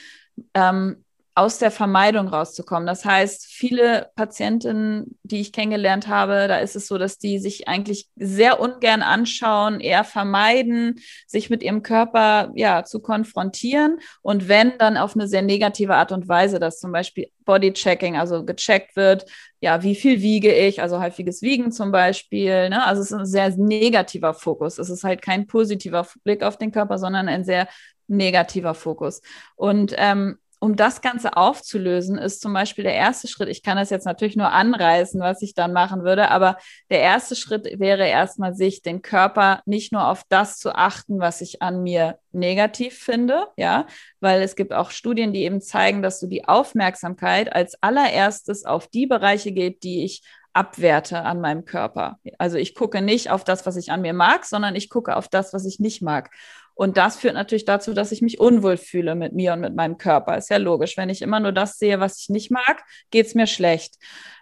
ähm, 0.53 1.02
aus 1.35 1.57
der 1.57 1.71
Vermeidung 1.71 2.27
rauszukommen. 2.27 2.85
Das 2.85 3.05
heißt, 3.05 3.47
viele 3.47 4.11
Patientinnen, 4.15 5.17
die 5.23 5.41
ich 5.41 5.51
kennengelernt 5.51 6.07
habe, 6.07 6.47
da 6.47 6.57
ist 6.57 6.75
es 6.75 6.87
so, 6.87 6.99
dass 6.99 7.17
die 7.17 7.39
sich 7.39 7.67
eigentlich 7.67 8.07
sehr 8.15 8.59
ungern 8.59 9.01
anschauen, 9.01 9.79
eher 9.79 10.03
vermeiden, 10.03 10.99
sich 11.25 11.49
mit 11.49 11.63
ihrem 11.63 11.81
Körper 11.81 12.51
ja 12.55 12.83
zu 12.83 12.99
konfrontieren 12.99 13.99
und 14.21 14.47
wenn 14.47 14.77
dann 14.77 14.95
auf 14.95 15.15
eine 15.15 15.27
sehr 15.27 15.41
negative 15.41 15.95
Art 15.95 16.11
und 16.11 16.27
Weise, 16.27 16.59
dass 16.59 16.79
zum 16.79 16.91
Beispiel 16.91 17.29
Bodychecking, 17.45 18.15
also 18.15 18.45
gecheckt 18.45 18.95
wird, 18.95 19.25
ja, 19.59 19.81
wie 19.81 19.95
viel 19.95 20.21
wiege 20.21 20.53
ich, 20.53 20.81
also 20.81 21.01
häufiges 21.01 21.41
Wiegen 21.41 21.71
zum 21.71 21.91
Beispiel. 21.91 22.69
Ne? 22.69 22.85
Also 22.85 23.01
es 23.01 23.11
ist 23.11 23.17
ein 23.17 23.25
sehr 23.25 23.49
negativer 23.57 24.33
Fokus. 24.33 24.77
Es 24.77 24.89
ist 24.89 25.03
halt 25.03 25.21
kein 25.21 25.47
positiver 25.47 26.05
Blick 26.23 26.43
auf 26.43 26.57
den 26.57 26.71
Körper, 26.71 26.97
sondern 26.97 27.27
ein 27.27 27.43
sehr 27.43 27.67
negativer 28.07 28.73
Fokus. 28.73 29.21
Und 29.55 29.95
ähm, 29.97 30.37
um 30.63 30.77
das 30.77 31.01
Ganze 31.01 31.35
aufzulösen, 31.35 32.17
ist 32.17 32.39
zum 32.39 32.53
Beispiel 32.53 32.85
der 32.85 32.93
erste 32.93 33.27
Schritt, 33.27 33.49
ich 33.49 33.63
kann 33.63 33.75
das 33.75 33.89
jetzt 33.89 34.05
natürlich 34.05 34.37
nur 34.37 34.49
anreißen, 34.49 35.19
was 35.19 35.41
ich 35.41 35.55
dann 35.55 35.73
machen 35.73 36.05
würde, 36.05 36.31
aber 36.31 36.55
der 36.89 37.01
erste 37.01 37.35
Schritt 37.35 37.81
wäre 37.81 38.07
erstmal, 38.07 38.55
sich 38.55 38.81
den 38.81 39.01
Körper 39.01 39.61
nicht 39.65 39.91
nur 39.91 40.07
auf 40.07 40.23
das 40.29 40.59
zu 40.59 40.73
achten, 40.73 41.19
was 41.19 41.41
ich 41.41 41.61
an 41.61 41.83
mir 41.83 42.17
negativ 42.31 42.97
finde, 42.97 43.47
ja, 43.57 43.87
weil 44.21 44.41
es 44.41 44.55
gibt 44.55 44.71
auch 44.71 44.91
Studien, 44.91 45.33
die 45.33 45.43
eben 45.43 45.59
zeigen, 45.59 46.01
dass 46.01 46.21
so 46.21 46.27
die 46.27 46.47
Aufmerksamkeit 46.47 47.53
als 47.53 47.75
allererstes 47.83 48.63
auf 48.63 48.87
die 48.87 49.05
Bereiche 49.05 49.51
geht, 49.51 49.83
die 49.83 50.05
ich 50.05 50.23
abwerte 50.53 51.23
an 51.23 51.41
meinem 51.41 51.65
Körper. 51.65 52.19
Also 52.37 52.57
ich 52.57 52.75
gucke 52.75 53.01
nicht 53.01 53.29
auf 53.29 53.43
das, 53.43 53.65
was 53.65 53.75
ich 53.75 53.91
an 53.91 54.01
mir 54.01 54.13
mag, 54.13 54.45
sondern 54.45 54.75
ich 54.75 54.89
gucke 54.89 55.15
auf 55.15 55.27
das, 55.27 55.53
was 55.53 55.65
ich 55.65 55.79
nicht 55.79 56.01
mag. 56.01 56.29
Und 56.75 56.97
das 56.97 57.17
führt 57.17 57.35
natürlich 57.35 57.65
dazu, 57.65 57.93
dass 57.93 58.11
ich 58.11 58.23
mich 58.23 58.39
unwohl 58.39 58.77
fühle 58.77 59.13
mit 59.13 59.33
mir 59.33 59.53
und 59.53 59.61
mit 59.61 59.75
meinem 59.75 59.97
Körper. 59.97 60.37
Ist 60.37 60.49
ja 60.49 60.57
logisch. 60.57 60.97
Wenn 60.97 61.09
ich 61.09 61.21
immer 61.21 61.39
nur 61.39 61.51
das 61.51 61.77
sehe, 61.77 61.99
was 61.99 62.19
ich 62.19 62.29
nicht 62.29 62.49
mag, 62.49 62.83
geht 63.11 63.27
es 63.27 63.35
mir 63.35 63.45
schlecht. 63.45 63.95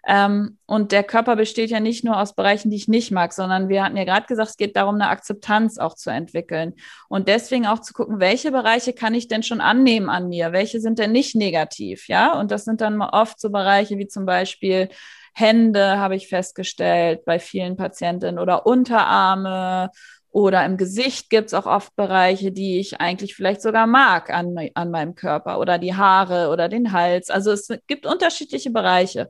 Ähm, 0.08 0.58
und 0.66 0.94
der 0.94 1.04
Körper 1.04 1.36
besteht 1.36 1.70
ja 1.72 1.82
nicht 1.82 2.06
nur 2.06 2.18
aus 2.20 2.34
Bereichen, 2.34 2.72
die 2.72 2.78
ich 2.78 2.88
nicht 2.88 3.12
mag, 3.12 3.34
sondern 3.34 3.68
wir 3.68 3.84
hatten 3.84 3.98
ja 3.98 4.06
gerade 4.06 4.28
gesagt, 4.28 4.52
es 4.52 4.58
geht 4.58 4.78
darum, 4.78 4.96
eine 4.96 5.10
Akzeptanz 5.10 5.78
auch 5.78 5.94
zu 5.94 6.10
entwickeln. 6.10 6.76
Und 7.10 7.28
deswegen 7.28 7.68
auch 7.68 7.80
zu 7.80 7.94
gucken, 7.94 8.20
welche 8.22 8.52
Bereiche 8.52 8.94
kann 8.94 9.14
ich 9.14 9.28
denn 9.28 9.44
schon 9.44 9.60
annehmen 9.60 10.10
an 10.10 10.30
mir? 10.30 10.54
Welche 10.54 10.80
sind 10.80 11.00
denn 11.00 11.12
nicht 11.12 11.36
negativ? 11.36 12.08
Ja, 12.08 12.40
und 12.40 12.50
das 12.52 12.64
sind 12.64 12.80
dann 12.80 13.02
oft 13.02 13.42
so 13.42 13.50
Bereiche 13.50 13.98
wie 13.98 14.08
zum 14.08 14.26
Beispiel 14.26 14.88
Hände, 15.34 16.00
habe 16.00 16.16
ich 16.16 16.28
festgestellt 16.28 17.26
bei 17.26 17.40
vielen 17.40 17.76
Patientinnen 17.78 18.40
oder 18.40 18.66
Unterarme 18.66 19.90
oder 20.32 20.66
im 20.66 20.78
Gesicht 20.78 21.30
gibt 21.30 21.48
es 21.48 21.54
auch 21.54 21.66
oft 21.66 21.96
Bereiche, 21.96 22.52
die 22.52 22.80
ich 22.80 23.02
eigentlich 23.02 23.36
vielleicht 23.36 23.62
sogar 23.62 23.86
mag 23.86 24.30
an, 24.30 24.56
an 24.76 24.90
meinem 24.90 25.16
Körper 25.16 25.60
oder 25.60 25.78
die 25.78 25.94
Haare 25.94 26.50
oder 26.50 26.70
den 26.70 26.94
Hals. 26.94 27.30
Also 27.30 27.52
es 27.52 27.68
gibt 27.88 28.06
unterschiedliche 28.06 28.72
Bereiche. 28.72 29.30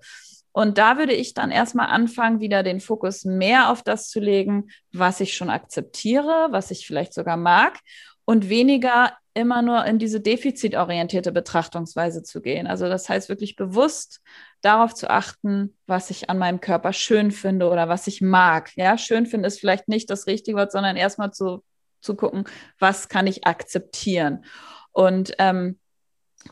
Und 0.51 0.77
da 0.77 0.97
würde 0.97 1.13
ich 1.13 1.33
dann 1.33 1.49
erstmal 1.49 1.87
anfangen, 1.87 2.39
wieder 2.39 2.61
den 2.61 2.81
Fokus 2.81 3.25
mehr 3.25 3.71
auf 3.71 3.83
das 3.83 4.09
zu 4.09 4.19
legen, 4.19 4.69
was 4.91 5.21
ich 5.21 5.35
schon 5.35 5.49
akzeptiere, 5.49 6.49
was 6.51 6.71
ich 6.71 6.85
vielleicht 6.85 7.13
sogar 7.13 7.37
mag 7.37 7.79
und 8.25 8.49
weniger 8.49 9.13
immer 9.33 9.61
nur 9.61 9.85
in 9.85 9.97
diese 9.97 10.19
defizitorientierte 10.19 11.31
Betrachtungsweise 11.31 12.23
zu 12.23 12.41
gehen. 12.41 12.67
Also 12.67 12.89
das 12.89 13.07
heißt 13.07 13.29
wirklich 13.29 13.55
bewusst 13.55 14.21
darauf 14.61 14.93
zu 14.93 15.09
achten, 15.09 15.77
was 15.87 16.09
ich 16.09 16.29
an 16.29 16.37
meinem 16.37 16.59
Körper 16.59 16.91
schön 16.91 17.31
finde 17.31 17.69
oder 17.69 17.87
was 17.87 18.07
ich 18.07 18.21
mag. 18.21 18.71
Ja, 18.75 18.97
schön 18.97 19.25
finde 19.25 19.47
ist 19.47 19.59
vielleicht 19.59 19.87
nicht 19.87 20.09
das 20.09 20.27
richtige 20.27 20.57
Wort, 20.57 20.71
sondern 20.71 20.97
erstmal 20.97 21.31
zu, 21.31 21.63
zu 22.01 22.15
gucken, 22.15 22.43
was 22.77 23.07
kann 23.07 23.25
ich 23.25 23.47
akzeptieren. 23.47 24.43
Und 24.91 25.33
ähm, 25.39 25.79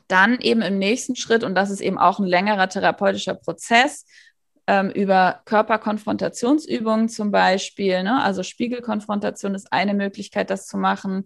dann 0.07 0.39
eben 0.39 0.61
im 0.61 0.77
nächsten 0.77 1.15
Schritt, 1.15 1.43
und 1.43 1.55
das 1.55 1.71
ist 1.71 1.81
eben 1.81 1.97
auch 1.97 2.19
ein 2.19 2.25
längerer 2.25 2.69
therapeutischer 2.69 3.33
Prozess, 3.33 4.05
ähm, 4.67 4.89
über 4.91 5.41
Körperkonfrontationsübungen 5.45 7.09
zum 7.09 7.31
Beispiel. 7.31 8.03
Ne? 8.03 8.21
Also 8.21 8.43
Spiegelkonfrontation 8.43 9.55
ist 9.55 9.73
eine 9.73 9.95
Möglichkeit, 9.95 10.49
das 10.49 10.67
zu 10.67 10.77
machen 10.77 11.25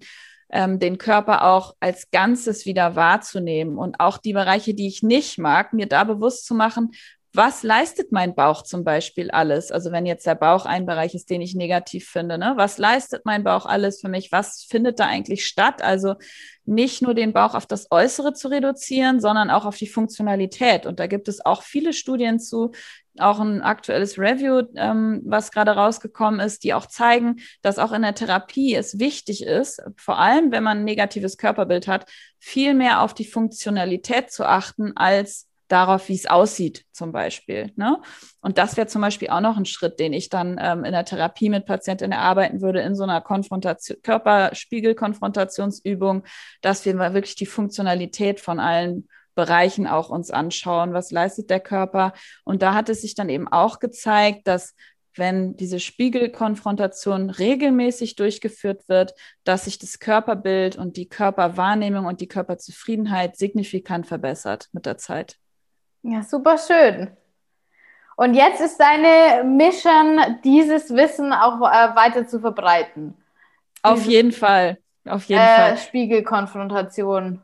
ähm, 0.53 0.79
den 0.79 0.97
Körper 0.97 1.45
auch 1.45 1.75
als 1.79 2.11
Ganzes 2.11 2.65
wieder 2.65 2.95
wahrzunehmen 2.95 3.77
und 3.77 3.99
auch 3.99 4.17
die 4.19 4.33
Bereiche, 4.33 4.75
die 4.75 4.87
ich 4.87 5.01
nicht 5.01 5.39
mag, 5.39 5.73
mir 5.73 5.87
da 5.87 6.03
bewusst 6.03 6.45
zu 6.45 6.53
machen, 6.53 6.91
was 7.35 7.63
leistet 7.63 8.11
mein 8.11 8.35
Bauch 8.35 8.61
zum 8.61 8.83
Beispiel 8.83 9.31
alles? 9.31 9.71
Also 9.71 9.91
wenn 9.91 10.05
jetzt 10.05 10.27
der 10.27 10.35
Bauch 10.35 10.67
ein 10.67 10.85
Bereich 10.85 11.15
ist, 11.15 11.31
den 11.31 11.41
ich 11.41 11.55
negativ 11.55 12.07
finde, 12.07 12.37
ne? 12.37 12.53
was 12.57 12.77
leistet 12.77 13.25
mein 13.25 13.43
Bauch 13.43 13.65
alles 13.65 13.99
für 13.99 14.07
mich? 14.07 14.31
Was 14.31 14.67
findet 14.69 14.99
da 14.99 15.07
eigentlich 15.07 15.47
statt? 15.47 15.81
Also 15.81 16.13
nicht 16.65 17.01
nur 17.01 17.15
den 17.15 17.33
Bauch 17.33 17.55
auf 17.55 17.65
das 17.65 17.87
Äußere 17.89 18.33
zu 18.33 18.49
reduzieren, 18.49 19.19
sondern 19.19 19.49
auch 19.49 19.65
auf 19.65 19.77
die 19.77 19.87
Funktionalität. 19.87 20.85
Und 20.85 20.99
da 20.99 21.07
gibt 21.07 21.27
es 21.27 21.43
auch 21.43 21.63
viele 21.63 21.93
Studien 21.93 22.39
zu, 22.39 22.71
auch 23.19 23.39
ein 23.39 23.61
aktuelles 23.61 24.17
Review, 24.17 24.63
ähm, 24.75 25.21
was 25.25 25.51
gerade 25.51 25.71
rausgekommen 25.71 26.39
ist, 26.39 26.63
die 26.63 26.73
auch 26.73 26.87
zeigen, 26.87 27.41
dass 27.61 27.77
auch 27.79 27.91
in 27.91 28.01
der 28.01 28.15
Therapie 28.15 28.73
es 28.75 28.97
wichtig 28.99 29.43
ist, 29.43 29.81
vor 29.97 30.17
allem 30.17 30.51
wenn 30.51 30.63
man 30.63 30.79
ein 30.79 30.83
negatives 30.83 31.37
Körperbild 31.37 31.87
hat, 31.87 32.09
viel 32.39 32.73
mehr 32.73 33.01
auf 33.01 33.13
die 33.13 33.25
Funktionalität 33.25 34.31
zu 34.31 34.45
achten 34.45 34.93
als 34.95 35.47
darauf, 35.67 36.07
wie 36.07 36.13
es 36.13 36.27
aussieht, 36.27 36.85
zum 36.91 37.11
Beispiel. 37.11 37.71
Ne? 37.75 37.99
Und 38.41 38.59
das 38.59 38.77
wäre 38.77 38.87
zum 38.87 39.01
Beispiel 39.01 39.29
auch 39.29 39.41
noch 39.41 39.57
ein 39.57 39.65
Schritt, 39.65 39.99
den 39.99 40.13
ich 40.13 40.29
dann 40.29 40.59
ähm, 40.61 40.85
in 40.85 40.91
der 40.91 41.05
Therapie 41.05 41.49
mit 41.49 41.65
Patientinnen 41.65 42.11
erarbeiten 42.11 42.61
würde, 42.61 42.81
in 42.81 42.93
so 42.95 43.01
einer 43.03 43.21
Konfrontation, 43.21 43.97
Körperspiegelkonfrontationsübung, 44.03 46.25
dass 46.61 46.85
wir 46.85 46.93
mal 46.95 47.15
wirklich 47.15 47.35
die 47.35 47.47
Funktionalität 47.47 48.39
von 48.39 48.59
allen 48.59 49.07
Bereichen 49.35 49.87
auch 49.87 50.09
uns 50.09 50.31
anschauen, 50.31 50.93
was 50.93 51.11
leistet 51.11 51.49
der 51.49 51.59
Körper. 51.59 52.13
Und 52.43 52.61
da 52.61 52.73
hat 52.73 52.89
es 52.89 53.01
sich 53.01 53.15
dann 53.15 53.29
eben 53.29 53.47
auch 53.47 53.79
gezeigt, 53.79 54.47
dass 54.47 54.75
wenn 55.15 55.55
diese 55.55 55.79
Spiegelkonfrontation 55.79 57.29
regelmäßig 57.29 58.15
durchgeführt 58.15 58.87
wird, 58.87 59.13
dass 59.43 59.65
sich 59.65 59.77
das 59.77 59.99
Körperbild 59.99 60.75
und 60.75 60.97
die 60.97 61.07
Körperwahrnehmung 61.07 62.05
und 62.05 62.21
die 62.21 62.27
Körperzufriedenheit 62.27 63.37
signifikant 63.37 64.07
verbessert 64.07 64.69
mit 64.71 64.85
der 64.85 64.97
Zeit. 64.97 65.37
Ja, 66.01 66.23
super 66.23 66.57
schön. 66.57 67.15
Und 68.15 68.35
jetzt 68.35 68.61
ist 68.61 68.77
deine 68.77 69.43
Mission, 69.43 70.39
dieses 70.43 70.93
Wissen 70.93 71.33
auch 71.33 71.59
äh, 71.61 71.95
weiter 71.95 72.27
zu 72.27 72.39
verbreiten. 72.39 73.15
Auf 73.81 74.05
jeden 74.05 74.31
Fall. 74.31 74.77
Auf 75.05 75.25
jeden 75.25 75.41
äh, 75.41 75.55
Fall. 75.55 75.77
Spiegelkonfrontation. 75.77 77.41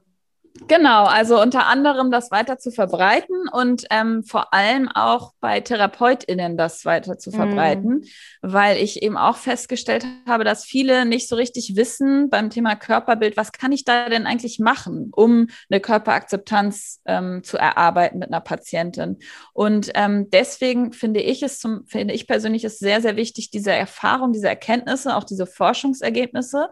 Genau, 0.68 1.06
also 1.06 1.42
unter 1.42 1.68
anderem 1.68 2.12
das 2.12 2.32
weiter 2.32 2.58
zu 2.58 2.72
verbreiten 2.72 3.48
und 3.52 3.86
ähm, 3.90 4.24
vor 4.24 4.54
allem 4.54 4.90
auch 4.90 5.34
bei 5.40 5.62
TherapeutInnen 5.62 6.58
das 6.58 6.86
weiter 6.86 7.18
zu 7.18 7.32
verbreiten, 7.32 8.00
mm. 8.00 8.04
weil 8.42 8.78
ich 8.78 9.02
eben 9.02 9.18
auch 9.18 9.38
festgestellt 9.38 10.06
habe, 10.28 10.44
dass 10.44 10.66
viele 10.66 11.06
nicht 11.06 11.28
so 11.28 11.36
richtig 11.36 11.76
wissen 11.76 12.30
beim 12.30 12.50
Thema 12.50 12.76
Körperbild, 12.76 13.38
was 13.38 13.52
kann 13.52 13.72
ich 13.72 13.86
da 13.86 14.10
denn 14.10 14.28
eigentlich 14.28 14.60
machen, 14.60 15.12
um 15.16 15.48
eine 15.70 15.80
Körperakzeptanz 15.80 17.02
ähm, 17.06 17.42
zu 17.44 17.58
erarbeiten 17.58 18.20
mit 18.20 18.30
einer 18.30 18.42
Patientin. 18.42 19.18
Und 19.54 19.92
ähm, 19.96 20.30
deswegen 20.30 20.92
finde 20.92 21.22
ich 21.22 21.42
es 21.42 21.60
zum, 21.60 21.86
finde 21.88 22.14
ich 22.14 22.28
persönlich 22.28 22.64
ist 22.64 22.80
sehr, 22.80 23.02
sehr 23.02 23.16
wichtig, 23.16 23.50
diese 23.50 23.72
Erfahrung, 23.72 24.34
diese 24.34 24.50
Erkenntnisse, 24.50 25.16
auch 25.16 25.24
diese 25.24 25.46
Forschungsergebnisse 25.46 26.70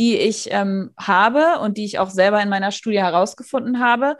die 0.00 0.16
ich 0.16 0.48
ähm, 0.50 0.92
habe 0.98 1.60
und 1.60 1.76
die 1.76 1.84
ich 1.84 1.98
auch 1.98 2.08
selber 2.08 2.42
in 2.42 2.48
meiner 2.48 2.72
Studie 2.72 3.00
herausgefunden 3.00 3.80
habe, 3.80 4.16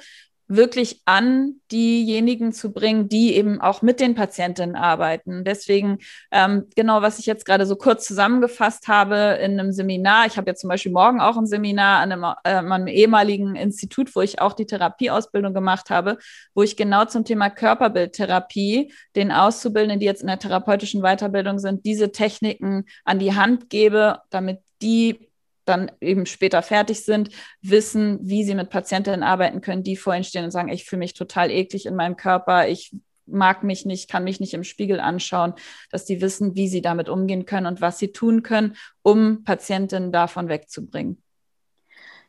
wirklich 0.46 1.00
an 1.06 1.54
diejenigen 1.72 2.52
zu 2.52 2.70
bringen, 2.70 3.08
die 3.08 3.34
eben 3.34 3.62
auch 3.62 3.80
mit 3.80 3.98
den 3.98 4.14
Patientinnen 4.14 4.76
arbeiten. 4.76 5.42
Deswegen 5.42 6.00
ähm, 6.32 6.66
genau, 6.76 7.00
was 7.00 7.18
ich 7.18 7.24
jetzt 7.24 7.46
gerade 7.46 7.64
so 7.64 7.76
kurz 7.76 8.04
zusammengefasst 8.04 8.88
habe 8.88 9.38
in 9.40 9.58
einem 9.58 9.72
Seminar. 9.72 10.26
Ich 10.26 10.36
habe 10.36 10.50
jetzt 10.50 10.60
zum 10.60 10.68
Beispiel 10.68 10.92
morgen 10.92 11.18
auch 11.18 11.38
ein 11.38 11.46
Seminar 11.46 12.00
an 12.00 12.12
einem, 12.12 12.24
äh, 12.44 12.50
an 12.50 12.70
einem 12.70 12.86
ehemaligen 12.88 13.54
Institut, 13.54 14.14
wo 14.14 14.20
ich 14.20 14.38
auch 14.42 14.52
die 14.52 14.66
Therapieausbildung 14.66 15.54
gemacht 15.54 15.88
habe, 15.88 16.18
wo 16.52 16.62
ich 16.62 16.76
genau 16.76 17.06
zum 17.06 17.24
Thema 17.24 17.48
Körperbildtherapie 17.48 18.92
den 19.16 19.32
Auszubildenden, 19.32 20.00
die 20.00 20.06
jetzt 20.06 20.20
in 20.20 20.28
der 20.28 20.40
therapeutischen 20.40 21.00
Weiterbildung 21.00 21.58
sind, 21.58 21.86
diese 21.86 22.12
Techniken 22.12 22.84
an 23.06 23.18
die 23.18 23.34
Hand 23.34 23.70
gebe, 23.70 24.18
damit 24.28 24.58
die 24.82 25.29
dann 25.64 25.90
eben 26.00 26.26
später 26.26 26.62
fertig 26.62 27.04
sind, 27.04 27.30
wissen, 27.62 28.18
wie 28.22 28.44
sie 28.44 28.54
mit 28.54 28.70
Patientinnen 28.70 29.22
arbeiten 29.22 29.60
können, 29.60 29.82
die 29.82 29.96
vor 29.96 30.14
ihnen 30.14 30.24
stehen 30.24 30.44
und 30.44 30.50
sagen, 30.50 30.68
ich 30.68 30.84
fühle 30.84 31.00
mich 31.00 31.14
total 31.14 31.50
eklig 31.50 31.86
in 31.86 31.96
meinem 31.96 32.16
Körper, 32.16 32.68
ich 32.68 32.94
mag 33.26 33.62
mich 33.62 33.86
nicht, 33.86 34.10
kann 34.10 34.24
mich 34.24 34.40
nicht 34.40 34.54
im 34.54 34.64
Spiegel 34.64 35.00
anschauen, 35.00 35.54
dass 35.90 36.04
die 36.04 36.20
wissen, 36.20 36.56
wie 36.56 36.68
sie 36.68 36.82
damit 36.82 37.08
umgehen 37.08 37.46
können 37.46 37.66
und 37.66 37.80
was 37.80 37.98
sie 37.98 38.12
tun 38.12 38.42
können, 38.42 38.76
um 39.02 39.44
Patientinnen 39.44 40.12
davon 40.12 40.48
wegzubringen. 40.48 41.22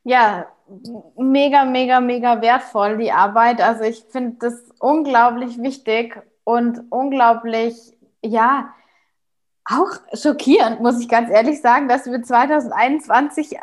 Ja, 0.03 0.48
mega, 1.18 1.66
mega, 1.66 1.99
mega 1.99 2.41
wertvoll, 2.41 2.98
die 2.98 3.12
Arbeit. 3.12 3.62
Also 3.62 3.84
ich 3.84 4.03
finde 4.10 4.38
das 4.40 4.53
unglaublich 4.80 5.60
wichtig 5.60 6.20
und 6.44 6.82
unglaublich, 6.90 7.76
ja, 8.24 8.74
auch 9.65 9.91
schockierend, 10.13 10.81
muss 10.81 10.99
ich 10.99 11.07
ganz 11.07 11.29
ehrlich 11.29 11.61
sagen, 11.61 11.88
dass 11.88 12.05
wir 12.05 12.21
2021 12.21 13.57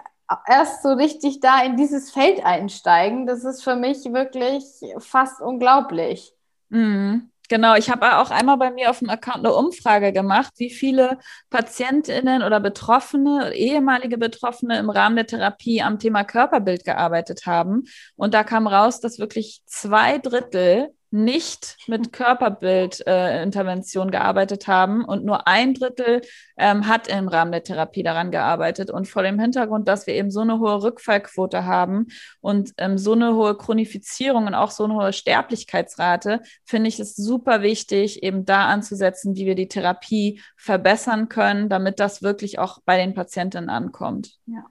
erst 0.46 0.82
so 0.82 0.92
richtig 0.92 1.40
da 1.40 1.62
in 1.62 1.76
dieses 1.76 2.10
Feld 2.10 2.44
einsteigen. 2.44 3.26
Das 3.26 3.44
ist 3.44 3.62
für 3.62 3.76
mich 3.76 4.04
wirklich 4.12 4.64
fast 4.98 5.40
unglaublich. 5.40 6.32
Mhm. 6.68 7.30
Genau, 7.50 7.76
ich 7.76 7.88
habe 7.88 8.18
auch 8.18 8.30
einmal 8.30 8.58
bei 8.58 8.70
mir 8.70 8.90
auf 8.90 8.98
dem 8.98 9.08
Account 9.08 9.38
eine 9.38 9.54
Umfrage 9.54 10.12
gemacht, 10.12 10.52
wie 10.58 10.68
viele 10.68 11.18
Patientinnen 11.48 12.42
oder 12.42 12.60
Betroffene, 12.60 13.54
ehemalige 13.54 14.18
Betroffene 14.18 14.78
im 14.78 14.90
Rahmen 14.90 15.16
der 15.16 15.26
Therapie 15.26 15.80
am 15.80 15.98
Thema 15.98 16.24
Körperbild 16.24 16.84
gearbeitet 16.84 17.46
haben. 17.46 17.84
Und 18.16 18.34
da 18.34 18.44
kam 18.44 18.66
raus, 18.66 19.00
dass 19.00 19.18
wirklich 19.18 19.62
zwei 19.64 20.18
Drittel 20.18 20.90
nicht 21.10 21.76
mit 21.86 22.12
Körperbildintervention 22.12 24.08
äh, 24.08 24.10
gearbeitet 24.10 24.66
haben 24.66 25.04
und 25.04 25.24
nur 25.24 25.48
ein 25.48 25.74
Drittel 25.74 26.20
ähm, 26.56 26.86
hat 26.86 27.08
im 27.08 27.28
Rahmen 27.28 27.52
der 27.52 27.62
Therapie 27.62 28.02
daran 28.02 28.30
gearbeitet. 28.30 28.90
Und 28.90 29.08
vor 29.08 29.22
dem 29.22 29.38
Hintergrund, 29.38 29.88
dass 29.88 30.06
wir 30.06 30.14
eben 30.14 30.30
so 30.30 30.40
eine 30.40 30.58
hohe 30.58 30.82
Rückfallquote 30.82 31.64
haben 31.64 32.08
und 32.40 32.74
ähm, 32.76 32.98
so 32.98 33.12
eine 33.12 33.34
hohe 33.34 33.56
Chronifizierung 33.56 34.46
und 34.46 34.54
auch 34.54 34.70
so 34.70 34.84
eine 34.84 34.94
hohe 34.94 35.12
Sterblichkeitsrate, 35.12 36.42
finde 36.64 36.88
ich 36.88 37.00
es 37.00 37.16
super 37.16 37.62
wichtig, 37.62 38.22
eben 38.22 38.44
da 38.44 38.66
anzusetzen, 38.66 39.34
wie 39.36 39.46
wir 39.46 39.54
die 39.54 39.68
Therapie 39.68 40.42
verbessern 40.56 41.28
können, 41.28 41.68
damit 41.68 42.00
das 42.00 42.22
wirklich 42.22 42.58
auch 42.58 42.80
bei 42.84 42.98
den 42.98 43.14
Patientinnen 43.14 43.70
ankommt. 43.70 44.38
Ja. 44.46 44.64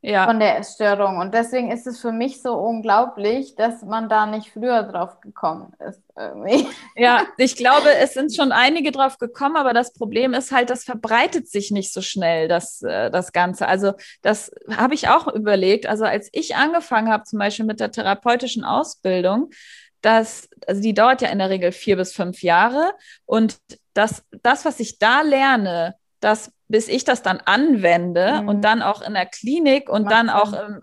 ja. 0.01 0.27
von 0.27 0.39
der 0.39 0.59
Essstörung. 0.59 1.19
Und 1.19 1.35
deswegen 1.35 1.71
ist 1.71 1.87
es 1.87 2.01
für 2.01 2.13
mich 2.13 2.41
so 2.41 2.55
unglaublich, 2.55 3.57
dass 3.57 3.83
man 3.83 4.09
da 4.09 4.27
nicht 4.27 4.51
früher 4.51 4.85
drauf 4.85 5.21
gekommen 5.21 5.73
ist. 5.89 6.03
Irgendwie. 6.17 6.67
Ja, 6.97 7.27
ich 7.37 7.55
glaube, 7.55 7.91
es 8.01 8.15
sind 8.15 8.35
schon 8.35 8.51
einige 8.51 8.91
drauf 8.91 9.19
gekommen, 9.19 9.57
aber 9.57 9.73
das 9.73 9.93
Problem 9.93 10.35
ist 10.35 10.51
halt, 10.51 10.69
das 10.69 10.83
verbreitet 10.83 11.49
sich 11.49 11.71
nicht 11.71 11.93
so 11.93 12.01
schnell, 12.01 12.49
das, 12.49 12.83
äh, 12.83 13.09
das 13.11 13.33
Ganze. 13.33 13.69
Also 13.69 13.93
das 14.23 14.51
habe 14.77 14.95
ich 14.95 15.09
auch 15.09 15.29
überlegt. 15.29 15.87
Also 15.87 16.05
als 16.05 16.29
ich 16.33 16.57
angefangen 16.57 17.09
habe, 17.09 17.23
zum 17.23 17.39
Beispiel 17.39 17.67
mit 17.67 17.79
der 17.79 17.93
therapeutischen 17.93 18.65
Ausbildung, 18.65 19.51
dass, 20.01 20.49
also 20.67 20.81
die 20.81 20.95
dauert 20.95 21.23
ja 21.23 21.29
in 21.29 21.39
der 21.39 21.51
Regel 21.51 21.73
vier 21.73 21.97
bis 21.97 22.13
fünf 22.13 22.43
Jahre 22.43 22.93
und 23.27 23.59
das, 23.95 24.25
das, 24.43 24.65
was 24.65 24.81
ich 24.81 24.99
da 24.99 25.23
lerne, 25.23 25.97
das, 26.21 26.53
bis 26.69 26.89
ich 26.89 27.05
das 27.05 27.23
dann 27.23 27.41
anwende 27.45 28.43
mhm. 28.43 28.49
und 28.49 28.63
dann 28.63 28.83
auch 28.83 29.03
in 29.03 29.15
der 29.15 29.27
Klinik 29.27 29.89
und 29.89 30.05
Macht 30.05 30.15
dann 30.15 30.31
auch 30.31 30.53
ähm, 30.53 30.83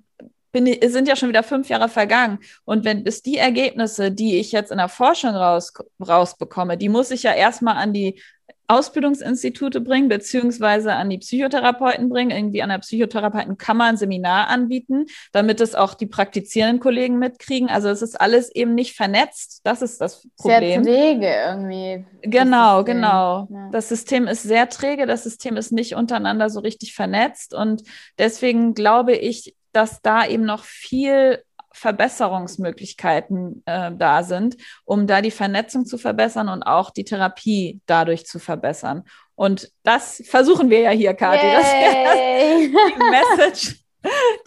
bin, 0.55 0.73
sind 0.89 1.07
ja 1.07 1.15
schon 1.15 1.29
wieder 1.29 1.43
fünf 1.43 1.67
Jahre 1.67 1.89
vergangen. 1.89 2.39
Und 2.63 2.85
wenn 2.85 3.03
bis 3.03 3.21
die 3.21 3.37
Ergebnisse, 3.37 4.11
die 4.11 4.39
ich 4.39 4.53
jetzt 4.53 4.71
in 4.71 4.77
der 4.77 4.87
Forschung 4.87 5.31
raus, 5.31 5.73
rausbekomme, 5.99 6.77
die 6.77 6.89
muss 6.89 7.11
ich 7.11 7.23
ja 7.23 7.33
erstmal 7.33 7.75
an 7.75 7.91
die 7.91 8.21
Ausbildungsinstitute 8.67 9.81
bringen, 9.81 10.09
beziehungsweise 10.09 10.93
an 10.93 11.09
die 11.09 11.17
Psychotherapeuten 11.17 12.09
bringen. 12.09 12.31
Irgendwie 12.31 12.61
an 12.61 12.69
der 12.69 12.79
Psychotherapeutenkammer 12.79 13.85
ein 13.85 13.97
Seminar 13.97 14.47
anbieten, 14.47 15.05
damit 15.31 15.61
es 15.61 15.75
auch 15.75 15.93
die 15.93 16.07
praktizierenden 16.07 16.79
Kollegen 16.79 17.19
mitkriegen. 17.19 17.69
Also 17.69 17.89
es 17.89 18.01
ist 18.01 18.19
alles 18.19 18.53
eben 18.53 18.75
nicht 18.75 18.95
vernetzt. 18.95 19.61
Das 19.63 19.81
ist 19.81 20.01
das 20.01 20.27
Problem. 20.37 20.83
Sehr 20.83 20.93
träge 20.93 21.35
irgendwie. 21.47 22.05
Genau, 22.21 22.83
genau. 22.83 23.47
Ja. 23.49 23.69
Das 23.71 23.89
System 23.89 24.27
ist 24.27 24.43
sehr 24.43 24.69
träge. 24.69 25.05
Das 25.05 25.23
System 25.23 25.57
ist 25.57 25.71
nicht 25.71 25.95
untereinander 25.95 26.49
so 26.49 26.59
richtig 26.59 26.93
vernetzt. 26.93 27.53
Und 27.53 27.83
deswegen 28.17 28.73
glaube 28.73 29.15
ich, 29.15 29.55
dass 29.71 30.01
da 30.01 30.25
eben 30.25 30.45
noch 30.45 30.63
viel 30.63 31.43
Verbesserungsmöglichkeiten 31.76 33.61
äh, 33.65 33.91
da 33.93 34.23
sind, 34.23 34.57
um 34.85 35.07
da 35.07 35.22
die 35.22 35.31
Vernetzung 35.31 35.85
zu 35.85 35.97
verbessern 35.97 36.49
und 36.49 36.64
auch 36.64 36.89
die 36.89 37.03
Therapie 37.03 37.81
dadurch 37.85 38.26
zu 38.26 38.39
verbessern. 38.39 39.03
Und 39.35 39.72
das 39.84 40.23
versuchen 40.26 40.69
wir 40.69 40.80
ja 40.80 40.91
hier, 40.91 41.14
Kathi, 41.14 41.45
dass 41.45 41.65
wir 41.65 42.69
die 42.69 43.10
Message, 43.10 43.76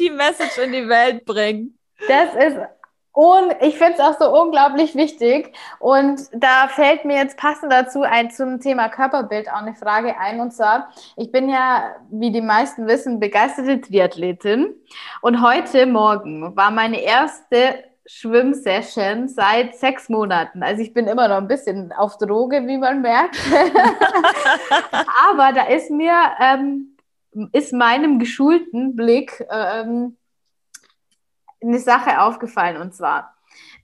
die 0.01 0.11
Message 0.11 0.59
in 0.59 0.73
die 0.73 0.89
Welt 0.89 1.25
bringen. 1.27 1.79
Das 2.09 2.35
ist 2.35 2.59
und 3.19 3.53
ich 3.63 3.77
finde 3.77 3.95
es 3.95 3.99
auch 4.01 4.17
so 4.17 4.31
unglaublich 4.41 4.95
wichtig. 4.95 5.53
Und 5.81 6.21
da 6.33 6.69
fällt 6.69 7.05
mir 7.05 7.17
jetzt 7.17 7.37
passend 7.37 7.73
dazu 7.73 8.03
ein 8.03 8.31
zum 8.31 8.61
Thema 8.61 8.89
Körperbild 8.89 9.51
auch 9.51 9.57
eine 9.57 9.75
Frage 9.75 10.17
ein. 10.21 10.39
Und 10.39 10.53
zwar, 10.53 10.91
ich 11.17 11.33
bin 11.33 11.49
ja, 11.49 11.97
wie 12.13 12.31
die 12.31 12.41
meisten 12.41 12.87
wissen, 12.87 13.19
begeisterte 13.19 13.81
Triathletin. 13.81 14.73
Und 15.21 15.43
heute 15.43 15.87
Morgen 15.87 16.55
war 16.55 16.71
meine 16.71 17.01
erste 17.01 17.83
Schwimmsession 18.07 19.27
seit 19.27 19.75
sechs 19.75 20.09
Monaten. 20.09 20.63
Also 20.63 20.81
ich 20.81 20.95
bin 20.95 21.09
immer 21.09 21.27
noch 21.27 21.39
ein 21.39 21.49
bisschen 21.49 21.91
auf 21.91 22.19
Droge, 22.19 22.69
wie 22.69 22.79
man 22.79 23.03
merkt. 23.03 23.37
Aber 25.33 25.53
da 25.53 25.65
ist 25.65 25.91
mir, 25.91 26.15
ähm, 26.39 26.97
ist 27.51 27.73
meinem 27.73 28.21
geschulten 28.21 28.95
Blick 28.95 29.45
ähm, 29.51 30.18
eine 31.63 31.79
Sache 31.79 32.21
aufgefallen 32.21 32.77
und 32.77 32.95
zwar, 32.95 33.35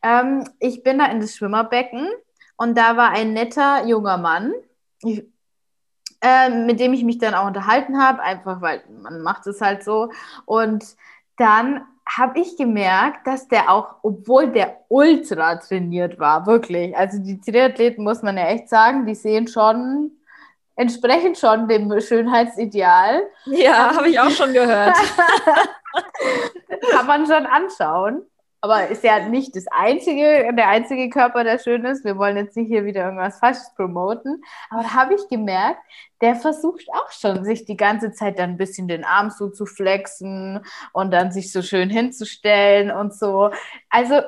ähm, 0.03 0.45
ich 0.59 0.83
bin 0.83 0.99
da 0.99 1.07
in 1.07 1.21
das 1.21 1.37
Schwimmerbecken 1.37 2.09
und 2.57 2.77
da 2.77 2.97
war 2.97 3.11
ein 3.11 3.33
netter 3.33 3.87
junger 3.87 4.17
Mann, 4.19 4.53
ich, 5.03 5.25
äh, 6.21 6.49
mit 6.51 6.81
dem 6.81 6.93
ich 6.93 7.05
mich 7.05 7.19
dann 7.19 7.35
auch 7.35 7.47
unterhalten 7.47 8.01
habe, 8.01 8.23
einfach 8.23 8.61
weil 8.61 8.83
man 9.03 9.21
macht 9.23 9.47
es 9.47 9.61
halt 9.61 9.85
so. 9.85 10.11
Und 10.47 10.85
dann 11.37 11.83
habe 12.07 12.41
ich 12.41 12.57
gemerkt, 12.57 13.27
dass 13.27 13.49
der 13.49 13.71
auch, 13.71 13.97
obwohl 14.03 14.49
der 14.49 14.81
ultra 14.89 15.57
trainiert 15.57 16.19
war, 16.19 16.47
wirklich, 16.47 16.97
also 16.97 17.19
die 17.19 17.41
Triathleten 17.41 18.05
muss 18.05 18.23
man 18.23 18.37
ja 18.37 18.47
echt 18.47 18.69
sagen, 18.69 19.07
die 19.07 19.15
sehen 19.15 19.49
schon 19.49 20.13
entsprechen 20.77 21.35
schon 21.35 21.69
dem 21.69 22.01
Schönheitsideal. 22.01 23.23
Ja, 23.47 23.97
habe 23.97 24.09
ich 24.09 24.19
auch 24.19 24.31
schon 24.31 24.53
gehört. 24.53 24.97
kann 26.91 27.07
man 27.07 27.27
schon 27.27 27.47
anschauen. 27.47 28.23
Aber 28.61 28.89
ist 28.89 29.05
ja 29.05 29.29
nicht 29.29 29.55
das 29.55 29.67
einzige, 29.71 30.51
der 30.55 30.69
einzige 30.69 31.11
Körper, 31.11 31.45
der 31.45 31.59
schön 31.59 31.85
ist. 31.85 32.03
Wir 32.03 32.17
wollen 32.17 32.39
jetzt 32.39 32.57
nicht 32.57 32.69
hier 32.69 32.87
wieder 32.87 33.05
irgendwas 33.05 33.39
Falsches 33.39 33.75
promoten. 33.77 34.43
Aber 34.71 34.83
da 34.83 34.95
habe 34.95 35.15
ich 35.15 35.29
gemerkt, 35.29 35.81
der 36.23 36.35
versucht 36.35 36.87
auch 36.95 37.13
schon, 37.13 37.45
sich 37.45 37.67
die 37.67 37.77
ganze 37.77 38.13
Zeit 38.13 38.39
dann 38.39 38.51
ein 38.53 38.57
bisschen 38.57 38.89
den 38.89 39.05
Arm 39.05 39.29
so 39.29 39.51
zu 39.51 39.67
flexen 39.67 40.65
und 40.95 41.11
dann 41.11 41.31
sich 41.31 41.53
so 41.53 41.61
schön 41.61 41.91
hinzustellen 41.91 42.91
und 42.91 43.13
so. 43.13 43.51
Also 43.91 44.23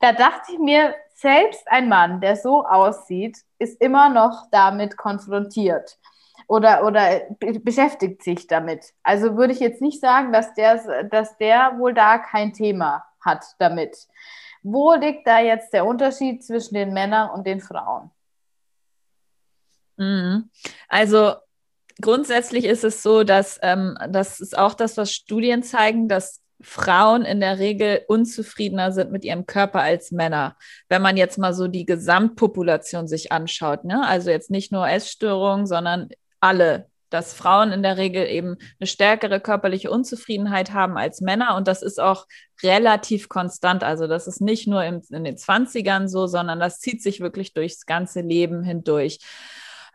da 0.00 0.12
dachte 0.12 0.52
ich 0.52 0.58
mir, 0.58 0.94
selbst 1.14 1.66
ein 1.66 1.88
Mann, 1.88 2.20
der 2.20 2.36
so 2.36 2.64
aussieht, 2.64 3.38
ist 3.58 3.80
immer 3.80 4.10
noch 4.10 4.48
damit 4.52 4.98
konfrontiert 4.98 5.98
oder, 6.48 6.84
oder 6.84 7.20
beschäftigt 7.62 8.22
sich 8.22 8.46
damit. 8.46 8.94
Also 9.02 9.36
würde 9.36 9.52
ich 9.52 9.60
jetzt 9.60 9.82
nicht 9.82 10.00
sagen, 10.00 10.32
dass 10.32 10.54
der, 10.54 11.04
dass 11.04 11.36
der 11.36 11.74
wohl 11.78 11.94
da 11.94 12.18
kein 12.18 12.52
Thema 12.54 13.04
hat 13.20 13.44
damit. 13.58 14.08
Wo 14.62 14.94
liegt 14.94 15.26
da 15.26 15.40
jetzt 15.40 15.72
der 15.72 15.86
Unterschied 15.86 16.42
zwischen 16.42 16.74
den 16.74 16.92
Männern 16.92 17.30
und 17.30 17.46
den 17.46 17.60
Frauen? 17.60 18.10
Mhm. 19.98 20.50
Also 20.88 21.34
grundsätzlich 22.00 22.64
ist 22.64 22.82
es 22.82 23.02
so, 23.02 23.24
dass 23.24 23.58
ähm, 23.62 23.96
das 24.08 24.40
ist 24.40 24.56
auch 24.56 24.74
das, 24.74 24.96
was 24.96 25.12
Studien 25.12 25.62
zeigen, 25.62 26.08
dass 26.08 26.40
Frauen 26.60 27.24
in 27.24 27.40
der 27.40 27.58
Regel 27.58 28.02
unzufriedener 28.08 28.90
sind 28.90 29.12
mit 29.12 29.24
ihrem 29.24 29.46
Körper 29.46 29.80
als 29.80 30.10
Männer. 30.10 30.56
Wenn 30.88 31.02
man 31.02 31.16
jetzt 31.16 31.38
mal 31.38 31.52
so 31.54 31.68
die 31.68 31.84
Gesamtpopulation 31.84 33.06
sich 33.06 33.30
anschaut, 33.30 33.84
ne? 33.84 34.04
also 34.06 34.30
jetzt 34.30 34.50
nicht 34.50 34.72
nur 34.72 34.88
Essstörungen, 34.88 35.66
sondern 35.66 36.08
alle, 36.40 36.88
dass 37.10 37.32
Frauen 37.32 37.72
in 37.72 37.82
der 37.82 37.96
Regel 37.96 38.26
eben 38.26 38.56
eine 38.78 38.86
stärkere 38.86 39.40
körperliche 39.40 39.90
Unzufriedenheit 39.90 40.72
haben 40.72 40.98
als 40.98 41.20
Männer. 41.20 41.56
Und 41.56 41.66
das 41.68 41.82
ist 41.82 42.00
auch 42.00 42.26
relativ 42.62 43.28
konstant. 43.28 43.82
Also 43.82 44.06
das 44.06 44.26
ist 44.26 44.40
nicht 44.40 44.66
nur 44.66 44.84
im, 44.84 45.00
in 45.10 45.24
den 45.24 45.36
20ern 45.36 46.08
so, 46.08 46.26
sondern 46.26 46.60
das 46.60 46.80
zieht 46.80 47.02
sich 47.02 47.20
wirklich 47.20 47.54
durchs 47.54 47.86
ganze 47.86 48.20
Leben 48.20 48.62
hindurch. 48.62 49.18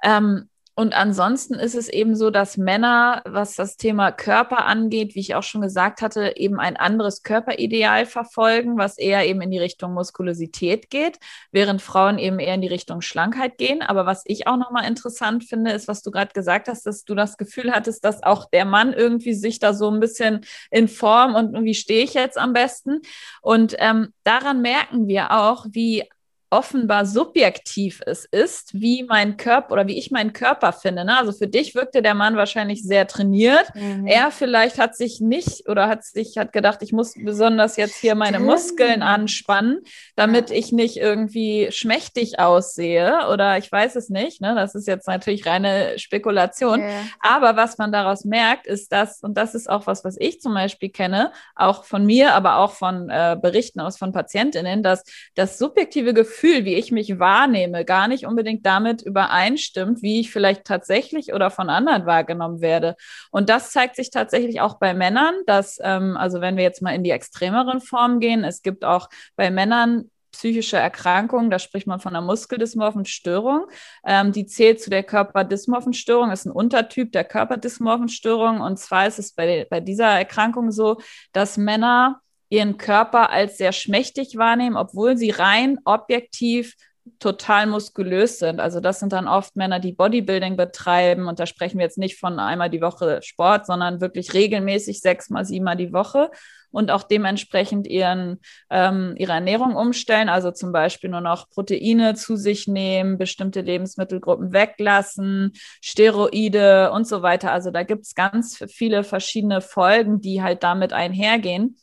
Ähm, 0.04 0.50
und 0.76 0.94
ansonsten 0.94 1.54
ist 1.54 1.76
es 1.76 1.88
eben 1.88 2.16
so, 2.16 2.32
dass 2.32 2.58
Männer, 2.58 3.22
was 3.26 3.56
das 3.56 3.78
Thema 3.78 4.12
Körper 4.12 4.66
angeht, 4.66 5.14
wie 5.14 5.20
ich 5.20 5.36
auch 5.36 5.44
schon 5.44 5.62
gesagt 5.62 6.02
hatte, 6.02 6.34
eben 6.36 6.60
ein 6.60 6.78
anderes 6.78 7.22
Körperideal 7.22 8.08
verfolgen, 8.08 8.76
was 8.76 8.98
eher 8.98 9.28
eben 9.28 9.42
in 9.42 9.52
die 9.52 9.60
Richtung 9.60 9.94
Muskulosität 9.94 10.90
geht, 10.90 11.20
während 11.52 11.84
Frauen 11.84 12.18
eben 12.18 12.40
eher 12.40 12.56
in 12.56 12.62
die 12.62 12.68
Richtung 12.68 13.02
Schlankheit 13.02 13.60
gehen. 13.60 13.84
Aber 13.84 14.08
was 14.08 14.24
ich 14.26 14.48
auch 14.48 14.58
nochmal 14.58 14.88
interessant 14.88 15.44
finde, 15.44 15.72
ist, 15.72 15.88
was 15.88 16.02
du 16.02 16.10
gerade 16.10 16.34
gesagt 16.34 16.68
hast, 16.68 16.88
dass 16.88 17.04
du 17.04 17.14
das 17.14 17.38
Gefühl 17.38 17.72
hattest, 17.72 18.04
dass 18.04 18.24
auch 18.24 18.50
der 18.50 18.66
Mann 18.66 18.94
irgendwie 18.94 19.36
sich 19.36 19.60
da 19.60 19.76
so 19.76 19.92
ein 19.92 20.00
bisschen 20.00 20.44
in 20.72 20.88
Form 20.88 21.36
und 21.36 21.64
wie 21.64 21.76
stehe 21.76 22.04
ich 22.04 22.16
jetzt 22.16 22.40
am 22.40 22.54
besten. 22.54 23.02
Und 23.44 23.76
ähm, 23.78 24.12
daran 24.24 24.64
merken 24.64 25.08
wir 25.08 25.32
auch, 25.32 25.68
wie 25.70 26.06
offenbar 26.54 27.08
subjektiv 27.08 28.02
es 28.06 28.26
ist, 28.26 28.80
wie 28.80 29.04
mein 29.04 29.38
Körper 29.38 29.74
oder 29.74 29.88
wie 29.88 29.98
ich 29.98 30.12
meinen 30.12 30.34
Körper 30.34 30.72
finde. 30.72 31.04
Ne? 31.04 31.18
Also 31.18 31.32
für 31.32 31.48
dich 31.48 31.74
wirkte 31.74 32.04
der 32.04 32.14
Mann 32.14 32.36
wahrscheinlich 32.36 32.84
sehr 32.84 33.08
trainiert. 33.08 33.74
Mhm. 33.74 34.06
Er 34.06 34.30
vielleicht 34.30 34.78
hat 34.78 34.96
sich 34.96 35.20
nicht 35.20 35.68
oder 35.68 35.88
hat 35.88 36.04
sich 36.04 36.38
hat 36.38 36.54
gedacht, 36.54 36.84
ich 36.84 36.94
muss 36.94 37.16
besonders 37.16 37.76
jetzt 37.76 37.96
hier 37.96 38.14
meine 38.14 38.40
Muskeln 38.40 39.02
anspannen, 39.02 39.80
damit 40.16 40.52
ich 40.52 40.72
nicht 40.72 40.98
irgendwie 40.98 41.70
schmächtig 41.72 42.38
aussehe 42.38 43.28
oder 43.32 43.58
ich 43.58 43.72
weiß 43.72 43.96
es 43.96 44.10
nicht. 44.10 44.40
Ne? 44.40 44.54
Das 44.54 44.76
ist 44.76 44.88
jetzt 44.88 45.08
natürlich 45.08 45.48
reine 45.48 45.98
Spekulation. 45.98 46.82
Ja. 46.82 46.90
Aber 47.20 47.56
was 47.56 47.80
man 47.80 47.92
daraus 47.92 48.26
merkt, 48.26 48.68
ist 48.68 48.92
das, 48.92 49.22
und 49.24 49.40
das 49.40 49.56
ist 49.56 49.68
auch 49.68 49.88
was, 49.88 50.06
was 50.06 50.18
ich 50.20 50.40
zum 50.40 50.54
Beispiel 50.54 50.90
kenne, 50.90 51.32
auch 51.56 51.84
von 51.84 52.06
mir, 52.06 52.36
aber 52.36 52.58
auch 52.58 52.74
von 52.74 53.10
äh, 53.10 53.36
Berichten 53.42 53.80
aus 53.80 53.98
von 53.98 54.12
Patientinnen, 54.12 54.84
dass 54.84 55.04
das 55.34 55.58
subjektive 55.58 56.14
Gefühl, 56.14 56.43
wie 56.44 56.76
ich 56.76 56.92
mich 56.92 57.20
wahrnehme, 57.20 57.86
gar 57.86 58.08
nicht 58.08 58.26
unbedingt 58.26 58.66
damit 58.66 59.02
übereinstimmt, 59.02 60.02
wie 60.02 60.20
ich 60.20 60.32
vielleicht 60.32 60.66
tatsächlich 60.66 61.34
oder 61.34 61.50
von 61.50 61.70
anderen 61.70 62.06
wahrgenommen 62.06 62.62
werde. 62.62 62.96
Und 63.32 63.50
das 63.50 63.72
zeigt 63.72 63.96
sich 63.96 64.10
tatsächlich 64.10 64.62
auch 64.62 64.78
bei 64.80 64.94
Männern, 64.94 65.34
dass, 65.46 65.80
ähm, 65.82 66.18
also 66.18 66.42
wenn 66.42 66.58
wir 66.58 66.64
jetzt 66.64 66.82
mal 66.82 66.94
in 66.94 67.04
die 67.04 67.12
extremeren 67.12 67.82
Formen 67.82 68.20
gehen, 68.20 68.44
es 68.44 68.62
gibt 68.62 68.86
auch 68.86 69.10
bei 69.36 69.50
Männern 69.52 70.10
psychische 70.34 70.78
Erkrankung, 70.78 71.50
da 71.50 71.60
spricht 71.60 71.88
man 71.88 72.00
von 72.00 72.16
einer 72.16 72.26
muskeldysmorphen 72.26 73.06
Störung. 73.06 73.68
Ähm, 74.06 74.32
die 74.32 74.46
zählt 74.46 74.82
zu 74.82 74.90
der 74.90 75.04
Körperdysmorphen 75.04 75.94
Störung, 75.94 76.32
ist 76.32 76.46
ein 76.46 76.52
Untertyp 76.52 77.12
der 77.12 77.24
Körperdysmorphen 77.24 78.10
Störung. 78.10 78.60
Und 78.60 78.78
zwar 78.78 79.08
ist 79.08 79.20
es 79.20 79.34
bei, 79.34 79.66
bei 79.70 79.80
dieser 79.80 80.10
Erkrankung 80.10 80.72
so, 80.72 80.98
dass 81.32 81.58
Männer 81.58 82.20
ihren 82.54 82.78
Körper 82.78 83.32
als 83.32 83.58
sehr 83.58 83.72
schmächtig 83.72 84.38
wahrnehmen, 84.38 84.78
obwohl 84.78 85.18
sie 85.18 85.32
rein 85.32 85.80
objektiv 85.86 86.76
total 87.20 87.66
muskulös 87.66 88.40
sind. 88.40 88.60
Also 88.60 88.80
das 88.80 89.00
sind 89.00 89.12
dann 89.12 89.28
oft 89.28 89.56
Männer, 89.56 89.80
die 89.80 89.92
Bodybuilding 89.92 90.56
betreiben. 90.56 91.28
Und 91.28 91.40
da 91.40 91.48
sprechen 91.48 91.80
wir 91.80 91.86
jetzt 91.86 91.98
nicht 91.98 92.18
von 92.18 92.40
einmal 92.40 92.70
die 92.70 92.82
Woche 92.82 93.22
Sport, 93.24 93.66
sondern 93.66 94.02
wirklich 94.02 94.34
regelmäßig 94.34 95.02
sechsmal, 95.02 95.46
siebenmal 95.46 95.76
die 95.76 95.92
Woche 95.92 96.30
und 96.72 96.92
auch 96.92 97.04
dementsprechend 97.04 97.88
ihren, 97.88 98.40
ähm, 98.70 99.16
ihre 99.18 99.34
Ernährung 99.34 99.76
umstellen. 99.76 100.30
Also 100.30 100.52
zum 100.52 100.72
Beispiel 100.72 101.10
nur 101.10 101.22
noch 101.22 101.50
Proteine 101.50 102.14
zu 102.14 102.36
sich 102.36 102.68
nehmen, 102.68 103.18
bestimmte 103.18 103.62
Lebensmittelgruppen 103.62 104.54
weglassen, 104.54 105.54
Steroide 105.82 106.92
und 106.92 107.08
so 107.08 107.22
weiter. 107.24 107.52
Also 107.52 107.72
da 107.72 107.84
gibt 107.84 108.04
es 108.04 108.16
ganz 108.16 108.64
viele 108.70 109.04
verschiedene 109.04 109.60
Folgen, 109.60 110.22
die 110.22 110.42
halt 110.44 110.64
damit 110.64 110.94
einhergehen. 110.94 111.78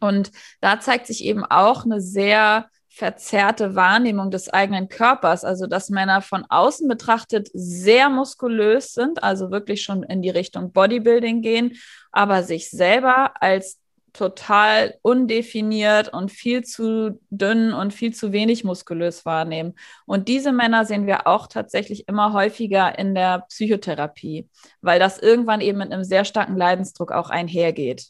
Und 0.00 0.32
da 0.60 0.80
zeigt 0.80 1.06
sich 1.06 1.24
eben 1.24 1.44
auch 1.44 1.84
eine 1.84 2.00
sehr 2.00 2.68
verzerrte 2.88 3.74
Wahrnehmung 3.74 4.30
des 4.30 4.48
eigenen 4.48 4.88
Körpers, 4.88 5.44
also 5.44 5.66
dass 5.66 5.90
Männer 5.90 6.22
von 6.22 6.46
außen 6.48 6.88
betrachtet 6.88 7.50
sehr 7.52 8.08
muskulös 8.08 8.94
sind, 8.94 9.22
also 9.22 9.50
wirklich 9.50 9.82
schon 9.82 10.02
in 10.02 10.22
die 10.22 10.30
Richtung 10.30 10.72
Bodybuilding 10.72 11.42
gehen, 11.42 11.76
aber 12.10 12.42
sich 12.42 12.70
selber 12.70 13.34
als 13.42 13.78
total 14.14 14.94
undefiniert 15.02 16.10
und 16.12 16.32
viel 16.32 16.64
zu 16.64 17.20
dünn 17.28 17.74
und 17.74 17.92
viel 17.92 18.14
zu 18.14 18.32
wenig 18.32 18.64
muskulös 18.64 19.26
wahrnehmen. 19.26 19.74
Und 20.06 20.28
diese 20.28 20.52
Männer 20.52 20.86
sehen 20.86 21.06
wir 21.06 21.26
auch 21.26 21.48
tatsächlich 21.48 22.08
immer 22.08 22.32
häufiger 22.32 22.98
in 22.98 23.14
der 23.14 23.40
Psychotherapie, 23.48 24.48
weil 24.80 24.98
das 24.98 25.18
irgendwann 25.18 25.60
eben 25.60 25.78
mit 25.78 25.92
einem 25.92 26.04
sehr 26.04 26.24
starken 26.24 26.56
Leidensdruck 26.56 27.12
auch 27.12 27.28
einhergeht. 27.28 28.06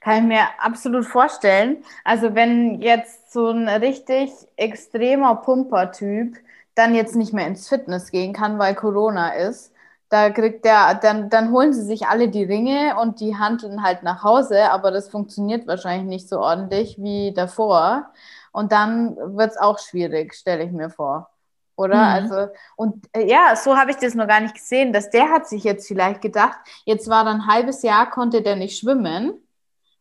Kann 0.00 0.18
ich 0.18 0.22
mir 0.24 0.42
absolut 0.58 1.06
vorstellen. 1.06 1.84
Also 2.04 2.34
wenn 2.34 2.80
jetzt 2.80 3.32
so 3.32 3.50
ein 3.50 3.68
richtig 3.68 4.30
extremer 4.56 5.36
Pumper-Typ 5.36 6.36
dann 6.74 6.94
jetzt 6.94 7.16
nicht 7.16 7.32
mehr 7.32 7.46
ins 7.46 7.68
Fitness 7.68 8.10
gehen 8.10 8.32
kann, 8.32 8.58
weil 8.58 8.74
Corona 8.74 9.30
ist, 9.34 9.72
da 10.08 10.30
kriegt 10.30 10.64
der, 10.64 10.94
dann, 10.94 11.30
dann 11.30 11.52
holen 11.52 11.72
sie 11.72 11.82
sich 11.82 12.06
alle 12.06 12.28
die 12.28 12.44
Ringe 12.44 12.96
und 13.00 13.20
die 13.20 13.36
handeln 13.36 13.82
halt 13.82 14.02
nach 14.02 14.22
Hause, 14.22 14.70
aber 14.70 14.90
das 14.90 15.08
funktioniert 15.08 15.66
wahrscheinlich 15.66 16.06
nicht 16.06 16.28
so 16.28 16.38
ordentlich 16.38 16.96
wie 16.98 17.32
davor. 17.32 18.10
Und 18.52 18.72
dann 18.72 19.16
wird 19.16 19.52
es 19.52 19.56
auch 19.56 19.78
schwierig, 19.78 20.34
stelle 20.34 20.64
ich 20.64 20.72
mir 20.72 20.90
vor. 20.90 21.30
Oder? 21.76 21.96
Mhm. 21.96 22.02
Also, 22.02 22.52
und 22.76 23.08
äh, 23.14 23.26
ja, 23.26 23.56
so 23.56 23.76
habe 23.76 23.90
ich 23.90 23.96
das 23.96 24.14
noch 24.14 24.28
gar 24.28 24.40
nicht 24.40 24.54
gesehen, 24.54 24.92
dass 24.92 25.08
der 25.08 25.30
hat 25.30 25.48
sich 25.48 25.64
jetzt 25.64 25.88
vielleicht 25.88 26.20
gedacht, 26.20 26.58
jetzt 26.84 27.08
war 27.08 27.24
dann 27.24 27.42
ein 27.42 27.46
halbes 27.46 27.82
Jahr, 27.82 28.10
konnte 28.10 28.42
der 28.42 28.56
nicht 28.56 28.78
schwimmen. 28.78 29.34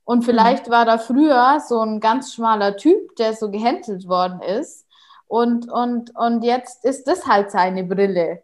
Und 0.03 0.19
mhm. 0.19 0.23
vielleicht 0.23 0.69
war 0.69 0.85
da 0.85 0.97
früher 0.97 1.59
so 1.67 1.79
ein 1.81 1.99
ganz 1.99 2.33
schmaler 2.33 2.77
Typ, 2.77 3.15
der 3.17 3.33
so 3.33 3.51
gehänselt 3.51 4.07
worden 4.07 4.41
ist. 4.41 4.87
Und, 5.27 5.71
und, 5.71 6.15
und 6.15 6.43
jetzt 6.43 6.83
ist 6.83 7.07
das 7.07 7.25
halt 7.25 7.51
seine 7.51 7.83
Brille. 7.83 8.43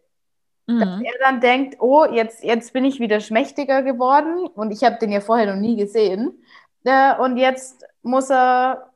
Mhm. 0.68 0.80
Dass 0.80 1.02
er 1.02 1.20
dann 1.20 1.42
denkt, 1.42 1.78
oh, 1.80 2.06
jetzt, 2.06 2.44
jetzt 2.44 2.74
bin 2.74 2.86
ich 2.86 3.00
wieder 3.00 3.20
schmächtiger 3.20 3.84
geworden 3.84 4.48
und 4.48 4.72
ich 4.72 4.84
habe 4.84 4.98
den 4.98 5.12
ja 5.12 5.22
vorher 5.22 5.54
noch 5.54 5.60
nie 5.60 5.76
gesehen. 5.76 6.44
Äh, 6.84 7.16
und 7.18 7.38
jetzt 7.38 7.86
muss 8.02 8.30
er 8.30 8.90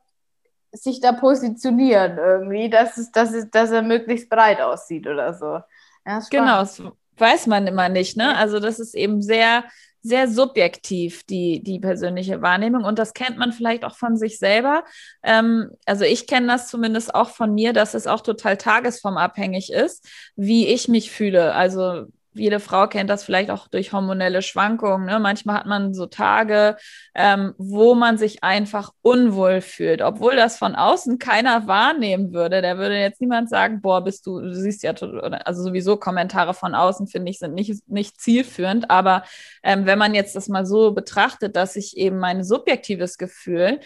sich 0.71 1.01
da 1.01 1.11
positionieren 1.11 2.17
irgendwie, 2.17 2.69
dass, 2.69 2.97
es, 2.97 3.11
dass, 3.11 3.33
es, 3.33 3.49
dass 3.51 3.71
er 3.71 3.81
möglichst 3.81 4.29
breit 4.29 4.61
aussieht 4.61 5.05
oder 5.07 5.33
so. 5.33 5.59
Ja, 6.05 6.19
genau, 6.29 6.59
das 6.59 6.81
weiß 7.17 7.47
man 7.47 7.67
immer 7.67 7.89
nicht. 7.89 8.15
Ne? 8.15 8.35
Also 8.37 8.59
das 8.59 8.79
ist 8.79 8.95
eben 8.95 9.21
sehr 9.21 9.65
sehr 10.01 10.27
subjektiv, 10.27 11.23
die, 11.23 11.61
die 11.63 11.79
persönliche 11.79 12.41
Wahrnehmung. 12.41 12.83
Und 12.83 12.97
das 12.99 13.13
kennt 13.13 13.37
man 13.37 13.51
vielleicht 13.51 13.85
auch 13.85 13.95
von 13.95 14.17
sich 14.17 14.39
selber. 14.39 14.83
Ähm, 15.23 15.69
also 15.85 16.05
ich 16.05 16.27
kenne 16.27 16.47
das 16.47 16.67
zumindest 16.69 17.13
auch 17.13 17.29
von 17.29 17.53
mir, 17.53 17.73
dass 17.73 17.93
es 17.93 18.07
auch 18.07 18.21
total 18.21 18.57
tagesformabhängig 18.57 19.71
ist, 19.71 20.07
wie 20.35 20.67
ich 20.67 20.87
mich 20.87 21.11
fühle. 21.11 21.53
Also 21.53 22.07
jede 22.33 22.59
Frau 22.59 22.87
kennt 22.87 23.09
das 23.09 23.23
vielleicht 23.23 23.49
auch 23.49 23.67
durch 23.67 23.91
hormonelle 23.91 24.41
Schwankungen. 24.41 25.05
Ne? 25.05 25.19
Manchmal 25.19 25.57
hat 25.57 25.65
man 25.65 25.93
so 25.93 26.05
Tage, 26.05 26.77
ähm, 27.13 27.53
wo 27.57 27.93
man 27.93 28.17
sich 28.17 28.43
einfach 28.43 28.91
unwohl 29.01 29.61
fühlt, 29.61 30.01
obwohl 30.01 30.35
das 30.35 30.57
von 30.57 30.75
außen 30.75 31.19
keiner 31.19 31.67
wahrnehmen 31.67 32.33
würde. 32.33 32.61
Da 32.61 32.77
würde 32.77 32.97
jetzt 32.97 33.21
niemand 33.21 33.49
sagen, 33.49 33.81
boah, 33.81 34.03
bist 34.03 34.25
du, 34.25 34.39
du 34.39 34.53
siehst 34.53 34.83
ja, 34.83 34.91
also 34.91 35.63
sowieso 35.63 35.97
Kommentare 35.97 36.53
von 36.53 36.75
außen, 36.75 37.07
finde 37.07 37.31
ich, 37.31 37.39
sind 37.39 37.53
nicht, 37.53 37.87
nicht 37.89 38.19
zielführend. 38.19 38.89
Aber 38.89 39.23
ähm, 39.63 39.85
wenn 39.85 39.99
man 39.99 40.15
jetzt 40.15 40.35
das 40.35 40.47
mal 40.47 40.65
so 40.65 40.91
betrachtet, 40.93 41.55
dass 41.55 41.73
sich 41.73 41.97
eben 41.97 42.17
mein 42.17 42.43
subjektives 42.43 43.17
Gefühl 43.17 43.79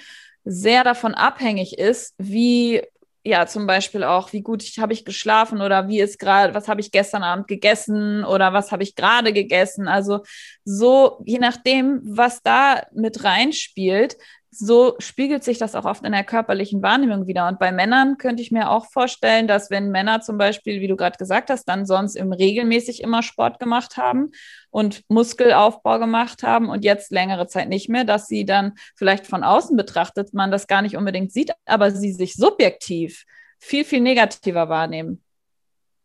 sehr 0.45 0.83
davon 0.83 1.15
abhängig 1.15 1.79
ist, 1.79 2.13
wie 2.19 2.83
ja, 3.25 3.47
zum 3.47 3.65
Beispiel 3.65 4.03
auch, 4.03 4.33
wie 4.33 4.41
gut 4.41 4.63
habe 4.77 4.93
ich 4.93 5.03
geschlafen 5.03 5.59
oder 5.61 5.87
wie 5.87 5.99
ist 5.99 6.19
gerade, 6.19 6.53
was 6.53 6.67
habe 6.67 6.79
ich 6.79 6.91
gestern 6.91 7.23
Abend 7.23 7.47
gegessen 7.47 8.23
oder 8.23 8.53
was 8.53 8.71
habe 8.71 8.83
ich 8.83 8.95
gerade 8.95 9.33
gegessen. 9.33 9.87
Also 9.87 10.21
so, 10.63 11.23
je 11.25 11.39
nachdem, 11.39 12.01
was 12.03 12.43
da 12.43 12.83
mit 12.93 13.23
reinspielt, 13.23 14.15
so 14.57 14.95
spiegelt 14.99 15.43
sich 15.43 15.57
das 15.57 15.75
auch 15.75 15.85
oft 15.85 16.05
in 16.05 16.11
der 16.11 16.23
körperlichen 16.23 16.81
Wahrnehmung 16.81 17.27
wieder. 17.27 17.47
Und 17.47 17.59
bei 17.59 17.71
Männern 17.71 18.17
könnte 18.17 18.41
ich 18.41 18.51
mir 18.51 18.69
auch 18.69 18.85
vorstellen, 18.85 19.47
dass 19.47 19.69
wenn 19.69 19.91
Männer 19.91 20.21
zum 20.21 20.37
Beispiel, 20.37 20.81
wie 20.81 20.87
du 20.87 20.95
gerade 20.95 21.17
gesagt 21.17 21.49
hast, 21.49 21.65
dann 21.65 21.85
sonst 21.85 22.15
im 22.15 22.31
regelmäßig 22.31 23.01
immer 23.01 23.23
Sport 23.23 23.59
gemacht 23.59 23.97
haben 23.97 24.31
und 24.69 25.03
Muskelaufbau 25.09 25.99
gemacht 25.99 26.43
haben 26.43 26.69
und 26.69 26.83
jetzt 26.83 27.11
längere 27.11 27.47
Zeit 27.47 27.69
nicht 27.69 27.89
mehr, 27.89 28.03
dass 28.03 28.27
sie 28.27 28.45
dann 28.45 28.73
vielleicht 28.95 29.27
von 29.27 29.43
außen 29.43 29.75
betrachtet 29.75 30.33
man 30.33 30.51
das 30.51 30.67
gar 30.67 30.81
nicht 30.81 30.97
unbedingt 30.97 31.31
sieht, 31.31 31.51
aber 31.65 31.91
sie 31.91 32.11
sich 32.11 32.35
subjektiv 32.35 33.25
viel, 33.59 33.85
viel 33.85 34.01
negativer 34.01 34.69
wahrnehmen. 34.69 35.23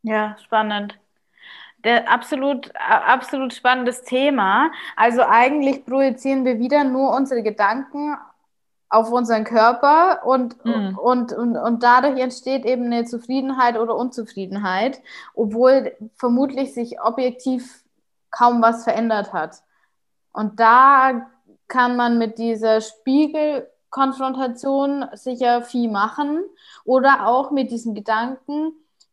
Ja, 0.02 0.36
spannend. 0.44 0.98
Der 1.84 2.10
absolut, 2.10 2.70
absolut 2.76 3.54
spannendes 3.54 4.02
Thema. 4.02 4.70
Also 4.96 5.22
eigentlich 5.22 5.84
projizieren 5.86 6.44
wir 6.44 6.58
wieder 6.58 6.84
nur 6.84 7.14
unsere 7.14 7.42
Gedanken 7.42 8.16
auf 8.90 9.10
unseren 9.12 9.44
Körper 9.44 10.26
und, 10.26 10.62
mhm. 10.64 10.98
und, 10.98 11.32
und, 11.32 11.56
und 11.56 11.82
dadurch 11.82 12.18
entsteht 12.18 12.66
eben 12.66 12.84
eine 12.86 13.04
Zufriedenheit 13.04 13.78
oder 13.78 13.94
Unzufriedenheit, 13.94 15.00
obwohl 15.34 15.92
vermutlich 16.16 16.74
sich 16.74 17.00
objektiv 17.00 17.84
kaum 18.30 18.60
was 18.60 18.82
verändert 18.84 19.32
hat. 19.32 19.62
Und 20.32 20.58
da 20.58 21.28
kann 21.68 21.94
man 21.96 22.18
mit 22.18 22.38
dieser 22.38 22.80
Spiegelkonfrontation 22.80 25.06
sicher 25.12 25.62
viel 25.62 25.88
machen 25.88 26.42
oder 26.84 27.28
auch 27.28 27.52
mit 27.52 27.70
diesem 27.70 27.94
Gedanken, 27.94 28.72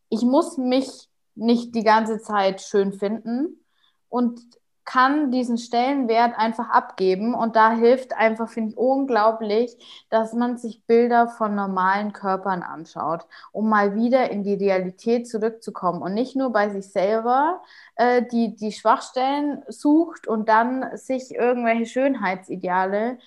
ich 0.09 0.23
muss 0.23 0.57
mich 0.57 1.09
nicht 1.35 1.75
die 1.75 1.83
ganze 1.83 2.19
Zeit 2.19 2.61
schön 2.61 2.93
finden 2.93 3.63
und 4.09 4.41
kann 4.87 5.31
diesen 5.31 5.57
Stellenwert 5.57 6.39
einfach 6.39 6.69
abgeben. 6.69 7.35
Und 7.35 7.57
da 7.57 7.71
hilft 7.71 8.13
einfach, 8.13 8.47
finde 8.49 8.71
ich, 8.71 8.77
unglaublich, 8.77 9.77
dass 10.09 10.31
man 10.31 10.57
sich 10.57 10.81
Bilder 10.85 11.27
von 11.27 11.55
normalen 11.55 12.13
Körpern 12.13 12.63
anschaut, 12.63 13.27
um 13.51 13.69
mal 13.69 13.95
wieder 13.95 14.31
in 14.31 14.43
die 14.43 14.53
Realität 14.53 15.27
zurückzukommen 15.27 16.01
und 16.01 16.13
nicht 16.13 16.37
nur 16.37 16.53
bei 16.53 16.69
sich 16.69 16.89
selber 16.89 17.61
äh, 17.95 18.23
die, 18.31 18.55
die 18.55 18.71
Schwachstellen 18.71 19.61
sucht 19.67 20.25
und 20.25 20.47
dann 20.47 20.95
sich 20.95 21.35
irgendwelche 21.35 21.85
Schönheitsideale 21.85 23.17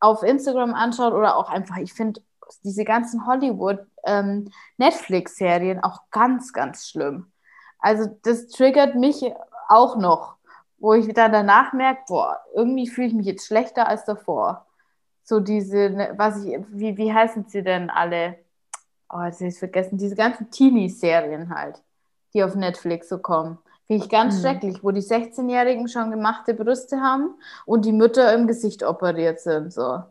auf 0.00 0.24
Instagram 0.24 0.74
anschaut 0.74 1.14
oder 1.14 1.36
auch 1.36 1.50
einfach, 1.50 1.76
ich 1.76 1.92
finde, 1.92 2.20
diese 2.64 2.84
ganzen 2.84 3.26
Hollywood- 3.26 3.86
ähm, 4.04 4.50
auch 5.82 6.00
ganz, 6.10 6.52
ganz 6.52 6.88
schlimm. 6.88 7.30
Also 7.78 8.18
das 8.22 8.48
triggert 8.48 8.96
mich 8.96 9.24
auch 9.68 9.96
noch, 9.96 10.37
wo 10.78 10.94
ich 10.94 11.12
dann 11.12 11.32
danach 11.32 11.72
merke, 11.72 12.02
boah, 12.08 12.40
irgendwie 12.54 12.86
fühle 12.86 13.08
ich 13.08 13.14
mich 13.14 13.26
jetzt 13.26 13.46
schlechter 13.46 13.88
als 13.88 14.04
davor. 14.04 14.66
So 15.24 15.40
diese, 15.40 15.90
ne, 15.90 16.14
was 16.16 16.44
ich, 16.44 16.58
wie, 16.70 16.96
wie 16.96 17.12
heißen 17.12 17.46
sie 17.48 17.62
denn 17.62 17.90
alle? 17.90 18.38
Oh, 19.10 19.22
jetzt 19.22 19.40
habe 19.40 19.48
ich 19.48 19.58
vergessen, 19.58 19.98
diese 19.98 20.16
ganzen 20.16 20.50
Teenie-Serien 20.50 21.54
halt, 21.54 21.82
die 22.34 22.42
auf 22.42 22.54
Netflix 22.54 23.08
so 23.08 23.18
kommen. 23.18 23.58
Finde 23.86 24.04
ich 24.04 24.10
ganz 24.10 24.36
mhm. 24.36 24.40
schrecklich, 24.40 24.84
wo 24.84 24.90
die 24.90 25.00
16-Jährigen 25.00 25.88
schon 25.88 26.10
gemachte 26.10 26.54
Brüste 26.54 27.00
haben 27.00 27.34
und 27.64 27.84
die 27.84 27.92
Mütter 27.92 28.34
im 28.34 28.46
Gesicht 28.46 28.82
operiert 28.82 29.40
sind. 29.40 29.72
So. 29.72 30.02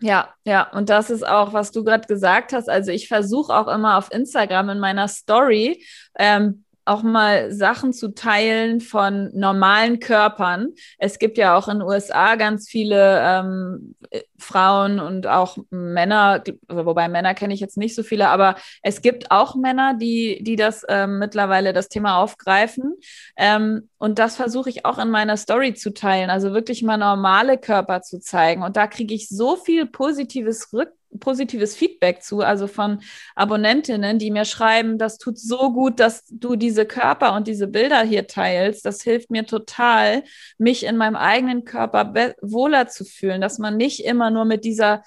Ja, 0.00 0.32
ja, 0.44 0.70
und 0.72 0.88
das 0.88 1.10
ist 1.10 1.26
auch, 1.26 1.52
was 1.52 1.72
du 1.72 1.84
gerade 1.84 2.06
gesagt 2.06 2.52
hast. 2.52 2.70
Also 2.70 2.90
ich 2.90 3.08
versuche 3.08 3.54
auch 3.54 3.68
immer 3.68 3.98
auf 3.98 4.12
Instagram 4.12 4.70
in 4.70 4.78
meiner 4.78 5.08
Story 5.08 5.84
ähm, 6.16 6.64
auch 6.90 7.04
mal 7.04 7.52
Sachen 7.52 7.92
zu 7.92 8.14
teilen 8.14 8.80
von 8.80 9.30
normalen 9.32 10.00
Körpern. 10.00 10.74
Es 10.98 11.20
gibt 11.20 11.38
ja 11.38 11.56
auch 11.56 11.68
in 11.68 11.78
den 11.78 11.88
USA 11.88 12.34
ganz 12.34 12.68
viele 12.68 13.20
ähm, 13.22 13.94
Frauen 14.38 14.98
und 14.98 15.28
auch 15.28 15.56
Männer, 15.70 16.42
wobei 16.68 17.08
Männer 17.08 17.34
kenne 17.34 17.54
ich 17.54 17.60
jetzt 17.60 17.76
nicht 17.76 17.94
so 17.94 18.02
viele, 18.02 18.28
aber 18.28 18.56
es 18.82 19.02
gibt 19.02 19.30
auch 19.30 19.54
Männer, 19.54 19.94
die, 19.94 20.42
die 20.42 20.56
das 20.56 20.84
ähm, 20.88 21.20
mittlerweile 21.20 21.72
das 21.72 21.88
Thema 21.88 22.18
aufgreifen. 22.18 22.94
Ähm, 23.36 23.88
und 23.98 24.18
das 24.18 24.34
versuche 24.34 24.70
ich 24.70 24.84
auch 24.84 24.98
in 24.98 25.10
meiner 25.10 25.36
Story 25.36 25.74
zu 25.74 25.94
teilen, 25.94 26.28
also 26.28 26.52
wirklich 26.52 26.82
mal 26.82 26.96
normale 26.96 27.56
Körper 27.56 28.02
zu 28.02 28.18
zeigen. 28.18 28.64
Und 28.64 28.76
da 28.76 28.88
kriege 28.88 29.14
ich 29.14 29.28
so 29.28 29.54
viel 29.54 29.86
positives 29.86 30.72
Rück 30.72 30.90
positives 31.18 31.74
Feedback 31.74 32.22
zu, 32.22 32.40
also 32.40 32.66
von 32.66 33.00
Abonnentinnen, 33.34 34.18
die 34.18 34.30
mir 34.30 34.44
schreiben, 34.44 34.98
das 34.98 35.18
tut 35.18 35.38
so 35.38 35.72
gut, 35.72 35.98
dass 35.98 36.24
du 36.30 36.56
diese 36.56 36.86
Körper 36.86 37.34
und 37.34 37.48
diese 37.48 37.66
Bilder 37.66 38.02
hier 38.02 38.26
teilst. 38.26 38.86
Das 38.86 39.02
hilft 39.02 39.30
mir 39.30 39.46
total, 39.46 40.22
mich 40.58 40.84
in 40.84 40.96
meinem 40.96 41.16
eigenen 41.16 41.64
Körper 41.64 42.34
wohler 42.40 42.88
zu 42.88 43.04
fühlen, 43.04 43.40
dass 43.40 43.58
man 43.58 43.76
nicht 43.76 44.04
immer 44.04 44.30
nur 44.30 44.44
mit 44.44 44.64
dieser 44.64 45.02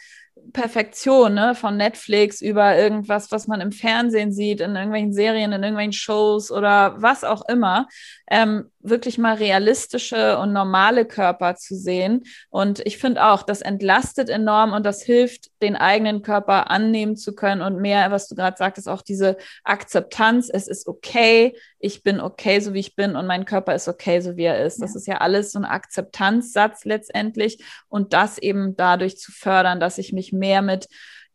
Perfektion 0.51 1.35
ne, 1.35 1.55
von 1.55 1.77
Netflix 1.77 2.41
über 2.41 2.75
irgendwas, 2.77 3.31
was 3.31 3.47
man 3.47 3.61
im 3.61 3.71
Fernsehen 3.71 4.33
sieht, 4.33 4.59
in 4.59 4.75
irgendwelchen 4.75 5.13
Serien, 5.13 5.53
in 5.53 5.63
irgendwelchen 5.63 5.93
Shows 5.93 6.51
oder 6.51 7.01
was 7.01 7.23
auch 7.23 7.47
immer, 7.47 7.87
ähm, 8.29 8.69
wirklich 8.83 9.17
mal 9.17 9.35
realistische 9.35 10.37
und 10.37 10.53
normale 10.53 11.05
Körper 11.05 11.55
zu 11.55 11.75
sehen. 11.75 12.23
Und 12.49 12.85
ich 12.85 12.97
finde 12.97 13.25
auch, 13.25 13.43
das 13.43 13.61
entlastet 13.61 14.29
enorm 14.29 14.73
und 14.73 14.85
das 14.85 15.01
hilft, 15.01 15.49
den 15.61 15.75
eigenen 15.75 16.21
Körper 16.21 16.69
annehmen 16.69 17.15
zu 17.15 17.33
können 17.33 17.61
und 17.61 17.79
mehr, 17.79 18.11
was 18.11 18.27
du 18.27 18.35
gerade 18.35 18.57
sagtest, 18.57 18.89
auch 18.89 19.01
diese 19.01 19.37
Akzeptanz. 19.63 20.49
Es 20.53 20.67
ist 20.67 20.87
okay, 20.87 21.57
ich 21.79 22.03
bin 22.03 22.19
okay, 22.19 22.59
so 22.59 22.73
wie 22.73 22.81
ich 22.81 22.95
bin 22.95 23.15
und 23.15 23.25
mein 23.25 23.45
Körper 23.45 23.73
ist 23.73 23.87
okay, 23.87 24.19
so 24.19 24.35
wie 24.35 24.43
er 24.43 24.63
ist. 24.65 24.79
Ja. 24.79 24.85
Das 24.85 24.95
ist 24.95 25.07
ja 25.07 25.17
alles 25.17 25.53
so 25.53 25.59
ein 25.59 25.65
Akzeptanzsatz 25.65 26.83
letztendlich 26.83 27.63
und 27.87 28.13
das 28.13 28.37
eben 28.37 28.75
dadurch 28.75 29.17
zu 29.17 29.31
fördern, 29.31 29.79
dass 29.79 29.97
ich 29.97 30.13
mich 30.13 30.33
mehr 30.33 30.61
mit 30.61 30.87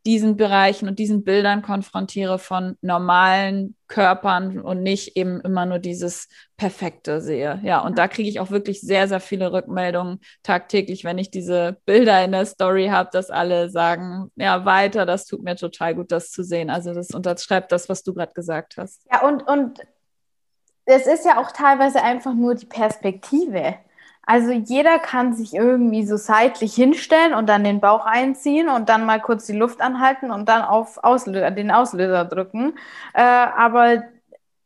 diesen 0.09 0.39
Bereichen 0.39 0.89
und 0.89 0.99
diesen 0.99 1.23
Bildern 1.23 1.61
konfrontiere 1.61 2.39
von 2.39 2.79
normalen 2.81 3.77
Körpern 3.89 4.59
und 4.59 4.83
nicht 4.83 5.19
eben 5.19 5.39
immer 5.43 5.67
nur 5.67 5.79
dieses 5.79 6.29
Perfekte 6.57 7.21
sehe. 7.21 7.61
Ja, 7.63 7.81
und 7.81 7.99
da 7.99 8.09
kriege 8.09 8.27
ich 8.27 8.41
auch 8.41 8.51
wirklich 8.51 8.81
sehr, 8.81 9.07
sehr 9.07 9.21
viele 9.21 9.53
Rückmeldungen 9.53 10.21
tagtäglich, 10.43 11.05
wenn 11.05 11.19
ich 11.19 11.31
diese 11.31 11.77
Bilder 11.85 12.25
in 12.25 12.33
der 12.33 12.47
Story 12.47 12.87
habe, 12.87 13.11
dass 13.13 13.29
alle 13.29 13.69
sagen, 13.69 14.33
ja, 14.37 14.65
weiter, 14.65 15.05
das 15.05 15.27
tut 15.27 15.43
mir 15.43 15.57
total 15.57 15.95
gut, 15.95 16.11
das 16.11 16.31
zu 16.31 16.43
sehen. 16.43 16.71
Also 16.71 16.95
das 16.95 17.11
unterschreibt 17.11 17.71
das, 17.71 17.91
was 17.91 18.03
du 18.03 18.15
gerade 18.15 18.33
gesagt 18.33 18.79
hast. 18.79 19.05
Ja, 19.13 19.29
und, 19.29 19.47
und 19.47 19.79
es 20.87 21.07
ist 21.07 21.27
ja 21.27 21.39
auch 21.39 21.53
teilweise 21.53 22.03
einfach 22.03 22.33
nur 22.33 22.55
die 22.55 22.65
Perspektive. 22.65 23.75
Also 24.31 24.53
jeder 24.53 24.99
kann 24.99 25.33
sich 25.33 25.55
irgendwie 25.55 26.05
so 26.05 26.19
seitlich 26.19 26.75
hinstellen 26.75 27.33
und 27.33 27.49
dann 27.49 27.65
den 27.65 27.81
Bauch 27.81 28.05
einziehen 28.05 28.69
und 28.69 28.91
dann 28.91 29.07
mal 29.07 29.23
kurz 29.23 29.47
die 29.47 29.57
Luft 29.57 29.81
anhalten 29.81 30.31
und 30.31 30.51
dann 30.51 30.61
auf 30.61 31.03
Auslöser, 31.03 31.51
den 31.51 31.71
Auslöser 31.71 32.27
drücken. 32.27 32.75
Äh, 33.15 33.23
aber 33.23 34.03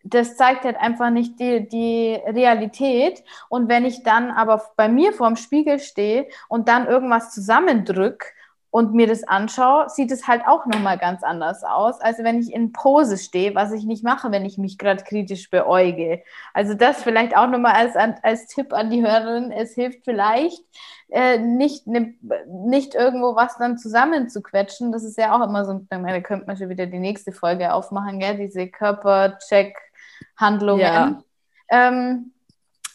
das 0.03 0.37
zeigt 0.37 0.65
halt 0.65 0.77
einfach 0.79 1.11
nicht 1.11 1.39
die, 1.39 1.69
die 1.69 2.19
Realität. 2.27 3.23
Und 3.49 3.69
wenn 3.69 3.85
ich 3.85 4.03
dann 4.03 4.33
aber 4.33 4.61
bei 4.75 4.89
mir 4.89 5.13
vorm 5.13 5.37
Spiegel 5.37 5.79
stehe 5.79 6.27
und 6.49 6.69
dann 6.69 6.89
irgendwas 6.89 7.33
zusammendrück 7.33 8.25
und 8.73 8.93
mir 8.95 9.07
das 9.07 9.23
anschaue, 9.25 9.91
sieht 9.91 10.11
es 10.11 10.27
halt 10.27 10.47
auch 10.47 10.65
nochmal 10.65 10.97
ganz 10.97 11.23
anders 11.23 11.63
aus, 11.63 12.01
als 12.01 12.25
wenn 12.25 12.41
ich 12.41 12.55
in 12.55 12.73
Pose 12.73 13.19
stehe, 13.19 13.55
was 13.55 13.71
ich 13.71 13.85
nicht 13.85 14.03
mache, 14.03 14.33
wenn 14.33 14.47
ich 14.47 14.57
mich 14.57 14.79
gerade 14.79 15.05
kritisch 15.05 15.51
beäuge. 15.51 16.23
Also 16.55 16.73
das 16.73 17.03
vielleicht 17.03 17.37
auch 17.37 17.49
nochmal 17.49 17.75
als, 17.75 17.95
als 18.23 18.47
Tipp 18.47 18.73
an 18.73 18.89
die 18.89 19.03
Hörerin. 19.03 19.53
Es 19.53 19.75
hilft 19.75 20.07
vielleicht, 20.07 20.65
äh, 21.11 21.37
nicht, 21.37 21.87
ne, 21.87 22.15
nicht 22.49 22.95
irgendwo 22.95 23.37
was 23.37 23.59
dann 23.59 23.77
zusammenzuquetschen. 23.77 24.91
Das 24.91 25.05
ist 25.05 25.19
ja 25.19 25.37
auch 25.37 25.43
immer 25.47 25.67
so, 25.67 25.83
da 25.91 26.21
könnte 26.21 26.47
man 26.47 26.57
schon 26.57 26.71
wieder 26.71 26.87
die 26.87 26.99
nächste 26.99 27.33
Folge 27.33 27.75
aufmachen, 27.75 28.21
gell? 28.21 28.39
diese 28.39 28.69
Körpercheck-Handlungen. 28.69 30.81
Ja. 30.81 31.23
Ähm, 31.69 32.33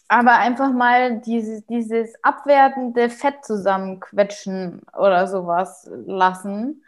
aber 0.08 0.38
einfach 0.38 0.72
mal 0.72 1.20
dieses, 1.20 1.66
dieses 1.66 2.14
abwertende 2.24 3.10
Fett 3.10 3.44
zusammenquetschen 3.44 4.82
oder 4.98 5.28
sowas 5.28 5.90
lassen. 6.06 6.84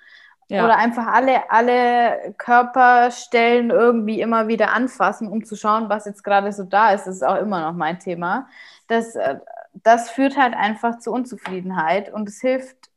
Ja. 0.47 0.65
Oder 0.65 0.77
einfach 0.77 1.05
alle, 1.05 1.51
alle 1.51 2.33
Körperstellen 2.37 3.69
irgendwie 3.69 4.19
immer 4.19 4.47
wieder 4.47 4.73
anfassen, 4.73 5.27
um 5.27 5.45
zu 5.45 5.55
schauen, 5.55 5.89
was 5.89 6.05
jetzt 6.05 6.23
gerade 6.23 6.51
so 6.51 6.63
da 6.63 6.91
ist. 6.91 7.05
Das 7.05 7.17
ist 7.17 7.23
auch 7.23 7.35
immer 7.35 7.61
noch 7.61 7.73
mein 7.73 7.99
Thema. 7.99 8.47
Das, 8.87 9.15
äh, 9.15 9.37
das 9.73 10.09
führt 10.09 10.37
halt 10.37 10.55
einfach 10.55 10.97
zu 10.97 11.11
Unzufriedenheit 11.11 12.11
und 12.11 12.27
es 12.27 12.41
hilft 12.41 12.89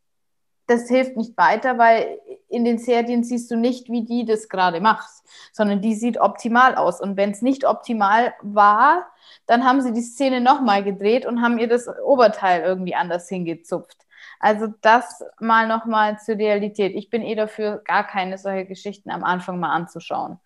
das 0.67 0.89
hilft 0.89 1.17
nicht 1.17 1.37
weiter, 1.37 1.79
weil 1.79 2.19
in 2.49 2.65
den 2.65 2.79
Serien 2.79 3.25
siehst 3.25 3.51
du 3.51 3.57
nicht, 3.57 3.91
wie 3.91 4.05
die 4.05 4.25
das 4.25 4.49
gerade 4.49 4.81
macht, 4.81 5.11
sondern 5.53 5.83
die 5.83 5.95
sieht 5.95 6.19
optimal 6.19 6.77
aus. 6.77 7.01
Und 7.01 7.17
wenn 7.17 7.31
es 7.31 7.43
nicht 7.43 7.65
optimal 7.65 8.33
war, 8.43 9.07
dann 9.47 9.65
haben 9.65 9.81
sie 9.81 9.93
die 9.93 10.03
Szene 10.03 10.41
nochmal 10.41 10.85
gedreht 10.85 11.27
und 11.27 11.43
haben 11.43 11.59
ihr 11.59 11.69
das 11.69 11.89
Oberteil 12.05 12.63
irgendwie 12.63 12.95
anders 12.95 13.29
hingezupft. 13.29 13.99
Also 14.39 14.69
das 14.81 15.23
mal 15.39 15.69
nochmal 15.69 16.19
zur 16.19 16.37
Realität. 16.37 16.95
Ich 16.97 17.11
bin 17.11 17.23
eh 17.23 17.35
dafür, 17.35 17.83
gar 17.85 18.05
keine 18.05 18.39
solche 18.39 18.67
Geschichten 18.67 19.11
am 19.11 19.25
Anfang 19.25 19.61
mal 19.61 19.73
anzuschauen, 19.73 20.39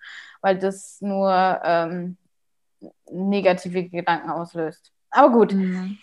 weil 0.42 0.58
das 0.58 1.00
nur 1.00 1.60
ähm, 1.64 2.16
negative 3.10 3.84
Gedanken 3.84 4.30
auslöst. 4.30 4.92
Aber 5.10 5.30
gut. 5.32 5.52
Mhm. 5.52 5.98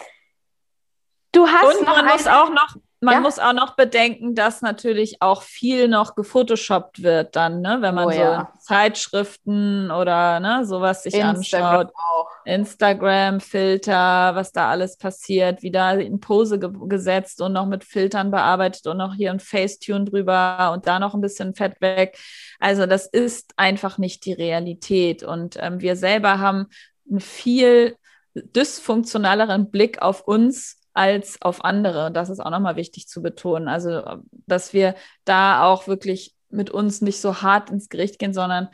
Du 1.31 1.47
hast 1.47 1.79
und 1.79 1.85
man 1.85 2.05
muss 2.05 2.27
auch 2.27 2.49
noch 2.49 2.75
man 3.03 3.15
ja? 3.15 3.19
muss 3.19 3.39
auch 3.39 3.53
noch 3.53 3.75
bedenken, 3.75 4.33
dass 4.35 4.61
natürlich 4.61 5.21
auch 5.21 5.41
viel 5.43 5.87
noch 5.87 6.15
gefotoshoppt 6.15 7.03
wird 7.03 7.35
dann, 7.35 7.61
ne? 7.61 7.77
wenn 7.81 7.93
man 7.93 8.07
oh, 8.07 8.11
so 8.11 8.17
ja. 8.17 8.53
Zeitschriften 8.59 9.91
oder 9.91 10.39
ne, 10.39 10.65
sowas 10.65 11.03
sich 11.03 11.13
Instagram 11.13 11.65
anschaut. 11.65 11.93
Auch. 11.95 12.29
Instagram, 12.45 13.39
Filter, 13.39 14.35
was 14.35 14.51
da 14.51 14.69
alles 14.69 14.97
passiert, 14.97 15.61
wie 15.61 15.71
da 15.71 15.93
in 15.93 16.19
Pose 16.19 16.59
ge 16.59 16.69
gesetzt 16.87 17.41
und 17.41 17.53
noch 17.53 17.65
mit 17.65 17.83
Filtern 17.83 18.31
bearbeitet 18.31 18.87
und 18.87 18.97
noch 18.97 19.13
hier 19.13 19.31
ein 19.31 19.39
Facetune 19.39 20.05
drüber 20.05 20.71
und 20.73 20.87
da 20.87 20.99
noch 20.99 21.13
ein 21.13 21.21
bisschen 21.21 21.55
Fett 21.55 21.81
weg. 21.81 22.17
Also 22.59 22.85
das 22.85 23.07
ist 23.07 23.53
einfach 23.57 23.97
nicht 23.97 24.25
die 24.25 24.33
Realität. 24.33 25.23
Und 25.23 25.57
ähm, 25.59 25.81
wir 25.81 25.95
selber 25.95 26.39
haben 26.39 26.67
einen 27.09 27.19
viel 27.19 27.95
dysfunktionaleren 28.35 29.69
Blick 29.69 30.01
auf 30.01 30.21
uns 30.27 30.82
als 30.93 31.41
auf 31.41 31.63
andere. 31.63 32.11
Das 32.11 32.29
ist 32.29 32.39
auch 32.39 32.51
nochmal 32.51 32.75
wichtig 32.75 33.07
zu 33.07 33.21
betonen. 33.21 33.67
Also, 33.67 34.21
dass 34.47 34.73
wir 34.73 34.95
da 35.25 35.65
auch 35.65 35.87
wirklich 35.87 36.35
mit 36.49 36.69
uns 36.69 37.01
nicht 37.01 37.19
so 37.19 37.41
hart 37.41 37.69
ins 37.71 37.89
Gericht 37.89 38.19
gehen, 38.19 38.33
sondern 38.33 38.69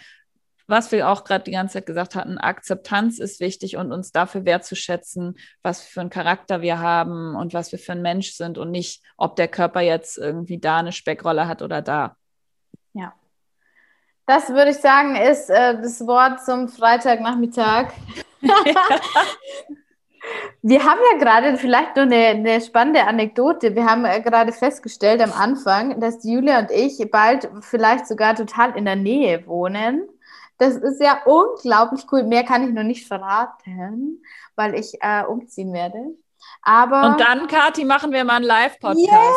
was 0.68 0.92
wir 0.92 1.10
auch 1.10 1.24
gerade 1.24 1.46
die 1.46 1.52
ganze 1.52 1.74
Zeit 1.74 1.88
gesagt 1.88 2.14
hatten, 2.14 2.38
Akzeptanz 2.38 3.18
ist 3.18 3.40
wichtig 3.40 3.76
und 3.78 3.92
uns 3.92 4.12
dafür 4.12 4.46
wertzuschätzen, 4.46 5.36
was 5.64 5.82
für 5.82 6.02
einen 6.02 6.12
Charakter 6.12 6.62
wir 6.62 6.78
haben 6.78 7.36
und 7.36 7.56
was 7.56 7.72
wir 7.72 7.80
für 7.80 7.94
ein 7.94 8.04
Mensch 8.04 8.34
sind 8.34 8.60
und 8.60 8.70
nicht, 8.70 9.02
ob 9.18 9.36
der 9.36 9.48
Körper 9.48 9.82
jetzt 9.82 10.20
irgendwie 10.20 10.60
da 10.60 10.78
eine 10.78 10.92
Speckrolle 10.92 11.48
hat 11.48 11.64
oder 11.64 11.82
da. 11.82 12.16
Ja. 12.94 13.14
Das 14.28 14.50
würde 14.50 14.70
ich 14.70 14.78
sagen, 14.78 15.16
ist 15.16 15.50
äh, 15.50 15.82
das 15.82 16.06
Wort 16.06 16.46
zum 16.46 16.70
Freitagnachmittag. 16.70 17.92
Wir 20.62 20.84
haben 20.84 21.00
ja 21.12 21.18
gerade 21.18 21.58
vielleicht 21.58 21.96
nur 21.96 22.06
eine, 22.06 22.28
eine, 22.28 22.62
spannende 22.62 23.06
Anekdote. 23.06 23.76
Wir 23.76 23.86
haben 23.86 24.06
äh, 24.06 24.22
gerade 24.22 24.52
festgestellt 24.52 25.22
am 25.22 25.32
Anfang, 25.32 26.00
dass 26.00 26.24
Julia 26.24 26.60
und 26.60 26.72
ich 26.72 27.10
bald 27.12 27.50
vielleicht 27.62 28.08
sogar 28.08 28.36
total 28.36 28.78
in 28.78 28.86
der 28.86 28.96
Nähe 28.96 29.46
wohnen. 29.48 30.08
Das 30.58 30.76
ist 30.76 31.02
ja 31.02 31.22
unglaublich 31.26 32.06
cool. 32.12 32.24
Mehr 32.24 32.44
kann 32.44 32.68
ich 32.68 32.74
noch 32.74 32.84
nicht 32.84 33.08
verraten, 33.08 34.22
weil 34.56 34.76
ich 34.76 34.98
äh, 35.02 35.24
umziehen 35.24 35.72
werde. 35.72 36.16
Aber 36.62 37.08
und 37.08 37.20
dann, 37.22 37.48
Kathi, 37.48 37.86
machen 37.86 38.12
wir 38.12 38.24
mal 38.24 38.36
einen 38.36 38.46
Live-Podcast. 38.46 39.10
Yeah! 39.10 39.34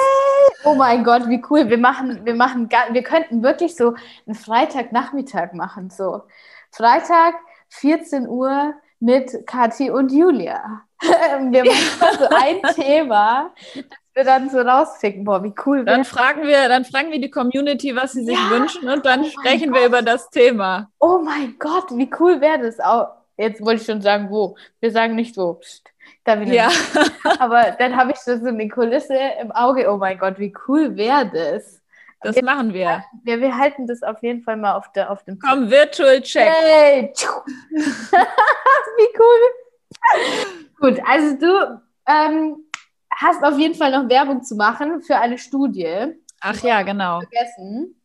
Oh 0.65 0.75
mein 0.75 1.05
Gott, 1.05 1.29
wie 1.29 1.43
cool. 1.51 1.69
Wir 1.69 1.79
machen, 1.79 2.25
wir 2.25 2.35
machen, 2.35 2.69
wir 2.69 3.03
könnten 3.03 3.43
wirklich 3.43 3.77
so 3.77 3.95
einen 4.27 4.35
Freitagnachmittag 4.35 5.53
machen. 5.53 5.91
So 5.91 6.23
Freitag, 6.71 7.35
14 7.69 8.29
Uhr 8.29 8.75
mit 9.03 9.47
Kathi 9.47 9.91
und 9.91 10.13
Julia. 10.13 10.83
wir 11.03 11.65
machen 11.65 12.19
so 12.19 12.29
ein 12.31 12.63
Thema, 12.75 13.51
das 13.75 13.85
wir 14.15 14.25
dann 14.25 14.49
so 14.49 14.61
rausficken. 14.61 15.25
Boah, 15.25 15.43
wie 15.43 15.53
cool. 15.67 15.85
Dann 15.85 16.05
fragen 16.05 16.43
wir, 16.43 16.69
dann 16.69 16.85
fragen 16.85 17.11
wir 17.11 17.21
die 17.21 17.31
Community, 17.31 17.97
was 17.97 18.13
sie 18.13 18.25
sich 18.25 18.39
ja. 18.39 18.51
wünschen 18.51 18.89
und 18.89 19.05
dann 19.05 19.23
oh 19.23 19.25
sprechen 19.25 19.75
wir 19.75 19.87
über 19.87 20.03
das 20.03 20.31
Thema. 20.31 20.91
Oh 21.01 21.19
mein 21.19 21.57
Gott, 21.59 21.87
wie 21.91 22.11
cool 22.21 22.41
wäre 22.41 22.61
das 22.61 22.79
auch. 22.79 23.09
Jetzt 23.37 23.65
wollte 23.65 23.81
ich 23.81 23.87
schon 23.87 24.03
sagen, 24.03 24.31
wo. 24.31 24.57
Wir 24.81 24.93
sagen 24.93 25.17
nicht 25.17 25.37
wo. 25.37 25.55
Psst. 25.55 25.89
Da 26.25 26.41
ja. 26.43 26.71
Aber 27.41 27.75
dann 27.79 27.97
habe 27.97 28.13
ich 28.13 28.19
so 28.19 28.33
eine 28.33 28.69
Kulisse 28.69 29.19
im 29.41 29.51
Auge. 29.51 29.91
Oh 29.91 29.97
mein 29.97 30.19
Gott, 30.19 30.39
wie 30.39 30.55
cool 30.69 30.97
wäre 30.97 31.29
das? 31.29 31.82
Das 32.23 32.37
wir, 32.37 32.45
machen 32.45 32.73
wir. 32.73 33.05
wir. 33.25 33.41
Wir 33.41 33.57
halten 33.57 33.87
das 33.87 34.03
auf 34.03 34.23
jeden 34.23 34.43
Fall 34.43 34.57
mal 34.57 34.75
auf, 34.75 34.93
der, 34.93 35.11
auf 35.11 35.25
dem 35.25 35.39
Komm, 35.39 35.71
Virtual 35.71 36.21
Check. 36.23 36.49
Hey. 36.49 37.13
wie 38.97 39.19
cool. 39.19 39.41
Gut, 40.81 41.01
also 41.07 41.37
du 41.37 41.81
ähm, 42.07 42.57
hast 43.11 43.43
auf 43.43 43.59
jeden 43.59 43.75
Fall 43.75 43.91
noch 43.91 44.09
Werbung 44.09 44.43
zu 44.43 44.57
machen 44.57 45.03
für 45.03 45.17
eine 45.17 45.39
Studie. 45.39 46.15
Ach 46.41 46.61
ja, 46.63 46.83
genau. 46.83 47.21
Vergessen. 47.21 48.02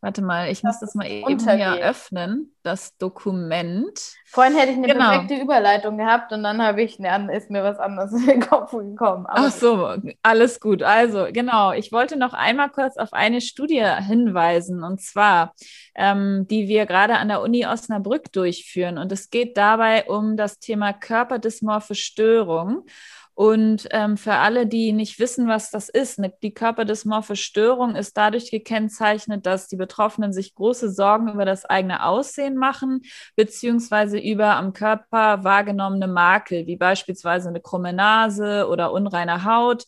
Warte 0.00 0.22
mal, 0.22 0.50
ich 0.50 0.62
muss 0.62 0.80
das 0.80 0.94
mal 0.94 1.06
eben 1.06 1.24
untergeht. 1.24 1.74
hier 1.74 1.84
öffnen, 1.84 2.54
das 2.62 2.96
Dokument. 2.96 4.14
Vorhin 4.26 4.56
hätte 4.56 4.72
ich 4.72 4.78
eine 4.78 4.86
genau. 4.86 5.10
perfekte 5.10 5.34
Überleitung 5.34 5.98
gehabt 5.98 6.32
und 6.32 6.42
dann 6.42 6.62
habe 6.62 6.82
ich, 6.82 6.96
dann 6.98 7.28
ist 7.28 7.50
mir 7.50 7.62
was 7.62 7.78
anderes 7.78 8.12
in 8.20 8.26
den 8.26 8.40
Kopf 8.40 8.70
gekommen. 8.70 9.26
Aber 9.26 9.46
Ach 9.46 9.50
so, 9.50 9.94
alles 10.22 10.60
gut. 10.60 10.82
Also 10.82 11.26
genau, 11.32 11.72
ich 11.72 11.92
wollte 11.92 12.16
noch 12.16 12.32
einmal 12.32 12.70
kurz 12.70 12.96
auf 12.96 13.12
eine 13.12 13.40
Studie 13.40 13.84
hinweisen 14.06 14.82
und 14.82 15.00
zwar, 15.00 15.54
ähm, 15.94 16.46
die 16.48 16.68
wir 16.68 16.86
gerade 16.86 17.16
an 17.16 17.28
der 17.28 17.42
Uni 17.42 17.66
Osnabrück 17.66 18.32
durchführen 18.32 18.98
und 18.98 19.12
es 19.12 19.30
geht 19.30 19.56
dabei 19.56 20.04
um 20.04 20.36
das 20.36 20.58
Thema 20.58 20.92
körperdysmorphe 20.92 21.94
Störung. 21.94 22.86
Und 23.34 23.88
ähm, 23.90 24.16
für 24.16 24.34
alle, 24.34 24.66
die 24.66 24.92
nicht 24.92 25.18
wissen, 25.18 25.48
was 25.48 25.70
das 25.70 25.88
ist, 25.88 26.18
ne, 26.18 26.32
die 26.42 26.52
körperdysmorphe 26.52 27.36
Störung 27.36 27.94
ist 27.96 28.16
dadurch 28.16 28.50
gekennzeichnet, 28.50 29.46
dass 29.46 29.68
die 29.68 29.76
Betroffenen 29.76 30.32
sich 30.32 30.54
große 30.54 30.90
Sorgen 30.90 31.28
über 31.32 31.44
das 31.44 31.64
eigene 31.64 32.04
Aussehen 32.04 32.56
machen, 32.56 33.02
beziehungsweise 33.36 34.18
über 34.18 34.56
am 34.56 34.72
Körper 34.72 35.44
wahrgenommene 35.44 36.08
Makel, 36.08 36.66
wie 36.66 36.76
beispielsweise 36.76 37.48
eine 37.48 37.60
krumme 37.60 37.92
Nase 37.92 38.68
oder 38.68 38.92
unreine 38.92 39.44
Haut. 39.44 39.84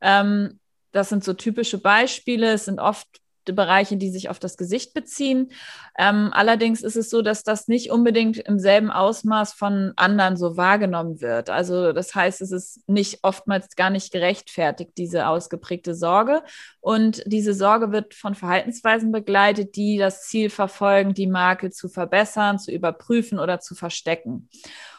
Ähm, 0.00 0.58
das 0.92 1.10
sind 1.10 1.22
so 1.24 1.34
typische 1.34 1.78
Beispiele. 1.78 2.52
Es 2.52 2.64
sind 2.64 2.80
oft 2.80 3.06
Bereiche, 3.52 3.96
die 3.96 4.10
sich 4.10 4.28
auf 4.28 4.38
das 4.38 4.56
Gesicht 4.56 4.94
beziehen. 4.94 5.52
Ähm, 5.98 6.30
allerdings 6.32 6.82
ist 6.82 6.96
es 6.96 7.10
so, 7.10 7.22
dass 7.22 7.42
das 7.42 7.68
nicht 7.68 7.90
unbedingt 7.90 8.38
im 8.38 8.58
selben 8.58 8.90
Ausmaß 8.90 9.52
von 9.52 9.92
anderen 9.96 10.36
so 10.36 10.56
wahrgenommen 10.56 11.20
wird. 11.20 11.50
Also 11.50 11.92
das 11.92 12.14
heißt, 12.14 12.40
es 12.40 12.52
ist 12.52 12.88
nicht 12.88 13.20
oftmals 13.22 13.76
gar 13.76 13.90
nicht 13.90 14.12
gerechtfertigt, 14.12 14.92
diese 14.96 15.28
ausgeprägte 15.28 15.94
Sorge. 15.94 16.42
Und 16.80 17.22
diese 17.26 17.54
Sorge 17.54 17.92
wird 17.92 18.14
von 18.14 18.34
Verhaltensweisen 18.34 19.12
begleitet, 19.12 19.76
die 19.76 19.98
das 19.98 20.22
Ziel 20.22 20.50
verfolgen, 20.50 21.14
die 21.14 21.26
Marke 21.26 21.70
zu 21.70 21.88
verbessern, 21.88 22.58
zu 22.58 22.72
überprüfen 22.72 23.38
oder 23.38 23.60
zu 23.60 23.74
verstecken. 23.74 24.48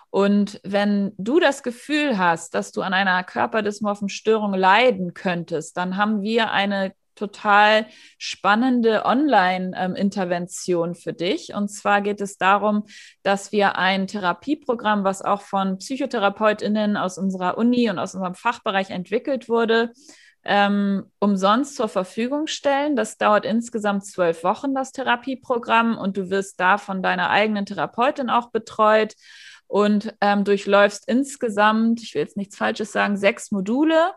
Und 0.10 0.60
wenn 0.64 1.12
du 1.18 1.40
das 1.40 1.64
Gefühl 1.64 2.18
hast, 2.18 2.56
dass 2.56 2.72
du 2.72 2.82
an 2.82 2.94
einer 2.94 3.24
körperdysmorphen 3.24 4.10
Störung 4.10 4.54
leiden 4.54 5.14
könntest, 5.14 5.78
dann 5.78 5.98
haben 5.98 6.22
wir 6.22 6.52
eine 6.52 6.94
total 7.18 7.88
spannende 8.18 9.06
Online-Intervention 9.06 10.96
für 10.96 11.14
dich. 11.14 11.54
Und 11.54 11.70
zwar 11.70 12.02
geht 12.02 12.22
es 12.22 12.38
darum, 12.38 12.86
dass 13.24 13.52
wir 13.52 13.78
ein 13.78 14.08
Therapieprogramm, 14.08 15.04
was 15.04 15.22
auch 15.22 15.42
von 15.42 15.78
PsychotherapeutInnen 15.78 16.96
aus 16.96 17.18
unserer 17.18 17.58
Uni 17.58 17.90
und 17.90 18.00
aus 18.00 18.16
unserem 18.16 18.36
Fachbereich 18.36 18.90
entwickelt 18.90 19.50
wurde, 19.50 19.92
ähm, 20.46 21.12
umsonst 21.20 21.76
zur 21.76 21.90
Verfügung 21.90 22.48
stellen. 22.48 22.96
Das 22.96 23.18
dauert 23.18 23.46
insgesamt 23.46 24.06
zwölf 24.06 24.44
Wochen, 24.44 24.74
das 24.74 24.94
Therapieprogramm, 24.94 25.98
und 25.98 26.18
du 26.18 26.30
wirst 26.30 26.60
da 26.60 26.78
von 26.78 27.04
deiner 27.04 27.30
eigenen 27.30 27.66
Therapeutin 27.66 28.30
auch 28.30 28.52
betreut 28.52 29.16
und 29.68 30.16
ähm, 30.22 30.46
durchläufst 30.46 31.08
insgesamt, 31.08 32.02
ich 32.02 32.16
will 32.16 32.22
jetzt 32.22 32.38
nichts 32.38 32.56
Falsches 32.56 32.94
sagen, 32.94 33.18
sechs 33.18 33.52
Module 33.52 34.14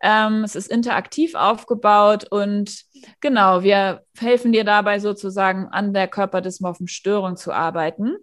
ähm, 0.00 0.44
es 0.44 0.54
ist 0.54 0.70
interaktiv 0.70 1.34
aufgebaut 1.34 2.26
und 2.30 2.84
genau, 3.20 3.62
wir 3.62 4.02
helfen 4.18 4.52
dir 4.52 4.64
dabei 4.64 4.98
sozusagen 4.98 5.68
an 5.68 5.94
der 5.94 6.08
körperdysmorphen 6.08 6.88
Störung 6.88 7.36
zu 7.36 7.52
arbeiten. 7.52 8.16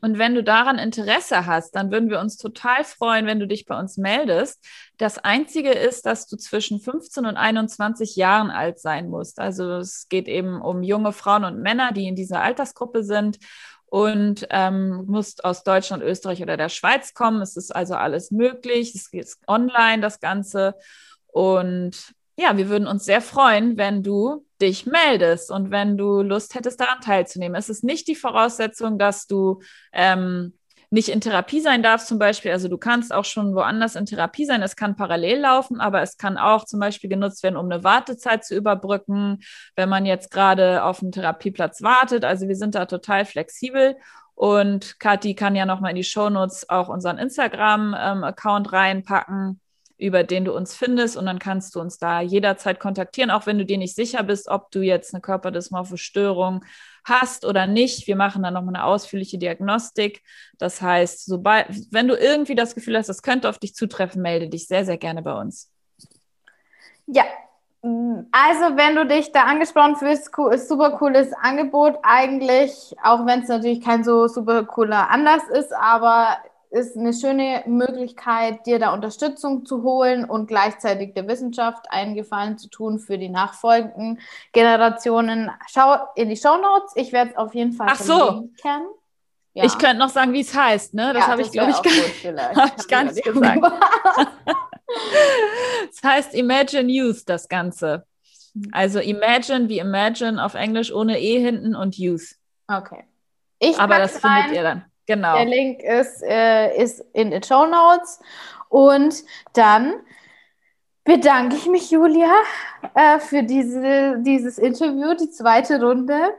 Und 0.00 0.18
wenn 0.18 0.34
du 0.34 0.42
daran 0.42 0.78
Interesse 0.78 1.44
hast, 1.44 1.72
dann 1.74 1.90
würden 1.90 2.08
wir 2.08 2.20
uns 2.20 2.38
total 2.38 2.82
freuen, 2.84 3.26
wenn 3.26 3.40
du 3.40 3.46
dich 3.46 3.66
bei 3.66 3.78
uns 3.78 3.98
meldest. 3.98 4.64
Das 4.96 5.18
Einzige 5.18 5.70
ist, 5.70 6.06
dass 6.06 6.26
du 6.26 6.36
zwischen 6.36 6.80
15 6.80 7.26
und 7.26 7.36
21 7.36 8.16
Jahren 8.16 8.50
alt 8.50 8.80
sein 8.80 9.10
musst. 9.10 9.38
Also 9.38 9.72
es 9.72 10.08
geht 10.08 10.28
eben 10.28 10.62
um 10.62 10.82
junge 10.82 11.12
Frauen 11.12 11.44
und 11.44 11.60
Männer, 11.60 11.92
die 11.92 12.08
in 12.08 12.16
dieser 12.16 12.40
Altersgruppe 12.40 13.04
sind 13.04 13.38
und 13.92 14.46
ähm, 14.48 15.04
musst 15.06 15.44
aus 15.44 15.64
Deutschland, 15.64 16.02
Österreich 16.02 16.40
oder 16.40 16.56
der 16.56 16.70
Schweiz 16.70 17.12
kommen. 17.12 17.42
Es 17.42 17.58
ist 17.58 17.76
also 17.76 17.94
alles 17.94 18.30
möglich. 18.30 18.94
Es 18.94 19.12
ist 19.12 19.46
online, 19.46 20.00
das 20.00 20.18
Ganze. 20.18 20.76
Und 21.26 22.14
ja, 22.34 22.56
wir 22.56 22.70
würden 22.70 22.88
uns 22.88 23.04
sehr 23.04 23.20
freuen, 23.20 23.76
wenn 23.76 24.02
du 24.02 24.46
dich 24.62 24.86
meldest 24.86 25.50
und 25.50 25.70
wenn 25.70 25.98
du 25.98 26.22
Lust 26.22 26.54
hättest, 26.54 26.80
daran 26.80 27.02
teilzunehmen. 27.02 27.54
Es 27.54 27.68
ist 27.68 27.84
nicht 27.84 28.08
die 28.08 28.14
Voraussetzung, 28.14 28.98
dass 28.98 29.26
du 29.26 29.60
ähm, 29.92 30.54
nicht 30.92 31.08
in 31.08 31.22
Therapie 31.22 31.60
sein 31.60 31.82
darfst, 31.82 32.06
zum 32.06 32.18
Beispiel. 32.18 32.50
Also 32.52 32.68
du 32.68 32.76
kannst 32.76 33.14
auch 33.14 33.24
schon 33.24 33.54
woanders 33.54 33.96
in 33.96 34.04
Therapie 34.04 34.44
sein. 34.44 34.62
Es 34.62 34.76
kann 34.76 34.94
parallel 34.94 35.40
laufen, 35.40 35.80
aber 35.80 36.02
es 36.02 36.18
kann 36.18 36.36
auch 36.36 36.66
zum 36.66 36.80
Beispiel 36.80 37.08
genutzt 37.08 37.42
werden, 37.42 37.56
um 37.56 37.64
eine 37.64 37.82
Wartezeit 37.82 38.44
zu 38.44 38.54
überbrücken, 38.54 39.38
wenn 39.74 39.88
man 39.88 40.04
jetzt 40.04 40.30
gerade 40.30 40.84
auf 40.84 41.02
einen 41.02 41.10
Therapieplatz 41.10 41.80
wartet. 41.80 42.26
Also 42.26 42.46
wir 42.46 42.56
sind 42.56 42.74
da 42.74 42.84
total 42.84 43.24
flexibel. 43.24 43.96
Und 44.34 45.00
Kathi 45.00 45.34
kann 45.34 45.56
ja 45.56 45.64
nochmal 45.64 45.90
in 45.90 45.96
die 45.96 46.04
Shownotes 46.04 46.68
auch 46.68 46.88
unseren 46.88 47.16
Instagram-Account 47.16 48.72
reinpacken 48.72 49.60
über 49.98 50.24
den 50.24 50.44
du 50.44 50.52
uns 50.52 50.74
findest 50.74 51.16
und 51.16 51.26
dann 51.26 51.38
kannst 51.38 51.76
du 51.76 51.80
uns 51.80 51.96
da 51.96 52.20
jederzeit 52.20 52.80
kontaktieren, 52.80 53.30
auch 53.30 53.46
wenn 53.46 53.58
du 53.58 53.64
dir 53.64 53.78
nicht 53.78 53.94
sicher 53.94 54.24
bist, 54.24 54.48
ob 54.48 54.72
du 54.72 54.80
jetzt 54.80 55.14
eine 55.14 55.20
körperdysmorphe 55.20 55.96
Störung 55.96 56.64
hast 57.04 57.44
oder 57.44 57.66
nicht. 57.66 58.06
Wir 58.06 58.16
machen 58.16 58.42
dann 58.42 58.54
nochmal 58.54 58.76
eine 58.76 58.84
ausführliche 58.84 59.38
Diagnostik. 59.38 60.22
Das 60.58 60.80
heißt, 60.80 61.26
sobald, 61.26 61.66
wenn 61.92 62.08
du 62.08 62.14
irgendwie 62.14 62.54
das 62.54 62.74
Gefühl 62.74 62.96
hast, 62.96 63.08
das 63.08 63.22
könnte 63.22 63.48
auf 63.48 63.58
dich 63.58 63.74
zutreffen, 63.74 64.22
melde 64.22 64.48
dich 64.48 64.66
sehr, 64.68 64.84
sehr 64.84 64.98
gerne 64.98 65.22
bei 65.22 65.34
uns. 65.34 65.70
Ja, 67.06 67.24
also, 67.84 68.76
wenn 68.76 68.94
du 68.94 69.06
dich 69.06 69.32
da 69.32 69.42
angesprochen 69.42 69.96
fühlst, 69.96 70.30
ist 70.52 70.68
super 70.68 70.92
cooles 70.92 71.32
Angebot 71.32 71.98
eigentlich, 72.04 72.94
auch 73.02 73.26
wenn 73.26 73.42
es 73.42 73.48
natürlich 73.48 73.80
kein 73.80 74.04
so 74.04 74.28
super 74.28 74.62
cooler 74.64 75.10
Anlass 75.10 75.42
ist, 75.48 75.74
aber 75.74 76.36
ist 76.72 76.96
eine 76.96 77.12
schöne 77.12 77.62
Möglichkeit, 77.66 78.66
dir 78.66 78.78
da 78.78 78.94
Unterstützung 78.94 79.66
zu 79.66 79.82
holen 79.82 80.24
und 80.24 80.46
gleichzeitig 80.46 81.12
der 81.14 81.28
Wissenschaft 81.28 81.84
einen 81.90 82.14
Gefallen 82.14 82.56
zu 82.56 82.68
tun 82.68 82.98
für 82.98 83.18
die 83.18 83.28
nachfolgenden 83.28 84.20
Generationen. 84.52 85.50
Schau 85.68 85.96
in 86.16 86.30
die 86.30 86.36
Show 86.36 86.56
Notes. 86.56 86.92
Ich 86.96 87.12
werde 87.12 87.32
es 87.32 87.36
auf 87.36 87.54
jeden 87.54 87.72
Fall 87.72 87.88
Ach 87.90 88.00
so. 88.00 88.48
Ja. 89.54 89.64
Ich 89.64 89.76
könnte 89.76 89.98
noch 89.98 90.08
sagen, 90.08 90.32
wie 90.32 90.40
es 90.40 90.54
heißt, 90.54 90.94
ne? 90.94 91.12
Das 91.12 91.24
ja, 91.24 91.28
habe 91.28 91.42
ich, 91.42 91.52
glaube 91.52 91.72
ich, 91.72 91.82
gar, 91.82 92.54
hab 92.56 92.80
ich 92.80 92.88
gar 92.88 93.04
nicht 93.04 93.22
gesagt. 93.22 93.72
Es 95.90 96.02
heißt 96.02 96.34
Imagine 96.34 96.90
Youth, 96.90 97.28
das 97.28 97.48
Ganze. 97.48 98.06
Also 98.72 98.98
Imagine 98.98 99.68
wie 99.68 99.78
Imagine 99.78 100.42
auf 100.42 100.54
Englisch 100.54 100.92
ohne 100.92 101.20
E 101.20 101.38
hinten 101.38 101.74
und 101.74 101.98
Youth. 101.98 102.36
Okay. 102.66 103.04
Ich 103.58 103.78
Aber 103.78 103.98
das 103.98 104.18
findet 104.18 104.52
ihr 104.52 104.62
dann. 104.62 104.91
Genau. 105.06 105.36
Der 105.36 105.46
Link 105.46 105.82
ist, 105.82 106.22
äh, 106.22 106.76
ist 106.76 107.04
in 107.12 107.30
den 107.30 107.42
Show 107.42 107.66
Notes. 107.66 108.20
Und 108.68 109.24
dann 109.54 109.94
bedanke 111.04 111.56
ich 111.56 111.66
mich, 111.66 111.90
Julia, 111.90 112.32
äh, 112.94 113.18
für 113.18 113.42
diese, 113.42 114.18
dieses 114.20 114.58
Interview, 114.58 115.14
die 115.14 115.30
zweite 115.30 115.80
Runde. 115.80 116.34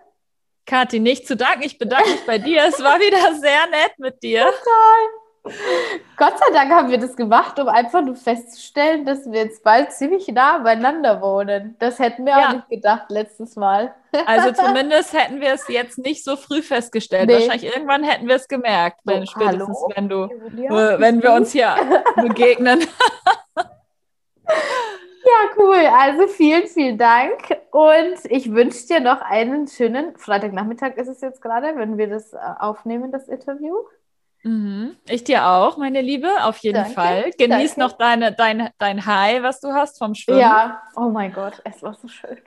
Kathi, 0.66 1.00
nicht 1.00 1.28
zu 1.28 1.36
danken. 1.36 1.64
Ich 1.64 1.78
bedanke 1.78 2.10
mich 2.10 2.26
bei 2.26 2.38
dir. 2.38 2.64
Es 2.66 2.82
war 2.82 3.00
wieder 3.00 3.36
sehr 3.36 3.68
nett 3.68 4.00
mit 4.00 4.24
dir. 4.24 4.46
Total. 4.46 5.23
Gott 6.16 6.40
sei 6.40 6.54
Dank 6.54 6.72
haben 6.72 6.90
wir 6.90 6.98
das 6.98 7.18
gemacht, 7.18 7.60
um 7.60 7.68
einfach 7.68 8.02
nur 8.02 8.16
festzustellen, 8.16 9.06
dass 9.06 9.30
wir 9.30 9.44
jetzt 9.44 9.62
bald 9.62 9.92
ziemlich 9.92 10.28
nah 10.30 10.60
beieinander 10.60 11.22
wohnen. 11.22 11.76
Das 11.80 12.00
hätten 12.00 12.26
wir 12.26 12.32
ja. 12.32 12.48
auch 12.48 12.54
nicht 12.54 12.70
gedacht 12.70 13.06
letztes 13.10 13.56
Mal. 13.56 13.94
Also 14.28 14.52
zumindest 14.52 15.12
hätten 15.14 15.42
wir 15.42 15.54
es 15.54 15.68
jetzt 15.70 15.98
nicht 15.98 16.24
so 16.24 16.36
früh 16.36 16.62
festgestellt. 16.62 17.26
Nee. 17.26 17.34
Wahrscheinlich 17.34 17.74
irgendwann 17.74 18.04
hätten 18.04 18.28
wir 18.28 18.36
es 18.36 18.48
gemerkt, 18.48 19.00
wenn, 19.06 19.26
spätestens 19.26 19.76
hallo? 19.76 19.92
wenn 19.96 20.08
du, 20.08 20.30
Julia, 20.56 20.94
äh, 20.94 21.00
wenn 21.00 21.24
wir 21.24 21.34
uns 21.34 21.52
hier 21.52 21.76
begegnen. 22.16 22.86
Ja, 25.26 25.50
cool. 25.58 25.64
Cool, 25.74 25.88
also 25.88 26.28
vielen, 26.28 26.68
vielen 26.68 26.98
Dank 26.98 27.58
und 27.72 28.18
ich 28.26 28.54
wünsche 28.54 28.86
dir 28.86 29.00
noch 29.00 29.22
einen 29.22 29.68
schönen 29.68 30.16
Freitagnachmittag 30.18 30.98
ist 30.98 31.08
es 31.08 31.22
jetzt 31.22 31.42
gerade, 31.42 31.76
wenn 31.78 31.98
wir 31.98 32.08
das 32.08 32.34
äh, 32.34 32.38
aufnehmen, 32.60 33.12
das 33.12 33.28
Interview. 33.28 33.74
Mhm. 34.44 34.98
Ich 35.08 35.24
dir 35.24 35.48
auch, 35.48 35.78
meine 35.78 36.02
Liebe, 36.02 36.44
auf 36.44 36.58
jeden 36.58 36.76
Danke. 36.76 36.94
Fall. 36.94 37.32
Genieß 37.38 37.76
Danke. 37.76 37.80
noch 37.80 37.98
deine, 37.98 38.34
dein, 38.34 38.70
dein 38.78 39.06
High, 39.06 39.42
was 39.42 39.62
du 39.62 39.74
hast 39.74 39.98
vom 39.98 40.14
Schwimmen. 40.16 40.40
Ja, 40.40 40.82
oh 40.96 41.10
mein 41.10 41.32
Gott, 41.34 41.62
es 41.64 41.82
war 41.82 41.94
so 41.94 42.08
schön. 42.10 42.38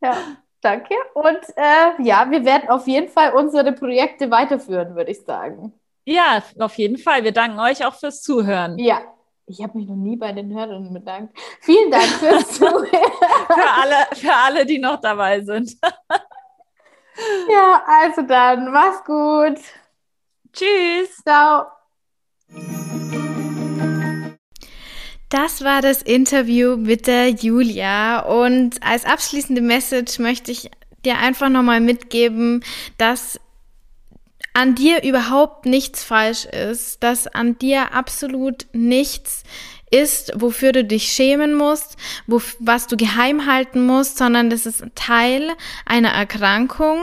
Ja, 0.00 0.16
danke. 0.60 0.94
Und 1.14 1.40
äh, 1.56 2.02
ja, 2.02 2.30
wir 2.30 2.44
werden 2.44 2.68
auf 2.70 2.86
jeden 2.86 3.08
Fall 3.08 3.32
unsere 3.34 3.72
Projekte 3.72 4.30
weiterführen, 4.30 4.94
würde 4.94 5.10
ich 5.10 5.20
sagen. 5.22 5.74
Ja, 6.04 6.42
auf 6.58 6.74
jeden 6.78 6.96
Fall. 6.96 7.24
Wir 7.24 7.32
danken 7.32 7.58
euch 7.58 7.84
auch 7.84 7.94
fürs 7.94 8.22
Zuhören. 8.22 8.78
Ja, 8.78 9.00
ich 9.46 9.62
habe 9.62 9.76
mich 9.78 9.88
noch 9.88 9.96
nie 9.96 10.16
bei 10.16 10.32
den 10.32 10.54
Hörern 10.54 10.92
bedankt. 10.94 11.36
Vielen 11.60 11.90
Dank 11.90 12.04
fürs 12.04 12.48
Zuhören. 12.52 12.86
für, 12.86 13.70
alle, 13.82 13.96
für 14.14 14.32
alle, 14.32 14.64
die 14.64 14.78
noch 14.78 15.00
dabei 15.00 15.40
sind. 15.40 15.76
ja, 17.48 17.82
also 17.84 18.22
dann, 18.22 18.70
mach's 18.72 19.04
gut. 19.04 19.58
Tschüss. 20.52 21.22
Ciao. 21.22 21.66
Das 25.28 25.62
war 25.62 25.80
das 25.80 26.02
Interview 26.02 26.76
mit 26.76 27.06
der 27.06 27.28
Julia 27.28 28.20
und 28.20 28.82
als 28.82 29.04
abschließende 29.04 29.60
Message 29.60 30.18
möchte 30.18 30.50
ich 30.50 30.70
dir 31.04 31.18
einfach 31.18 31.48
nochmal 31.48 31.80
mitgeben, 31.80 32.64
dass 32.98 33.38
an 34.52 34.74
dir 34.74 35.04
überhaupt 35.04 35.66
nichts 35.66 36.02
falsch 36.02 36.46
ist, 36.46 37.02
dass 37.04 37.28
an 37.28 37.56
dir 37.58 37.94
absolut 37.94 38.66
nichts 38.72 39.44
ist, 39.90 40.32
wofür 40.36 40.72
du 40.72 40.84
dich 40.84 41.12
schämen 41.12 41.54
musst, 41.54 41.96
wo, 42.26 42.40
was 42.58 42.86
du 42.86 42.96
geheim 42.96 43.46
halten 43.46 43.84
musst, 43.84 44.18
sondern 44.18 44.50
das 44.50 44.66
ist 44.66 44.84
Teil 44.94 45.50
einer 45.84 46.10
Erkrankung, 46.10 46.98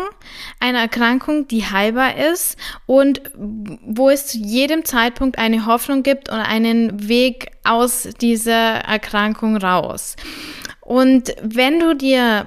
einer 0.60 0.80
Erkrankung, 0.80 1.48
die 1.48 1.66
heilbar 1.66 2.18
ist 2.18 2.58
und 2.86 3.22
wo 3.36 4.10
es 4.10 4.28
zu 4.28 4.38
jedem 4.38 4.86
Zeitpunkt 4.86 5.38
eine 5.38 5.66
Hoffnung 5.66 6.04
gibt 6.04 6.30
und 6.30 6.40
einen 6.40 7.08
Weg 7.08 7.52
aus 7.64 8.08
dieser 8.22 8.80
Erkrankung 8.80 9.58
raus. 9.58 10.16
Und 10.82 11.36
wenn 11.42 11.82
du 11.82 11.96
dir 11.96 12.46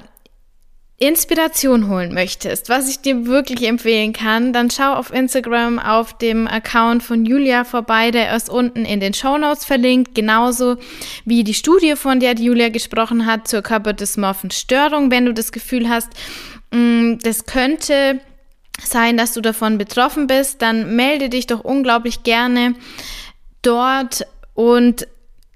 Inspiration 1.02 1.88
holen 1.88 2.12
möchtest, 2.12 2.68
was 2.68 2.90
ich 2.90 3.00
dir 3.00 3.24
wirklich 3.24 3.66
empfehlen 3.66 4.12
kann, 4.12 4.52
dann 4.52 4.70
schau 4.70 4.92
auf 4.92 5.10
Instagram 5.10 5.78
auf 5.78 6.18
dem 6.18 6.46
Account 6.46 7.02
von 7.02 7.24
Julia 7.24 7.64
vorbei, 7.64 8.10
der 8.10 8.36
ist 8.36 8.50
unten 8.50 8.84
in 8.84 9.00
den 9.00 9.14
Show 9.14 9.38
Notes 9.38 9.64
verlinkt, 9.64 10.14
genauso 10.14 10.76
wie 11.24 11.42
die 11.42 11.54
Studie, 11.54 11.96
von 11.96 12.20
der 12.20 12.34
Julia 12.34 12.68
gesprochen 12.68 13.24
hat, 13.24 13.48
zur 13.48 13.62
körperdysmorphen 13.62 14.50
Störung. 14.50 15.10
Wenn 15.10 15.24
du 15.24 15.32
das 15.32 15.52
Gefühl 15.52 15.88
hast, 15.88 16.10
mm, 16.70 17.14
das 17.22 17.46
könnte 17.46 18.20
sein, 18.84 19.16
dass 19.16 19.32
du 19.32 19.40
davon 19.40 19.78
betroffen 19.78 20.26
bist, 20.26 20.60
dann 20.60 20.96
melde 20.96 21.30
dich 21.30 21.46
doch 21.46 21.60
unglaublich 21.60 22.24
gerne 22.24 22.74
dort 23.62 24.26
und 24.52 25.08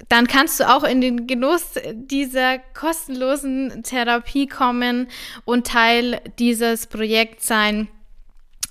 dann 0.09 0.27
kannst 0.27 0.61
du 0.61 0.69
auch 0.69 0.85
in 0.85 1.01
den 1.01 1.27
Genuss 1.27 1.73
dieser 1.93 2.59
kostenlosen 2.59 3.83
Therapie 3.83 4.47
kommen 4.47 5.09
und 5.45 5.67
Teil 5.67 6.21
dieses 6.39 6.87
Projekts 6.87 7.47
sein. 7.47 7.89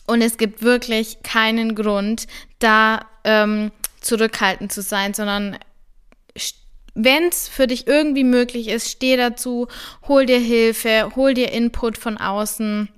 Und 0.06 0.22
es 0.22 0.38
gibt 0.38 0.62
wirklich 0.62 1.24
keinen 1.24 1.76
Grund, 1.76 2.28
da 2.60 3.06
ähm, 3.24 3.72
zurückhaltend 4.02 4.72
zu 4.72 4.82
sein, 4.82 5.14
sondern 5.14 5.58
wenn 6.96 7.24
es 7.30 7.48
für 7.48 7.68
dich 7.68 7.88
irgendwie 7.88 8.24
möglich 8.24 8.68
ist, 8.68 8.92
steh 8.92 9.18
dazu, 9.18 9.68
hol 10.08 10.26
dir 10.26 10.40
Hilfe, 10.40 11.12
hol 11.16 11.34
dir 11.34 11.52
Input 11.52 11.98
von 11.98 12.18
außen 12.18 12.90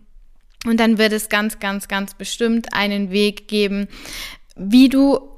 und 0.66 0.80
dann 0.80 0.98
wird 0.98 1.14
es 1.14 1.30
ganz, 1.30 1.60
ganz, 1.60 1.88
ganz 1.88 2.14
bestimmt 2.16 2.74
einen 2.74 3.12
Weg 3.12 3.48
geben, 3.48 3.88
wie 4.56 4.90
du 4.90 5.35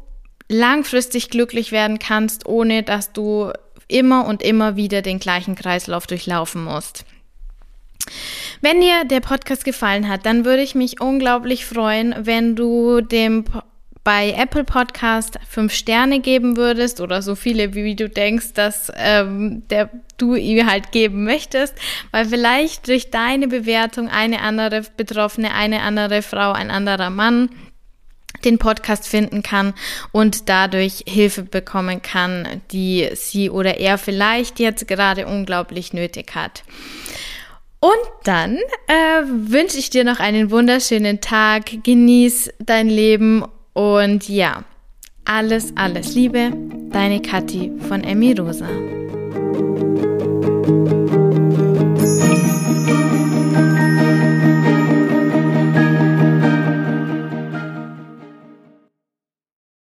langfristig 0.50 1.30
glücklich 1.30 1.72
werden 1.72 2.00
kannst, 2.00 2.46
ohne 2.46 2.84
dass 2.84 3.12
du 3.14 3.52
immer 3.88 4.26
und 4.26 4.44
immer 4.44 4.76
wieder 4.76 5.02
den 5.02 5.20
gleichen 5.20 5.56
Kreislauf 5.56 6.08
durchlaufen 6.08 6.64
musst. 6.64 7.06
Wenn 8.62 8.82
dir 8.82 9.06
der 9.06 9.20
Podcast 9.20 9.66
gefallen 9.66 10.08
hat, 10.08 10.26
dann 10.26 10.46
würde 10.46 10.64
ich 10.64 10.76
mich 10.76 11.02
unglaublich 11.02 11.66
freuen, 11.66 12.16
wenn 12.20 12.56
du 12.56 13.02
dem 13.02 13.46
bei 14.08 14.32
Apple 14.38 14.64
Podcast 14.64 15.38
fünf 15.50 15.74
Sterne 15.74 16.22
geben 16.22 16.56
würdest 16.56 17.02
oder 17.02 17.22
so 17.22 17.36
viele, 17.36 17.74
wie 17.74 17.94
du 17.94 18.08
denkst, 18.08 18.54
dass 18.54 18.90
ähm, 18.96 19.64
der, 19.70 19.90
du 20.16 20.36
ihm 20.36 20.66
halt 20.66 20.94
geben 20.94 21.26
möchtest, 21.26 21.76
weil 22.12 22.24
vielleicht 22.24 22.88
durch 22.88 23.12
deine 23.12 23.50
Bewertung 23.50 24.08
eine 24.08 24.40
andere 24.40 24.84
Betroffene, 24.96 25.54
eine 25.54 25.82
andere 25.82 26.22
Frau, 26.22 26.54
ein 26.54 26.72
anderer 26.72 27.10
Mann 27.10 27.50
den 28.46 28.58
Podcast 28.58 29.08
finden 29.08 29.44
kann 29.44 29.74
und 30.12 30.50
dadurch 30.50 31.04
Hilfe 31.08 31.44
bekommen 31.44 32.02
kann, 32.02 32.62
die 32.72 33.10
sie 33.14 33.50
oder 33.50 33.78
er 33.80 33.98
vielleicht 33.98 34.60
jetzt 34.60 34.88
gerade 34.88 35.28
unglaublich 35.28 35.94
nötig 35.94 36.36
hat. 36.36 36.64
Und 37.80 37.94
dann 38.24 38.58
äh, 38.88 39.24
wünsche 39.26 39.78
ich 39.78 39.90
dir 39.90 40.04
noch 40.04 40.20
einen 40.20 40.50
wunderschönen 40.50 41.22
Tag, 41.22 41.84
genieß 41.84 42.52
dein 42.60 42.90
Leben 42.90 43.46
und 43.74 44.28
ja, 44.28 44.64
alles, 45.26 45.74
alles 45.76 46.16
Liebe, 46.16 46.52
deine 46.90 47.22
Kathi 47.22 47.72
von 47.88 48.04
Emmy 48.04 48.34
Rosa. 48.34 48.68